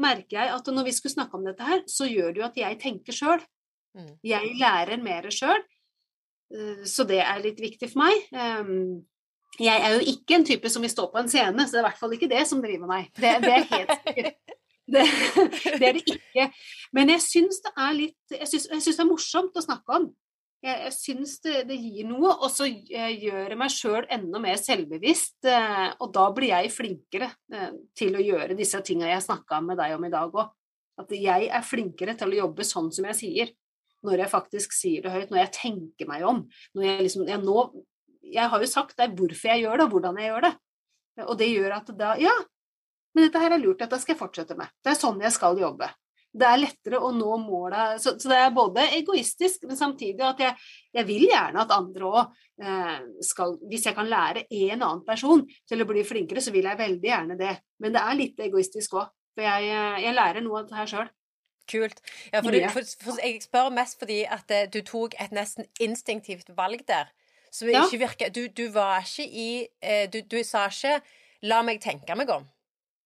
merker 0.00 0.38
jeg 0.38 0.54
at 0.54 0.70
når 0.72 0.86
vi 0.88 0.94
skulle 0.96 1.14
snakke 1.14 1.38
om 1.38 1.46
dette 1.46 1.66
her, 1.66 1.82
så 1.90 2.08
gjør 2.08 2.32
det 2.32 2.42
jo 2.42 2.48
at 2.48 2.58
jeg 2.60 2.80
tenker 2.82 3.16
sjøl. 3.16 3.42
Mm. 3.98 4.12
Jeg 4.26 4.54
lærer 4.60 5.02
mer 5.02 5.28
sjøl, 5.34 5.62
eh, 6.54 6.84
så 6.88 7.06
det 7.08 7.22
er 7.24 7.42
litt 7.44 7.60
viktig 7.62 7.90
for 7.90 8.04
meg. 8.04 8.28
Ehm, 8.32 9.00
jeg 9.58 9.80
er 9.82 9.96
jo 9.96 10.12
ikke 10.12 10.38
en 10.38 10.46
type 10.46 10.70
som 10.70 10.84
vil 10.84 10.92
stå 10.92 11.08
på 11.10 11.18
en 11.22 11.30
scene, 11.30 11.66
så 11.66 11.74
det 11.74 11.80
er 11.80 11.84
i 11.84 11.88
hvert 11.88 12.00
fall 12.00 12.14
ikke 12.14 12.30
det 12.30 12.44
som 12.46 12.62
driver 12.62 12.90
meg. 12.90 13.10
Det, 13.16 13.34
det 13.42 13.54
er 13.54 13.68
helt 13.72 13.94
sikkert. 14.04 14.56
Det, 14.88 15.02
det, 15.80 15.84
er 15.84 15.96
det 15.98 16.00
ikke. 16.06 16.46
Men 16.96 17.10
jeg 17.12 17.20
syns 17.20 17.58
det 17.60 17.74
er 17.76 17.90
litt 17.92 18.32
jeg 18.32 18.48
syns 18.48 18.86
det 18.86 19.02
er 19.02 19.08
morsomt 19.10 19.58
å 19.58 19.64
snakke 19.64 19.98
om. 19.98 20.06
Jeg, 20.58 20.74
jeg 20.88 20.94
syns 20.96 21.36
det, 21.44 21.60
det, 21.68 21.76
gir 21.78 22.06
noe, 22.08 22.32
og 22.34 22.50
så 22.50 22.66
eh, 22.66 23.12
gjør 23.22 23.52
jeg 23.52 23.58
meg 23.60 23.70
sjøl 23.70 24.06
enda 24.14 24.40
mer 24.42 24.58
selvbevisst. 24.58 25.36
Eh, 25.46 25.90
og 26.02 26.10
da 26.16 26.24
blir 26.34 26.50
jeg 26.50 26.72
flinkere 26.74 27.28
eh, 27.54 27.76
til 27.98 28.18
å 28.18 28.24
gjøre 28.24 28.56
disse 28.58 28.80
tinga 28.86 29.06
jeg 29.06 29.22
snakka 29.22 29.60
med 29.62 29.78
deg 29.78 29.94
om 29.94 30.08
i 30.08 30.12
dag 30.12 30.34
òg. 30.34 30.50
At 30.98 31.14
jeg 31.14 31.46
er 31.54 31.62
flinkere 31.62 32.16
til 32.18 32.34
å 32.34 32.40
jobbe 32.40 32.66
sånn 32.66 32.90
som 32.94 33.06
jeg 33.06 33.18
sier. 33.20 33.52
Når 34.06 34.24
jeg 34.24 34.32
faktisk 34.32 34.74
sier 34.74 35.04
det 35.04 35.14
høyt, 35.14 35.30
når 35.30 35.44
jeg 35.44 35.54
tenker 35.54 36.10
meg 36.10 36.26
om. 36.26 36.42
Når 36.74 36.88
jeg, 36.88 37.06
liksom, 37.06 37.24
jeg, 37.30 37.42
nå, 37.46 37.64
jeg 38.26 38.50
har 38.50 38.62
jo 38.62 38.70
sagt 38.70 38.98
er 39.02 39.14
hvorfor 39.14 39.52
jeg 39.52 39.62
gjør 39.62 39.78
det, 39.78 39.86
og 39.86 39.94
hvordan 39.94 40.18
jeg 40.18 40.32
gjør 40.32 40.48
det. 40.48 40.52
Og 41.28 41.38
det 41.38 41.50
gjør 41.52 41.78
at 41.78 41.94
da 41.98 42.12
Ja, 42.18 42.34
men 43.14 43.26
dette 43.26 43.40
her 43.42 43.54
er 43.54 43.62
lurt, 43.62 43.78
dette 43.78 43.98
skal 44.02 44.16
jeg 44.16 44.22
fortsette 44.26 44.58
med. 44.58 44.74
Det 44.82 44.90
er 44.90 44.98
sånn 44.98 45.22
jeg 45.22 45.34
skal 45.34 45.58
jobbe 45.58 45.90
det 46.32 46.46
er 46.46 46.60
lettere 46.60 47.00
å 47.00 47.10
nå 47.14 47.36
målet. 47.40 48.00
Så, 48.02 48.14
så, 48.20 48.30
det 48.30 48.38
er 48.38 48.54
både 48.54 48.84
egoistisk, 48.98 49.64
men 49.68 49.78
samtidig 49.78 50.24
at 50.26 50.42
jeg, 50.42 50.56
jeg 50.98 51.08
vil 51.08 51.26
gjerne 51.30 51.62
at 51.64 51.74
andre 51.74 52.08
òg 52.08 52.18
eh, 52.62 52.96
skal 53.24 53.56
Hvis 53.70 53.86
jeg 53.88 53.96
kan 53.96 54.10
lære 54.10 54.44
en 54.46 54.76
annen 54.76 55.04
person 55.06 55.44
til 55.68 55.82
å 55.82 55.88
bli 55.88 56.04
flinkere, 56.06 56.42
så 56.44 56.52
vil 56.54 56.68
jeg 56.68 56.80
veldig 56.80 57.10
gjerne 57.10 57.38
det. 57.40 57.54
Men 57.82 57.94
det 57.96 58.02
er 58.02 58.18
litt 58.18 58.42
egoistisk 58.48 58.98
òg. 59.00 59.08
For 59.38 59.46
jeg, 59.46 59.70
jeg, 60.02 60.14
lærer 60.16 60.42
noe 60.44 60.60
av 60.60 60.68
det 60.68 60.78
her 60.78 60.90
sjøl. 60.90 61.10
Kult. 61.68 62.00
Ja, 62.32 62.40
for, 62.40 62.52
du, 62.52 62.62
for, 62.72 62.92
for, 63.04 63.20
jeg 63.22 63.42
spør 63.44 63.68
mest 63.76 63.98
fordi 64.00 64.22
at 64.24 64.50
uh, 64.50 64.64
du 64.72 64.80
tok 64.88 65.14
et 65.20 65.34
nesten 65.36 65.68
instinktivt 65.84 66.50
valg 66.56 66.82
der. 66.88 67.12
Som 67.52 67.70
ja. 67.72 67.84
ikke 67.84 68.02
virker 68.02 68.32
Du, 68.34 68.42
du 68.52 68.66
var 68.72 69.00
ikke 69.00 69.24
i 69.24 69.48
du, 70.12 70.18
du 70.20 70.42
sa 70.44 70.66
ikke 70.68 70.98
'la 71.40 71.62
meg 71.64 71.80
tenke 71.80 72.16
meg 72.18 72.28
om'. 72.28 72.44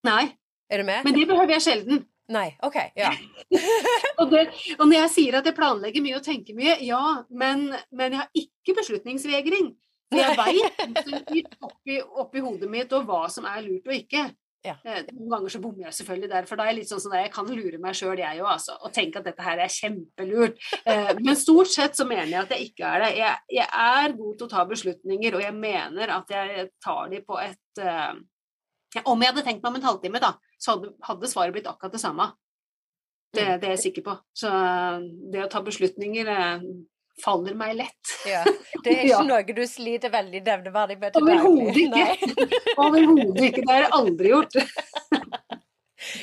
Nei. 0.02 0.32
Er 0.72 0.80
du 0.80 0.88
med? 0.88 1.04
Men 1.04 1.14
det 1.14 1.28
behøver 1.28 1.52
jeg 1.52 1.62
sjelden. 1.62 2.00
Nei, 2.32 2.48
ok, 2.64 2.78
ja. 2.96 3.12
og, 4.20 4.26
det, 4.32 4.46
og, 4.78 4.84
når 4.86 4.96
jeg 4.96 5.12
sier 5.16 5.38
at 5.38 5.48
jeg 5.48 5.56
planlegger 5.56 6.04
mye 6.04 6.18
og 6.18 6.26
tenker 6.26 6.56
mye, 6.56 6.78
ja, 6.86 7.02
men, 7.28 7.68
men 7.92 8.14
jeg 8.14 8.22
har 8.22 8.44
ikke 8.44 8.76
beslutningsvegring. 8.80 9.72
For 10.12 10.20
jeg 10.20 10.36
veit 10.36 11.52
oppi, 11.64 11.98
oppi 12.02 12.44
hodet 12.44 12.68
mitt 12.70 12.92
og 12.96 13.06
hva 13.08 13.24
som 13.32 13.46
er 13.48 13.62
lurt 13.64 13.88
og 13.88 13.96
ikke. 13.96 14.26
Ja. 14.62 14.76
Eh, 14.86 15.00
noen 15.10 15.30
ganger 15.32 15.50
så 15.50 15.58
bommer 15.62 15.88
jeg 15.88 15.96
selvfølgelig 15.96 16.28
der, 16.30 16.44
for 16.46 16.58
da 16.58 16.64
er 16.64 16.70
jeg 16.70 16.78
litt 16.82 16.90
sånn 16.92 17.00
sånn 17.02 17.16
jeg 17.18 17.30
kan 17.34 17.48
lure 17.50 17.80
meg 17.82 17.96
sjøl, 17.98 18.20
jeg 18.20 18.42
òg, 18.44 18.50
altså, 18.52 18.76
og 18.78 18.92
tenke 18.94 19.18
at 19.18 19.26
dette 19.26 19.42
her 19.42 19.62
er 19.64 19.72
kjempelurt. 19.74 20.60
Eh, 20.86 21.10
men 21.18 21.38
stort 21.38 21.72
sett 21.72 21.98
så 21.98 22.06
mener 22.06 22.30
jeg 22.30 22.44
at 22.44 22.54
jeg 22.54 22.68
ikke 22.68 22.92
er 22.92 23.02
det. 23.02 23.08
Jeg, 23.18 23.56
jeg 23.58 23.66
er 23.86 24.14
god 24.20 24.36
til 24.36 24.46
å 24.46 24.52
ta 24.52 24.66
beslutninger, 24.70 25.38
og 25.38 25.42
jeg 25.42 25.56
mener 25.56 26.14
at 26.14 26.30
jeg 26.36 26.68
tar 26.84 27.10
de 27.10 27.22
på 27.26 27.40
et 27.42 27.82
uh, 27.82 28.14
Om 29.08 29.22
jeg 29.24 29.32
hadde 29.32 29.44
tenkt 29.46 29.62
meg 29.64 29.70
om 29.72 29.76
en 29.80 29.86
halvtime, 29.88 30.20
da, 30.22 30.34
så 30.62 30.76
hadde, 30.76 30.94
hadde 31.08 31.30
svaret 31.30 31.56
blitt 31.56 31.68
akkurat 31.70 31.94
det 31.94 32.00
samme. 32.02 32.30
Det, 33.32 33.42
mm. 33.42 33.60
det, 33.60 33.66
er 33.66 33.76
jeg 33.76 33.84
sikker 33.88 34.06
på. 34.06 34.16
Så 34.36 34.48
det 35.32 35.42
å 35.42 35.50
ta 35.50 35.62
beslutninger 35.64 36.28
eh, 36.30 36.66
faller 37.24 37.56
meg 37.58 37.76
lett. 37.80 38.12
Ja. 38.28 38.42
Det 38.82 38.92
er 38.92 39.00
ikke 39.02 39.08
ja. 39.08 39.22
noe 39.26 39.56
du 39.56 39.64
sliter 39.68 40.12
veldig 40.12 40.42
nevneverdig 40.46 40.98
med 41.00 41.16
til 41.16 41.28
daglig? 41.28 41.40
Overhodet 41.40 41.82
ikke. 41.86 42.52
Overhodet 42.86 43.48
ikke. 43.48 43.64
Det 43.64 43.72
har 43.72 43.86
jeg 43.86 43.94
aldri 43.98 44.32
gjort. 44.34 44.58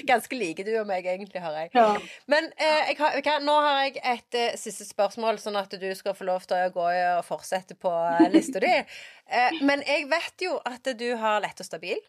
Ganske 0.10 0.36
like 0.36 0.64
du 0.68 0.74
og 0.76 0.88
meg, 0.90 1.06
egentlig, 1.08 1.40
har 1.40 1.56
jeg. 1.56 1.70
Ja. 1.74 1.94
Men 2.30 2.50
eh, 2.60 2.92
jeg 2.92 2.98
har, 3.00 3.16
okay, 3.20 3.44
nå 3.46 3.56
har 3.64 3.82
jeg 3.86 4.02
et 4.04 4.38
eh, 4.40 4.58
siste 4.60 4.88
spørsmål, 4.88 5.40
sånn 5.42 5.60
at 5.60 5.74
du 5.80 5.88
skal 5.96 6.16
få 6.18 6.28
lov 6.28 6.48
til 6.50 6.60
å 6.60 6.72
gå 6.76 6.88
og 6.92 7.26
fortsette 7.28 7.78
på 7.80 7.94
eh, 8.12 8.28
lista 8.34 8.62
di. 8.64 8.74
Eh, 8.76 9.62
men 9.64 9.84
jeg 9.88 10.10
vet 10.12 10.48
jo 10.50 10.58
at 10.68 10.92
du 11.00 11.08
har 11.22 11.40
lett 11.46 11.64
og 11.64 11.68
stabil. 11.68 12.00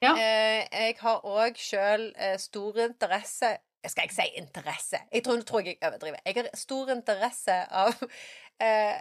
Ja. 0.00 0.14
Eh, 0.16 0.62
jeg 0.72 0.96
har 1.02 1.26
òg 1.28 1.58
sjøl 1.60 2.06
eh, 2.16 2.38
stor 2.40 2.78
interesse 2.86 3.50
Skal 3.84 4.08
jeg 4.08 4.14
si 4.16 4.24
interesse? 4.40 5.02
Jeg 5.12 5.24
tror, 5.24 5.40
tror 5.44 5.64
jeg 5.64 5.78
overdriver. 5.80 6.20
Jeg 6.24 6.36
har 6.36 6.48
stor 6.56 6.90
interesse 6.92 7.54
av 7.68 7.94
eh, 8.64 8.96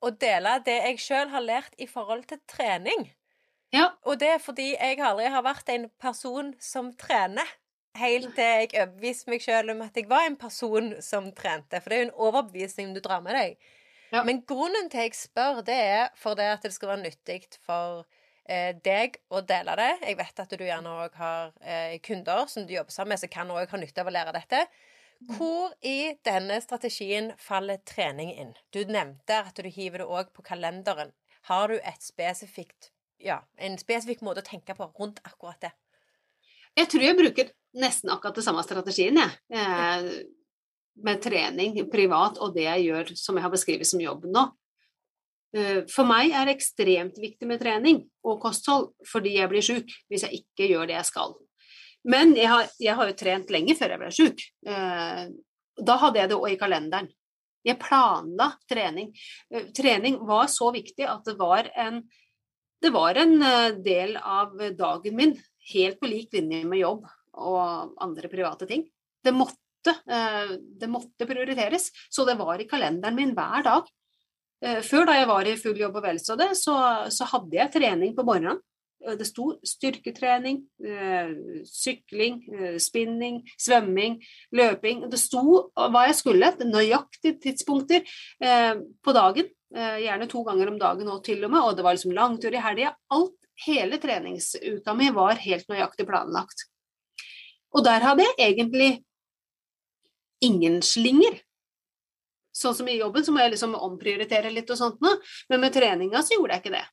å 0.00 0.10
dele 0.10 0.58
det 0.66 0.76
jeg 0.84 1.00
sjøl 1.02 1.32
har 1.32 1.42
lært 1.42 1.74
i 1.78 1.88
forhold 1.90 2.28
til 2.30 2.38
trening. 2.50 3.08
Ja. 3.74 3.88
Og 4.06 4.20
det 4.22 4.28
er 4.36 4.42
fordi 4.42 4.72
jeg 4.76 5.00
aldri 5.02 5.26
har 5.30 5.42
vært 5.46 5.70
en 5.74 5.88
person 6.02 6.54
som 6.62 6.92
trener. 6.98 7.46
Helt 7.98 8.36
til 8.36 8.46
jeg 8.46 8.70
overbeviste 8.70 9.32
meg 9.32 9.42
sjøl 9.42 9.74
om 9.74 9.82
at 9.82 9.98
jeg 9.98 10.06
var 10.10 10.28
en 10.28 10.38
person 10.38 10.92
som 11.02 11.32
trente. 11.34 11.82
For 11.82 11.90
det 11.90 11.98
er 11.98 12.04
jo 12.04 12.08
en 12.08 12.18
overbevisning 12.30 12.94
du 12.94 13.02
drar 13.02 13.22
med 13.26 13.34
deg. 13.34 13.58
Ja. 14.14 14.22
Men 14.26 14.44
grunnen 14.46 14.90
til 14.90 15.08
jeg 15.08 15.18
spør, 15.18 15.62
det 15.66 15.74
er 15.74 16.08
for 16.18 16.38
det 16.38 16.48
at 16.54 16.66
det 16.66 16.72
skal 16.74 16.94
være 16.94 17.04
nyttig 17.08 17.42
for 17.66 18.06
deg 18.84 19.18
å 19.30 19.42
dele 19.46 19.76
det. 19.78 19.90
Jeg 20.08 20.18
vet 20.18 20.42
at 20.42 20.54
du 20.58 20.64
gjerne 20.66 20.94
òg 21.04 21.18
har 21.20 21.52
eh, 21.62 21.98
kunder 22.04 22.46
som 22.50 22.66
du 22.66 22.74
jobber 22.74 22.94
sammen 22.94 23.14
med, 23.14 23.22
som 23.22 23.32
kan 23.32 23.52
òg 23.54 23.70
ha 23.70 23.80
nytte 23.80 24.02
av 24.02 24.10
å 24.10 24.14
lære 24.14 24.34
dette. 24.36 24.64
Hvor 25.28 25.74
i 25.84 26.14
denne 26.24 26.56
strategien 26.64 27.34
faller 27.38 27.82
trening 27.84 28.32
inn? 28.32 28.54
Du 28.72 28.80
nevnte 28.88 29.42
at 29.42 29.58
du 29.60 29.68
hiver 29.68 30.00
det 30.00 30.08
òg 30.08 30.32
på 30.32 30.44
kalenderen. 30.46 31.12
Har 31.50 31.68
du 31.68 31.76
spesifikt, 32.00 32.90
ja, 33.20 33.42
en 33.60 33.76
spesifikk 33.80 34.24
måte 34.24 34.40
å 34.40 34.48
tenke 34.48 34.76
på 34.76 34.88
rundt 34.96 35.20
akkurat 35.24 35.60
det? 35.60 35.72
Jeg 36.78 36.88
tror 36.88 37.04
jeg 37.04 37.18
bruker 37.18 37.50
nesten 37.76 38.12
akkurat 38.12 38.38
det 38.38 38.46
samme 38.46 38.64
strategien, 38.64 39.20
jeg. 39.20 39.36
Eh, 39.52 40.10
med 41.04 41.20
trening 41.22 41.76
privat 41.92 42.40
og 42.42 42.54
det 42.56 42.66
jeg 42.66 42.88
gjør 42.88 43.12
som 43.16 43.36
jeg 43.36 43.44
har 43.44 43.52
beskrevet 43.52 43.88
som 43.88 44.00
jobb 44.02 44.26
nå. 44.28 44.46
Eh, 45.50 45.82
for 45.90 46.06
meg 46.06 46.30
er 46.30 46.46
det 46.46 46.56
ekstremt 46.58 47.16
viktig 47.18 47.48
med 47.50 47.58
trening 47.62 48.04
og 48.22 48.38
kosthold 48.42 48.92
fordi 49.08 49.34
jeg 49.40 49.50
blir 49.50 49.64
sjuk 49.66 49.94
hvis 50.10 50.26
jeg 50.26 50.42
ikke 50.42 50.68
gjør 50.70 50.90
det 50.90 50.98
jeg 51.00 51.10
skal. 51.10 51.34
Men 52.10 52.36
jeg 52.38 52.48
har, 52.48 52.68
jeg 52.80 52.96
har 52.96 53.10
jo 53.10 53.16
trent 53.18 53.50
lenge 53.52 53.76
før 53.76 53.94
jeg 53.94 54.02
ble 54.02 54.12
sjuk. 54.14 54.44
Eh, 54.66 55.24
da 55.80 55.98
hadde 56.04 56.22
jeg 56.22 56.30
det 56.30 56.38
òg 56.38 56.54
i 56.54 56.60
kalenderen. 56.60 57.10
Jeg 57.66 57.80
planla 57.82 58.52
trening. 58.70 59.10
Eh, 59.50 59.68
trening 59.76 60.20
var 60.28 60.48
så 60.52 60.70
viktig 60.74 61.08
at 61.08 61.26
det 61.26 61.36
var 61.40 61.68
en, 61.74 62.04
det 62.80 62.94
var 62.94 63.18
en 63.20 63.34
del 63.84 64.16
av 64.16 64.54
dagen 64.78 65.18
min, 65.18 65.34
helt 65.74 65.98
på 66.00 66.08
lik 66.08 66.32
linje 66.38 66.62
med 66.64 66.80
jobb 66.80 67.04
og 67.40 67.98
andre 68.00 68.30
private 68.30 68.70
ting. 68.70 68.86
Det 69.20 69.34
måtte, 69.36 69.92
det 70.00 70.88
måtte 70.88 71.28
prioriteres, 71.28 71.90
så 72.08 72.24
det 72.24 72.38
var 72.40 72.60
i 72.60 72.66
kalenderen 72.68 73.18
min 73.18 73.34
hver 73.36 73.66
dag. 73.66 73.90
Eh, 74.60 74.82
før, 74.84 75.06
da 75.08 75.16
jeg 75.16 75.28
var 75.30 75.48
i 75.48 75.56
full 75.56 75.78
jobb 75.80 75.96
og 75.96 76.04
vel 76.04 76.18
så 76.20 76.36
det, 76.36 76.50
så, 76.60 76.74
så 77.12 77.28
hadde 77.32 77.56
jeg 77.56 77.72
trening 77.72 78.12
på 78.16 78.24
morgenen. 78.28 78.60
Eh, 79.00 79.16
det 79.16 79.28
sto 79.28 79.54
styrketrening, 79.66 80.60
eh, 80.84 81.32
sykling, 81.64 82.42
spinning, 82.82 83.40
svømming, 83.56 84.18
løping. 84.56 85.06
Det 85.12 85.20
sto 85.20 85.44
hva 85.72 86.04
jeg 86.10 86.18
skulle, 86.20 86.52
nøyaktige 86.60 87.40
tidspunkter 87.48 88.04
på 88.40 89.16
dagen. 89.16 89.50
Gjerne 89.70 90.26
to 90.26 90.40
ganger 90.42 90.72
om 90.72 90.80
dagen 90.80 91.08
og 91.12 91.20
til 91.22 91.44
og 91.46 91.52
med, 91.52 91.62
og 91.62 91.76
det 91.78 91.84
var 91.86 91.94
liksom 91.94 92.16
langtur 92.16 92.52
i 92.52 92.62
helga. 92.64 92.90
Alt, 93.14 93.36
hele 93.64 94.00
treningsuka 94.02 94.94
mi 94.98 95.12
var 95.14 95.38
helt 95.38 95.68
nøyaktig 95.70 96.08
planlagt. 96.08 96.66
Og 97.70 97.84
der 97.86 98.02
hadde 98.02 98.26
jeg 98.26 98.34
egentlig 98.48 98.90
ingen 100.42 100.80
slinger. 100.82 101.38
Sånn 102.60 102.76
som 102.76 102.88
i 102.92 102.98
jobben, 102.98 103.24
så 103.24 103.32
må 103.32 103.40
jeg 103.40 103.54
liksom 103.54 103.76
omprioritere 103.78 104.52
litt 104.52 104.70
og 104.72 104.78
sånt 104.78 105.00
noe. 105.04 105.16
Men 105.48 105.62
med 105.64 105.72
treninga 105.72 106.20
så 106.24 106.36
gjorde 106.36 106.56
jeg 106.58 106.64
ikke 106.64 106.76
det. 106.76 106.86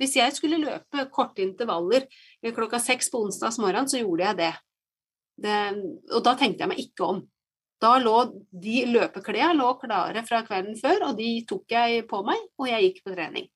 Hvis 0.00 0.16
jeg 0.18 0.34
skulle 0.34 0.62
løpe 0.62 1.06
korte 1.14 1.42
intervaller 1.44 2.06
klokka 2.54 2.80
seks 2.82 3.10
på 3.10 3.22
onsdags 3.26 3.60
morgen, 3.62 3.88
så 3.90 4.00
gjorde 4.00 4.26
jeg 4.28 4.38
det. 4.40 4.52
det. 5.46 5.60
Og 6.12 6.24
da 6.26 6.34
tenkte 6.38 6.64
jeg 6.64 6.72
meg 6.72 6.82
ikke 6.82 7.08
om. 7.08 7.22
Da 7.82 7.96
lå 8.00 8.16
de 8.50 8.84
løpeklærne 8.88 9.66
klare 9.80 10.22
fra 10.26 10.42
kvelden 10.46 10.78
før, 10.78 11.10
og 11.10 11.18
de 11.18 11.30
tok 11.48 11.74
jeg 11.74 12.06
på 12.10 12.22
meg, 12.26 12.46
og 12.58 12.70
jeg 12.70 12.88
gikk 12.88 13.02
på 13.04 13.14
trening. 13.16 13.50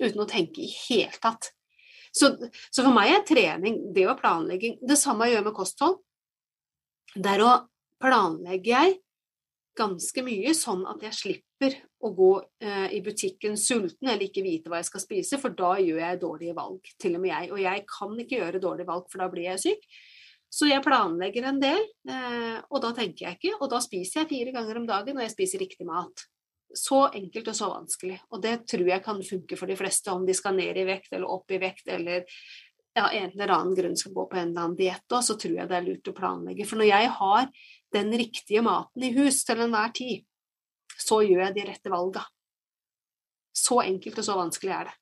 Uten 0.00 0.24
å 0.24 0.28
tenke 0.28 0.64
i 0.64 0.70
hele 0.72 1.14
tatt. 1.22 1.52
Så, 2.14 2.30
så 2.70 2.82
for 2.82 2.94
meg 2.94 3.10
er 3.10 3.24
trening 3.26 3.78
det 3.94 4.06
og 4.06 4.18
planlegging 4.20 4.78
det 4.86 4.96
samme 4.98 5.28
jeg 5.28 5.36
gjør 5.36 5.48
med 5.48 5.56
kosthold. 5.56 5.96
Der 7.14 7.42
å 7.42 7.52
planlegge 8.02 8.70
jeg 8.70 8.98
ganske 9.76 10.22
mye, 10.24 10.54
sånn 10.56 10.84
at 10.88 11.02
jeg 11.06 11.16
slipper 11.18 11.76
å 12.04 12.10
gå 12.14 12.30
eh, 12.62 12.96
i 12.96 13.00
butikken 13.04 13.56
sulten 13.58 14.08
eller 14.08 14.26
ikke 14.26 14.44
vite 14.44 14.70
hva 14.70 14.80
jeg 14.80 14.88
skal 14.90 15.02
spise, 15.02 15.40
for 15.42 15.56
da 15.56 15.74
gjør 15.82 16.02
jeg 16.02 16.20
dårlige 16.22 16.56
valg, 16.56 16.92
til 17.00 17.16
og 17.18 17.24
med 17.24 17.32
jeg. 17.32 17.50
Og 17.54 17.62
jeg 17.62 17.86
kan 17.90 18.18
ikke 18.24 18.38
gjøre 18.40 18.62
dårlige 18.62 18.90
valg, 18.90 19.08
for 19.10 19.24
da 19.24 19.30
blir 19.32 19.48
jeg 19.50 19.62
syk. 19.64 19.88
Så 20.54 20.68
jeg 20.70 20.84
planlegger 20.84 21.48
en 21.50 21.58
del, 21.62 21.82
eh, 22.10 22.60
og 22.70 22.84
da 22.84 22.92
tenker 22.94 23.26
jeg 23.26 23.38
ikke. 23.40 23.56
Og 23.58 23.72
da 23.72 23.80
spiser 23.82 24.22
jeg 24.22 24.30
fire 24.30 24.54
ganger 24.54 24.78
om 24.78 24.86
dagen, 24.90 25.18
og 25.18 25.26
jeg 25.26 25.34
spiser 25.34 25.64
riktig 25.64 25.88
mat. 25.88 26.28
Så 26.74 27.04
enkelt 27.14 27.50
og 27.50 27.58
så 27.58 27.70
vanskelig. 27.72 28.20
Og 28.30 28.42
det 28.42 28.60
tror 28.70 28.86
jeg 28.90 29.02
kan 29.02 29.22
funke 29.26 29.58
for 29.58 29.70
de 29.70 29.78
fleste, 29.78 30.14
om 30.14 30.26
de 30.26 30.36
skal 30.36 30.54
ned 30.58 30.78
i 30.78 30.86
vekt 30.86 31.14
eller 31.14 31.30
opp 31.30 31.50
i 31.54 31.58
vekt 31.62 31.90
eller 31.90 32.26
ja, 32.94 33.08
en 33.10 33.32
eller 33.32 33.50
annen 33.50 33.74
grunn 33.74 33.96
skal 33.98 34.14
gå 34.14 34.26
på 34.30 34.38
en 34.38 34.52
eller 34.52 34.68
annen 34.68 34.76
diett 34.78 35.16
så 35.26 35.34
tror 35.34 35.56
jeg 35.56 35.70
det 35.70 35.76
er 35.78 35.86
lurt 35.86 36.10
å 36.10 36.14
planlegge. 36.14 36.66
For 36.68 36.78
når 36.78 36.90
jeg 36.92 37.10
har 37.16 37.48
den 37.94 38.12
riktige 38.18 38.62
maten 38.64 39.06
i 39.06 39.12
hus 39.16 39.42
til 39.46 39.62
enhver 39.64 39.94
tid, 39.96 40.26
så 40.98 41.22
gjør 41.24 41.46
jeg 41.46 41.56
de 41.56 41.66
rette 41.70 41.92
valga. 41.92 42.24
Så 43.54 43.80
enkelt 43.84 44.20
og 44.20 44.26
så 44.26 44.36
vanskelig 44.38 44.74
er 44.74 44.90
det. 44.90 44.98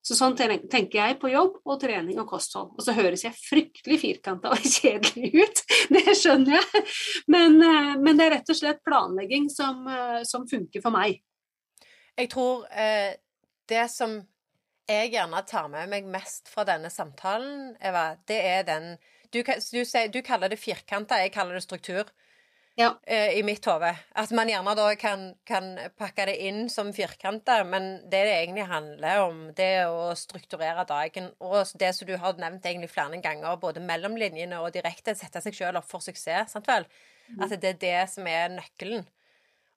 Så 0.00 0.16
sånn 0.16 0.32
tenker 0.34 0.96
jeg 0.96 1.18
på 1.20 1.28
jobb 1.28 1.58
og 1.68 1.76
trening 1.82 2.16
og 2.22 2.30
kosthold. 2.30 2.72
Og 2.78 2.84
så 2.84 2.94
høres 2.96 3.24
jeg 3.26 3.36
fryktelig 3.36 3.98
firkanta 4.00 4.52
og 4.54 4.64
kjedelig 4.76 5.44
ut, 5.44 5.62
det 5.92 6.16
skjønner 6.16 6.56
jeg. 6.56 6.84
Men, 7.30 7.58
eh, 7.60 7.92
men, 8.00 8.16
det 8.16 8.26
er 8.26 8.34
rett 8.38 8.52
og 8.52 8.58
slett 8.58 8.80
planlegging 8.86 9.50
som, 9.52 9.84
eh, 9.90 10.22
som 10.28 10.48
funker 10.48 10.82
for 10.84 10.94
meg. 10.94 11.20
Jeg 12.16 12.32
tror 12.32 12.64
eh, 12.72 13.12
det 13.70 13.86
som 13.92 14.16
jeg 14.90 15.12
gjerne 15.12 15.44
tar 15.46 15.68
med 15.70 15.92
meg 15.92 16.08
mest 16.10 16.48
fra 16.50 16.64
denne 16.66 16.90
samtalen, 16.90 17.76
Eva, 17.78 18.14
det 18.26 18.40
er 18.40 18.64
den 18.66 18.94
du, 19.32 19.42
du, 19.42 19.84
du 20.14 20.20
kaller 20.26 20.52
det 20.52 20.60
firkanta, 20.60 21.20
jeg 21.22 21.32
kaller 21.34 21.58
det 21.58 21.64
struktur. 21.64 22.10
Ja. 22.78 22.94
Uh, 23.10 23.38
I 23.38 23.42
mitt 23.44 23.64
hode. 23.68 23.90
At 24.16 24.30
man 24.36 24.48
gjerne 24.48 24.72
da 24.78 24.86
kan, 24.98 25.24
kan 25.48 25.72
pakke 25.98 26.28
det 26.30 26.36
inn 26.46 26.68
som 26.72 26.92
firkanta, 26.96 27.58
men 27.66 27.90
det 28.10 28.22
det 28.28 28.34
egentlig 28.36 28.66
handler 28.70 29.24
om, 29.26 29.40
det 29.56 29.68
er 29.82 29.92
å 29.92 30.10
strukturere 30.16 30.86
dagen. 30.88 31.30
Og 31.44 31.74
det 31.80 31.92
som 31.96 32.08
du 32.08 32.16
har 32.16 32.40
nevnt 32.40 32.66
egentlig 32.66 32.92
flere 32.92 33.20
ganger, 33.22 33.58
både 33.60 33.82
mellom 33.84 34.16
linjene 34.20 34.62
og 34.62 34.72
direkte, 34.76 35.16
sette 35.18 35.42
seg 35.44 35.56
sjøl 35.56 35.80
opp 35.80 35.88
for 35.90 36.04
suksess. 36.04 36.54
sant 36.54 36.68
vel? 36.70 36.88
Mm. 37.30 37.42
At 37.44 37.56
det 37.60 37.74
er 37.74 37.82
det 37.84 37.98
som 38.14 38.28
er 38.30 38.52
nøkkelen. 38.54 39.04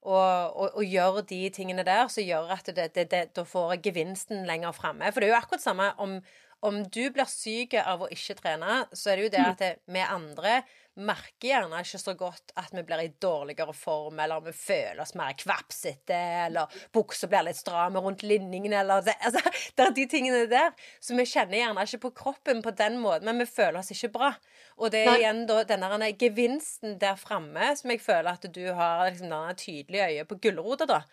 Og, 0.04 0.58
og, 0.76 0.82
gjøre 0.84 1.22
de 1.30 1.46
tingene 1.56 1.84
der 1.88 2.10
som 2.12 2.26
gjør 2.26 2.50
at 2.58 2.68
det, 2.76 2.90
det, 2.92 3.06
det, 3.12 3.22
da 3.38 3.46
får 3.48 3.78
gevinsten 3.86 4.44
lenger 4.48 4.76
framme. 4.76 5.12
For 5.14 5.24
det 5.24 5.30
er 5.30 5.32
jo 5.32 5.38
akkurat 5.38 5.64
samme 5.64 5.86
om, 6.04 6.18
om 6.64 6.84
du 6.84 7.04
blir 7.12 7.28
syk 7.28 7.76
av 7.82 8.06
å 8.06 8.12
ikke 8.14 8.38
trene, 8.40 8.84
så 8.96 9.12
er 9.12 9.20
det 9.20 9.26
jo 9.26 9.34
det 9.34 9.44
mm. 9.44 9.52
at 9.52 9.84
vi 9.92 10.04
andre 10.06 10.62
merker 10.94 11.48
gjerne 11.48 11.80
ikke 11.82 12.00
så 12.00 12.14
godt 12.18 12.54
at 12.60 12.70
vi 12.76 12.84
blir 12.86 13.02
i 13.02 13.12
dårligere 13.22 13.74
form, 13.76 14.20
eller 14.22 14.44
vi 14.46 14.54
føler 14.56 15.02
oss 15.02 15.16
mer 15.18 15.34
kvapsete, 15.38 16.20
eller 16.46 16.84
buksa 16.94 17.28
blir 17.32 17.48
litt 17.48 17.58
stram 17.58 17.98
rundt 17.98 18.24
linningen, 18.24 18.76
eller 18.78 19.02
altså, 19.02 19.42
det 19.76 19.88
er 19.88 19.96
de 19.98 20.06
tingene 20.10 20.44
der. 20.52 20.72
Så 21.02 21.18
vi 21.18 21.26
kjenner 21.28 21.60
gjerne 21.60 21.88
ikke 21.88 22.04
på 22.06 22.14
kroppen 22.22 22.62
på 22.66 22.76
den 22.78 23.00
måten, 23.02 23.28
men 23.32 23.42
vi 23.42 23.50
føler 23.50 23.82
oss 23.82 23.92
ikke 23.96 24.14
bra. 24.20 24.32
Og 24.78 24.94
det 24.94 25.04
er 25.08 25.20
igjen 25.20 25.44
da 25.50 25.64
denne 25.68 26.14
gevinsten 26.20 27.00
der 27.02 27.18
framme 27.20 27.74
som 27.80 27.92
jeg 27.94 28.02
føler 28.04 28.36
at 28.36 28.48
du 28.54 28.64
har 28.78 29.08
liksom, 29.10 29.34
denne 29.34 29.58
tydelige 29.58 30.10
øyet 30.14 30.30
på 30.30 30.40
gulrota, 30.46 30.90
da. 30.90 31.04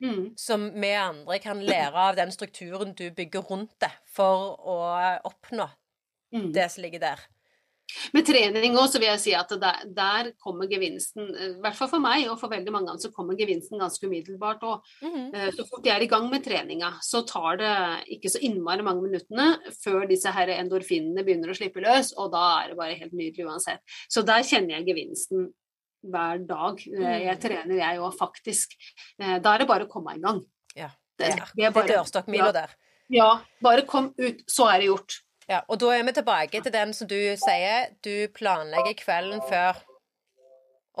Mm. 0.00 0.30
Som 0.36 0.70
vi 0.80 0.94
andre 0.96 1.38
kan 1.42 1.60
lære 1.64 2.06
av 2.08 2.16
den 2.16 2.32
strukturen 2.32 2.94
du 2.96 3.10
bygger 3.10 3.44
rundt 3.50 3.74
det, 3.84 3.92
for 4.08 4.56
å 4.60 4.78
oppnå 5.28 5.68
mm. 6.34 6.48
det 6.56 6.70
som 6.72 6.86
ligger 6.86 7.04
der. 7.04 7.28
Med 8.14 8.26
trening 8.26 8.76
òg, 8.78 8.86
så 8.90 9.00
vil 9.00 9.08
jeg 9.08 9.22
si 9.22 9.32
at 9.36 9.50
der, 9.60 9.82
der, 9.96 10.30
kommer 10.42 10.68
gevinsten, 10.70 11.30
i 11.34 11.48
hvert 11.62 11.76
fall 11.78 11.90
for 11.90 12.02
meg 12.02 12.28
og 12.30 12.38
for 12.40 12.52
veldig 12.52 12.74
mange 12.74 12.92
andre, 12.92 13.02
så 13.02 13.12
kommer 13.14 13.38
gevinsten 13.38 13.80
ganske 13.82 14.06
umiddelbart. 14.06 14.62
òg. 14.62 14.80
mm 15.02 15.10
-hmm. 15.10 15.56
så 15.56 15.66
fort 15.68 15.86
jeg 15.86 15.96
er 15.96 16.02
i 16.02 16.12
gang 16.12 16.30
med 16.30 16.44
treninga, 16.44 16.92
så 17.02 17.22
tar 17.26 17.56
det 17.56 18.04
ikke 18.16 18.30
så 18.30 18.38
innmari 18.38 18.82
mange 18.82 19.02
minuttene 19.02 19.58
før 19.84 20.06
disse 20.06 20.30
her 20.30 20.48
endorfinene 20.48 21.24
begynner 21.24 21.50
å 21.50 21.58
slippe 21.58 21.80
løs, 21.80 22.12
og 22.16 22.32
da 22.32 22.62
er 22.62 22.68
det 22.68 22.76
bare 22.76 22.98
helt 22.98 23.12
nydelig 23.12 23.46
uansett. 23.46 23.80
Så 24.08 24.22
der 24.22 24.42
kjenner 24.42 24.78
jeg 24.78 24.86
gevinsten 24.86 25.52
hver 26.02 26.44
dag. 26.48 26.84
Eh, 26.86 27.16
jeg 27.26 27.36
mm. 27.36 27.42
trener, 27.42 27.76
jeg 27.80 28.00
òg, 28.00 28.14
faktisk. 28.18 28.76
Eh, 29.20 29.36
da 29.42 29.54
er 29.54 29.62
det 29.62 29.68
bare 29.70 29.86
å 29.86 29.90
komme 29.90 30.16
i 30.16 30.22
gang. 30.22 30.40
Ja. 30.78 30.90
Det, 31.20 31.34
det 31.56 31.66
er 31.68 31.74
bare, 31.74 31.90
dørstokkmila 31.90 32.52
der. 32.56 32.72
Ja. 33.12 33.30
Bare 33.60 33.84
kom 33.88 34.12
ut, 34.16 34.44
så 34.48 34.70
er 34.72 34.80
det 34.80 34.90
gjort. 34.90 35.20
Ja, 35.50 35.64
og 35.66 35.80
da 35.82 35.90
er 35.96 36.04
vi 36.06 36.14
tilbake 36.14 36.60
til 36.62 36.72
den 36.72 36.92
som 36.94 37.08
du 37.10 37.18
sier, 37.40 37.90
du 38.06 38.30
planlegger 38.36 38.94
kvelden 39.00 39.42
før, 39.48 39.80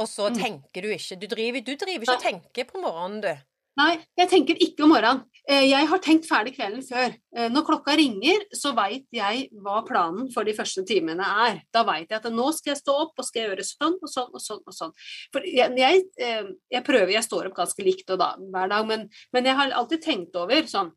og 0.00 0.08
så 0.10 0.26
mm. 0.30 0.40
tenker 0.40 0.86
du 0.86 0.90
ikke. 0.90 1.18
Du 1.20 1.28
driver, 1.30 1.62
du 1.62 1.72
driver 1.78 2.06
ikke 2.06 2.16
og 2.16 2.24
tenker 2.24 2.66
på 2.66 2.82
morgenen, 2.82 3.22
du. 3.22 3.30
Nei, 3.78 3.92
jeg 4.18 4.28
tenker 4.30 4.58
ikke 4.60 4.84
om 4.84 4.90
morgenen. 4.92 5.22
Eh, 5.48 5.64
jeg 5.70 5.86
har 5.88 6.00
tenkt 6.02 6.26
ferdig 6.28 6.52
kvelden 6.56 6.82
før. 6.84 7.14
Eh, 7.36 7.48
når 7.50 7.64
klokka 7.66 7.94
ringer, 7.98 8.42
så 8.54 8.72
veit 8.76 9.06
jeg 9.14 9.46
hva 9.64 9.80
planen 9.86 10.28
for 10.34 10.46
de 10.46 10.54
første 10.54 10.82
timene 10.86 11.26
er. 11.46 11.62
Da 11.74 11.84
veit 11.86 12.10
jeg 12.10 12.18
at 12.18 12.28
nå 12.34 12.48
skal 12.56 12.74
jeg 12.74 12.80
stå 12.82 12.96
opp 13.06 13.18
og 13.18 13.26
skal 13.26 13.48
gjøre 13.48 13.66
sånn 13.66 13.96
og 13.96 14.10
sånn 14.10 14.30
og 14.34 14.44
sånn. 14.44 14.62
og 14.66 14.76
sånn. 14.76 14.94
For 15.34 15.46
jeg, 15.46 15.74
jeg, 15.80 16.04
eh, 16.20 16.50
jeg 16.76 16.86
prøver, 16.86 17.14
jeg 17.16 17.26
står 17.26 17.50
opp 17.50 17.60
ganske 17.62 17.86
likt 17.86 18.10
da, 18.10 18.34
hver 18.38 18.74
dag, 18.74 18.88
men, 18.90 19.06
men, 19.32 19.48
jeg 19.48 19.58
har 19.58 19.76
alltid 19.78 20.04
tenkt 20.04 20.36
over 20.38 20.66
sånn 20.70 20.92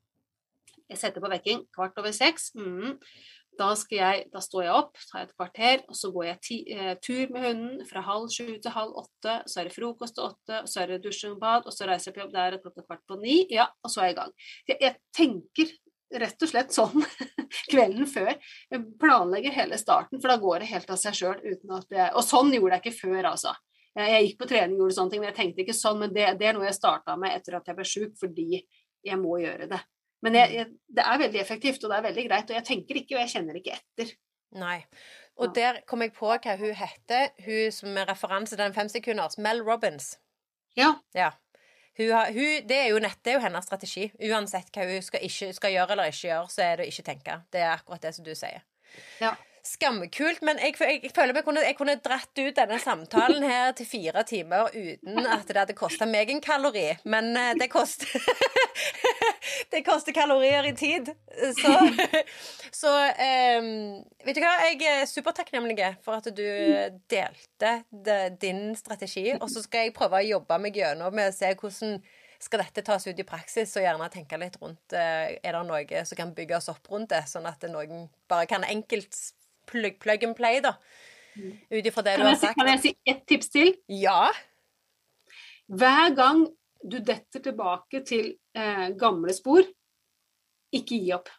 Jeg 0.91 0.99
setter 0.99 1.23
på 1.23 1.29
vekking 1.31 1.63
kvart 1.73 1.97
over 1.97 2.11
seks. 2.13 2.51
Mm. 2.59 2.97
Da, 3.59 3.69
jeg, 3.93 4.25
da, 4.33 4.41
står 4.41 4.63
jeg 4.65 4.73
opp, 4.73 4.97
tar 5.11 5.27
et 5.27 5.33
kvarter, 5.37 5.83
og 5.85 5.97
så 5.97 6.09
går 6.15 6.25
jeg 6.25 6.39
ti, 6.47 6.57
eh, 6.73 6.93
tur 7.03 7.33
med 7.33 7.45
hunden 7.45 7.85
fra 7.85 8.01
halv 8.05 8.31
sju 8.33 8.55
til 8.57 8.73
halv 8.73 8.97
åtte. 9.03 9.35
Så 9.49 9.61
er 9.61 9.69
det 9.69 9.75
frokost 9.75 10.17
til 10.17 10.25
åtte, 10.25 10.61
og 10.63 10.69
så 10.71 10.83
er 10.83 10.93
det 10.93 11.03
dusjing 11.03 11.35
og 11.35 11.41
bad, 11.43 11.67
og 11.69 11.75
så 11.75 11.87
reiser 11.89 12.09
jeg 12.09 12.17
på 12.17 12.23
jobb 12.23 12.33
der 12.33 12.57
klokka 12.63 12.85
kvart 12.87 13.03
på 13.09 13.19
ni. 13.21 13.43
Ja, 13.53 13.67
og 13.83 13.93
så 13.93 14.01
er 14.01 14.09
jeg 14.09 14.15
i 14.15 14.19
gang. 14.21 14.33
Jeg, 14.71 14.79
jeg 14.81 14.97
tenker 15.19 15.75
rett 16.23 16.45
og 16.45 16.49
slett 16.49 16.73
sånn 16.73 17.05
kvelden 17.71 18.09
før. 18.09 18.33
Jeg 18.73 18.85
planlegger 19.01 19.55
hele 19.55 19.79
starten, 19.81 20.21
for 20.21 20.33
da 20.33 20.39
går 20.41 20.63
det 20.63 20.71
helt 20.73 20.89
av 20.93 20.99
seg 21.01 21.17
sjøl. 21.17 21.39
Og 21.43 22.25
sånn 22.25 22.53
gjorde 22.53 22.79
jeg 22.79 22.85
ikke 22.85 22.99
før, 23.03 23.31
altså. 23.33 23.53
Jeg 23.93 24.25
gikk 24.25 24.39
på 24.39 24.49
trening 24.49 24.79
og 24.79 24.87
gjorde 24.87 24.97
sånne 24.97 25.13
ting, 25.13 25.21
men 25.21 25.29
jeg 25.29 25.39
tenkte 25.39 25.61
ikke 25.65 25.77
sånn. 25.77 25.99
Men 26.01 26.13
det, 26.13 26.25
det 26.39 26.49
er 26.49 26.57
noe 26.57 26.65
jeg 26.65 26.77
starta 26.79 27.17
med 27.19 27.35
etter 27.37 27.59
at 27.59 27.67
jeg 27.69 27.77
ble 27.77 27.85
sjuk, 27.85 28.15
fordi 28.21 28.63
jeg 29.03 29.19
må 29.21 29.37
gjøre 29.41 29.69
det. 29.69 29.81
Men 30.23 30.37
jeg, 30.39 30.55
jeg, 30.55 30.67
det 30.95 31.03
er 31.03 31.21
veldig 31.21 31.41
effektivt, 31.41 31.83
og 31.83 31.91
det 31.91 31.97
er 31.97 32.07
veldig 32.07 32.25
greit. 32.29 32.51
Og 32.51 32.57
jeg 32.59 32.67
tenker 32.69 32.99
ikke, 32.99 33.17
og 33.17 33.23
jeg 33.25 33.33
kjenner 33.35 33.59
ikke 33.59 33.75
etter. 33.75 34.13
Nei. 34.55 34.79
Og 35.41 35.55
der 35.55 35.79
kom 35.89 36.03
jeg 36.05 36.13
på 36.13 36.29
hva 36.29 36.57
hun 36.59 36.75
heter, 36.77 37.31
hun 37.43 37.71
som 37.73 37.97
er 37.97 38.09
referanse 38.11 38.53
til 38.53 38.61
den 38.61 38.75
femsekunders, 38.75 39.39
Mel 39.41 39.63
Robbins. 39.65 40.13
Ja. 40.77 40.93
ja. 41.17 41.31
Hun 41.97 42.11
har, 42.13 42.29
hun, 42.33 42.67
det, 42.69 42.77
er 42.77 42.91
jo 42.93 43.01
nett, 43.01 43.19
det 43.25 43.33
er 43.33 43.39
jo 43.39 43.45
hennes 43.45 43.65
strategi. 43.65 44.07
Uansett 44.29 44.69
hva 44.73 44.85
hun 44.89 45.01
skal, 45.05 45.25
ikke, 45.25 45.49
skal 45.57 45.73
gjøre 45.73 45.95
eller 45.95 46.13
ikke 46.13 46.27
gjøre, 46.27 46.53
så 46.53 46.63
er 46.65 46.77
det 46.77 46.85
å 46.87 46.93
ikke 46.93 47.07
tenke. 47.09 47.39
Det 47.53 47.61
er 47.61 47.73
akkurat 47.73 48.05
det 48.05 48.13
som 48.15 48.25
du 48.25 48.33
sier. 48.37 48.63
Ja. 49.21 49.33
Skammekult, 49.63 50.41
men 50.43 50.57
jeg, 50.59 50.75
jeg, 50.75 50.97
jeg 51.05 51.11
føler 51.15 51.37
jeg 51.39 51.45
kunne, 51.47 51.61
jeg 51.63 51.75
kunne 51.77 51.93
dratt 52.03 52.35
ut 52.35 52.57
denne 52.57 52.79
samtalen 52.83 53.45
her 53.47 53.69
til 53.77 53.87
fire 53.87 54.23
timer 54.27 54.73
uten 54.75 55.21
at 55.23 55.45
det 55.47 55.55
hadde 55.55 55.75
kosta 55.77 56.03
meg 56.03 56.33
en 56.33 56.41
kalori. 56.43 56.89
Men 57.07 57.29
eh, 57.39 57.53
det 57.55 57.69
koster 57.71 58.11
Det 59.71 59.79
koster 59.87 60.11
kalorier 60.15 60.67
i 60.67 60.73
tid. 60.75 61.07
Så, 61.55 61.71
så 62.81 62.91
um, 62.91 63.69
vet 64.25 64.35
du 64.35 64.41
hva, 64.43 64.51
jeg 64.67 64.81
er 64.89 65.07
supertakknemlig 65.09 65.93
for 66.03 66.19
at 66.19 66.27
du 66.27 66.43
delte 67.11 67.71
de, 67.89 68.17
din 68.41 68.75
strategi. 68.75 69.29
Og 69.39 69.47
så 69.51 69.63
skal 69.63 69.87
jeg 69.87 69.95
prøve 69.95 70.19
å 70.19 70.27
jobbe 70.27 70.57
meg 70.65 70.75
gjennom 70.81 71.15
med 71.15 71.31
å 71.31 71.35
se 71.35 71.53
hvordan 71.55 72.01
skal 72.43 72.65
dette 72.65 72.83
tas 72.83 73.07
ut 73.07 73.19
i 73.19 73.23
praksis, 73.23 73.77
og 73.79 73.85
gjerne 73.85 74.09
tenke 74.11 74.35
litt 74.35 74.57
rundt 74.59 74.91
Er 74.97 75.39
det 75.39 75.61
noe 75.63 76.03
som 76.03 76.19
kan 76.19 76.33
bygges 76.35 76.67
opp 76.73 76.91
rundt 76.91 77.13
det, 77.13 77.21
sånn 77.31 77.47
at 77.47 77.63
noen 77.71 78.09
bare 78.27 78.49
kan 78.51 78.67
enkelt 78.67 79.15
plug, 79.69 79.99
plug 79.99 80.23
and 80.23 80.35
play, 80.35 80.61
da. 80.63 80.75
Mm. 81.35 81.53
Ut 81.69 81.85
ifra 81.85 82.03
det 82.05 82.17
du 82.17 82.25
har 82.27 82.35
sagt. 82.35 82.57
Kan 82.59 82.69
jeg 82.73 82.81
si 82.81 82.95
ett 83.09 83.23
tips 83.29 83.49
til? 83.53 83.73
Ja. 83.87 84.27
Hver 85.71 86.13
gang 86.17 86.45
du 86.83 86.99
detter 86.99 87.39
tilbake 87.39 88.03
til 88.05 88.33
eh, 88.57 88.89
gamle 88.99 89.33
spor, 89.33 89.63
ikke 90.73 90.99
gi 90.99 91.13
opp. 91.15 91.31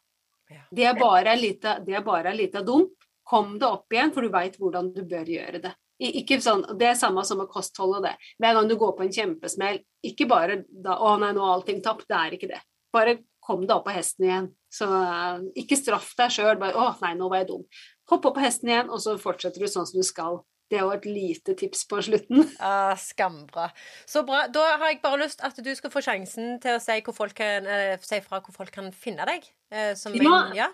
Ja. 0.51 0.62
Det 0.70 0.87
er 0.91 1.01
bare 1.01 1.35
en 1.35 2.39
liten 2.39 2.66
dump. 2.66 2.97
Kom 3.25 3.57
det 3.59 3.66
opp 3.66 3.93
igjen, 3.93 4.12
for 4.12 4.25
du 4.25 4.33
veit 4.33 4.57
hvordan 4.61 4.91
du 4.93 5.03
bør 5.09 5.29
gjøre 5.29 5.62
det. 5.64 5.72
Ikke 6.05 6.41
sånn, 6.43 6.64
Det 6.79 6.89
er 6.91 6.99
samme 6.99 7.22
som 7.25 7.39
med 7.39 7.49
kostholdet. 7.49 8.03
det. 8.03 8.16
Hver 8.39 8.55
gang 8.55 8.68
du 8.68 8.77
går 8.77 8.93
på 8.97 9.05
en 9.05 9.12
kjempesmell, 9.12 9.79
ikke 10.03 10.29
bare 10.29 10.64
da 10.68 10.99
'Å 10.99 11.18
nei, 11.20 11.33
nå 11.33 11.41
er 11.41 11.55
allting 11.55 11.81
tapt'. 11.81 12.07
Det 12.09 12.16
er 12.16 12.31
ikke 12.33 12.49
det. 12.49 12.61
Bare 12.93 13.18
kom 13.41 13.61
deg 13.61 13.77
opp 13.77 13.87
på 13.87 13.95
hesten 13.95 14.27
igjen. 14.27 14.55
Så 14.70 14.87
uh, 14.87 15.41
ikke 15.57 15.77
straff 15.77 16.14
deg 16.16 16.31
sjøl. 16.31 16.57
'Å 16.57 17.01
nei, 17.01 17.14
nå 17.14 17.31
var 17.31 17.39
jeg 17.39 17.49
dum'. 17.49 17.64
Hopp 18.12 18.26
opp 18.28 18.36
på 18.36 18.44
hesten 18.44 18.70
igjen, 18.70 18.90
og 18.92 19.00
så 19.00 19.16
fortsetter 19.20 19.64
du 19.64 19.70
sånn 19.70 19.88
som 19.88 20.00
du 20.00 20.07
skal. 20.07 20.42
Det 20.72 20.78
er 20.78 20.86
jo 20.86 20.94
et 20.94 21.07
lite 21.09 21.55
tips 21.61 21.84
på 21.88 22.00
slutten. 22.05 22.44
Ah, 22.64 22.94
skambra. 23.00 23.68
Så 24.09 24.24
bra. 24.26 24.46
Da 24.52 24.64
har 24.80 24.90
jeg 24.90 25.02
bare 25.05 25.22
lyst 25.24 25.44
at 25.44 25.59
du 25.61 25.72
skal 25.76 25.92
få 25.92 26.02
sjansen 26.05 26.59
til 26.62 26.78
å 26.78 26.82
si, 26.82 27.00
kan, 27.36 27.66
eh, 27.68 27.96
si 28.00 28.20
fra 28.24 28.40
hvor 28.40 28.57
folk 28.57 28.72
kan 28.74 28.92
finne 28.92 29.26
deg. 29.28 29.48
Eh, 29.70 29.92
som 29.98 30.16
ja, 30.16 30.22
min, 30.24 30.57
ja. 30.57 30.70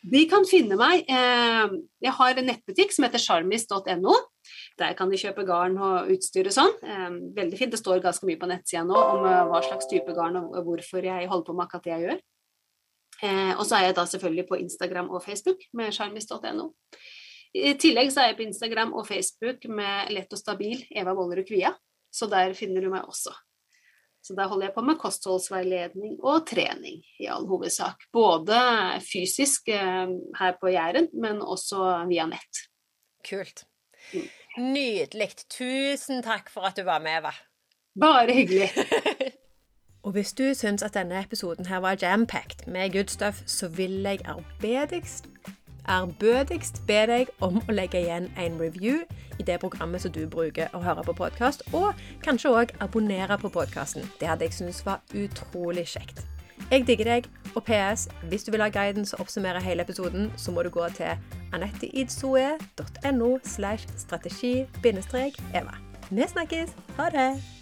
De 0.00 0.22
kan 0.28 0.46
finne 0.48 0.76
meg. 0.80 1.04
Eh, 1.08 1.76
jeg 2.04 2.16
har 2.16 2.38
en 2.40 2.48
nettbutikk 2.48 2.92
som 2.94 3.04
heter 3.04 3.20
sjarmis.no. 3.20 4.16
Der 4.80 4.94
kan 4.96 5.12
de 5.12 5.20
kjøpe 5.20 5.44
garn 5.48 5.76
og 5.76 6.12
utstyr 6.14 6.48
og 6.48 6.56
sånn. 6.56 6.72
Eh, 6.84 7.08
veldig 7.36 7.60
fint. 7.60 7.72
Det 7.74 7.80
står 7.80 8.04
ganske 8.04 8.28
mye 8.28 8.40
på 8.40 8.48
nettsida 8.48 8.84
nå 8.88 8.96
om 8.96 9.28
eh, 9.28 9.42
hva 9.50 9.60
slags 9.66 9.88
type 9.90 10.16
garn 10.16 10.40
og 10.40 10.56
hvorfor 10.68 11.04
jeg 11.04 11.28
holder 11.28 11.48
på 11.48 11.56
med 11.56 11.66
akkurat 11.66 11.88
det 11.88 11.94
jeg 11.96 12.06
gjør. 12.06 12.22
Eh, 13.22 13.52
og 13.56 13.66
så 13.68 13.76
er 13.76 13.90
jeg 13.90 13.98
da 13.98 14.06
selvfølgelig 14.08 14.46
på 14.48 14.58
Instagram 14.62 15.10
og 15.10 15.24
Facebook 15.24 15.62
med 15.76 15.92
sjarmis.no. 15.92 16.70
I 17.54 17.74
tillegg 17.82 18.12
så 18.14 18.22
er 18.22 18.30
jeg 18.30 18.38
på 18.38 18.46
Instagram 18.46 18.92
og 18.94 19.06
Facebook 19.08 19.64
med 19.68 20.12
Lett 20.14 20.32
og 20.32 20.38
stabil 20.38 20.84
Eva 20.94 21.14
Wollerud 21.18 21.48
Kvia, 21.48 21.72
så 22.14 22.28
der 22.30 22.54
finner 22.54 22.84
du 22.84 22.92
meg 22.92 23.08
også. 23.08 23.34
Så 24.22 24.36
der 24.36 24.50
holder 24.50 24.68
jeg 24.68 24.74
på 24.74 24.84
med 24.84 24.98
kostholdsveiledning 25.00 26.18
og 26.20 26.44
trening 26.48 27.00
i 27.20 27.28
all 27.32 27.46
hovedsak. 27.48 28.04
Både 28.12 28.58
fysisk 29.04 29.70
eh, 29.72 30.12
her 30.38 30.58
på 30.60 30.72
Jæren, 30.72 31.08
men 31.16 31.40
også 31.40 32.04
via 32.10 32.28
nett. 32.28 32.64
Kult. 33.26 33.64
Mm. 34.12 34.28
Nydelig. 34.74 35.30
Tusen 35.52 36.22
takk 36.24 36.52
for 36.52 36.68
at 36.68 36.76
du 36.76 36.84
var 36.84 37.00
med, 37.02 37.22
Eva. 37.22 37.32
Bare 38.00 38.32
hyggelig. 38.32 38.70
Og 40.02 40.12
hvis 40.12 40.32
du 40.32 40.54
syns 40.54 40.82
at 40.82 40.94
denne 40.94 41.20
episoden 41.20 41.66
her 41.66 41.78
var 41.78 41.96
jam-packed 42.02 42.66
med 42.66 42.92
good 42.92 43.08
stuff, 43.08 43.42
så 43.46 43.68
vil 43.68 44.02
jeg 44.02 44.18
arbeidigst 44.24 45.28
ærbødigst 45.88 46.82
be 46.86 47.00
deg 47.06 47.30
om 47.40 47.60
å 47.60 47.74
legge 47.74 48.00
igjen 48.00 48.28
en 48.38 48.58
review 48.60 49.00
i 49.40 49.46
det 49.46 49.60
programmet 49.60 50.02
som 50.04 50.12
du 50.12 50.22
bruker 50.28 50.72
å 50.76 50.82
høre 50.84 51.04
på 51.06 51.12
podkast, 51.16 51.62
og 51.72 51.94
kanskje 52.24 52.52
òg 52.52 52.74
abonnere 52.84 53.38
på 53.40 53.48
podkasten. 53.52 54.04
Det 54.20 54.28
hadde 54.28 54.44
jeg 54.48 54.58
syntes 54.58 54.84
var 54.86 55.00
utrolig 55.14 55.86
kjekt. 55.94 56.26
Jeg 56.70 56.86
digger 56.86 57.08
deg, 57.08 57.30
og 57.56 57.64
PS, 57.66 58.08
hvis 58.30 58.44
du 58.46 58.52
vil 58.54 58.62
ha 58.62 58.68
guiden 58.70 59.06
som 59.08 59.20
oppsummerer 59.24 59.64
hele 59.64 59.82
episoden, 59.82 60.30
så 60.36 60.52
må 60.54 60.62
du 60.62 60.70
gå 60.70 60.88
til 60.94 61.16
anetteidsoe.no 61.56 63.30
slash 63.44 63.88
strategi-eva. 63.96 65.74
Vi 66.10 66.28
snakkes! 66.28 66.76
Ha 66.98 67.10
det! 67.10 67.59